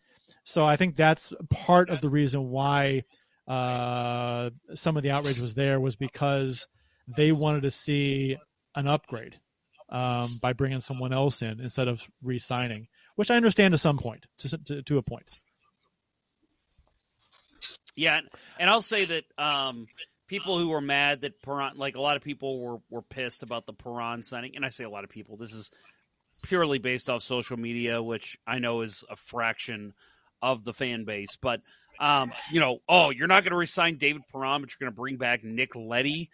So 0.45 0.66
I 0.66 0.77
think 0.77 0.97
that's 0.97 1.33
part 1.51 1.91
of 1.91 2.01
the 2.01 2.09
reason 2.09 2.51
why 2.51 3.03
uh, 3.49 4.51
some 4.75 4.97
of 4.97 5.03
the 5.03 5.11
outrage 5.11 5.39
was 5.39 5.55
there 5.55 5.81
was 5.81 5.97
because 5.97 6.66
they 7.16 7.33
wanted 7.33 7.62
to 7.62 7.70
see 7.70 8.37
an 8.77 8.87
upgrade 8.87 9.37
um, 9.89 10.39
by 10.41 10.53
bringing 10.53 10.80
someone 10.80 11.12
else 11.12 11.43
in 11.43 11.61
instead 11.61 11.89
of 11.89 12.03
re-signing, 12.24 12.89
which 13.16 13.30
I 13.30 13.37
understand 13.37 13.72
to 13.72 13.78
some 13.78 13.99
point, 13.99 14.26
to, 14.39 14.59
to, 14.59 14.82
to 14.82 14.99
a 14.99 15.03
point. 15.03 15.30
Yeah, 17.97 18.20
and 18.59 18.70
I'll 18.70 18.80
say 18.80 19.05
that 19.05 19.24
um, 19.39 19.87
people 20.26 20.59
who 20.59 20.68
were 20.68 20.80
mad 20.80 21.20
that 21.20 21.41
Perron, 21.43 21.76
like 21.76 21.97
a 21.97 22.01
lot 22.01 22.16
of 22.16 22.22
people 22.22 22.59
were, 22.61 22.78
were 22.91 23.03
pissed 23.03 23.43
about 23.43 23.66
the 23.66 23.72
Perron 23.72 24.18
signing, 24.18 24.57
and 24.57 24.64
I 24.64 24.70
say 24.70 24.85
a 24.85 24.91
lot 24.91 25.05
of 25.05 25.11
people. 25.11 25.37
This 25.37 25.53
is 25.53 25.70
purely 26.45 26.78
based 26.78 27.09
off 27.09 27.22
social 27.22 27.57
media, 27.57 28.03
which 28.03 28.37
I 28.47 28.59
know 28.59 28.80
is 28.80 29.05
a 29.09 29.16
fraction 29.16 29.95
of 30.43 30.64
the 30.64 30.72
fan 30.72 31.05
base. 31.05 31.37
But 31.41 31.61
um, 32.01 32.32
you 32.51 32.59
know, 32.59 32.80
oh, 32.89 33.11
you're 33.11 33.28
not 33.28 33.45
going 33.45 33.53
to 33.53 33.57
resign 33.57 33.97
David 33.97 34.22
Perron, 34.32 34.61
but 34.61 34.70
you're 34.70 34.87
going 34.87 34.93
to 34.93 35.01
bring 35.01 35.16
back 35.16 35.45
Nick 35.45 35.76
Leddy. 35.76 36.30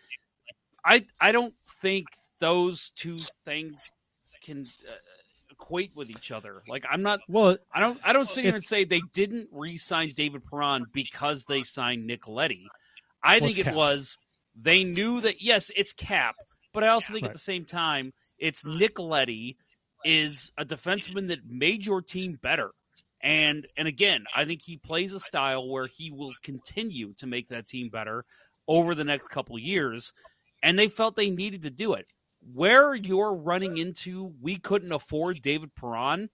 I 0.84 1.04
I 1.20 1.32
don't 1.32 1.54
think 1.82 2.06
those 2.40 2.90
two 2.96 3.18
things 3.44 3.90
can 4.42 4.62
uh, 4.88 4.92
equate 5.50 5.92
with 5.94 6.10
each 6.10 6.32
other. 6.32 6.62
Like 6.68 6.84
I'm 6.90 7.02
not. 7.02 7.20
Well, 7.28 7.58
I 7.72 7.80
don't. 7.80 8.00
I 8.04 8.12
don't 8.12 8.26
sit 8.28 8.44
here 8.44 8.54
and 8.54 8.64
say 8.64 8.84
they 8.84 9.02
didn't 9.14 9.48
re-sign 9.52 10.08
David 10.16 10.42
Perron 10.50 10.86
because 10.92 11.44
they 11.44 11.62
signed 11.62 12.06
Nick 12.06 12.26
Leddy. 12.26 12.66
I 13.22 13.38
Well, 13.38 13.48
think 13.48 13.58
it 13.58 13.64
cap. 13.64 13.74
was 13.74 14.18
they 14.60 14.84
knew 14.84 15.20
that 15.20 15.42
yes, 15.42 15.70
it's 15.76 15.92
cap, 15.92 16.34
but 16.72 16.82
I 16.82 16.88
also 16.88 17.12
think 17.12 17.24
Right. 17.24 17.30
at 17.30 17.34
the 17.34 17.38
same 17.38 17.64
time 17.64 18.12
it's 18.38 18.64
Nick 18.64 18.98
Leddy 18.98 19.56
is 20.04 20.50
a 20.56 20.64
defenseman 20.64 21.28
that 21.28 21.40
made 21.46 21.84
your 21.84 22.00
team 22.02 22.38
better. 22.42 22.70
And 23.22 23.66
and 23.76 23.86
again, 23.86 24.24
I 24.34 24.46
think 24.46 24.62
he 24.62 24.78
plays 24.78 25.12
a 25.12 25.20
style 25.20 25.68
where 25.68 25.86
he 25.86 26.10
will 26.16 26.32
continue 26.42 27.12
to 27.18 27.28
make 27.28 27.48
that 27.48 27.66
team 27.66 27.90
better 27.90 28.24
over 28.66 28.94
the 28.94 29.04
next 29.04 29.28
couple 29.28 29.56
of 29.56 29.62
years. 29.62 30.12
And 30.62 30.78
they 30.78 30.88
felt 30.88 31.16
they 31.16 31.30
needed 31.30 31.62
to 31.62 31.70
do 31.70 31.94
it. 31.94 32.06
Where 32.54 32.94
you're 32.94 33.34
running 33.34 33.76
into 33.76 34.32
we 34.40 34.56
couldn't 34.56 34.92
afford 34.92 35.42
David 35.42 35.74
Perron 35.74 36.30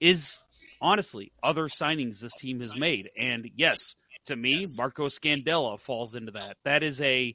is 0.00 0.44
honestly 0.80 1.32
other 1.42 1.64
signings 1.68 2.20
this 2.20 2.34
team 2.34 2.58
has 2.60 2.76
made. 2.76 3.06
And 3.22 3.50
yes, 3.56 3.96
to 4.26 4.36
me, 4.36 4.62
Marco 4.78 5.06
Scandella 5.06 5.80
falls 5.80 6.14
into 6.14 6.32
that. 6.32 6.56
That 6.64 6.82
is 6.82 7.00
a 7.00 7.34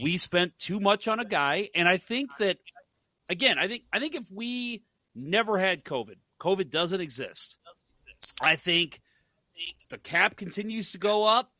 we 0.00 0.16
spent 0.16 0.56
too 0.58 0.78
much 0.78 1.08
on 1.08 1.18
a 1.18 1.24
guy, 1.24 1.70
and 1.74 1.88
I 1.88 1.96
think 1.96 2.30
that 2.38 2.58
again, 3.28 3.58
I 3.58 3.66
think 3.66 3.84
I 3.92 3.98
think 3.98 4.14
if 4.14 4.30
we 4.30 4.82
never 5.14 5.58
had 5.58 5.84
COVID, 5.84 6.16
COVID 6.38 6.70
doesn't 6.70 7.00
exist. 7.00 7.56
I 8.42 8.56
think 8.56 9.00
the 9.88 9.98
cap 9.98 10.36
continues 10.36 10.92
to 10.92 10.98
go 10.98 11.24
up, 11.24 11.50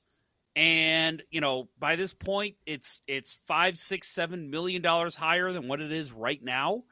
and 0.61 1.23
you 1.31 1.41
know 1.41 1.71
by 1.79 1.97
this 1.97 2.13
point, 2.13 2.57
it's 2.67 3.01
it's 3.07 3.39
five, 3.47 3.79
six, 3.79 4.09
seven 4.09 4.51
million 4.51 4.83
dollars 4.83 5.15
higher 5.15 5.51
than 5.53 5.69
what 5.69 5.81
it 5.81 5.91
is 5.91 6.13
right 6.13 6.41
now. 6.43 6.83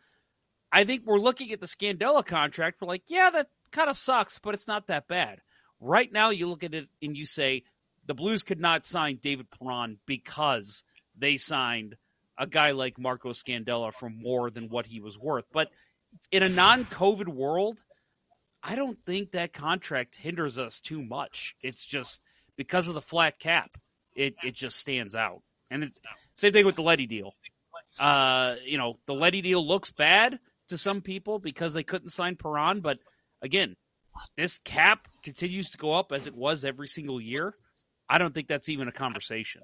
I 0.72 0.84
think 0.84 1.02
we're 1.04 1.18
looking 1.18 1.52
at 1.52 1.60
the 1.60 1.66
Scandella 1.66 2.24
contract. 2.24 2.80
We're 2.80 2.88
like, 2.88 3.04
yeah, 3.08 3.28
that 3.28 3.48
kind 3.70 3.90
of 3.90 3.98
sucks, 3.98 4.38
but 4.38 4.54
it's 4.54 4.66
not 4.66 4.86
that 4.86 5.06
bad. 5.06 5.40
Right 5.80 6.10
now, 6.10 6.30
you 6.30 6.48
look 6.48 6.64
at 6.64 6.72
it 6.72 6.88
and 7.02 7.14
you 7.14 7.26
say 7.26 7.64
the 8.06 8.14
Blues 8.14 8.42
could 8.42 8.58
not 8.58 8.86
sign 8.86 9.18
David 9.20 9.48
Perron 9.50 9.98
because 10.06 10.82
they 11.18 11.36
signed 11.36 11.96
a 12.38 12.46
guy 12.46 12.70
like 12.70 12.98
Marco 12.98 13.30
Scandella 13.30 13.92
for 13.92 14.10
more 14.10 14.50
than 14.50 14.70
what 14.70 14.86
he 14.86 15.00
was 15.00 15.18
worth. 15.18 15.44
But 15.52 15.68
in 16.32 16.42
a 16.42 16.48
non-COVID 16.48 17.28
world, 17.28 17.82
I 18.62 18.76
don't 18.76 18.98
think 19.04 19.32
that 19.32 19.52
contract 19.52 20.16
hinders 20.16 20.58
us 20.58 20.80
too 20.80 21.02
much. 21.02 21.54
It's 21.62 21.84
just 21.84 22.26
because 22.58 22.88
of 22.88 22.94
the 22.94 23.00
flat 23.00 23.38
cap, 23.38 23.70
it 24.14 24.34
it 24.44 24.54
just 24.54 24.76
stands 24.76 25.14
out. 25.14 25.40
And 25.70 25.84
it's 25.84 25.98
same 26.34 26.52
thing 26.52 26.66
with 26.66 26.76
the 26.76 26.82
Leddy 26.82 27.06
deal. 27.06 27.32
Uh, 27.98 28.56
you 28.66 28.76
know, 28.76 28.98
the 29.06 29.14
Leddy 29.14 29.40
deal 29.40 29.66
looks 29.66 29.90
bad 29.90 30.38
to 30.68 30.76
some 30.76 31.00
people 31.00 31.38
because 31.38 31.72
they 31.72 31.82
couldn't 31.82 32.10
sign 32.10 32.36
Perron, 32.36 32.80
but 32.80 32.98
again, 33.40 33.76
this 34.36 34.58
cap 34.58 35.08
continues 35.22 35.70
to 35.70 35.78
go 35.78 35.92
up 35.92 36.12
as 36.12 36.26
it 36.26 36.34
was 36.34 36.64
every 36.64 36.88
single 36.88 37.20
year. 37.20 37.54
I 38.08 38.18
don't 38.18 38.34
think 38.34 38.48
that's 38.48 38.68
even 38.68 38.88
a 38.88 38.92
conversation. 38.92 39.62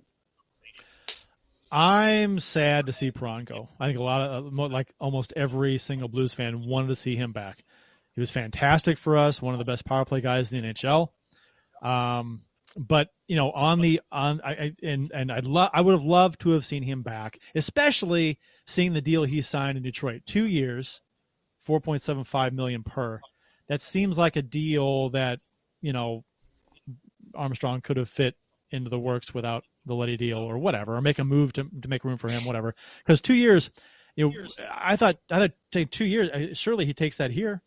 I'm 1.72 2.38
sad 2.38 2.86
to 2.86 2.92
see 2.92 3.10
Perron 3.10 3.44
go. 3.44 3.68
I 3.80 3.88
think 3.88 3.98
a 3.98 4.02
lot 4.02 4.20
of, 4.22 4.46
uh, 4.46 4.68
like 4.68 4.92
almost 5.00 5.32
every 5.34 5.78
single 5.78 6.08
Blues 6.08 6.32
fan 6.32 6.64
wanted 6.66 6.88
to 6.88 6.94
see 6.94 7.16
him 7.16 7.32
back. 7.32 7.64
He 8.14 8.20
was 8.20 8.30
fantastic 8.30 8.96
for 8.96 9.16
us, 9.16 9.42
one 9.42 9.54
of 9.54 9.58
the 9.58 9.64
best 9.64 9.84
power 9.84 10.04
play 10.04 10.20
guys 10.20 10.52
in 10.52 10.62
the 10.62 10.72
NHL. 10.72 11.08
Um, 11.82 12.42
but 12.76 13.08
you 13.28 13.36
know, 13.36 13.50
on 13.50 13.78
the 13.78 14.00
on, 14.10 14.40
I, 14.44 14.50
I 14.50 14.72
and 14.82 15.10
and 15.12 15.32
I'd 15.32 15.46
love, 15.46 15.70
I 15.72 15.80
would 15.80 15.92
have 15.92 16.04
loved 16.04 16.40
to 16.40 16.50
have 16.50 16.66
seen 16.66 16.82
him 16.82 17.02
back, 17.02 17.38
especially 17.54 18.38
seeing 18.66 18.92
the 18.92 19.00
deal 19.00 19.24
he 19.24 19.42
signed 19.42 19.76
in 19.76 19.82
Detroit, 19.82 20.22
two 20.26 20.46
years, 20.46 21.00
four 21.60 21.80
point 21.80 22.02
seven 22.02 22.24
five 22.24 22.52
million 22.52 22.82
per. 22.82 23.18
That 23.68 23.80
seems 23.80 24.18
like 24.18 24.36
a 24.36 24.42
deal 24.42 25.10
that 25.10 25.38
you 25.80 25.92
know 25.92 26.24
Armstrong 27.34 27.80
could 27.80 27.96
have 27.96 28.08
fit 28.10 28.34
into 28.70 28.90
the 28.90 28.98
works 28.98 29.32
without 29.32 29.64
the 29.86 29.94
Leddy 29.94 30.16
deal 30.16 30.38
or 30.38 30.58
whatever, 30.58 30.96
or 30.96 31.00
make 31.00 31.18
a 31.18 31.24
move 31.24 31.52
to 31.54 31.64
to 31.82 31.88
make 31.88 32.04
room 32.04 32.18
for 32.18 32.30
him, 32.30 32.44
whatever. 32.44 32.74
Because 32.98 33.20
two 33.20 33.34
years, 33.34 33.70
you 34.16 34.26
know, 34.26 34.32
I 34.74 34.96
thought 34.96 35.16
I 35.30 35.38
thought 35.38 35.52
take 35.70 35.90
two 35.90 36.04
years. 36.06 36.30
uh, 36.30 36.54
Surely 36.54 36.86
he 36.86 36.94
takes 36.94 37.18
that 37.18 37.30
here, 37.30 37.62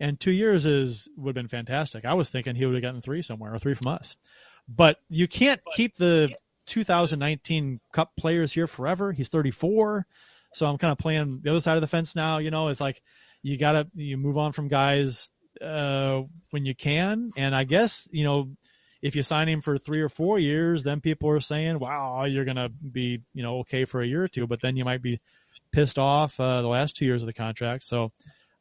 and 0.00 0.18
two 0.18 0.30
years 0.32 0.66
is 0.66 1.08
would 1.16 1.30
have 1.30 1.34
been 1.34 1.48
fantastic. 1.48 2.04
I 2.04 2.14
was 2.14 2.28
thinking 2.28 2.54
he 2.54 2.64
would 2.66 2.74
have 2.74 2.82
gotten 2.82 3.00
three 3.00 3.22
somewhere 3.22 3.54
or 3.54 3.58
three 3.58 3.74
from 3.74 3.92
us, 3.92 4.16
but 4.68 4.96
you 5.08 5.28
can't 5.28 5.60
keep 5.74 5.96
the 5.96 6.34
2019 6.66 7.80
Cup 7.92 8.12
players 8.18 8.52
here 8.52 8.66
forever. 8.66 9.12
He's 9.12 9.28
34, 9.28 10.06
so 10.54 10.66
I'm 10.66 10.78
kind 10.78 10.92
of 10.92 10.98
playing 10.98 11.40
the 11.42 11.50
other 11.50 11.60
side 11.60 11.76
of 11.76 11.80
the 11.80 11.86
fence 11.86 12.14
now. 12.14 12.38
You 12.38 12.50
know, 12.50 12.68
it's 12.68 12.80
like 12.80 13.02
you 13.42 13.58
gotta 13.58 13.88
you 13.94 14.16
move 14.16 14.38
on 14.38 14.52
from 14.52 14.68
guys 14.68 15.30
uh, 15.60 16.22
when 16.50 16.64
you 16.64 16.74
can, 16.74 17.32
and 17.36 17.54
I 17.54 17.64
guess 17.64 18.08
you 18.10 18.24
know 18.24 18.50
if 19.02 19.16
you 19.16 19.24
sign 19.24 19.48
him 19.48 19.60
for 19.60 19.78
three 19.78 20.00
or 20.00 20.08
four 20.08 20.38
years, 20.38 20.84
then 20.84 21.00
people 21.00 21.28
are 21.28 21.40
saying, 21.40 21.78
"Wow, 21.80 22.24
you're 22.24 22.44
gonna 22.44 22.68
be 22.68 23.20
you 23.34 23.42
know 23.42 23.58
okay 23.58 23.84
for 23.84 24.00
a 24.00 24.06
year 24.06 24.22
or 24.22 24.28
two, 24.28 24.46
but 24.46 24.60
then 24.60 24.76
you 24.76 24.84
might 24.84 25.02
be 25.02 25.18
pissed 25.72 25.98
off 25.98 26.38
uh, 26.38 26.62
the 26.62 26.68
last 26.68 26.96
two 26.96 27.04
years 27.04 27.22
of 27.22 27.26
the 27.26 27.32
contract." 27.32 27.82
So, 27.82 28.12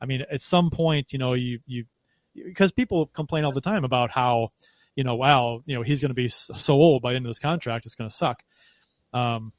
I 0.01 0.05
mean, 0.05 0.23
at 0.31 0.41
some 0.41 0.69
point, 0.69 1.13
you 1.13 1.19
know, 1.19 1.33
you 1.33 1.59
you 1.65 1.85
because 2.33 2.71
people 2.71 3.07
complain 3.07 3.43
all 3.43 3.51
the 3.51 3.61
time 3.61 3.83
about 3.83 4.09
how 4.09 4.49
you 4.95 5.03
know, 5.03 5.15
wow, 5.15 5.61
you 5.65 5.75
know, 5.75 5.83
he's 5.83 6.01
going 6.01 6.09
to 6.09 6.15
be 6.15 6.27
so 6.27 6.73
old 6.73 7.01
by 7.01 7.11
the 7.11 7.15
end 7.15 7.25
of 7.25 7.29
this 7.29 7.39
contract, 7.39 7.85
it's 7.85 7.95
going 7.95 8.09
to 8.09 8.15
suck. 8.15 8.43
Um, 9.13 9.53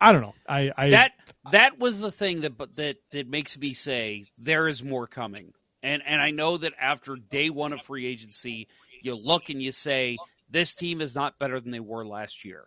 I 0.00 0.12
don't 0.12 0.22
know. 0.22 0.34
I, 0.48 0.70
I 0.76 0.90
that 0.90 1.12
that 1.52 1.78
was 1.78 1.98
the 1.98 2.12
thing 2.12 2.40
that 2.40 2.56
but 2.56 2.76
that 2.76 2.96
that 3.12 3.28
makes 3.28 3.58
me 3.58 3.74
say 3.74 4.26
there 4.38 4.68
is 4.68 4.82
more 4.82 5.06
coming. 5.06 5.52
And 5.82 6.02
and 6.06 6.20
I 6.20 6.30
know 6.30 6.56
that 6.56 6.74
after 6.80 7.16
day 7.16 7.50
one 7.50 7.72
of 7.72 7.82
free 7.82 8.06
agency, 8.06 8.68
you 9.02 9.16
look 9.16 9.48
and 9.48 9.60
you 9.60 9.72
say 9.72 10.16
this 10.50 10.74
team 10.74 11.00
is 11.00 11.14
not 11.14 11.38
better 11.38 11.58
than 11.58 11.72
they 11.72 11.80
were 11.80 12.06
last 12.06 12.44
year, 12.44 12.64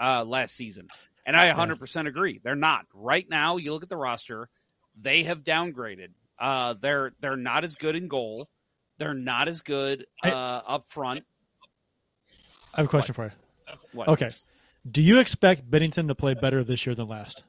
uh, 0.00 0.24
last 0.24 0.56
season. 0.56 0.88
And 1.26 1.36
I 1.36 1.50
100% 1.50 2.06
agree. 2.06 2.40
They're 2.42 2.54
not. 2.54 2.84
Right 2.92 3.26
now, 3.30 3.56
you 3.56 3.72
look 3.72 3.82
at 3.82 3.88
the 3.88 3.96
roster, 3.96 4.50
they 5.00 5.22
have 5.22 5.42
downgraded. 5.42 6.08
Uh, 6.38 6.74
they're 6.80 7.12
they're 7.20 7.36
not 7.36 7.64
as 7.64 7.74
good 7.74 7.96
in 7.96 8.08
goal. 8.08 8.48
They're 8.98 9.14
not 9.14 9.48
as 9.48 9.62
good 9.62 10.06
uh, 10.24 10.28
up 10.28 10.88
front. 10.88 11.24
I 12.74 12.78
have 12.78 12.86
a 12.86 12.88
question 12.88 13.14
for 13.14 13.24
you. 13.24 13.30
What? 13.92 14.08
Okay. 14.08 14.30
Do 14.90 15.02
you 15.02 15.18
expect 15.18 15.70
Binnington 15.70 16.08
to 16.08 16.14
play 16.14 16.34
better 16.34 16.62
this 16.62 16.86
year 16.86 16.94
than 16.94 17.08
last? 17.08 17.44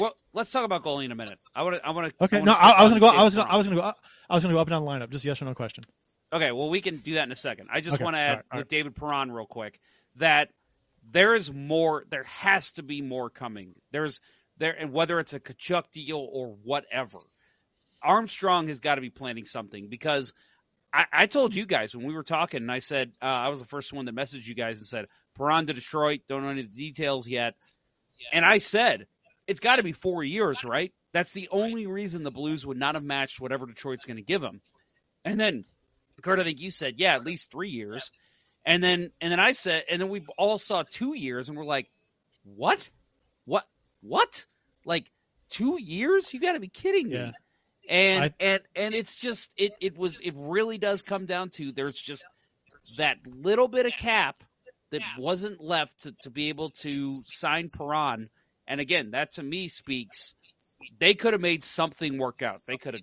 Well, 0.00 0.12
let's 0.32 0.50
talk 0.50 0.64
about 0.64 0.84
goalie 0.84 1.04
in 1.04 1.12
a 1.12 1.14
minute. 1.14 1.38
I 1.54 1.62
want 1.62 1.76
to. 1.76 1.86
I 1.86 1.90
want 1.90 2.10
to. 2.10 2.24
Okay. 2.24 2.40
No, 2.40 2.52
I, 2.52 2.70
I 2.70 2.82
was 2.84 2.92
gonna 2.92 3.00
go. 3.00 3.08
I 3.08 3.24
was 3.24 3.34
gonna, 3.34 3.50
I 3.50 3.56
was 3.56 3.66
gonna 3.66 3.80
go. 3.80 3.92
I 4.30 4.34
was 4.34 4.42
gonna 4.42 4.54
go 4.54 4.60
up 4.60 4.68
and 4.68 4.72
down 4.72 4.84
the 4.84 4.90
lineup. 4.90 5.10
Just 5.10 5.24
yes 5.24 5.42
or 5.42 5.46
no 5.46 5.54
question. 5.54 5.84
Okay. 6.32 6.52
Well, 6.52 6.70
we 6.70 6.80
can 6.80 6.98
do 6.98 7.14
that 7.14 7.24
in 7.24 7.32
a 7.32 7.36
second. 7.36 7.68
I 7.70 7.80
just 7.80 7.94
Okay, 7.94 8.04
want 8.04 8.14
to 8.14 8.20
add 8.20 8.28
right, 8.28 8.36
with 8.36 8.58
right. 8.58 8.68
David 8.68 8.94
Perron 8.94 9.32
real 9.32 9.46
quick 9.46 9.80
that 10.16 10.50
there 11.10 11.34
is 11.34 11.52
more. 11.52 12.04
There 12.10 12.24
has 12.24 12.72
to 12.72 12.82
be 12.82 13.02
more 13.02 13.28
coming. 13.28 13.74
There's 13.90 14.20
there, 14.58 14.72
and 14.78 14.92
whether 14.92 15.18
it's 15.18 15.32
a 15.32 15.40
Tkachuk 15.40 15.90
deal 15.90 16.28
or 16.32 16.56
whatever, 16.62 17.18
Armstrong 18.02 18.68
has 18.68 18.80
got 18.80 18.96
to 18.96 19.00
be 19.00 19.10
planning 19.10 19.44
something 19.44 19.88
because 19.88 20.32
I, 20.92 21.06
I 21.12 21.26
told 21.26 21.54
you 21.54 21.66
guys 21.66 21.94
when 21.94 22.06
we 22.06 22.14
were 22.14 22.22
talking, 22.22 22.62
and 22.62 22.70
I 22.70 22.80
said 22.80 23.12
uh, 23.22 23.26
I 23.26 23.48
was 23.48 23.60
the 23.60 23.66
first 23.66 23.92
one 23.92 24.04
that 24.06 24.14
messaged 24.14 24.46
you 24.46 24.54
guys 24.54 24.78
and 24.78 24.86
said 24.86 25.06
Perron 25.36 25.66
to 25.66 25.72
Detroit. 25.72 26.22
Don't 26.28 26.42
know 26.42 26.50
any 26.50 26.60
of 26.60 26.74
the 26.74 26.76
details 26.76 27.26
yet, 27.28 27.54
and 28.32 28.44
I 28.44 28.58
said 28.58 29.06
it's 29.46 29.60
got 29.60 29.76
to 29.76 29.82
be 29.82 29.92
four 29.92 30.22
years, 30.22 30.64
right? 30.64 30.92
That's 31.12 31.32
the 31.32 31.48
only 31.50 31.86
reason 31.86 32.22
the 32.22 32.30
Blues 32.30 32.64
would 32.64 32.78
not 32.78 32.94
have 32.94 33.04
matched 33.04 33.40
whatever 33.40 33.66
Detroit's 33.66 34.04
going 34.04 34.16
to 34.16 34.22
give 34.22 34.40
them. 34.40 34.60
And 35.24 35.38
then, 35.38 35.64
Kurt, 36.22 36.38
I 36.38 36.44
think 36.44 36.60
you 36.60 36.70
said, 36.70 36.94
yeah, 36.98 37.14
at 37.14 37.24
least 37.24 37.50
three 37.50 37.70
years. 37.70 38.10
And 38.64 38.82
then, 38.82 39.10
and 39.20 39.32
then 39.32 39.40
I 39.40 39.52
said, 39.52 39.84
and 39.90 40.00
then 40.00 40.08
we 40.08 40.24
all 40.38 40.56
saw 40.56 40.84
two 40.84 41.14
years, 41.14 41.48
and 41.48 41.58
we're 41.58 41.64
like, 41.64 41.88
what, 42.44 42.88
what, 43.44 43.66
what? 44.00 44.46
Like 44.84 45.10
two 45.48 45.80
years? 45.80 46.32
You 46.32 46.40
got 46.40 46.52
to 46.52 46.60
be 46.60 46.68
kidding 46.68 47.10
me! 47.26 47.32
And 47.88 48.24
I- 48.24 48.34
and 48.40 48.62
and 48.76 48.94
it's 48.94 49.16
just 49.16 49.52
it 49.56 49.72
it 49.80 49.96
was 50.00 50.20
it 50.20 50.34
really 50.42 50.78
does 50.78 51.02
come 51.02 51.26
down 51.26 51.50
to 51.50 51.72
there's 51.72 51.92
just 51.92 52.24
that 52.96 53.18
little 53.26 53.68
bit 53.68 53.86
of 53.86 53.92
cap 53.92 54.36
that 54.90 55.00
wasn't 55.18 55.60
left 55.62 56.00
to, 56.00 56.12
to 56.22 56.30
be 56.30 56.48
able 56.48 56.70
to 56.70 57.14
sign 57.24 57.66
Perron. 57.76 58.28
And 58.68 58.80
again, 58.80 59.10
that 59.12 59.32
to 59.32 59.42
me 59.42 59.68
speaks 59.68 60.34
they 61.00 61.14
could 61.14 61.32
have 61.32 61.40
made 61.42 61.62
something 61.64 62.18
work 62.18 62.40
out. 62.42 62.58
They 62.66 62.76
could 62.76 62.94
have 62.94 63.02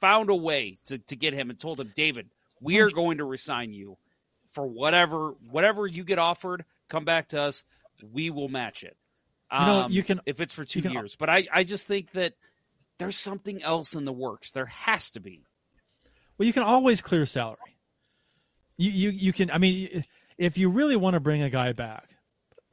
found 0.00 0.30
a 0.30 0.34
way 0.34 0.76
to, 0.86 0.98
to 0.98 1.16
get 1.16 1.34
him 1.34 1.50
and 1.50 1.58
told 1.58 1.80
him, 1.80 1.92
David, 1.94 2.28
we 2.60 2.78
are 2.80 2.90
going 2.90 3.18
to 3.18 3.24
resign 3.24 3.72
you 3.72 3.96
for 4.52 4.66
whatever 4.66 5.34
whatever 5.50 5.86
you 5.86 6.04
get 6.04 6.18
offered, 6.18 6.64
come 6.88 7.04
back 7.04 7.28
to 7.28 7.40
us. 7.42 7.64
We 8.12 8.30
will 8.30 8.48
match 8.48 8.82
it. 8.82 8.96
You 9.52 9.58
know, 9.58 9.80
Um, 9.84 9.92
you 9.92 10.02
can- 10.02 10.20
if 10.26 10.40
it's 10.40 10.52
for 10.54 10.64
two 10.64 10.80
years. 10.92 11.16
But 11.16 11.28
I, 11.30 11.46
I 11.52 11.64
just 11.64 11.86
think 11.86 12.12
that 12.12 12.34
there's 12.98 13.16
something 13.16 13.62
else 13.62 13.94
in 13.94 14.04
the 14.04 14.12
works. 14.12 14.52
There 14.52 14.66
has 14.66 15.10
to 15.12 15.20
be. 15.20 15.38
Well, 16.38 16.46
you 16.46 16.52
can 16.52 16.62
always 16.62 17.02
clear 17.02 17.26
salary. 17.26 17.58
You 18.76 18.90
you 18.90 19.10
you 19.10 19.32
can. 19.32 19.50
I 19.50 19.58
mean, 19.58 20.04
if 20.38 20.58
you 20.58 20.68
really 20.68 20.96
want 20.96 21.14
to 21.14 21.20
bring 21.20 21.42
a 21.42 21.50
guy 21.50 21.72
back, 21.72 22.10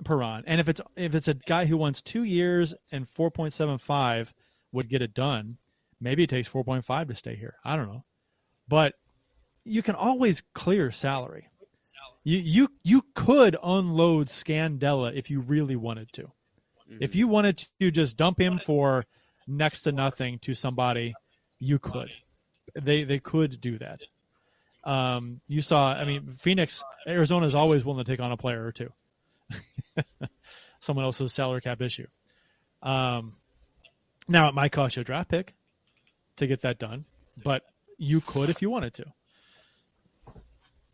Perron, 0.04 0.44
and 0.48 0.60
if 0.60 0.68
it's 0.68 0.82
if 0.96 1.16
it's 1.16 1.28
a 1.28 1.34
guy 1.34 1.66
who 1.66 1.78
wants 1.78 2.02
two 2.02 2.24
years 2.24 2.76
and 2.92 3.08
four 3.10 3.32
point 3.32 3.54
seven 3.54 3.78
five 3.78 4.34
would 4.74 4.90
get 4.90 5.02
it 5.02 5.14
done, 5.14 5.58
maybe 6.02 6.24
it 6.24 6.30
takes 6.30 6.48
four 6.48 6.64
point 6.64 6.84
five 6.84 7.08
to 7.08 7.16
stay 7.16 7.36
here. 7.36 7.56
I 7.64 7.76
don't 7.76 7.88
know, 7.88 8.04
but 8.68 8.96
you 9.64 9.82
can 9.82 9.96
always 9.96 10.44
clear 10.54 10.92
salary. 10.92 11.48
You 12.24 12.40
you 12.40 12.68
you 12.84 13.06
could 13.16 13.56
unload 13.64 14.28
Scandella 14.28 15.14
if 15.16 15.30
you 15.30 15.42
really 15.42 15.76
wanted 15.76 16.12
to. 16.14 16.32
If 17.00 17.12
mm-hmm. 17.12 17.18
you 17.18 17.28
wanted 17.28 17.66
to 17.80 17.92
just 17.92 18.18
dump 18.18 18.40
him 18.40 18.58
for 18.60 19.06
next 19.48 19.84
to 19.84 19.92
nothing 19.92 20.40
to 20.40 20.54
somebody, 20.54 21.14
you 21.60 21.80
could. 21.80 22.10
They 22.76 23.04
they 23.04 23.20
could 23.20 23.62
do 23.62 23.78
that. 23.80 24.02
Um, 24.84 25.40
you 25.48 25.62
saw, 25.62 25.94
I 25.94 26.06
mean, 26.06 26.34
Phoenix, 26.34 26.84
Arizona 27.08 27.46
is 27.46 27.56
always 27.56 27.86
willing 27.86 28.04
to 28.04 28.12
take 28.12 28.20
on 28.20 28.32
a 28.32 28.38
player 28.38 28.66
or 28.66 28.72
two. 28.72 28.92
Someone 30.82 31.06
else's 31.06 31.34
salary 31.34 31.62
cap 31.62 31.82
issue. 31.82 32.08
Um, 32.82 33.38
now 34.28 34.50
it 34.50 34.56
might 34.56 34.72
cost 34.74 34.98
you 34.98 35.02
a 35.02 35.06
draft 35.06 35.30
pick 35.30 35.54
to 36.38 36.48
get 36.48 36.62
that 36.62 36.80
done, 36.80 37.06
but 37.44 37.64
you 37.98 38.20
could 38.20 38.50
if 38.50 38.62
you 38.62 38.70
wanted 38.70 38.94
to. 38.96 39.06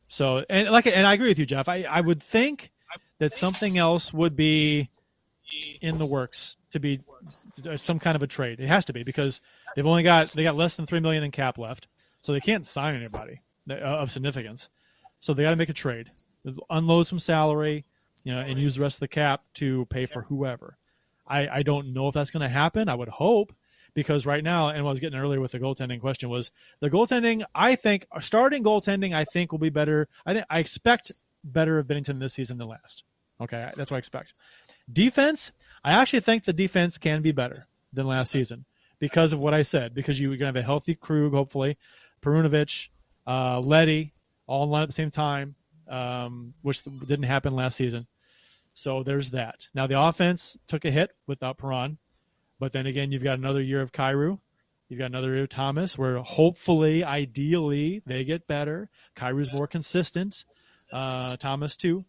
So, 0.08 0.44
and 0.50 0.70
like, 0.70 0.86
and 0.88 1.08
I 1.08 1.14
agree 1.14 1.30
with 1.30 1.40
you, 1.40 1.46
Jeff. 1.46 1.68
I, 1.68 1.84
I 1.84 2.02
would 2.02 2.22
think 2.22 2.72
that 3.20 3.34
something 3.34 3.78
else 3.78 4.14
would 4.14 4.36
be 4.36 4.90
in 5.82 5.98
the 5.98 6.06
works 6.06 6.58
to 6.72 6.80
be 6.80 7.00
some 7.76 8.00
kind 8.00 8.16
of 8.16 8.24
a 8.24 8.28
trade. 8.28 8.60
It 8.60 8.68
has 8.68 8.86
to 8.86 8.94
be 8.94 9.04
because 9.04 9.42
they've 9.76 9.86
only 9.86 10.04
got 10.04 10.28
they 10.30 10.44
got 10.44 10.56
less 10.56 10.76
than 10.76 10.86
three 10.86 11.00
million 11.00 11.24
in 11.24 11.32
cap 11.32 11.58
left, 11.58 11.88
so 12.22 12.32
they 12.32 12.40
can't 12.40 12.66
sign 12.66 12.96
anybody 12.96 13.42
uh, 13.70 13.76
of 13.76 14.12
significance. 14.12 14.70
So 15.20 15.34
they 15.34 15.44
got 15.44 15.52
to 15.52 15.58
make 15.58 15.70
a 15.70 15.74
trade, 15.74 16.12
unload 16.70 17.08
some 17.08 17.20
salary, 17.20 17.86
you 18.24 18.34
know, 18.34 18.42
and 18.42 18.58
use 18.58 18.76
the 18.76 18.82
rest 18.82 18.98
of 18.98 19.02
the 19.02 19.08
cap 19.08 19.44
to 19.56 19.86
pay 19.86 20.06
for 20.06 20.22
whoever. 20.24 20.78
I, 21.28 21.48
I 21.48 21.64
don't 21.64 21.94
know 21.94 22.08
if 22.08 22.14
that's 22.14 22.32
going 22.32 22.42
to 22.42 22.50
happen. 22.50 22.90
I 22.90 22.96
would 22.96 23.10
hope 23.10 23.54
because 23.94 24.26
right 24.26 24.44
now, 24.44 24.70
and 24.70 24.84
what 24.84 24.90
I 24.90 24.92
was 24.92 25.00
getting 25.00 25.20
earlier 25.20 25.40
with 25.40 25.52
the 25.52 25.60
goaltending 25.60 26.00
question 26.02 26.30
was 26.30 26.52
the 26.80 26.90
goaltending. 26.90 27.44
I 27.54 27.76
think 27.76 28.08
starting 28.20 28.64
goaltending, 28.64 29.14
I 29.14 29.26
think 29.26 29.52
will 29.52 29.60
be 29.60 29.70
better. 29.70 30.08
I 30.26 30.34
think 30.34 30.46
I 30.50 30.60
expect 30.60 31.12
better 31.44 31.78
of 31.78 31.88
Binnington 31.88 32.20
this 32.20 32.34
season 32.34 32.58
than 32.58 32.68
last. 32.68 33.04
Okay, 33.42 33.70
that's 33.76 33.90
what 33.90 33.96
I 33.96 34.00
expect. 34.00 34.34
Defense, 34.92 35.52
I 35.84 35.94
actually 35.94 36.22
think 36.22 36.46
the 36.46 36.54
defense 36.54 36.98
can 36.98 37.22
be 37.22 37.32
better 37.32 37.68
than 37.94 38.08
last 38.08 38.32
season 38.32 38.66
because 39.00 39.34
of 39.34 39.42
what 39.42 39.54
I 39.54 39.62
said. 39.62 39.94
Because 39.94 40.20
you're 40.20 40.30
going 40.30 40.40
to 40.40 40.46
have 40.48 40.56
a 40.56 40.62
healthy 40.64 40.96
Krug, 40.96 41.34
hopefully, 41.34 41.78
Perunovich, 42.22 42.90
uh, 43.28 43.60
Leddy, 43.60 44.14
all 44.48 44.64
in 44.64 44.70
line 44.70 44.84
at 44.84 44.90
the 44.90 44.94
same 44.94 45.12
time, 45.12 45.56
um, 45.90 46.54
which 46.62 46.84
didn't 46.84 47.24
happen 47.24 47.56
last 47.56 47.78
season. 47.78 48.08
So 48.62 49.04
there's 49.04 49.32
that. 49.32 49.68
Now 49.74 49.88
the 49.88 50.02
offense 50.02 50.58
took 50.68 50.86
a 50.86 50.92
hit 50.92 51.12
without 51.28 51.58
Perron, 51.58 51.98
but 52.60 52.74
then 52.74 52.86
again, 52.86 53.12
you've 53.12 53.24
got 53.24 53.38
another 53.38 53.62
year 53.62 53.82
of 53.82 53.92
Kyrou. 53.92 54.40
You've 54.88 55.00
got 55.00 55.06
another 55.06 55.34
year 55.34 55.44
of 55.44 55.50
Thomas, 55.50 55.98
where 55.98 56.18
hopefully, 56.18 57.04
ideally, 57.04 58.02
they 58.08 58.24
get 58.24 58.48
better. 58.48 58.90
Kyrou's 59.16 59.54
more 59.54 59.68
consistent. 59.68 60.46
Uh, 60.92 61.36
Thomas 61.36 61.76
too. 61.76 62.06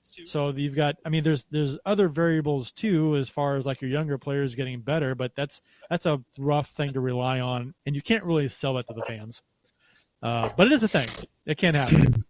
So 0.00 0.50
you've 0.50 0.74
got, 0.74 0.96
I 1.04 1.10
mean, 1.10 1.22
there's 1.22 1.44
there's 1.50 1.78
other 1.84 2.08
variables 2.08 2.72
too, 2.72 3.16
as 3.16 3.28
far 3.28 3.54
as 3.54 3.66
like 3.66 3.82
your 3.82 3.90
younger 3.90 4.16
players 4.16 4.54
getting 4.54 4.80
better, 4.80 5.14
but 5.14 5.34
that's 5.36 5.60
that's 5.90 6.06
a 6.06 6.22
rough 6.38 6.70
thing 6.70 6.90
to 6.94 7.00
rely 7.00 7.40
on, 7.40 7.74
and 7.84 7.94
you 7.94 8.02
can't 8.02 8.24
really 8.24 8.48
sell 8.48 8.74
that 8.74 8.86
to 8.88 8.94
the 8.94 9.02
fans. 9.02 9.42
Uh, 10.22 10.50
but 10.56 10.66
it 10.66 10.72
is 10.72 10.82
a 10.82 10.88
thing; 10.88 11.08
it 11.46 11.58
can 11.58 11.74
happen. 11.74 12.24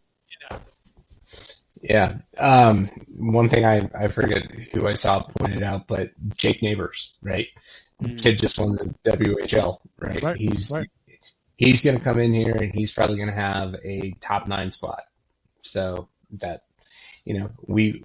Yeah. 1.83 2.19
Um, 2.39 2.87
one 3.17 3.49
thing 3.49 3.65
I, 3.65 3.89
I 3.95 4.09
forget 4.09 4.43
who 4.73 4.87
I 4.87 4.95
saw 4.95 5.23
pointed 5.23 5.63
out, 5.63 5.87
but 5.87 6.11
Jake 6.37 6.63
Neighbours, 6.63 7.15
right? 7.23 7.49
Kid 8.19 8.39
just 8.39 8.59
won 8.59 8.77
the 8.77 8.95
WHL, 9.11 9.79
right? 9.99 10.23
Right, 10.23 10.37
He's 10.37 10.71
right. 10.71 10.89
he's 11.57 11.83
going 11.83 11.99
to 11.99 12.03
come 12.03 12.19
in 12.19 12.33
here 12.33 12.55
and 12.55 12.73
he's 12.75 12.93
probably 12.95 13.17
going 13.17 13.29
to 13.29 13.35
have 13.35 13.75
a 13.85 14.13
top 14.21 14.47
nine 14.49 14.73
spot. 14.73 15.03
So 15.63 16.09
that 16.39 16.63
you 17.25 17.39
know 17.39 17.51
we 17.67 18.03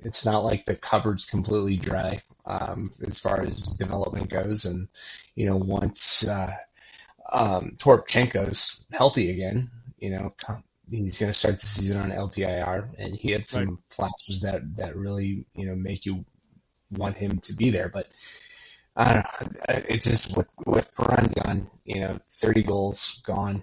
it's 0.00 0.24
not 0.24 0.44
like 0.44 0.64
the 0.64 0.76
cupboard's 0.76 1.26
completely 1.26 1.76
dry 1.76 2.22
um, 2.46 2.92
as 3.06 3.20
far 3.20 3.42
as 3.42 3.70
development 3.70 4.30
goes, 4.30 4.64
and 4.64 4.88
you 5.34 5.48
know 5.48 5.56
once 5.56 6.26
uh, 6.28 6.54
um, 7.32 7.76
Toropchenko's 7.78 8.86
healthy 8.92 9.30
again, 9.30 9.70
you 9.98 10.10
know 10.10 10.34
he's 10.90 11.18
going 11.18 11.32
to 11.32 11.38
start 11.38 11.60
the 11.60 11.66
season 11.66 11.98
on 11.98 12.10
LTIR, 12.10 12.88
and 12.98 13.14
he 13.14 13.30
had 13.30 13.48
some 13.48 13.78
flashes 13.90 14.40
that 14.42 14.76
that 14.76 14.96
really 14.96 15.44
you 15.54 15.66
know 15.66 15.74
make 15.74 16.06
you 16.06 16.24
want 16.92 17.16
him 17.16 17.38
to 17.40 17.54
be 17.54 17.70
there, 17.70 17.88
but. 17.88 18.08
I 18.96 19.14
don't 19.14 19.54
know. 19.54 19.60
It's 19.88 20.04
just 20.04 20.36
with 20.36 20.48
with 20.66 20.92
Perron 20.96 21.32
gone, 21.42 21.70
you 21.84 22.00
know, 22.00 22.18
thirty 22.28 22.64
goals 22.64 23.22
gone. 23.24 23.62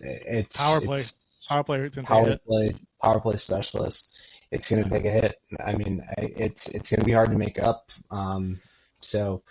It's 0.00 0.56
Power 0.56 0.80
play, 0.80 0.98
it's 0.98 1.26
power 1.46 1.62
play. 1.62 1.80
It's 1.80 1.96
going 1.96 2.06
to 2.06 2.12
take 2.12 2.22
a 2.22 2.24
power 2.24 2.38
play, 2.46 2.74
power 3.02 3.20
play 3.20 3.36
specialist. 3.36 4.16
It's 4.52 4.70
going 4.70 4.84
to 4.84 4.90
take 4.90 5.06
a 5.06 5.10
hit. 5.10 5.40
I 5.64 5.74
mean, 5.76 6.04
it's 6.18 6.68
it's 6.70 6.90
going 6.90 7.00
to 7.00 7.06
be 7.06 7.12
hard 7.14 7.32
to 7.32 7.38
make 7.38 7.62
up. 7.62 7.90
Um, 8.12 8.60
so, 9.00 9.42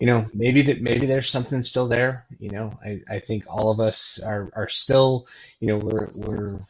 you 0.00 0.06
know, 0.06 0.30
maybe 0.34 0.62
that 0.64 0.82
maybe 0.82 1.06
there's 1.06 1.30
something 1.30 1.62
still 1.64 1.88
there. 1.88 2.26
You 2.38 2.50
know, 2.50 2.78
I, 2.84 3.02
I 3.10 3.20
think 3.20 3.46
all 3.48 3.72
of 3.72 3.80
us 3.80 4.22
are, 4.24 4.50
are 4.54 4.68
still, 4.68 5.28
you 5.60 5.68
know, 5.68 5.78
we're 5.78 6.10
we're 6.14 6.60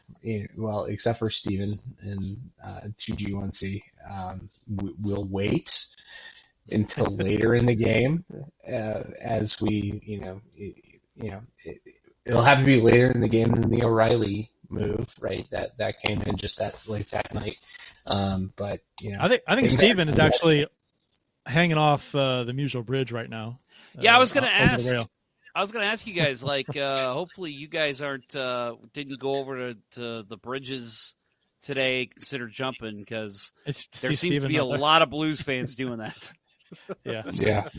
well, 0.57 0.85
except 0.85 1.19
for 1.19 1.29
Steven 1.29 1.79
and 2.01 2.23
uh, 2.65 2.81
2G1C, 2.97 3.83
um, 4.11 4.49
we, 4.77 4.93
we'll 5.01 5.27
wait 5.29 5.87
until 6.71 7.07
later 7.07 7.55
in 7.55 7.67
the 7.67 7.75
game 7.75 8.25
uh, 8.67 9.03
as 9.21 9.61
we, 9.61 10.01
you 10.05 10.21
know, 10.21 10.41
y- 10.59 10.75
you 11.15 11.31
know, 11.31 11.41
it, 11.65 11.81
it'll 12.25 12.41
have 12.43 12.59
to 12.59 12.65
be 12.65 12.81
later 12.81 13.11
in 13.11 13.21
the 13.21 13.29
game 13.29 13.51
than 13.51 13.69
the 13.69 13.83
O'Reilly 13.83 14.51
move, 14.69 15.13
right? 15.19 15.47
That 15.51 15.77
that 15.77 16.01
came 16.01 16.21
in 16.23 16.37
just 16.37 16.59
that 16.59 16.87
late 16.87 17.11
that 17.11 17.33
night. 17.33 17.57
Um, 18.05 18.53
but 18.55 18.81
you 18.99 19.11
know, 19.11 19.19
I 19.21 19.27
think 19.29 19.43
I 19.47 19.55
think 19.55 19.67
things 19.67 19.79
Steven 19.79 20.09
is 20.09 20.19
actually 20.19 20.67
hanging 21.45 21.77
off 21.77 22.13
uh, 22.15 22.43
the 22.43 22.51
Musial 22.51 22.85
Bridge 22.85 23.11
right 23.11 23.29
now. 23.29 23.59
Yeah, 23.99 24.15
I 24.15 24.19
was 24.19 24.31
uh, 24.31 24.41
gonna 24.41 24.51
ask. 24.51 24.93
I 25.53 25.61
was 25.61 25.71
going 25.73 25.83
to 25.83 25.91
ask 25.91 26.07
you 26.07 26.13
guys, 26.13 26.43
like, 26.43 26.77
uh, 26.77 27.11
hopefully 27.11 27.51
you 27.51 27.67
guys 27.67 28.01
aren't 28.01 28.35
uh, 28.35 28.75
didn't 28.93 29.19
go 29.19 29.35
over 29.35 29.67
to, 29.67 29.77
to 29.91 30.23
the 30.23 30.37
bridges 30.37 31.13
today. 31.61 32.05
Consider 32.05 32.47
jumping 32.47 32.95
because 32.97 33.51
there 33.65 33.73
see 34.11 34.29
seems 34.29 34.43
to 34.43 34.47
be 34.47 34.57
a 34.57 34.65
there. 34.65 34.77
lot 34.77 35.01
of 35.01 35.09
Blues 35.09 35.41
fans 35.41 35.75
doing 35.75 35.97
that. 35.97 36.31
Yeah, 37.05 37.23
Yeah. 37.33 37.69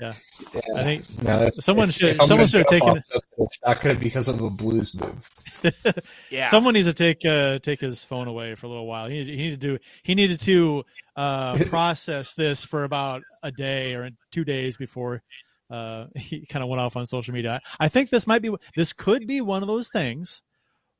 yeah. 0.00 0.12
Yeah. 0.54 0.60
I 0.76 0.82
think 0.84 1.22
No, 1.22 1.48
someone 1.60 1.90
should- 1.90 2.20
I'm 2.20 2.26
someone 2.26 2.46
should 2.48 2.60
have 2.60 2.68
jump 2.70 2.82
taken 2.84 2.98
off 2.98 3.22
It's 3.38 3.58
not 3.64 3.80
going 3.80 3.96
to 3.96 4.00
be 4.00 4.06
because 4.06 4.28
of 4.28 4.40
a 4.40 4.50
blues 4.50 4.98
move. 5.00 5.30
Yeah. 6.30 6.48
Someone 6.50 6.74
needs 6.74 6.86
to 6.86 6.92
take 6.92 7.24
uh, 7.24 7.58
take 7.60 7.80
his 7.80 8.04
phone 8.04 8.28
away 8.28 8.54
for 8.54 8.66
a 8.66 8.68
little 8.68 8.86
while. 8.86 9.08
He, 9.08 9.24
he 9.24 9.36
needed 9.36 9.60
to 9.60 9.66
do 9.78 9.78
he 10.02 10.14
needed 10.14 10.40
to 10.42 10.84
uh, 11.16 11.56
process 11.68 12.34
this 12.34 12.64
for 12.64 12.84
about 12.84 13.22
a 13.42 13.50
day 13.50 13.94
or 13.94 14.10
two 14.30 14.44
days 14.44 14.76
before 14.76 15.22
uh, 15.70 16.06
he 16.14 16.46
kind 16.46 16.62
of 16.62 16.68
went 16.68 16.80
off 16.80 16.94
on 16.96 17.06
social 17.06 17.34
media. 17.34 17.60
I 17.80 17.88
think 17.88 18.10
this 18.10 18.26
might 18.26 18.42
be 18.42 18.54
this 18.76 18.92
could 18.92 19.26
be 19.26 19.40
one 19.40 19.62
of 19.62 19.66
those 19.68 19.88
things 19.88 20.42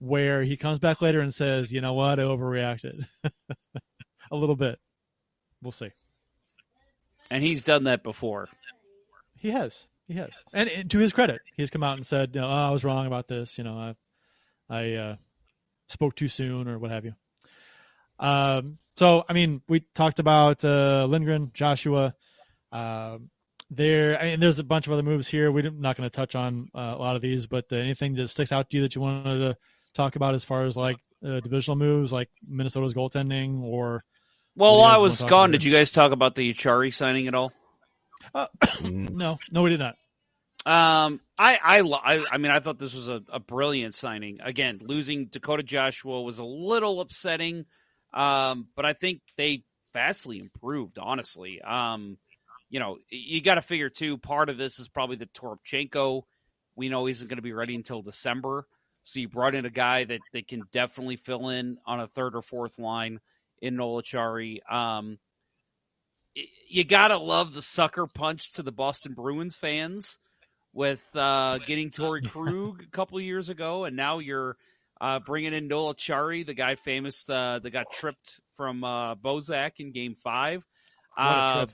where 0.01 0.43
he 0.43 0.56
comes 0.56 0.78
back 0.78 1.01
later 1.01 1.20
and 1.20 1.32
says, 1.32 1.73
"You 1.73 1.81
know 1.81 1.94
what? 1.94 2.18
I 2.18 2.24
overreacted 2.24 3.06
a 3.24 4.36
little 4.36 4.56
bit." 4.56 4.78
We'll 5.62 5.73
see. 5.73 5.90
And 7.30 7.42
he's 7.42 7.62
done 7.62 7.84
that 7.84 8.02
before. 8.02 8.48
He 9.36 9.50
has. 9.50 9.86
He 10.08 10.14
has. 10.14 10.30
And, 10.54 10.68
and 10.68 10.90
to 10.90 10.98
his 10.98 11.12
credit, 11.12 11.40
he's 11.56 11.70
come 11.70 11.82
out 11.82 11.96
and 11.96 12.06
said, 12.06 12.34
know, 12.34 12.46
oh, 12.46 12.50
I 12.50 12.70
was 12.70 12.84
wrong 12.84 13.06
about 13.06 13.28
this. 13.28 13.58
You 13.58 13.64
know, 13.64 13.76
I, 13.76 13.94
I 14.68 14.92
uh, 14.94 15.16
spoke 15.88 16.14
too 16.14 16.28
soon 16.28 16.68
or 16.68 16.78
what 16.78 16.90
have 16.90 17.04
you. 17.04 17.14
Um, 18.18 18.78
so, 18.96 19.24
I 19.28 19.32
mean, 19.32 19.62
we 19.68 19.80
talked 19.94 20.20
about 20.20 20.64
uh, 20.64 21.06
Lindgren, 21.06 21.50
Joshua. 21.52 22.14
Um, 22.72 23.30
there, 23.68 24.18
I 24.20 24.30
mean, 24.30 24.40
there's 24.40 24.58
a 24.58 24.64
bunch 24.64 24.86
of 24.86 24.92
other 24.92 25.02
moves 25.02 25.28
here. 25.28 25.50
We're 25.50 25.70
not 25.70 25.96
going 25.96 26.08
to 26.08 26.14
touch 26.14 26.34
on 26.34 26.68
uh, 26.74 26.94
a 26.96 26.98
lot 26.98 27.16
of 27.16 27.22
these, 27.22 27.46
but 27.46 27.66
uh, 27.72 27.76
anything 27.76 28.14
that 28.14 28.28
sticks 28.28 28.52
out 28.52 28.70
to 28.70 28.76
you 28.76 28.82
that 28.84 28.94
you 28.94 29.00
wanted 29.00 29.38
to 29.38 29.56
talk 29.92 30.16
about 30.16 30.34
as 30.34 30.44
far 30.44 30.64
as 30.64 30.76
like 30.76 30.98
uh, 31.24 31.40
divisional 31.40 31.76
moves, 31.76 32.12
like 32.12 32.28
Minnesota's 32.48 32.94
goaltending 32.94 33.60
or 33.62 34.04
Well, 34.56 34.76
What 34.76 34.76
do 34.76 34.76
you 34.76 34.80
while 34.80 34.98
I 34.98 35.02
was 35.02 35.22
gone, 35.22 35.50
about 35.50 35.52
did 35.52 35.64
you 35.64 35.72
guys 35.72 35.90
talk 35.90 36.12
about 36.12 36.34
the 36.34 36.52
Acciari 36.52 36.92
signing 36.92 37.28
at 37.28 37.34
all? 37.34 37.52
no, 38.82 39.38
no, 39.50 39.62
we 39.62 39.70
did 39.70 39.80
not. 39.80 39.96
Um, 40.66 41.20
I, 41.38 41.58
I, 41.62 41.80
I, 41.80 42.24
I 42.32 42.38
mean, 42.38 42.50
I 42.50 42.60
thought 42.60 42.78
this 42.78 42.94
was 42.94 43.08
a, 43.08 43.22
a 43.28 43.38
brilliant 43.38 43.94
signing. 43.94 44.38
Again, 44.42 44.74
losing 44.82 45.26
Dakota 45.26 45.62
Joshua 45.62 46.20
was 46.22 46.38
a 46.38 46.44
little 46.44 47.00
upsetting, 47.00 47.66
um, 48.12 48.66
but 48.74 48.84
I 48.84 48.94
think 48.94 49.20
they 49.36 49.62
vastly 49.92 50.38
improved. 50.38 50.98
Honestly, 50.98 51.60
um, 51.62 52.18
you 52.68 52.80
know, 52.80 52.98
you 53.10 53.42
got 53.42 53.54
to 53.56 53.62
figure 53.62 53.90
too. 53.90 54.18
Part 54.18 54.48
of 54.48 54.58
this 54.58 54.80
is 54.80 54.88
probably 54.88 55.16
the 55.16 55.26
Toropchenko. 55.26 56.22
We 56.74 56.88
know 56.88 57.06
isn't 57.06 57.28
going 57.28 57.38
to 57.38 57.42
be 57.42 57.52
ready 57.52 57.74
until 57.74 58.02
December, 58.02 58.66
so 58.88 59.20
you 59.20 59.28
brought 59.28 59.54
in 59.54 59.66
a 59.66 59.70
guy 59.70 60.04
that 60.04 60.20
that 60.32 60.48
can 60.48 60.62
definitely 60.72 61.16
fill 61.16 61.50
in 61.50 61.78
on 61.86 62.00
a 62.00 62.08
third 62.08 62.34
or 62.34 62.42
fourth 62.42 62.78
line 62.78 63.20
in 63.60 63.76
Noel 63.76 64.02
Acciari. 64.02 64.58
Um, 64.70 65.18
you 66.68 66.84
gotta 66.84 67.16
love 67.18 67.54
the 67.54 67.62
sucker 67.62 68.06
punch 68.06 68.52
to 68.52 68.62
the 68.62 68.72
Boston 68.72 69.14
Bruins 69.14 69.56
fans 69.56 70.18
with 70.74 71.02
uh, 71.14 71.58
getting 71.66 71.90
Torey 71.90 72.28
Krug 72.30 72.82
a 72.82 72.90
couple 72.90 73.18
years 73.20 73.48
ago, 73.48 73.84
and 73.84 73.96
now 73.96 74.18
you're 74.18 74.56
uh, 75.00 75.18
bringing 75.20 75.54
in 75.54 75.68
Noel 75.68 75.94
Acciari, 75.94 76.44
the 76.44 76.54
guy 76.54 76.74
famous 76.74 77.28
uh, 77.30 77.58
that 77.62 77.70
got 77.70 77.90
tripped 77.90 78.40
from 78.56 78.84
uh, 78.84 79.14
Bozak 79.14 79.72
in 79.80 79.92
Game 79.92 80.14
Five. 80.14 80.64
What 81.14 81.24
a 81.24 81.28
Uh, 81.28 81.54
trip. 81.54 81.70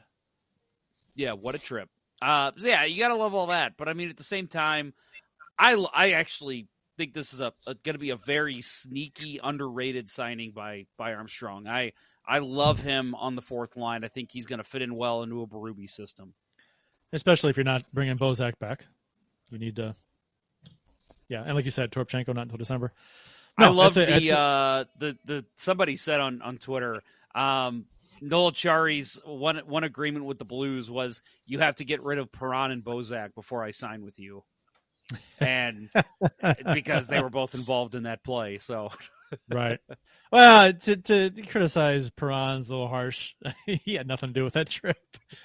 yeah, 1.16 1.32
what 1.32 1.54
a 1.54 1.58
trip. 1.58 1.88
Uh, 2.20 2.52
yeah, 2.58 2.84
you 2.84 2.98
gotta 3.00 3.16
love 3.16 3.34
all 3.34 3.48
that, 3.48 3.72
but 3.76 3.88
I 3.88 3.94
mean, 3.94 4.08
at 4.08 4.16
the 4.16 4.22
same 4.22 4.46
time, 4.46 4.94
I 5.58 5.74
I 5.92 6.12
actually 6.12 6.68
think 7.02 7.14
this 7.14 7.34
is 7.34 7.40
a, 7.40 7.52
a 7.66 7.74
going 7.74 7.94
to 7.94 7.98
be 7.98 8.10
a 8.10 8.16
very 8.16 8.60
sneaky, 8.60 9.40
underrated 9.42 10.08
signing 10.08 10.52
by 10.52 10.86
by 10.96 11.14
Armstrong. 11.14 11.66
I 11.66 11.92
I 12.24 12.38
love 12.38 12.78
him 12.78 13.16
on 13.16 13.34
the 13.34 13.42
fourth 13.42 13.76
line. 13.76 14.04
I 14.04 14.08
think 14.08 14.30
he's 14.30 14.46
going 14.46 14.58
to 14.58 14.64
fit 14.64 14.82
in 14.82 14.94
well 14.94 15.24
into 15.24 15.42
a 15.42 15.46
Berube 15.48 15.90
system. 15.90 16.34
especially 17.12 17.50
if 17.50 17.56
you're 17.56 17.64
not 17.64 17.82
bringing 17.92 18.16
Bozak 18.16 18.58
back. 18.58 18.86
You 19.50 19.58
need 19.58 19.76
to, 19.76 19.94
yeah, 21.28 21.42
and 21.44 21.54
like 21.54 21.64
you 21.64 21.70
said, 21.70 21.90
Toropchenko 21.90 22.34
not 22.34 22.42
until 22.42 22.56
December. 22.56 22.92
I 23.58 23.68
love 23.68 23.94
the 23.94 24.36
uh, 24.36 24.84
the 24.98 25.18
the 25.24 25.44
somebody 25.56 25.96
said 25.96 26.20
on 26.20 26.40
on 26.40 26.56
Twitter. 26.58 27.02
Um, 27.34 27.86
Noel 28.22 28.52
Acciari's 28.52 29.18
one 29.24 29.58
one 29.66 29.84
agreement 29.84 30.24
with 30.24 30.38
the 30.38 30.44
Blues 30.44 30.90
was 30.90 31.20
you 31.46 31.58
have 31.58 31.74
to 31.76 31.84
get 31.84 32.02
rid 32.02 32.18
of 32.18 32.30
Perron 32.32 32.70
and 32.70 32.84
Bozak 32.84 33.34
before 33.34 33.62
I 33.64 33.72
sign 33.72 34.04
with 34.04 34.18
you, 34.18 34.44
and 35.40 35.90
because 36.72 37.08
they 37.08 37.20
were 37.20 37.30
both 37.30 37.54
involved 37.54 37.94
in 37.94 38.04
that 38.04 38.24
play. 38.24 38.58
So 38.58 38.90
right. 39.50 39.78
Well, 40.30 40.72
to, 40.72 40.96
to 40.96 41.30
criticize 41.42 42.10
Perron's 42.10 42.70
a 42.70 42.72
little 42.72 42.88
harsh. 42.88 43.34
he 43.66 43.94
had 43.94 44.06
nothing 44.06 44.30
to 44.30 44.34
do 44.34 44.44
with 44.44 44.54
that 44.54 44.70
trip. 44.70 44.96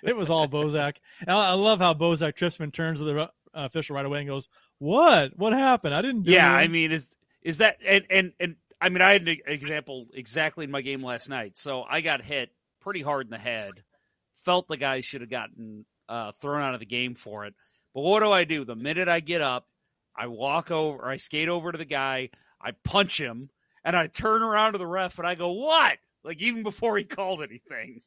It 0.01 0.15
was 0.15 0.29
all 0.29 0.47
Bozak. 0.47 0.97
I 1.27 1.53
love 1.53 1.79
how 1.79 1.93
Bozak 1.93 2.35
trips 2.35 2.57
him 2.57 2.63
and 2.63 2.73
turns 2.73 2.99
to 2.99 3.05
the 3.05 3.21
uh, 3.21 3.27
official 3.53 3.95
right 3.95 4.05
away 4.05 4.19
and 4.19 4.27
goes, 4.27 4.47
"What? 4.79 5.37
What 5.37 5.53
happened? 5.53 5.93
I 5.93 6.01
didn't 6.01 6.23
do 6.23 6.31
yeah, 6.31 6.57
anything." 6.57 6.69
I 6.69 6.71
mean, 6.71 6.91
is 6.91 7.15
is 7.41 7.57
that 7.57 7.77
and 7.85 8.05
and 8.09 8.33
and 8.39 8.55
I 8.79 8.89
mean, 8.89 9.01
I 9.01 9.13
had 9.13 9.27
an 9.27 9.37
example 9.47 10.07
exactly 10.13 10.63
in 10.63 10.71
my 10.71 10.81
game 10.81 11.03
last 11.03 11.29
night. 11.29 11.57
So 11.57 11.83
I 11.83 12.01
got 12.01 12.23
hit 12.23 12.49
pretty 12.81 13.01
hard 13.01 13.25
in 13.25 13.31
the 13.31 13.37
head. 13.37 13.71
Felt 14.45 14.67
the 14.67 14.77
guy 14.77 15.01
should 15.01 15.21
have 15.21 15.29
gotten 15.29 15.85
uh, 16.07 16.31
thrown 16.41 16.61
out 16.61 16.73
of 16.73 16.79
the 16.79 16.85
game 16.85 17.15
for 17.15 17.45
it. 17.45 17.53
But 17.97 18.03
what 18.03 18.19
do 18.19 18.31
I 18.31 18.43
do? 18.43 18.63
The 18.63 18.75
minute 18.75 19.07
I 19.07 19.21
get 19.21 19.41
up, 19.41 19.65
I 20.15 20.27
walk 20.27 20.69
over, 20.69 21.03
I 21.03 21.17
skate 21.17 21.49
over 21.49 21.71
to 21.71 21.79
the 21.79 21.83
guy, 21.83 22.29
I 22.61 22.73
punch 22.83 23.19
him, 23.19 23.49
and 23.83 23.95
I 23.95 24.05
turn 24.05 24.43
around 24.43 24.73
to 24.73 24.77
the 24.77 24.85
ref 24.85 25.17
and 25.17 25.27
I 25.27 25.33
go, 25.33 25.53
"What?" 25.53 25.97
Like 26.23 26.39
even 26.39 26.61
before 26.61 26.95
he 26.99 27.05
called 27.05 27.41
anything, 27.41 28.03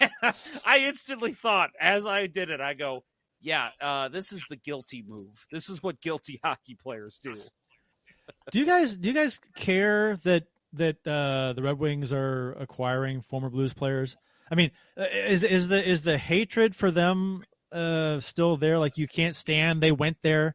I 0.64 0.84
instantly 0.86 1.32
thought 1.32 1.70
as 1.80 2.06
I 2.06 2.28
did 2.28 2.48
it, 2.48 2.60
I 2.60 2.74
go, 2.74 3.02
"Yeah, 3.40 3.70
uh, 3.80 4.06
this 4.06 4.32
is 4.32 4.46
the 4.48 4.54
guilty 4.54 5.02
move. 5.04 5.26
This 5.50 5.68
is 5.68 5.82
what 5.82 6.00
guilty 6.00 6.38
hockey 6.44 6.76
players 6.80 7.18
do." 7.20 7.34
do 8.52 8.60
you 8.60 8.66
guys 8.66 8.94
do 8.94 9.08
you 9.08 9.14
guys 9.14 9.40
care 9.56 10.16
that 10.22 10.44
that 10.74 11.04
uh, 11.04 11.54
the 11.54 11.62
Red 11.62 11.80
Wings 11.80 12.12
are 12.12 12.52
acquiring 12.52 13.22
former 13.22 13.50
Blues 13.50 13.74
players? 13.74 14.16
I 14.48 14.54
mean, 14.54 14.70
uh, 14.96 15.06
is 15.12 15.42
is 15.42 15.66
the 15.66 15.84
is 15.84 16.02
the 16.02 16.18
hatred 16.18 16.76
for 16.76 16.92
them 16.92 17.42
uh, 17.74 18.20
still 18.20 18.56
there? 18.56 18.78
Like 18.78 18.96
you 18.98 19.08
can't 19.08 19.34
stand 19.36 19.82
they 19.82 19.92
went 19.92 20.16
there, 20.22 20.54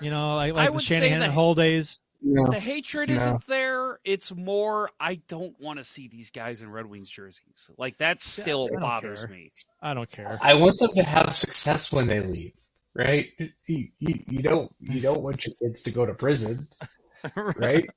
you 0.00 0.10
know, 0.10 0.34
like 0.36 0.52
I 0.52 0.56
like 0.56 0.66
the 0.68 0.72
would 0.74 0.82
say 0.82 0.96
Shanahan 0.96 1.18
the- 1.20 1.24
and 1.26 1.34
Hull 1.34 1.54
days. 1.54 1.98
The 2.20 2.58
hatred 2.58 3.10
No. 3.10 3.14
isn't 3.14 3.46
there. 3.46 4.00
It's 4.02 4.34
more 4.34 4.90
I 4.98 5.20
don't 5.28 5.54
want 5.60 5.78
to 5.78 5.84
see 5.84 6.08
these 6.08 6.30
guys 6.30 6.62
in 6.62 6.68
Red 6.68 6.86
Wings 6.86 7.08
jerseys. 7.08 7.70
Like 7.78 7.96
that 7.98 8.20
still 8.20 8.64
I 8.64 8.72
don't 8.72 8.80
bothers 8.80 9.20
care. 9.20 9.28
me. 9.28 9.52
I 9.80 9.94
don't 9.94 10.10
care. 10.10 10.36
I 10.42 10.54
want 10.54 10.80
them 10.80 10.90
to 10.96 11.02
have 11.04 11.36
success 11.36 11.92
when 11.92 12.08
they 12.08 12.18
leave, 12.18 12.54
right? 12.92 13.28
You, 13.38 13.88
you, 14.00 14.20
you 14.26 14.42
don't 14.42 14.68
you 14.80 15.00
don't 15.00 15.20
want 15.22 15.46
your 15.46 15.54
kids 15.62 15.82
to 15.82 15.92
go 15.92 16.06
to 16.06 16.12
prison, 16.12 16.66
right? 17.56 17.88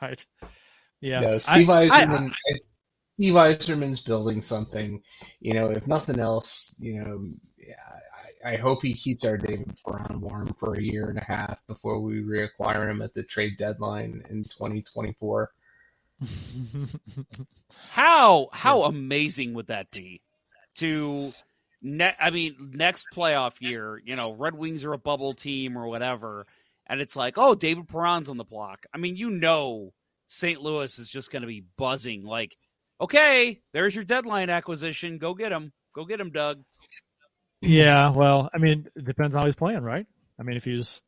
right. 0.00 0.26
Yeah. 1.02 1.20
No, 1.20 1.34
I- 1.34 1.38
Steve 1.38 1.68
I- 1.68 1.88
Yzerman. 1.88 2.32
Steve 3.14 3.34
Yzerman's 3.34 4.00
building 4.00 4.42
something. 4.42 5.02
You 5.40 5.54
know, 5.54 5.70
if 5.70 5.86
nothing 5.86 6.18
else, 6.18 6.76
you 6.80 7.00
know, 7.00 7.30
I, 8.44 8.54
I 8.54 8.56
hope 8.56 8.82
he 8.82 8.94
keeps 8.94 9.24
our 9.24 9.36
David 9.36 9.78
Perron 9.86 10.20
warm 10.20 10.54
for 10.54 10.74
a 10.74 10.82
year 10.82 11.08
and 11.08 11.18
a 11.18 11.24
half 11.24 11.64
before 11.66 12.00
we 12.00 12.22
reacquire 12.22 12.90
him 12.90 13.02
at 13.02 13.14
the 13.14 13.22
trade 13.22 13.56
deadline 13.58 14.24
in 14.30 14.44
2024. 14.44 15.52
How 17.90 18.48
how 18.52 18.84
amazing 18.84 19.54
would 19.54 19.66
that 19.66 19.90
be? 19.90 20.20
To 20.76 21.32
ne- 21.82 22.14
I 22.20 22.30
mean, 22.30 22.72
next 22.72 23.08
playoff 23.12 23.60
year, 23.60 24.00
you 24.04 24.14
know, 24.16 24.32
Red 24.32 24.54
Wings 24.54 24.84
are 24.84 24.92
a 24.92 24.98
bubble 24.98 25.34
team 25.34 25.76
or 25.76 25.88
whatever, 25.88 26.46
and 26.86 27.00
it's 27.00 27.16
like, 27.16 27.36
oh, 27.36 27.54
David 27.54 27.88
Perron's 27.88 28.28
on 28.28 28.36
the 28.36 28.44
block. 28.44 28.86
I 28.94 28.98
mean, 28.98 29.16
you 29.16 29.30
know, 29.30 29.92
St. 30.26 30.60
Louis 30.60 30.98
is 30.98 31.08
just 31.08 31.30
going 31.32 31.42
to 31.42 31.48
be 31.48 31.64
buzzing. 31.76 32.24
Like, 32.24 32.56
okay, 33.00 33.60
there's 33.72 33.94
your 33.94 34.04
deadline 34.04 34.50
acquisition. 34.50 35.18
Go 35.18 35.34
get 35.34 35.52
him. 35.52 35.72
Go 35.94 36.04
get 36.04 36.20
him, 36.20 36.30
Doug. 36.30 36.62
yeah. 37.60 38.10
Well, 38.10 38.50
I 38.52 38.58
mean, 38.58 38.88
it 38.96 39.04
depends 39.04 39.34
on 39.34 39.40
how 39.40 39.46
he's 39.46 39.54
playing, 39.54 39.82
right? 39.82 40.06
I 40.38 40.42
mean, 40.42 40.56
if 40.56 40.64
he's 40.64 41.00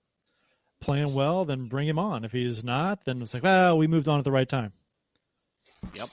playing 0.81 1.15
well, 1.15 1.45
then 1.45 1.65
bring 1.65 1.89
him 1.89 1.99
on. 1.99 2.25
If 2.25 2.33
he's 2.33 2.63
not, 2.63 3.05
then 3.05 3.23
it's 3.23 3.35
like, 3.35 3.43
well, 3.43 3.77
we 3.79 3.87
moved 3.87 4.09
on 4.09 4.19
at 4.19 4.25
the 4.25 4.33
right 4.33 4.49
time. 4.49 4.73
Yep. 5.95 6.09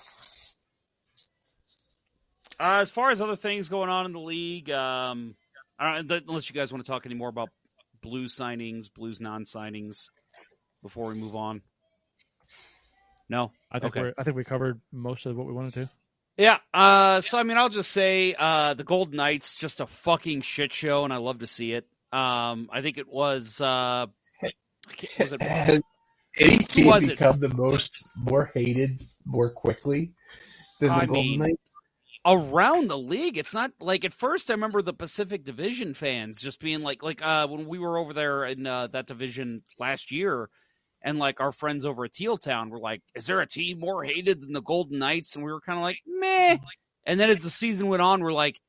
Uh, 2.60 2.80
as 2.82 2.90
far 2.90 3.12
as 3.12 3.20
other 3.22 3.36
things 3.36 3.70
going 3.70 3.90
on 3.90 4.06
in 4.06 4.14
the 4.14 4.20
league, 4.20 4.70
um, 4.70 5.36
I 5.78 6.02
don't, 6.02 6.24
unless 6.28 6.50
you 6.50 6.56
guys 6.56 6.72
want 6.72 6.84
to 6.84 6.90
talk 6.90 7.06
any 7.06 7.16
more 7.16 7.30
about 7.30 7.50
Blues 8.02 8.36
signings, 8.36 8.94
Blues 8.94 9.20
non-signings, 9.20 10.10
before 10.82 11.10
we 11.10 11.16
move 11.16 11.36
on. 11.36 11.62
No, 13.30 13.52
I 13.72 13.80
think 13.80 13.94
Okay. 13.96 14.02
we're 14.02 14.14
I 14.18 14.24
think 14.24 14.36
we 14.36 14.44
covered 14.44 14.80
most 14.92 15.26
of 15.26 15.36
what 15.36 15.48
we 15.48 15.54
wanted 15.54 15.74
to. 15.76 15.90
Yeah. 16.38 16.58
Uh, 16.74 17.22
so 17.22 17.38
I 17.38 17.44
mean, 17.44 17.58
I'll 17.58 17.70
just 17.70 17.92
say 17.92 18.36
uh, 18.38 18.74
the 18.74 18.84
Golden 18.84 19.18
Knights 19.18 19.56
just 19.56 19.82
a 19.82 19.88
fucking 19.88 20.42
shit 20.42 20.74
show, 20.74 21.04
and 21.04 21.14
I 21.14 21.18
love 21.18 21.40
to 21.40 21.48
see 21.48 21.74
it. 21.74 21.88
Um, 22.12 22.70
I 22.72 22.82
think 22.82 22.98
it 22.98 23.08
was. 23.08 23.60
Uh, 23.62 24.08
was 25.20 25.34
it? 25.34 25.42
Has 25.42 25.82
any 26.40 26.58
team 26.60 26.88
was 26.88 27.08
it? 27.08 27.18
become 27.18 27.40
the 27.40 27.54
most 27.56 28.04
more 28.16 28.52
hated 28.54 29.00
more 29.26 29.50
quickly 29.52 30.14
than 30.80 30.90
the 30.90 30.96
I 30.96 31.06
Golden 31.06 31.24
mean, 31.24 31.40
Knights? 31.40 31.58
around 32.26 32.90
the 32.90 32.98
league. 32.98 33.38
It's 33.38 33.54
not 33.54 33.72
like 33.80 34.04
at 34.06 34.14
first 34.14 34.50
I 34.50 34.54
remember 34.54 34.82
the 34.82 34.94
Pacific 34.94 35.44
Division 35.44 35.94
fans 35.94 36.42
just 36.42 36.60
being 36.60 36.82
like 36.82 37.04
like 37.04 37.22
uh 37.22 37.48
when 37.48 37.68
we 37.68 37.78
were 37.80 37.98
over 37.98 38.14
there 38.14 38.46
in 38.46 38.66
uh, 38.66 38.88
that 38.88 39.08
division 39.08 39.62
last 39.80 40.12
year 40.12 40.50
and 41.04 41.20
like 41.20 41.40
our 41.42 41.52
friends 41.52 41.86
over 41.86 42.06
at 42.06 42.14
Teal 42.14 42.38
Town 42.38 42.70
were 42.70 42.80
like, 42.80 43.02
Is 43.16 43.26
there 43.28 43.42
a 43.42 43.48
team 43.48 43.80
more 43.80 44.04
hated 44.04 44.42
than 44.42 44.54
the 44.54 44.62
Golden 44.62 45.00
Knights? 45.00 45.36
And 45.36 45.44
we 45.44 45.52
were 45.52 45.62
kinda 45.62 45.82
like, 45.82 46.00
meh. 46.06 46.56
Mm-hmm. 46.56 46.64
And 47.06 47.20
then 47.20 47.30
as 47.30 47.42
the 47.42 47.50
season 47.50 47.88
went 47.88 48.02
on, 48.02 48.22
we're 48.22 48.32
like, 48.32 48.60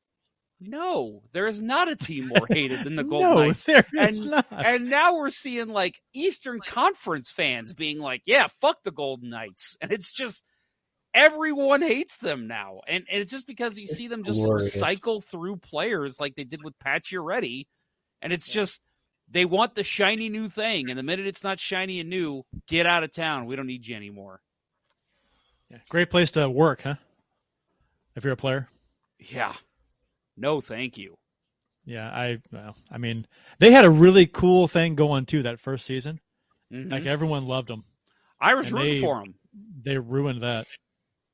No, 0.59 1.21
there 1.33 1.47
is 1.47 1.61
not 1.61 1.89
a 1.89 1.95
team 1.95 2.27
more 2.27 2.47
hated 2.49 2.83
than 2.83 2.95
the 2.95 3.03
Golden 3.05 3.29
no, 3.29 3.35
Knights. 3.45 3.61
there 3.63 3.85
is 3.93 4.19
And- 4.21 4.29
not. 4.31 4.45
And 4.51 4.89
now 4.89 5.15
we're 5.15 5.29
seeing 5.29 5.67
like 5.69 5.99
Eastern 6.13 6.59
Conference 6.59 7.29
fans 7.29 7.73
being 7.73 7.99
like, 7.99 8.21
yeah, 8.25 8.47
fuck 8.61 8.83
the 8.83 8.91
Golden 8.91 9.29
Knights. 9.29 9.77
And 9.81 9.91
it's 9.91 10.11
just 10.11 10.43
everyone 11.13 11.81
hates 11.81 12.17
them 12.17 12.47
now. 12.47 12.81
And, 12.87 13.05
and 13.09 13.21
it's 13.21 13.31
just 13.31 13.47
because 13.47 13.77
you 13.79 13.87
see 13.87 14.07
them 14.07 14.23
just 14.23 14.39
glorious. 14.39 14.75
recycle 14.75 15.23
through 15.23 15.57
players 15.57 16.19
like 16.19 16.35
they 16.35 16.43
did 16.43 16.63
with 16.63 16.73
Pacioretty. 16.79 17.67
And 18.21 18.33
it's 18.33 18.47
just 18.49 18.81
they 19.35 19.43
want 19.43 19.75
the 19.75 19.83
shiny 19.83 20.29
new 20.29 20.47
thing. 20.47 20.89
And 20.89 20.97
the 20.97 21.03
minute 21.03 21.27
it's 21.27 21.43
not 21.43 21.59
shiny 21.59 21.99
and 21.99 22.09
new, 22.09 22.41
get 22.69 22.85
out 22.85 23.03
of 23.03 23.11
town. 23.11 23.45
We 23.45 23.57
don't 23.57 23.67
need 23.67 23.85
you 23.85 23.93
anymore. 23.93 24.39
Yeah, 25.69 25.79
Great 25.89 26.09
place 26.09 26.31
to 26.31 26.49
work, 26.49 26.83
huh? 26.83 26.95
If 28.15 28.23
you're 28.23 28.31
a 28.31 28.37
player. 28.37 28.69
Yeah. 29.19 29.53
No, 30.37 30.61
thank 30.61 30.97
you. 30.97 31.17
Yeah, 31.83 32.09
I 32.09 32.41
well, 32.51 32.77
I 32.89 32.97
mean, 32.97 33.27
they 33.59 33.71
had 33.71 33.83
a 33.83 33.89
really 33.89 34.25
cool 34.25 34.69
thing 34.69 34.95
going 34.95 35.25
too 35.25 35.43
that 35.43 35.59
first 35.59 35.85
season. 35.85 36.19
Mhm. 36.71 36.91
Like 36.91 37.05
everyone 37.05 37.45
loved 37.45 37.67
them. 37.67 37.83
I 38.39 38.53
was 38.53 38.67
and 38.67 38.77
rooting 38.77 38.93
they- 38.93 39.01
for 39.01 39.19
them. 39.19 39.35
They 39.83 39.97
ruined 39.97 40.43
that. 40.43 40.65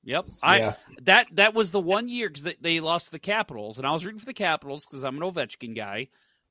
Yep. 0.03 0.26
I 0.41 0.57
yeah. 0.57 0.76
that 1.03 1.28
that 1.34 1.53
was 1.53 1.69
the 1.69 1.80
one 1.80 2.10
year 2.10 2.30
because 2.30 2.44
they, 2.44 2.56
they 2.60 2.80
lost 2.80 3.11
the 3.11 3.19
Capitals, 3.19 3.78
and 3.78 3.86
I 3.86 3.91
was 3.91 4.03
rooting 4.03 4.19
for 4.19 4.26
the 4.26 4.34
Capitals 4.34 4.88
because 4.88 5.03
I'm 5.03 5.22
an 5.22 5.32
Ovechkin 5.32 5.76
guy. 5.76 6.07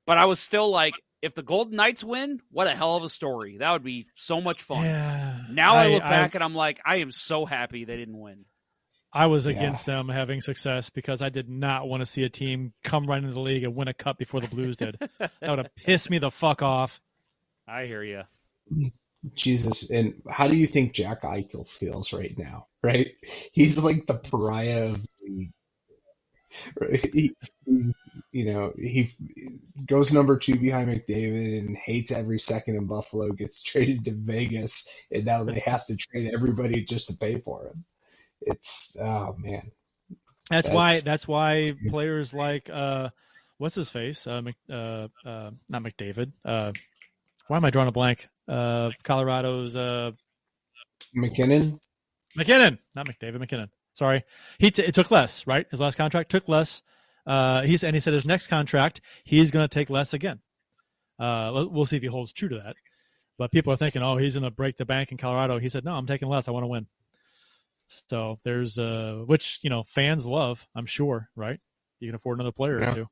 But 0.07 0.17
I 0.17 0.25
was 0.27 0.39
still 0.41 0.71
like, 0.71 0.95
if 1.23 1.35
the 1.35 1.43
Golden 1.43 1.77
Knights 1.77 2.03
win, 2.05 2.41
what 2.51 2.67
a 2.67 2.71
hell 2.71 2.97
of 2.97 3.03
a 3.05 3.09
story! 3.09 3.59
That 3.59 3.73
would 3.73 3.85
be 3.85 4.07
so 4.15 4.41
much 4.41 4.63
fun. 4.63 4.85
Yeah. 4.85 5.41
Now 5.51 5.77
I, 5.77 5.85
I- 5.85 5.89
look 5.89 6.03
back 6.03 6.25
I've- 6.27 6.37
and 6.39 6.45
I'm 6.45 6.55
like, 6.55 6.81
I 6.85 6.97
am 6.97 7.11
so 7.13 7.45
happy 7.47 7.85
they 7.85 7.97
didn't 7.97 8.19
win. 8.19 8.45
I 9.13 9.27
was 9.27 9.45
Yeah. 9.45 9.53
against 9.53 9.87
them 9.87 10.09
having 10.09 10.41
success 10.41 10.89
because 10.89 11.21
I 11.21 11.31
did 11.31 11.49
not 11.49 11.89
want 11.89 12.01
to 12.01 12.07
see 12.07 12.23
a 12.23 12.29
team 12.29 12.73
come 12.85 13.07
right 13.07 13.19
into 13.21 13.33
the 13.35 13.41
league 13.41 13.65
and 13.65 13.75
win 13.75 13.89
a 13.89 13.95
cup 13.95 14.19
before 14.19 14.41
the 14.41 14.47
Blues 14.47 14.77
did. 14.77 14.97
that 15.19 15.33
would 15.43 15.59
have 15.59 15.75
pissed 15.75 16.11
me 16.11 16.19
the 16.19 16.31
fuck 16.31 16.63
off. 16.63 17.01
I 17.67 17.87
hear 17.87 18.05
you. 18.05 18.23
Jesus, 19.35 19.91
and 19.91 20.15
how 20.31 20.49
do 20.49 20.57
you 20.57 20.67
think 20.67 20.93
Jack 20.95 21.23
Eichel 21.23 21.69
feels 21.69 22.13
right 22.13 22.33
now? 22.39 22.69
Right, 22.83 23.09
he's 23.53 23.77
like 23.77 24.07
the 24.07 24.15
pariah 24.15 24.87
of 24.91 25.03
the 25.03 25.09
league. 25.27 25.53
He, 27.13 27.35
you 28.33 28.45
know, 28.45 28.73
he 28.77 29.13
goes 29.87 30.13
number 30.13 30.37
two 30.37 30.57
behind 30.57 30.89
McDavid 30.89 31.59
and 31.59 31.77
hates 31.77 32.11
every 32.11 32.39
second 32.39 32.77
in 32.77 32.87
Buffalo. 32.87 33.31
Gets 33.31 33.63
traded 33.71 34.05
to 34.05 34.13
Vegas, 34.13 34.89
and 35.13 35.25
now 35.25 35.45
they 35.45 35.61
have 35.61 35.85
to 35.87 35.97
trade 35.97 36.31
everybody 36.35 36.83
just 36.85 37.09
to 37.09 37.17
pay 37.17 37.39
for 37.39 37.67
him. 37.69 37.85
It's 38.43 38.97
oh 39.01 39.37
man, 39.39 39.71
That's, 40.49 40.69
why. 40.69 40.95
That's- 40.95 41.05
That's 41.05 41.29
why 41.29 41.75
players 41.89 42.33
like 42.33 42.69
uh, 42.71 43.11
what's 43.59 43.75
his 43.75 43.91
face? 43.91 44.27
Uh, 44.27 44.41
Mc, 44.43 44.57
uh, 44.71 45.09
uh, 45.25 45.51
not 45.69 45.83
McDavid. 45.83 46.33
Uh, 46.45 46.73
why 47.47 47.57
am 47.57 47.65
I 47.65 47.71
drawing 47.71 47.89
a 47.89 47.93
blank? 47.93 48.29
Uh, 48.49 48.91
Colorado's 49.05 49.77
uh, 49.77 50.13
MacKinnon. 51.15 51.79
MacKinnon, 52.37 52.79
not 52.95 53.07
McDavid. 53.07 53.41
MacKinnon. 53.41 53.71
Sorry, 54.01 54.25
he 54.59 54.71
t- 54.71 54.81
it 54.83 54.95
took 54.95 55.11
less. 55.11 55.47
Right, 55.47 55.67
his 55.71 55.79
last 55.79 55.97
contract 55.97 56.31
took 56.31 56.49
less. 56.49 56.81
Uh, 57.27 57.61
he's 57.65 57.85
and 57.85 57.95
he 57.95 58.01
said 58.01 58.15
his 58.15 58.25
next 58.25 58.47
contract 58.47 59.03
he's 59.27 59.51
going 59.51 59.63
to 59.69 59.69
take 59.73 59.91
less 59.91 60.15
again. 60.15 60.41
Uh, 61.19 61.51
we'll- 61.53 61.69
we'll 61.69 61.85
see 61.85 61.97
if 61.99 62.03
he 62.03 62.09
holds 62.09 62.33
true 62.33 62.49
to 62.49 62.57
that. 62.65 62.77
But 63.37 63.53
people 63.53 63.75
are 63.75 63.77
thinking, 63.77 64.03
oh, 64.03 64.17
he's 64.17 64.33
going 64.37 64.45
to 64.45 64.51
break 64.51 64.79
the 64.79 64.87
bank 64.87 65.13
in 65.13 65.19
Colorado. 65.19 65.59
He 65.59 65.69
said, 65.69 65.85
no, 65.85 65.93
I'm 65.93 66.07
taking 66.07 66.29
less. 66.29 66.49
I 66.49 66.51
want 66.51 66.65
to 66.65 66.69
win. 66.69 66.87
So 67.89 68.39
there's 68.43 68.79
uh, 68.79 69.23
which 69.27 69.59
you 69.61 69.69
know 69.69 69.83
fans 69.83 70.25
love. 70.25 70.67
I'm 70.75 70.87
sure, 70.87 71.29
right? 71.37 71.61
You 71.99 72.09
can 72.09 72.15
afford 72.15 72.39
another 72.39 72.53
player 72.53 72.81
Yeah. 72.81 72.93
or 72.93 72.95
two. 72.95 73.09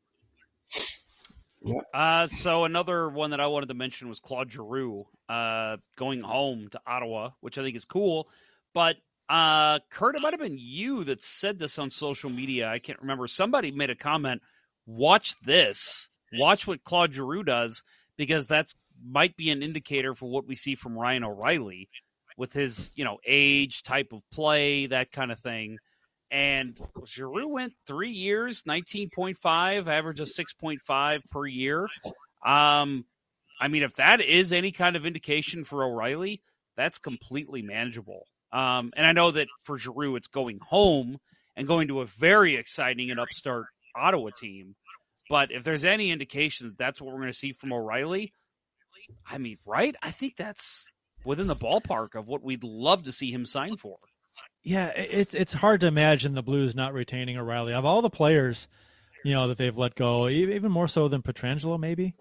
Uh, 1.93 2.27
so 2.27 2.65
another 2.65 3.09
one 3.11 3.31
that 3.31 3.41
I 3.41 3.49
wanted 3.49 3.67
to 3.69 3.75
mention 3.75 4.09
was 4.09 4.21
Claude 4.21 4.51
Giroux 4.51 4.97
uh, 5.29 5.77
going 5.97 6.23
home 6.23 6.69
to 6.71 6.81
Ottawa, 6.87 7.31
which 7.41 7.59
I 7.59 7.63
think 7.63 7.77
is 7.77 7.85
cool. 7.85 8.29
But 8.73 8.97
uh, 9.29 9.79
Kurt, 9.91 10.17
it 10.17 10.23
might 10.23 10.33
have 10.33 10.41
been 10.41 10.59
you 10.59 11.05
that 11.05 11.23
said 11.23 11.59
this 11.59 11.79
on 11.79 11.91
social 11.91 12.31
media. 12.31 12.69
I 12.69 12.79
can't 12.79 13.01
remember. 13.01 13.27
Somebody 13.27 13.71
made 13.71 13.91
a 13.91 13.95
comment. 13.95 14.43
Watch 14.87 15.39
this. 15.41 16.09
Watch 16.33 16.67
what 16.67 16.85
Claude 16.85 17.15
Giroux 17.15 17.43
does 17.43 17.83
because 18.17 18.47
that's 18.47 18.75
might 19.07 19.37
be 19.37 19.51
an 19.51 19.63
indicator 19.63 20.15
for 20.15 20.29
what 20.29 20.47
we 20.47 20.57
see 20.57 20.75
from 20.75 20.99
Ryan 20.99 21.25
O'Reilly 21.25 21.89
with 22.37 22.53
his 22.53 22.93
you 22.95 23.05
know 23.05 23.19
age, 23.27 23.83
type 23.83 24.13
of 24.13 24.23
play, 24.33 24.87
that 24.87 25.13
kind 25.13 25.31
of 25.31 25.39
thing. 25.39 25.79
And 26.31 26.79
Giroux 27.07 27.49
went 27.49 27.75
three 27.87 28.11
years, 28.11 28.63
nineteen 28.67 29.11
point 29.11 29.39
five, 29.39 29.89
average 29.89 30.21
of 30.21 30.29
six 30.29 30.53
point 30.53 30.81
five 30.83 31.21
per 31.31 31.47
year. 31.47 31.89
Um, 32.45 33.05
I 33.61 33.69
mean, 33.69 33.83
if 33.83 33.97
that 33.97 34.21
is 34.21 34.53
any 34.53 34.71
kind 34.71 34.97
of 34.97 35.07
indication 35.07 35.65
for 35.65 35.85
O'Reilly, 35.85 36.43
that's 36.77 36.99
completely 36.99 37.63
manageable. 37.63 38.27
Um, 38.53 38.93
and 38.97 39.07
I 39.07 39.13
know 39.13 39.31
that 39.31 39.49
for 39.65 39.79
Giroux, 39.79 40.17
it's 40.17 40.29
going 40.29 40.59
home 40.67 41.19
and 41.57 41.67
going 41.67 41.89
to 41.89 42.01
a 42.01 42.07
very 42.07 42.57
exciting 42.57 43.11
and 43.11 43.21
upstart 43.21 43.67
Ottawa 43.95 44.31
team. 44.37 44.75
But 45.29 45.51
if 45.51 45.65
there's 45.65 45.85
any 45.85 46.11
indication 46.11 46.69
that 46.69 46.79
that's 46.79 47.01
what 47.01 47.13
we're 47.13 47.21
going 47.21 47.31
to 47.31 47.37
see 47.37 47.53
from 47.53 47.73
O'Reilly, 47.73 48.33
I 49.27 49.39
mean, 49.39 49.57
right? 49.67 49.95
I 50.03 50.11
think 50.11 50.37
that's 50.37 50.87
within 51.25 51.47
the 51.47 51.55
ballpark 51.55 52.15
of 52.15 52.27
what 52.27 52.43
we'd 52.43 52.65
love 52.65 53.05
to 53.05 53.13
see 53.13 53.31
him 53.31 53.45
sign 53.45 53.77
for. 53.77 53.93
Yeah, 54.63 54.89
it's 54.89 55.35
it's 55.35 55.53
hard 55.53 55.81
to 55.81 55.87
imagine 55.87 56.33
the 56.33 56.43
Blues 56.43 56.75
not 56.75 56.93
retaining 56.93 57.39
O'Reilly. 57.39 57.73
Of 57.73 57.85
all 57.85 58.03
the 58.03 58.11
players, 58.11 58.69
you 59.25 59.35
know 59.35 59.49
that 59.49 59.59
they've 59.59 59.77
let 59.77 59.95
go, 59.95 60.29
even 60.29 60.71
more 60.71 60.89
so 60.89 61.09
than 61.09 61.23
Pietrangelo, 61.23 61.79
maybe. 61.79 62.15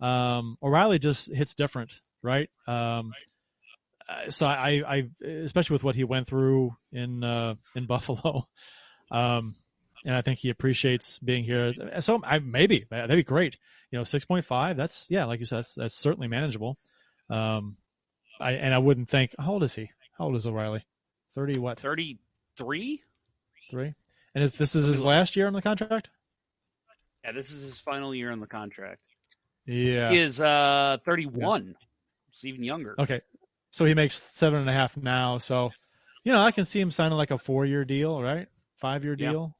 Um, 0.00 0.58
O'Reilly 0.62 0.98
just 0.98 1.32
hits 1.32 1.54
different, 1.54 1.94
right? 2.22 2.50
Um, 2.68 3.12
uh, 4.08 4.30
so 4.30 4.46
I, 4.46 4.82
I, 4.86 5.26
especially 5.26 5.74
with 5.74 5.84
what 5.84 5.94
he 5.94 6.04
went 6.04 6.26
through 6.26 6.76
in 6.92 7.24
uh, 7.24 7.54
in 7.74 7.86
Buffalo, 7.86 8.48
um, 9.10 9.54
and 10.04 10.14
I 10.14 10.22
think 10.22 10.38
he 10.38 10.50
appreciates 10.50 11.18
being 11.20 11.44
here. 11.44 11.72
So 12.00 12.20
I, 12.24 12.38
maybe 12.38 12.82
that'd 12.90 13.16
be 13.16 13.22
great. 13.22 13.58
You 13.90 13.98
know, 13.98 14.04
six 14.04 14.24
point 14.24 14.44
five. 14.44 14.76
That's 14.76 15.06
yeah, 15.08 15.24
like 15.24 15.40
you 15.40 15.46
said, 15.46 15.58
that's, 15.58 15.74
that's 15.74 15.94
certainly 15.94 16.28
manageable. 16.28 16.76
Um, 17.30 17.76
I 18.40 18.52
and 18.52 18.74
I 18.74 18.78
wouldn't 18.78 19.08
think. 19.08 19.34
How 19.38 19.52
old 19.52 19.62
is 19.62 19.74
he? 19.74 19.90
How 20.18 20.26
old 20.26 20.36
is 20.36 20.46
O'Reilly? 20.46 20.84
Thirty 21.34 21.58
what? 21.58 21.80
33? 21.80 23.02
Three. 23.70 23.94
And 24.34 24.44
is 24.44 24.52
this 24.52 24.74
is 24.74 24.86
his 24.86 25.02
last 25.02 25.36
year 25.36 25.46
on 25.46 25.52
the 25.52 25.62
contract? 25.62 26.10
Yeah, 27.24 27.32
this 27.32 27.50
is 27.50 27.62
his 27.62 27.78
final 27.78 28.14
year 28.14 28.30
on 28.30 28.38
the 28.38 28.46
contract. 28.46 29.02
Yeah. 29.66 30.10
He 30.10 30.18
is 30.18 30.40
uh 30.40 30.98
31. 31.04 31.74
It's 32.28 32.44
even 32.44 32.62
younger. 32.62 32.94
Okay. 32.98 33.20
So 33.74 33.84
he 33.84 33.94
makes 33.94 34.22
seven 34.30 34.60
and 34.60 34.68
a 34.68 34.72
half 34.72 34.96
now. 34.96 35.38
So, 35.38 35.72
you 36.22 36.30
know, 36.30 36.38
I 36.38 36.52
can 36.52 36.64
see 36.64 36.78
him 36.78 36.92
signing 36.92 37.18
like 37.18 37.32
a 37.32 37.38
four 37.38 37.66
year 37.66 37.82
deal, 37.82 38.22
right? 38.22 38.46
Five 38.76 39.02
year 39.02 39.16
deal. 39.16 39.56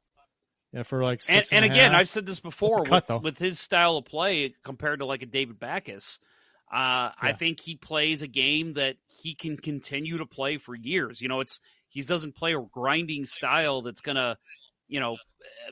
Yeah, 0.72 0.84
for 0.84 1.02
like 1.02 1.24
And, 1.28 1.38
six 1.38 1.52
and 1.52 1.64
a 1.64 1.68
again, 1.68 1.90
half. 1.90 2.00
I've 2.02 2.08
said 2.08 2.24
this 2.24 2.38
before 2.38 2.82
a 2.82 2.88
cut, 2.88 3.08
with, 3.08 3.22
with 3.24 3.38
his 3.38 3.58
style 3.58 3.96
of 3.96 4.04
play 4.04 4.54
compared 4.62 5.00
to 5.00 5.04
like 5.04 5.22
a 5.22 5.26
David 5.26 5.58
Backes. 5.58 6.20
Uh, 6.72 7.10
I 7.20 7.32
think 7.32 7.58
he 7.58 7.74
plays 7.74 8.22
a 8.22 8.28
game 8.28 8.74
that 8.74 8.98
he 9.04 9.34
can 9.34 9.56
continue 9.56 10.18
to 10.18 10.26
play 10.26 10.58
for 10.58 10.76
years. 10.76 11.20
You 11.20 11.26
know, 11.26 11.40
it's 11.40 11.58
he 11.88 12.00
doesn't 12.00 12.36
play 12.36 12.54
a 12.54 12.60
grinding 12.72 13.24
style 13.24 13.82
that's 13.82 14.00
gonna, 14.00 14.38
you 14.86 15.00
know, 15.00 15.16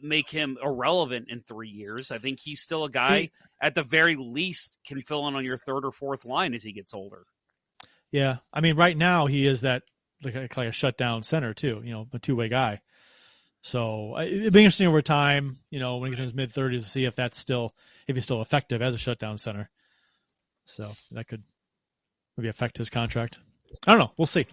make 0.02 0.28
him 0.28 0.58
irrelevant 0.60 1.28
in 1.30 1.42
three 1.42 1.68
years. 1.70 2.10
I 2.10 2.18
think 2.18 2.40
he's 2.40 2.60
still 2.60 2.82
a 2.86 2.90
guy 2.90 3.30
at 3.62 3.76
the 3.76 3.84
very 3.84 4.16
least 4.16 4.78
can 4.84 5.00
fill 5.00 5.28
in 5.28 5.36
on 5.36 5.44
your 5.44 5.58
third 5.58 5.84
or 5.84 5.92
fourth 5.92 6.24
line 6.24 6.54
as 6.54 6.64
he 6.64 6.72
gets 6.72 6.92
older. 6.92 7.24
Yeah, 8.12 8.36
I 8.52 8.60
mean, 8.60 8.76
right 8.76 8.96
now 8.96 9.26
he 9.26 9.46
is 9.46 9.62
that 9.62 9.82
like 10.22 10.34
a, 10.36 10.48
like 10.56 10.68
a 10.68 10.72
shutdown 10.72 11.22
center 11.24 11.54
too. 11.54 11.80
You 11.84 11.92
know, 11.92 12.06
a 12.12 12.18
two 12.18 12.36
way 12.36 12.48
guy. 12.48 12.80
So 13.62 14.18
it'd 14.20 14.52
be 14.52 14.60
interesting 14.60 14.86
over 14.88 15.02
time. 15.02 15.56
You 15.70 15.80
know, 15.80 15.96
when 15.96 16.08
he 16.08 16.10
gets 16.12 16.20
in 16.20 16.24
his 16.24 16.34
mid 16.34 16.52
thirties, 16.52 16.84
to 16.84 16.88
see 16.90 17.04
if 17.06 17.16
that's 17.16 17.38
still 17.38 17.74
if 18.06 18.14
he's 18.16 18.24
still 18.24 18.42
effective 18.42 18.82
as 18.82 18.94
a 18.94 18.98
shutdown 18.98 19.38
center. 19.38 19.70
So 20.66 20.90
that 21.12 21.26
could 21.26 21.42
maybe 22.36 22.48
affect 22.48 22.76
his 22.78 22.90
contract. 22.90 23.38
I 23.86 23.92
don't 23.92 23.98
know. 23.98 24.12
We'll 24.16 24.26
see. 24.26 24.46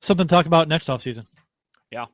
Something 0.00 0.28
to 0.28 0.34
talk 0.34 0.46
about 0.46 0.68
next 0.68 0.88
offseason. 0.88 1.26
Yeah. 1.90 2.06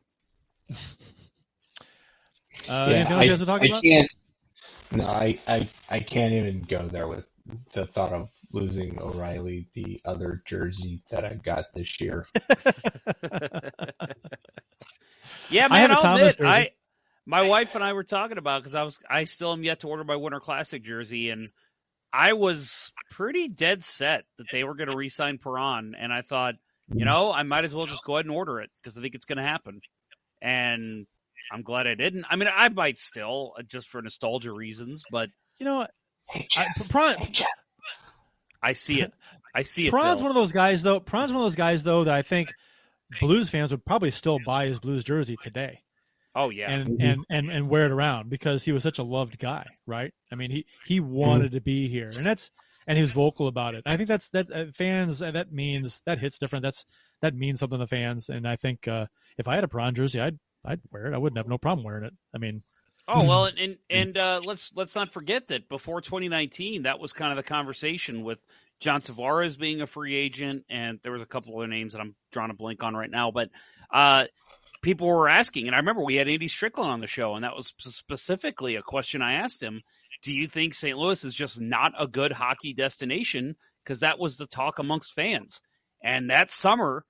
Uh, 2.69 2.87
Yeah, 2.91 2.97
anything 2.97 3.13
else 3.13 3.21
I, 3.21 3.23
you 3.25 3.31
guys 3.31 3.43
are 3.43 3.47
talking 3.47 3.67
I 3.67 3.73
about? 3.73 3.83
can't. 3.83 4.17
No, 4.93 5.07
I, 5.07 5.39
I 5.49 5.69
I 5.91 6.01
can't 6.01 6.33
even 6.35 6.63
go 6.63 6.87
there 6.87 7.09
with 7.09 7.25
the 7.73 7.87
thought 7.87 8.13
of 8.13 8.31
losing 8.53 8.99
O'Reilly, 9.01 9.69
the 9.75 10.01
other 10.05 10.43
jersey 10.47 11.03
that 11.11 11.25
I 11.25 11.35
got 11.35 11.73
this 11.75 12.01
year. 12.01 12.27
Yeah, 15.49 15.69
I 15.71 15.79
man, 15.79 15.81
have 15.81 15.91
a 15.91 15.97
I'll 15.97 16.03
Thomas 16.03 16.35
admit, 16.35 16.39
jersey. 16.39 16.49
I 16.49 16.71
my 17.27 17.43
wife 17.43 17.75
and 17.75 17.85
I 17.85 17.93
were 17.93 18.05
talking 18.05 18.39
about 18.39 18.63
because 18.63 18.75
I 18.75 18.83
was 18.83 18.99
I 19.09 19.25
still 19.25 19.53
am 19.53 19.63
yet 19.65 19.81
to 19.81 19.89
order 19.89 20.05
my 20.05 20.17
Winter 20.17 20.41
Classic 20.41 20.83
jersey, 20.83 21.31
and 21.31 21.49
I 22.13 22.33
was 22.33 22.93
pretty 23.11 23.49
dead 23.49 23.85
set 23.85 24.25
that 24.39 24.51
they 24.51 24.65
were 24.65 24.75
going 24.75 24.89
to 24.91 24.97
re-sign 24.97 25.39
Perron, 25.39 25.91
and 25.99 26.13
I 26.13 26.23
thought, 26.23 26.57
you 26.93 27.05
know, 27.05 27.33
I 27.33 27.43
might 27.43 27.65
as 27.65 27.75
well 27.75 27.87
just 27.87 28.05
go 28.05 28.17
ahead 28.17 28.27
and 28.27 28.35
order 28.35 28.61
it 28.61 28.71
because 28.81 28.97
I 28.99 29.03
think 29.03 29.15
it's 29.15 29.25
going 29.27 29.39
to 29.39 29.45
happen, 29.45 29.81
and 30.41 31.07
I'm 31.53 31.63
glad 31.63 31.87
I 31.87 31.95
didn't. 31.95 32.25
I 32.31 32.37
mean, 32.37 32.49
I 32.55 32.69
might 32.71 32.99
still 32.99 33.55
uh, 33.59 33.63
just 33.63 33.89
for 33.89 34.03
nostalgia 34.03 34.53
reasons, 34.53 35.05
but 35.11 35.31
You 35.59 35.67
know 35.67 35.87
what? 36.33 36.43
Hey, 36.43 36.49
I, 36.57 36.67
Perron, 36.89 37.19
hey, 37.19 37.31
Jeff. 37.31 37.49
I 38.63 38.73
see 38.73 39.01
it. 39.01 39.13
I 39.55 39.63
see 39.63 39.87
it. 39.89 39.91
Perron's 39.91 40.21
Bill. 40.21 40.23
one 40.23 40.31
of 40.31 40.35
those 40.35 40.53
guys, 40.53 40.83
though. 40.83 41.01
Perron's 41.01 41.33
one 41.33 41.43
of 41.43 41.47
those 41.47 41.57
guys, 41.57 41.83
though, 41.83 42.05
that 42.05 42.15
I 42.15 42.23
think 42.23 42.53
Blues 43.21 43.49
fans 43.51 43.71
would 43.73 43.85
probably 43.85 44.11
still 44.11 44.39
buy 44.45 44.67
his 44.67 44.79
Blues 44.79 45.05
jersey 45.05 45.37
today. 45.43 45.81
oh 46.35 46.49
yeah, 46.51 46.71
and, 46.71 47.01
and 47.03 47.25
and 47.29 47.51
and 47.51 47.69
wear 47.69 47.85
it 47.85 47.93
around 47.93 48.31
because 48.31 48.65
he 48.65 48.73
was 48.73 48.83
such 48.83 48.99
a 48.99 49.03
loved 49.03 49.39
guy, 49.39 49.63
right? 49.87 50.13
I 50.31 50.37
mean, 50.37 50.51
he 50.51 50.65
he 50.87 51.01
wanted 51.01 51.53
to 51.53 51.61
be 51.61 51.89
here, 51.89 52.11
and 52.17 52.25
that's 52.25 52.51
and 52.87 52.97
he 52.97 53.03
was 53.03 53.13
vocal 53.13 53.49
about 53.49 53.75
it. 53.75 53.83
I 53.85 53.97
think 53.97 54.09
that's 54.09 54.29
that 54.31 54.51
uh, 54.51 54.65
fans 54.73 55.21
uh, 55.21 55.33
that 55.33 55.53
means 55.53 56.03
that 56.07 56.19
hits 56.19 56.39
different. 56.39 56.63
That's 56.63 56.87
that 57.21 57.35
means 57.35 57.61
something 57.61 57.79
to 57.79 57.87
fans, 57.87 58.29
and 58.29 58.47
I 58.47 58.57
think 58.57 58.89
uh, 58.89 59.07
if 59.37 59.47
I 59.49 59.55
had 59.55 59.65
a 59.65 59.69
Perron 59.69 59.95
jersey, 59.95 60.21
I'd 60.21 60.39
I'd 60.65 60.81
wear 60.91 61.07
it. 61.07 61.15
I 61.15 61.19
wouldn't 61.19 61.37
have 61.37 61.49
no 61.49 61.59
problem 61.59 61.85
wearing 61.85 62.05
it. 62.05 62.15
I 62.35 62.39
mean, 62.39 62.63
Oh 63.09 63.27
well, 63.27 63.47
and 63.47 63.59
and, 63.59 63.79
and 63.91 64.17
uh, 64.17 64.41
let's 64.45 64.73
let's 64.77 64.95
not 64.95 65.09
forget 65.09 65.49
that 65.49 65.69
before 65.69 66.01
2019, 66.01 66.85
that 66.85 67.01
was 67.01 67.13
kind 67.13 67.33
of 67.33 67.37
the 67.37 67.43
conversation 67.43 68.23
with 68.23 68.39
John 68.79 69.01
Tavares 69.01 69.59
being 69.59 69.81
a 69.81 69.89
free 69.89 70.15
agent, 70.15 70.65
and 70.71 71.01
there 71.03 71.11
was 71.11 71.23
a 71.23 71.27
couple 71.27 71.57
other 71.57 71.67
names 71.67 71.95
that 71.95 72.01
I'm 72.01 72.15
drawing 72.31 72.53
a 72.53 72.55
blank 72.55 72.83
on 72.85 72.95
right 72.95 73.11
now, 73.11 73.33
but 73.33 73.51
uh, 73.93 74.27
people 74.83 75.09
were 75.09 75.29
asking, 75.29 75.67
and 75.67 75.75
I 75.75 75.81
remember 75.81 76.05
we 76.05 76.15
had 76.15 76.29
Andy 76.29 76.47
Strickland 76.47 76.91
on 76.91 77.01
the 77.01 77.09
show, 77.09 77.35
and 77.35 77.43
that 77.43 77.57
was 77.57 77.73
specifically 77.79 78.77
a 78.77 78.83
question 78.83 79.21
I 79.21 79.35
asked 79.35 79.61
him: 79.61 79.83
Do 80.23 80.31
you 80.31 80.47
think 80.47 80.73
St. 80.73 80.97
Louis 80.97 81.25
is 81.25 81.35
just 81.35 81.61
not 81.61 81.93
a 81.99 82.07
good 82.07 82.31
hockey 82.31 82.73
destination? 82.73 83.57
Because 83.83 84.01
that 84.01 84.21
was 84.21 84.37
the 84.37 84.47
talk 84.47 84.79
amongst 84.79 85.15
fans, 85.15 85.61
and 86.05 86.31
that 86.31 86.53
summer. 86.53 87.05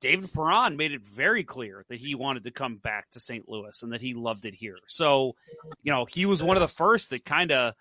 David 0.00 0.32
Perron 0.32 0.76
made 0.76 0.92
it 0.92 1.02
very 1.02 1.42
clear 1.44 1.84
that 1.88 1.98
he 1.98 2.14
wanted 2.14 2.44
to 2.44 2.50
come 2.50 2.76
back 2.76 3.10
to 3.12 3.20
St. 3.20 3.48
Louis 3.48 3.82
and 3.82 3.92
that 3.92 4.00
he 4.00 4.14
loved 4.14 4.44
it 4.44 4.54
here. 4.58 4.78
So, 4.86 5.34
you 5.82 5.92
know, 5.92 6.04
he 6.04 6.26
was 6.26 6.42
one 6.42 6.56
of 6.56 6.60
the 6.60 6.68
first 6.68 7.10
that 7.10 7.24
kind 7.24 7.50
of, 7.50 7.74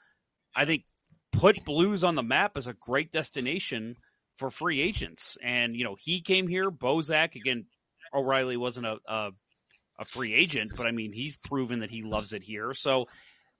I 0.55 0.65
think, 0.65 0.83
put 1.31 1.63
Blues 1.63 2.03
on 2.03 2.15
the 2.15 2.23
map 2.23 2.57
as 2.57 2.67
a 2.67 2.73
great 2.73 3.11
destination 3.11 3.95
for 4.37 4.49
free 4.49 4.81
agents. 4.81 5.37
And, 5.43 5.75
you 5.75 5.83
know, 5.83 5.95
he 5.99 6.21
came 6.21 6.47
here. 6.47 6.71
Bozak, 6.71 7.35
again, 7.35 7.65
O'Reilly 8.13 8.57
wasn't 8.57 8.87
a, 8.87 8.97
a, 9.07 9.31
a 9.99 10.05
free 10.05 10.33
agent, 10.33 10.71
but 10.75 10.87
I 10.87 10.91
mean, 10.91 11.13
he's 11.13 11.35
proven 11.35 11.79
that 11.79 11.91
he 11.91 12.01
loves 12.01 12.33
it 12.33 12.43
here. 12.43 12.73
So, 12.73 13.05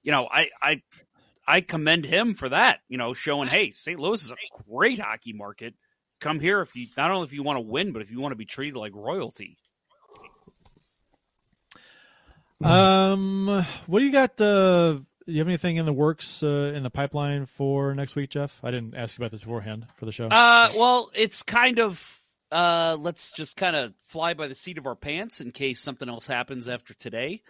you 0.03 0.11
know, 0.11 0.27
I, 0.31 0.49
I, 0.61 0.81
I 1.47 1.61
commend 1.61 2.05
him 2.05 2.33
for 2.33 2.49
that, 2.49 2.79
you 2.89 2.97
know, 2.97 3.13
showing, 3.13 3.47
hey, 3.47 3.71
St. 3.71 3.99
Louis 3.99 4.23
is 4.23 4.31
a 4.31 4.35
great 4.69 4.99
hockey 4.99 5.33
market. 5.33 5.75
Come 6.19 6.39
here 6.39 6.61
if 6.61 6.75
you 6.75 6.87
not 6.97 7.11
only 7.11 7.25
if 7.25 7.33
you 7.33 7.43
want 7.43 7.57
to 7.57 7.61
win, 7.61 7.91
but 7.93 8.01
if 8.01 8.11
you 8.11 8.19
want 8.19 8.31
to 8.31 8.37
be 8.37 8.45
treated 8.45 8.77
like 8.77 8.93
royalty. 8.95 9.57
um, 12.63 13.65
what 13.85 13.99
do 13.99 14.05
you 14.05 14.11
got? 14.11 14.39
Uh, 14.41 14.99
do 15.27 15.33
you 15.33 15.39
have 15.39 15.47
anything 15.47 15.75
in 15.75 15.85
the 15.85 15.93
works 15.93 16.41
uh, 16.41 16.71
in 16.73 16.83
the 16.83 16.89
pipeline 16.89 17.45
for 17.45 17.93
next 17.93 18.15
week, 18.15 18.29
Jeff? 18.31 18.59
I 18.63 18.71
didn't 18.71 18.95
ask 18.95 19.17
you 19.17 19.23
about 19.23 19.31
this 19.31 19.41
beforehand 19.41 19.85
for 19.97 20.05
the 20.05 20.11
show. 20.11 20.27
Uh, 20.27 20.69
well, 20.75 21.11
it's 21.13 21.43
kind 21.43 21.79
of 21.79 22.17
uh, 22.51 22.95
let's 22.99 23.31
just 23.31 23.57
kind 23.57 23.75
of 23.75 23.93
fly 24.07 24.33
by 24.33 24.47
the 24.47 24.55
seat 24.55 24.77
of 24.77 24.85
our 24.85 24.95
pants 24.95 25.41
in 25.41 25.51
case 25.51 25.79
something 25.79 26.07
else 26.07 26.25
happens 26.25 26.67
after 26.67 26.93
today. 26.93 27.41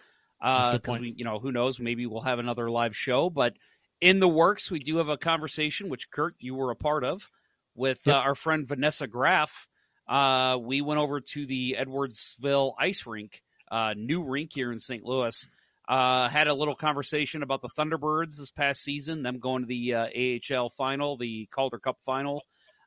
That's 0.42 0.78
Because 0.78 0.92
point. 0.92 1.02
we, 1.02 1.14
you 1.16 1.24
know, 1.24 1.38
who 1.38 1.52
knows? 1.52 1.80
Maybe 1.80 2.06
we'll 2.06 2.20
have 2.22 2.38
another 2.38 2.70
live 2.70 2.96
show. 2.96 3.30
But 3.30 3.54
in 4.00 4.18
the 4.18 4.28
works, 4.28 4.70
we 4.70 4.78
do 4.78 4.96
have 4.98 5.08
a 5.08 5.16
conversation, 5.16 5.88
which 5.88 6.10
Kurt, 6.10 6.34
you 6.40 6.54
were 6.54 6.70
a 6.70 6.76
part 6.76 7.04
of, 7.04 7.30
with 7.78 8.06
uh, 8.08 8.12
our 8.12 8.34
friend 8.34 8.66
Vanessa 8.66 9.06
Graff. 9.06 9.68
Uh, 10.06 10.58
we 10.60 10.80
went 10.80 11.00
over 11.00 11.20
to 11.20 11.46
the 11.46 11.76
Edwardsville 11.78 12.74
Ice 12.78 13.06
Rink, 13.06 13.42
uh, 13.70 13.94
new 13.96 14.24
rink 14.24 14.50
here 14.52 14.72
in 14.72 14.78
St. 14.78 15.04
Louis. 15.04 15.46
Uh, 15.86 16.28
had 16.28 16.48
a 16.48 16.54
little 16.54 16.74
conversation 16.74 17.42
about 17.42 17.62
the 17.62 17.68
Thunderbirds 17.68 18.36
this 18.36 18.50
past 18.50 18.82
season, 18.82 19.22
them 19.22 19.38
going 19.38 19.62
to 19.62 19.66
the 19.66 19.94
uh, 19.94 20.56
AHL 20.56 20.70
final, 20.70 21.16
the 21.16 21.46
Calder 21.50 21.78
Cup 21.78 21.98
final. 22.04 22.44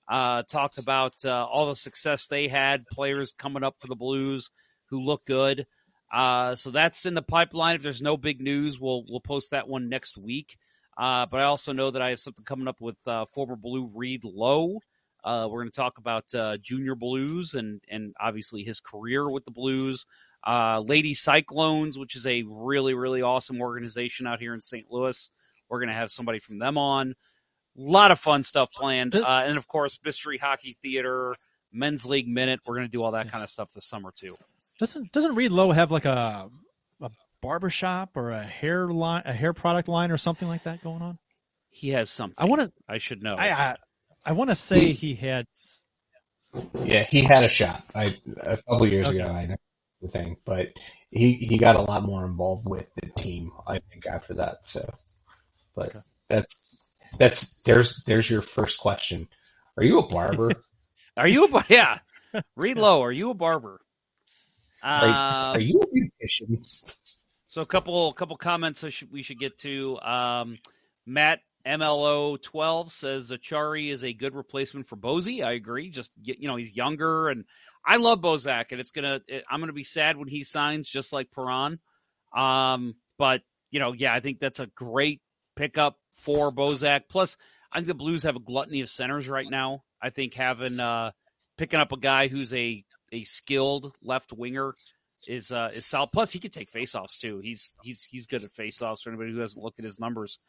Uh, 0.07 0.43
talked 0.43 0.77
about 0.77 1.13
uh, 1.23 1.45
all 1.45 1.69
the 1.69 1.75
success 1.75 2.27
they 2.27 2.47
had, 2.47 2.79
players 2.91 3.33
coming 3.33 3.63
up 3.63 3.75
for 3.79 3.87
the 3.87 3.95
Blues 3.95 4.51
who 4.89 4.99
look 5.01 5.21
good. 5.25 5.65
Uh, 6.11 6.55
so 6.55 6.69
that's 6.69 7.05
in 7.05 7.13
the 7.13 7.21
pipeline. 7.21 7.77
If 7.77 7.81
there's 7.81 8.01
no 8.01 8.17
big 8.17 8.41
news, 8.41 8.79
we'll 8.79 9.05
we'll 9.07 9.21
post 9.21 9.51
that 9.51 9.67
one 9.67 9.89
next 9.89 10.17
week. 10.25 10.57
Uh, 10.97 11.25
but 11.29 11.39
I 11.39 11.43
also 11.43 11.71
know 11.73 11.91
that 11.91 12.01
I 12.01 12.09
have 12.09 12.19
something 12.19 12.45
coming 12.45 12.67
up 12.67 12.81
with 12.81 12.97
uh, 13.07 13.25
former 13.25 13.55
Blue 13.55 13.89
Reed 13.93 14.23
Low. 14.23 14.79
Uh, 15.23 15.47
we're 15.49 15.59
going 15.59 15.71
to 15.71 15.75
talk 15.75 15.97
about 15.97 16.33
uh, 16.33 16.57
Junior 16.57 16.95
Blues 16.95 17.53
and 17.53 17.81
and 17.89 18.13
obviously 18.19 18.63
his 18.63 18.79
career 18.79 19.29
with 19.29 19.45
the 19.45 19.51
Blues. 19.51 20.05
Uh, 20.45 20.81
Lady 20.83 21.13
Cyclones, 21.13 21.97
which 21.97 22.15
is 22.15 22.25
a 22.25 22.43
really 22.47 22.93
really 22.93 23.21
awesome 23.21 23.61
organization 23.61 24.25
out 24.25 24.39
here 24.39 24.53
in 24.53 24.61
St. 24.61 24.87
Louis. 24.89 25.31
We're 25.69 25.79
going 25.79 25.89
to 25.89 25.95
have 25.95 26.11
somebody 26.11 26.39
from 26.39 26.59
them 26.59 26.77
on. 26.77 27.11
A 27.11 27.81
lot 27.81 28.11
of 28.11 28.19
fun 28.19 28.43
stuff 28.43 28.73
planned, 28.73 29.15
uh, 29.15 29.43
and 29.45 29.57
of 29.57 29.67
course, 29.67 29.97
Mystery 30.03 30.37
Hockey 30.37 30.75
Theater, 30.81 31.35
Men's 31.71 32.05
League 32.05 32.27
Minute. 32.27 32.59
We're 32.65 32.75
going 32.75 32.87
to 32.87 32.91
do 32.91 33.01
all 33.01 33.11
that 33.11 33.31
kind 33.31 33.43
of 33.43 33.49
stuff 33.49 33.71
this 33.71 33.85
summer 33.85 34.11
too. 34.13 34.27
Doesn't 34.79 35.11
doesn't 35.13 35.35
Reed 35.35 35.51
Low 35.51 35.71
have 35.71 35.89
like 35.89 36.05
a 36.05 36.49
a 36.99 37.09
barber 37.41 37.69
shop 37.69 38.11
or 38.15 38.31
a 38.31 38.43
hair 38.43 38.87
line, 38.87 39.23
a 39.25 39.33
hair 39.33 39.53
product 39.53 39.87
line 39.87 40.11
or 40.11 40.17
something 40.17 40.47
like 40.47 40.63
that 40.63 40.83
going 40.83 41.01
on? 41.01 41.17
He 41.69 41.89
has 41.89 42.09
something. 42.09 42.35
I 42.37 42.45
want 42.45 42.61
to. 42.61 42.71
I 42.87 42.97
should 42.97 43.23
know. 43.23 43.35
I 43.35 43.51
I, 43.51 43.75
I 44.25 44.31
want 44.33 44.49
to 44.49 44.55
say 44.55 44.93
he 44.93 45.15
had. 45.15 45.45
Yeah, 46.83 47.03
he 47.03 47.21
had 47.23 47.45
a 47.45 47.49
shop. 47.49 47.83
I 47.95 48.13
a 48.41 48.57
couple 48.57 48.87
years 48.87 49.07
Okay. 49.07 49.19
ago. 49.19 49.31
I 49.31 49.45
know 49.45 49.55
the 50.01 50.07
thing, 50.09 50.37
but 50.45 50.69
he 51.09 51.33
he 51.33 51.57
got 51.57 51.75
a 51.77 51.81
lot 51.81 52.03
more 52.03 52.25
involved 52.25 52.67
with 52.67 52.89
the 52.95 53.07
team. 53.09 53.51
I 53.67 53.79
think 53.79 54.05
after 54.05 54.33
that. 54.35 54.65
So, 54.67 54.89
but 55.75 55.89
Okay. 55.89 55.99
that's 56.27 56.77
that's 57.17 57.55
there's 57.63 58.03
there's 58.03 58.29
your 58.29 58.41
first 58.41 58.79
question. 58.79 59.27
Are 59.77 59.83
you 59.83 59.99
a 59.99 60.07
barber? 60.07 60.51
Are 61.17 61.27
you 61.27 61.45
a 61.45 61.47
bar- 61.47 61.65
yeah? 61.69 61.99
Reed 62.55 62.77
Low. 62.77 63.01
Are 63.01 63.11
you 63.11 63.29
a 63.29 63.33
barber? 63.33 63.79
Are, 64.99 65.09
Uh, 65.09 65.53
are 65.53 65.59
you 65.59 65.79
a 65.81 65.87
musician? 65.91 66.63
So 67.51 67.61
a 67.61 67.65
couple 67.65 68.13
couple 68.13 68.37
comments 68.37 68.81
we 69.11 69.23
should 69.23 69.37
get 69.37 69.57
to. 69.57 69.99
Um, 69.99 70.57
Matt 71.05 71.41
MLO 71.67 72.41
twelve 72.41 72.93
says 72.93 73.29
Acciari 73.29 73.87
is 73.91 74.05
a 74.05 74.13
good 74.13 74.35
replacement 74.35 74.87
for 74.87 74.95
Bozy. 74.95 75.43
I 75.43 75.51
agree. 75.51 75.89
Just 75.89 76.15
you 76.23 76.47
know 76.47 76.55
he's 76.55 76.73
younger 76.73 77.27
and 77.27 77.43
I 77.85 77.97
love 77.97 78.21
Bozak 78.21 78.71
and 78.71 78.79
it's 78.79 78.91
gonna 78.91 79.19
it, 79.27 79.43
I'm 79.51 79.59
gonna 79.59 79.73
be 79.73 79.83
sad 79.83 80.15
when 80.15 80.29
he 80.29 80.45
signs 80.45 80.87
just 80.87 81.11
like 81.11 81.29
Perron. 81.29 81.79
Um, 82.33 82.95
but 83.17 83.41
you 83.69 83.81
know 83.81 83.91
yeah 83.91 84.13
I 84.13 84.21
think 84.21 84.39
that's 84.39 84.61
a 84.61 84.67
great 84.67 85.19
pickup 85.57 85.97
for 86.19 86.51
Bozak. 86.51 87.09
Plus 87.09 87.35
I 87.69 87.79
think 87.79 87.87
the 87.87 87.95
Blues 87.95 88.23
have 88.23 88.37
a 88.37 88.39
gluttony 88.39 88.79
of 88.79 88.89
centers 88.89 89.27
right 89.27 89.49
now. 89.49 89.83
I 90.01 90.09
think 90.09 90.35
having 90.35 90.79
uh, 90.79 91.11
picking 91.57 91.81
up 91.81 91.91
a 91.91 91.99
guy 91.99 92.29
who's 92.29 92.53
a 92.53 92.85
a 93.11 93.25
skilled 93.25 93.93
left 94.01 94.31
winger 94.31 94.73
is 95.27 95.51
uh, 95.51 95.69
is 95.73 95.85
solid. 95.85 96.11
Plus, 96.11 96.31
he 96.31 96.39
can 96.39 96.51
take 96.51 96.67
faceoffs 96.67 97.19
too. 97.19 97.39
He's 97.39 97.77
he's 97.83 98.03
he's 98.03 98.25
good 98.25 98.43
at 98.43 98.49
faceoffs. 98.51 99.01
For 99.03 99.09
anybody 99.09 99.31
who 99.31 99.39
hasn't 99.39 99.63
looked 99.63 99.79
at 99.79 99.85
his 99.85 99.99
numbers, 99.99 100.39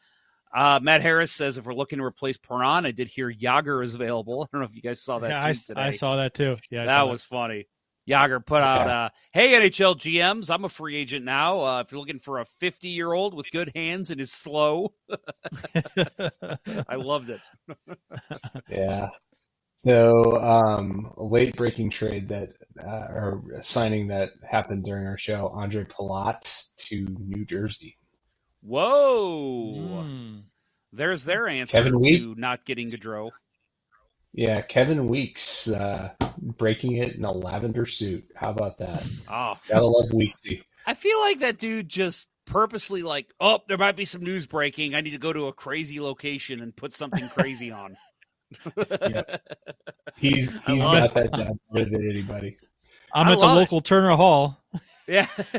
uh, 0.53 0.79
Matt 0.81 1.01
Harris 1.01 1.31
says 1.31 1.57
if 1.57 1.65
we're 1.65 1.73
looking 1.73 1.99
to 1.99 2.05
replace 2.05 2.37
Perron, 2.37 2.85
I 2.85 2.91
did 2.91 3.07
hear 3.07 3.31
Jagr 3.31 3.83
is 3.83 3.95
available. 3.95 4.43
I 4.53 4.57
don't 4.57 4.61
know 4.61 4.67
if 4.67 4.75
you 4.75 4.81
guys 4.81 5.01
saw 5.01 5.19
that 5.19 5.29
Yeah, 5.29 5.45
I, 5.45 5.53
today. 5.53 5.81
I 5.81 5.91
saw 5.91 6.15
that 6.17 6.33
too. 6.33 6.57
Yeah, 6.69 6.83
I 6.83 6.85
that 6.85 6.99
saw 6.99 7.05
was 7.07 7.23
funny. 7.23 7.67
Jagr 8.07 8.45
put 8.45 8.59
out, 8.61 8.87
uh, 8.89 9.09
"Hey 9.31 9.53
NHL 9.53 9.95
GMs, 9.95 10.53
I'm 10.53 10.65
a 10.65 10.69
free 10.69 10.97
agent 10.97 11.23
now. 11.23 11.61
Uh, 11.61 11.81
if 11.81 11.91
you're 11.91 11.99
looking 12.01 12.19
for 12.19 12.39
a 12.39 12.45
50 12.59 12.89
year 12.89 13.13
old 13.13 13.33
with 13.33 13.49
good 13.51 13.71
hands 13.73 14.11
and 14.11 14.19
is 14.19 14.31
slow. 14.31 14.93
I 16.89 16.95
loved 16.95 17.29
it." 17.29 17.41
Yeah. 18.69 19.09
So, 19.75 20.37
um, 20.41 21.11
a 21.17 21.23
late 21.23 21.55
breaking 21.57 21.89
trade 21.89 22.29
that, 22.29 22.49
uh, 22.81 22.85
or 22.87 23.43
signing 23.61 24.07
that 24.07 24.29
happened 24.49 24.85
during 24.85 25.05
our 25.07 25.17
show, 25.17 25.51
Ondrej 25.53 25.89
Palat 25.89 26.69
to 26.87 27.05
New 27.19 27.43
Jersey. 27.45 27.97
Whoa, 28.61 30.03
Mm. 30.05 30.43
there's 30.93 31.25
their 31.25 31.47
answer 31.47 31.77
Kevin 31.77 31.99
to 31.99 32.29
Week? 32.29 32.37
not 32.37 32.65
getting 32.65 32.87
Gaudreau. 32.87 33.31
Yeah, 34.33 34.61
Kevin 34.61 35.09
Weeks, 35.09 35.67
uh, 35.69 36.13
breaking 36.37 36.95
it 36.95 37.15
in 37.15 37.25
a 37.25 37.31
lavender 37.31 37.85
suit. 37.85 38.23
How 38.35 38.49
about 38.51 38.77
that? 38.77 39.03
Oh, 39.27 39.55
Gotta 39.67 39.85
love 39.85 40.09
Weeksy. 40.11 40.63
I 40.85 40.93
feel 40.95 41.19
like 41.19 41.39
that 41.39 41.57
dude 41.59 41.87
just 41.89 42.27
purposely 42.45 43.03
like, 43.03 43.31
oh, 43.39 43.59
there 43.67 43.77
might 43.77 43.95
be 43.95 44.05
some 44.05 44.21
news 44.23 44.45
breaking. 44.45 44.95
I 44.95 45.01
need 45.01 45.11
to 45.11 45.17
go 45.17 45.33
to 45.33 45.47
a 45.47 45.53
crazy 45.53 45.99
location 45.99 46.61
and 46.61 46.75
put 46.75 46.93
something 46.93 47.27
crazy 47.29 47.69
on. 47.71 47.97
He's 50.17 50.55
I 50.67 50.71
he's 50.73 50.83
love 50.83 51.13
got 51.13 51.17
it. 51.17 51.31
that 51.31 51.33
job 51.47 51.57
more 51.71 51.85
than 51.85 52.09
anybody. 52.09 52.57
I'm 53.13 53.27
I 53.27 53.31
at 53.33 53.39
the 53.39 53.41
love 53.41 53.57
it. 53.57 53.59
local 53.61 53.81
Turner 53.81 54.15
Hall. 54.15 54.63
Yeah. 55.07 55.27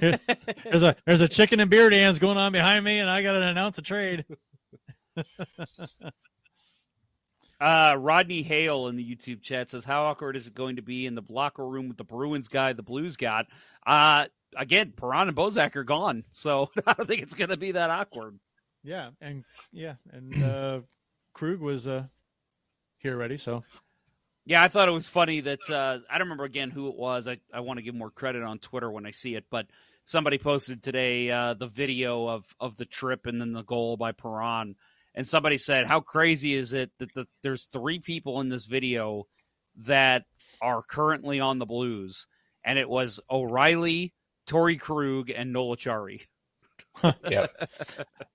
There's 0.64 0.82
a 0.82 0.96
there's 1.06 1.20
a 1.20 1.28
chicken 1.28 1.60
and 1.60 1.68
beer 1.70 1.90
dance 1.90 2.18
going 2.18 2.38
on 2.38 2.52
behind 2.52 2.84
me, 2.84 2.98
and 2.98 3.10
I 3.10 3.22
got 3.22 3.32
to 3.32 3.42
announce 3.42 3.78
a 3.78 3.82
trade. 3.82 4.24
Uh, 7.60 7.94
Rodney 7.98 8.42
Hale 8.42 8.88
in 8.88 8.96
the 8.96 9.04
YouTube 9.16 9.40
chat 9.40 9.70
says, 9.70 9.84
"How 9.84 10.04
awkward 10.04 10.36
is 10.36 10.48
it 10.48 10.54
going 10.54 10.76
to 10.76 10.82
be 10.82 11.06
in 11.06 11.14
the 11.14 11.22
locker 11.28 11.66
room 11.66 11.88
with 11.88 11.96
the 11.96 12.04
Bruins 12.04 12.48
guy 12.48 12.72
the 12.72 12.82
Blues 12.82 13.16
got?" 13.16 13.46
Uh, 13.86 14.26
again, 14.56 14.92
Perron 14.94 15.28
and 15.28 15.36
Bozak 15.36 15.76
are 15.76 15.84
gone, 15.84 16.24
so 16.32 16.68
I 16.86 16.94
don't 16.94 17.06
think 17.06 17.22
it's 17.22 17.36
going 17.36 17.50
to 17.50 17.56
be 17.56 17.72
that 17.72 17.90
awkward. 17.90 18.38
Yeah, 18.82 19.10
and 19.20 19.44
yeah, 19.72 19.94
and 20.12 20.42
uh, 20.42 20.80
Krug 21.32 21.60
was 21.60 21.86
uh, 21.86 22.04
here 23.04 23.14
already, 23.14 23.38
so 23.38 23.62
Yeah, 24.44 24.62
I 24.62 24.68
thought 24.68 24.88
it 24.88 24.92
was 24.92 25.06
funny 25.06 25.40
that 25.42 25.70
uh, 25.70 25.98
I 26.10 26.18
don't 26.18 26.26
remember 26.26 26.44
again 26.44 26.70
who 26.70 26.88
it 26.88 26.96
was. 26.96 27.28
I, 27.28 27.38
I 27.52 27.60
want 27.60 27.78
to 27.78 27.82
give 27.82 27.94
more 27.94 28.10
credit 28.10 28.42
on 28.42 28.58
Twitter 28.58 28.90
when 28.90 29.06
I 29.06 29.10
see 29.10 29.36
it, 29.36 29.44
but 29.50 29.66
somebody 30.04 30.38
posted 30.38 30.82
today 30.82 31.30
uh, 31.30 31.54
the 31.54 31.68
video 31.68 32.26
of, 32.26 32.44
of 32.58 32.76
the 32.76 32.86
trip 32.86 33.26
and 33.26 33.40
then 33.40 33.52
the 33.52 33.62
goal 33.62 33.96
by 33.96 34.12
Perron, 34.12 34.74
and 35.14 35.26
somebody 35.26 35.58
said, 35.58 35.86
"How 35.86 36.00
crazy 36.00 36.54
is 36.54 36.72
it 36.72 36.90
that 36.98 37.14
the, 37.14 37.26
there's 37.42 37.66
three 37.66 38.00
people 38.00 38.40
in 38.40 38.48
this 38.48 38.64
video 38.64 39.26
that 39.76 40.24
are 40.60 40.82
currently 40.82 41.40
on 41.40 41.58
the 41.58 41.66
Blues?" 41.66 42.26
And 42.64 42.78
it 42.78 42.88
was 42.88 43.20
O'Reilly, 43.30 44.14
Torey 44.46 44.80
Krug, 44.80 45.30
and 45.30 45.52
Noel 45.52 45.76
Acciari. 45.76 46.22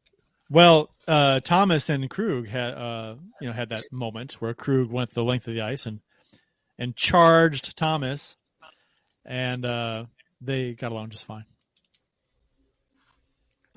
Well, 0.52 0.90
uh, 1.08 1.42
Thomas 1.42 1.90
and 1.90 2.10
Krug 2.10 2.48
had 2.48 2.74
uh, 2.74 3.16
you 3.40 3.48
know 3.48 3.54
had 3.54 3.70
that 3.70 3.86
moment 3.92 4.34
where 4.34 4.54
Krug 4.54 4.90
went 4.90 5.12
the 5.12 5.24
length 5.24 5.48
of 5.48 5.54
the 5.54 5.62
ice 5.62 5.86
and 5.86 6.00
and 6.80 6.96
charged 6.96 7.78
Thomas, 7.78 8.36
and 9.26 9.64
uh, 9.64 10.06
they 10.42 10.74
got 10.74 10.92
along 10.92 11.10
just 11.10 11.26
fine. 11.26 11.46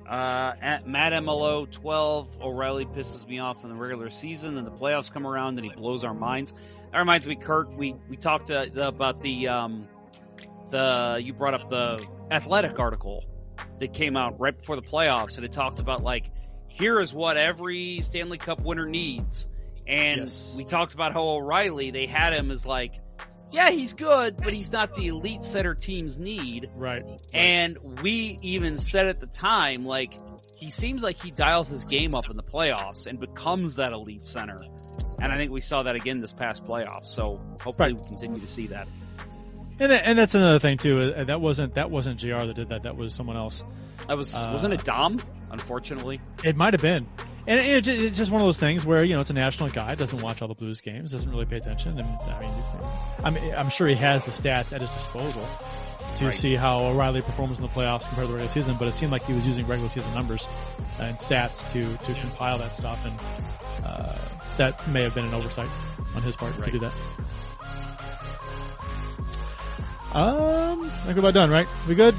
Uh, 0.07 0.53
at 0.61 0.85
Matt 0.87 1.13
MLO 1.13 1.69
12, 1.69 2.41
O'Reilly 2.41 2.85
pisses 2.85 3.25
me 3.27 3.39
off 3.39 3.63
in 3.63 3.69
the 3.69 3.75
regular 3.75 4.09
season. 4.09 4.57
and 4.57 4.67
the 4.67 4.71
playoffs 4.71 5.11
come 5.11 5.25
around 5.25 5.57
and 5.57 5.65
he 5.65 5.73
blows 5.73 6.03
our 6.03 6.13
minds. 6.13 6.53
That 6.91 6.97
reminds 6.97 7.25
me, 7.25 7.35
Kurt. 7.35 7.71
We 7.73 7.95
we 8.09 8.17
talked 8.17 8.49
uh, 8.49 8.65
about 8.75 9.21
the 9.21 9.47
um, 9.47 9.87
the 10.71 11.21
you 11.23 11.33
brought 11.33 11.53
up 11.53 11.69
the 11.69 12.03
athletic 12.31 12.79
article 12.79 13.23
that 13.79 13.93
came 13.93 14.17
out 14.17 14.39
right 14.39 14.57
before 14.57 14.75
the 14.75 14.81
playoffs, 14.81 15.35
and 15.35 15.45
it 15.45 15.51
talked 15.51 15.79
about 15.79 16.03
like 16.03 16.31
here 16.73 16.99
is 16.99 17.13
what 17.13 17.37
every 17.37 18.01
Stanley 18.01 18.37
Cup 18.37 18.61
winner 18.61 18.85
needs. 18.85 19.49
And 19.87 20.17
Yes. 20.17 20.53
we 20.57 20.63
talked 20.63 20.93
about 20.93 21.13
how 21.13 21.21
O'Reilly 21.23 21.91
they 21.91 22.05
had 22.07 22.33
him 22.33 22.51
as 22.51 22.65
like, 22.65 22.99
yeah, 23.51 23.69
he's 23.69 23.93
good, 23.93 24.37
but 24.37 24.53
he's 24.53 24.71
not 24.71 24.93
the 24.95 25.07
elite 25.07 25.43
setter 25.43 25.75
teams 25.75 26.17
need. 26.17 26.67
Right. 26.75 27.03
And 27.33 27.77
we 28.01 28.37
even 28.41 28.77
said 28.77 29.07
at 29.07 29.19
the 29.19 29.27
time, 29.27 29.85
like, 29.85 30.17
he 30.57 30.69
seems 30.69 31.03
like 31.03 31.21
he 31.21 31.31
dials 31.31 31.67
his 31.67 31.83
game 31.83 32.15
up 32.15 32.29
in 32.29 32.37
the 32.37 32.43
playoffs 32.43 33.07
and 33.07 33.19
becomes 33.19 33.75
that 33.75 33.91
elite 33.91 34.21
center. 34.25 34.59
And 35.21 35.31
I 35.33 35.37
think 35.37 35.51
we 35.51 35.59
saw 35.61 35.83
that 35.83 35.95
again 35.95 36.21
this 36.21 36.31
past 36.33 36.65
playoffs. 36.65 37.07
So 37.07 37.39
hopefully 37.61 37.93
Right. 37.93 38.01
we 38.01 38.07
continue 38.07 38.39
to 38.39 38.47
see 38.47 38.67
that. 38.67 38.87
And 39.79 39.91
that, 39.91 40.05
and 40.05 40.17
that's 40.17 40.33
another 40.35 40.59
thing 40.59 40.77
too. 40.77 41.13
uh, 41.17 41.23
That 41.25 41.41
wasn't 41.41 41.73
that 41.73 41.91
wasn't 41.91 42.17
Jr. 42.19 42.45
that 42.45 42.55
did 42.55 42.69
that. 42.69 42.83
That 42.83 42.95
was 42.95 43.13
someone 43.13 43.35
else. 43.35 43.63
That 44.07 44.15
was 44.17 44.33
Uh, 44.33 44.49
wasn't 44.51 44.73
it 44.75 44.83
Dom? 44.85 45.19
Unfortunately, 45.53 46.19
It 46.43 46.55
might 46.57 46.73
have 46.73 46.81
been. 46.81 47.07
And 47.45 47.59
it, 47.59 47.87
it, 47.87 48.01
it's 48.01 48.17
just 48.17 48.31
one 48.31 48.41
of 48.41 48.47
those 48.47 48.57
things 48.57 48.85
where 48.85 49.03
you 49.03 49.13
know 49.15 49.21
it's 49.21 49.29
a 49.29 49.33
national 49.33 49.69
guy 49.69 49.95
doesn't 49.95 50.21
watch 50.21 50.41
all 50.41 50.47
the 50.47 50.53
Blues 50.55 50.81
games, 50.81 51.11
doesn't 51.11 51.29
really 51.29 51.45
pay 51.45 51.57
attention. 51.57 51.97
And 51.99 52.07
I 52.07 52.39
mean, 52.39 52.53
I 53.23 53.29
mean, 53.29 53.55
I'm 53.55 53.69
sure 53.69 53.87
he 53.87 53.95
has 53.95 54.25
the 54.25 54.31
stats 54.31 54.73
at 54.73 54.81
his 54.81 54.89
disposal 54.89 55.47
to 56.17 56.25
Right. 56.25 56.33
see 56.33 56.55
how 56.55 56.79
O'Reilly 56.79 57.21
performs 57.21 57.57
in 57.57 57.63
the 57.63 57.69
playoffs 57.71 58.07
compared 58.07 58.27
to 58.27 58.33
the 58.33 58.39
regular 58.39 58.47
season. 58.49 58.75
But 58.79 58.87
it 58.87 58.93
seemed 58.93 59.11
like 59.11 59.25
he 59.25 59.33
was 59.33 59.45
using 59.45 59.65
regular 59.67 59.89
season 59.89 60.13
numbers 60.13 60.47
and 60.99 61.17
stats 61.17 61.69
to 61.73 61.97
to 62.05 62.19
compile 62.21 62.57
that 62.59 62.73
stuff, 62.73 63.05
and 63.05 63.85
uh, 63.85 64.17
that 64.57 64.87
may 64.93 65.03
have 65.03 65.13
been 65.13 65.25
an 65.25 65.33
oversight 65.33 65.69
on 66.15 66.21
his 66.23 66.35
part 66.35 66.53
to 66.55 66.71
do 66.71 66.79
that. 66.79 66.93
Um, 70.15 70.83
I 70.85 70.87
think 71.05 71.15
we're 71.15 71.19
about 71.21 71.33
done, 71.33 71.49
right? 71.49 71.67
We 71.87 71.95
good? 71.95 72.15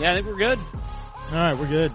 yeah, 0.00 0.12
I 0.12 0.14
think 0.14 0.26
we're 0.26 0.36
good. 0.38 0.58
All 1.30 1.36
right, 1.36 1.56
we're 1.56 1.66
good. 1.68 1.92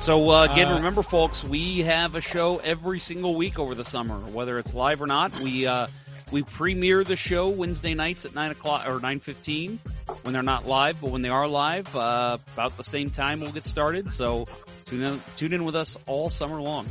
So 0.00 0.30
uh, 0.30 0.48
again, 0.50 0.68
Uh, 0.68 0.76
remember, 0.76 1.02
folks, 1.02 1.44
we 1.44 1.80
have 1.80 2.14
a 2.14 2.22
show 2.22 2.58
every 2.58 2.98
single 2.98 3.34
week 3.34 3.58
over 3.58 3.74
the 3.74 3.84
summer, 3.84 4.18
whether 4.18 4.58
it's 4.58 4.74
live 4.74 5.02
or 5.02 5.06
not. 5.06 5.38
We 5.40 5.66
uh, 5.66 5.88
we 6.30 6.42
premiere 6.42 7.04
the 7.04 7.16
show 7.16 7.48
Wednesday 7.48 7.92
nights 7.94 8.24
at 8.24 8.34
nine 8.34 8.50
o'clock 8.50 8.88
or 8.88 8.98
nine 8.98 9.20
fifteen 9.20 9.78
when 10.22 10.32
they're 10.32 10.42
not 10.42 10.66
live, 10.66 11.00
but 11.00 11.10
when 11.10 11.20
they 11.22 11.28
are 11.28 11.46
live, 11.46 11.94
uh, 11.94 12.38
about 12.54 12.76
the 12.78 12.84
same 12.84 13.10
time 13.10 13.40
we'll 13.40 13.52
get 13.52 13.66
started. 13.66 14.10
So 14.10 14.46
tune 14.86 15.02
in, 15.02 15.20
tune 15.36 15.52
in 15.52 15.64
with 15.64 15.76
us 15.76 15.98
all 16.06 16.30
summer 16.30 16.60
long. 16.62 16.86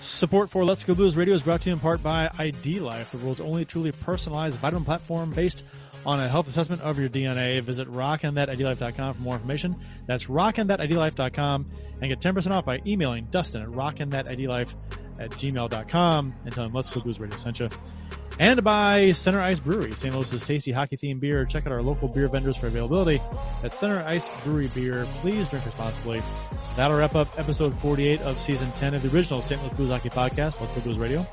Support 0.00 0.50
for 0.50 0.64
Let's 0.64 0.84
Go 0.84 0.94
Blues 0.94 1.16
Radio 1.16 1.34
is 1.34 1.42
brought 1.42 1.62
to 1.62 1.70
you 1.70 1.74
in 1.74 1.80
part 1.80 2.02
by 2.02 2.28
ID 2.38 2.80
Life, 2.80 3.10
the 3.12 3.18
world's 3.18 3.40
only 3.40 3.64
truly 3.64 3.92
personalized 3.92 4.58
vitamin 4.58 4.84
platform 4.84 5.30
based 5.30 5.62
on 6.06 6.20
a 6.20 6.28
health 6.28 6.48
assessment 6.48 6.80
of 6.82 6.98
your 6.98 7.08
DNA. 7.08 7.60
Visit 7.60 7.88
rockinthatidlife.com 7.92 9.14
for 9.14 9.20
more 9.20 9.34
information. 9.34 9.76
That's 10.06 10.26
rockinthatidlife.com 10.26 11.66
and 12.00 12.08
get 12.08 12.20
10% 12.20 12.50
off 12.52 12.64
by 12.64 12.80
emailing 12.86 13.24
Dustin 13.24 13.62
at 13.62 13.68
rockinthatidlife 13.68 14.74
at 15.18 15.30
gmail.com 15.30 16.34
and 16.44 16.54
tell 16.54 16.64
him 16.64 16.72
Let's 16.72 16.90
Go 16.90 17.00
Blues 17.00 17.18
Radio 17.20 17.36
sent 17.38 17.58
you. 17.60 17.68
And 18.38 18.62
by 18.62 19.12
Center 19.12 19.40
Ice 19.40 19.58
Brewery, 19.60 19.92
St. 19.92 20.14
Louis's 20.14 20.44
tasty 20.44 20.70
hockey 20.70 20.98
themed 20.98 21.20
beer. 21.20 21.46
Check 21.46 21.66
out 21.66 21.72
our 21.72 21.82
local 21.82 22.06
beer 22.06 22.28
vendors 22.28 22.56
for 22.56 22.66
availability. 22.66 23.20
at 23.64 23.72
Center 23.72 24.04
Ice 24.06 24.28
Brewery 24.44 24.68
Beer. 24.68 25.06
Please 25.20 25.48
drink 25.48 25.64
responsibly. 25.64 26.22
That'll 26.76 26.98
wrap 26.98 27.14
up 27.14 27.28
episode 27.38 27.72
48 27.72 28.20
of 28.20 28.38
season 28.38 28.70
10 28.72 28.94
of 28.94 29.02
the 29.02 29.16
original 29.16 29.40
St. 29.40 29.60
Louis 29.62 29.74
Blues 29.74 29.90
Hockey 29.90 30.10
Podcast, 30.10 30.60
Let's 30.60 30.72
Go 30.72 30.82
Blues 30.82 30.98
Radio. 30.98 31.26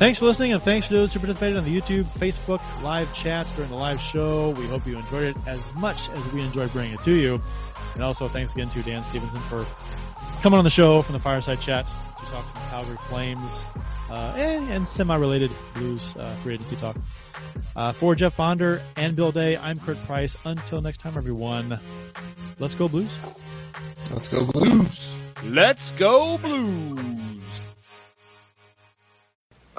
Thanks 0.00 0.18
for 0.18 0.24
listening 0.24 0.54
and 0.54 0.62
thanks 0.62 0.88
to 0.88 0.94
those 0.94 1.12
who 1.12 1.20
participated 1.20 1.58
on 1.58 1.64
the 1.64 1.78
YouTube, 1.78 2.04
Facebook 2.04 2.62
live 2.82 3.12
chats 3.14 3.52
during 3.52 3.68
the 3.68 3.76
live 3.76 4.00
show. 4.00 4.48
We 4.52 4.66
hope 4.66 4.86
you 4.86 4.96
enjoyed 4.96 5.24
it 5.24 5.36
as 5.46 5.62
much 5.74 6.08
as 6.08 6.32
we 6.32 6.40
enjoyed 6.40 6.72
bringing 6.72 6.94
it 6.94 7.00
to 7.00 7.12
you. 7.12 7.38
And 7.92 8.02
also 8.02 8.26
thanks 8.26 8.54
again 8.54 8.70
to 8.70 8.82
Dan 8.82 9.04
Stephenson 9.04 9.42
for 9.42 9.66
coming 10.40 10.56
on 10.56 10.64
the 10.64 10.70
show 10.70 11.02
from 11.02 11.12
the 11.12 11.18
Fireside 11.18 11.60
Chat 11.60 11.84
to 11.84 12.26
talk 12.32 12.48
some 12.48 12.62
Calgary 12.70 12.96
Flames, 12.96 13.62
uh, 14.08 14.34
and, 14.38 14.66
and 14.70 14.88
semi-related 14.88 15.50
blues, 15.74 16.16
uh, 16.16 16.32
free 16.36 16.54
agency 16.54 16.76
talk. 16.76 16.96
Uh, 17.76 17.92
for 17.92 18.14
Jeff 18.14 18.38
Bonder 18.38 18.80
and 18.96 19.14
Bill 19.14 19.32
Day, 19.32 19.58
I'm 19.58 19.76
Kurt 19.76 20.02
Price. 20.06 20.34
Until 20.46 20.80
next 20.80 21.02
time, 21.02 21.12
everyone, 21.18 21.78
let's 22.58 22.74
go 22.74 22.88
blues. 22.88 23.10
Let's 24.10 24.32
go 24.32 24.46
Blues. 24.46 25.14
Let's 25.44 25.92
go 25.92 26.38
Blues. 26.38 27.29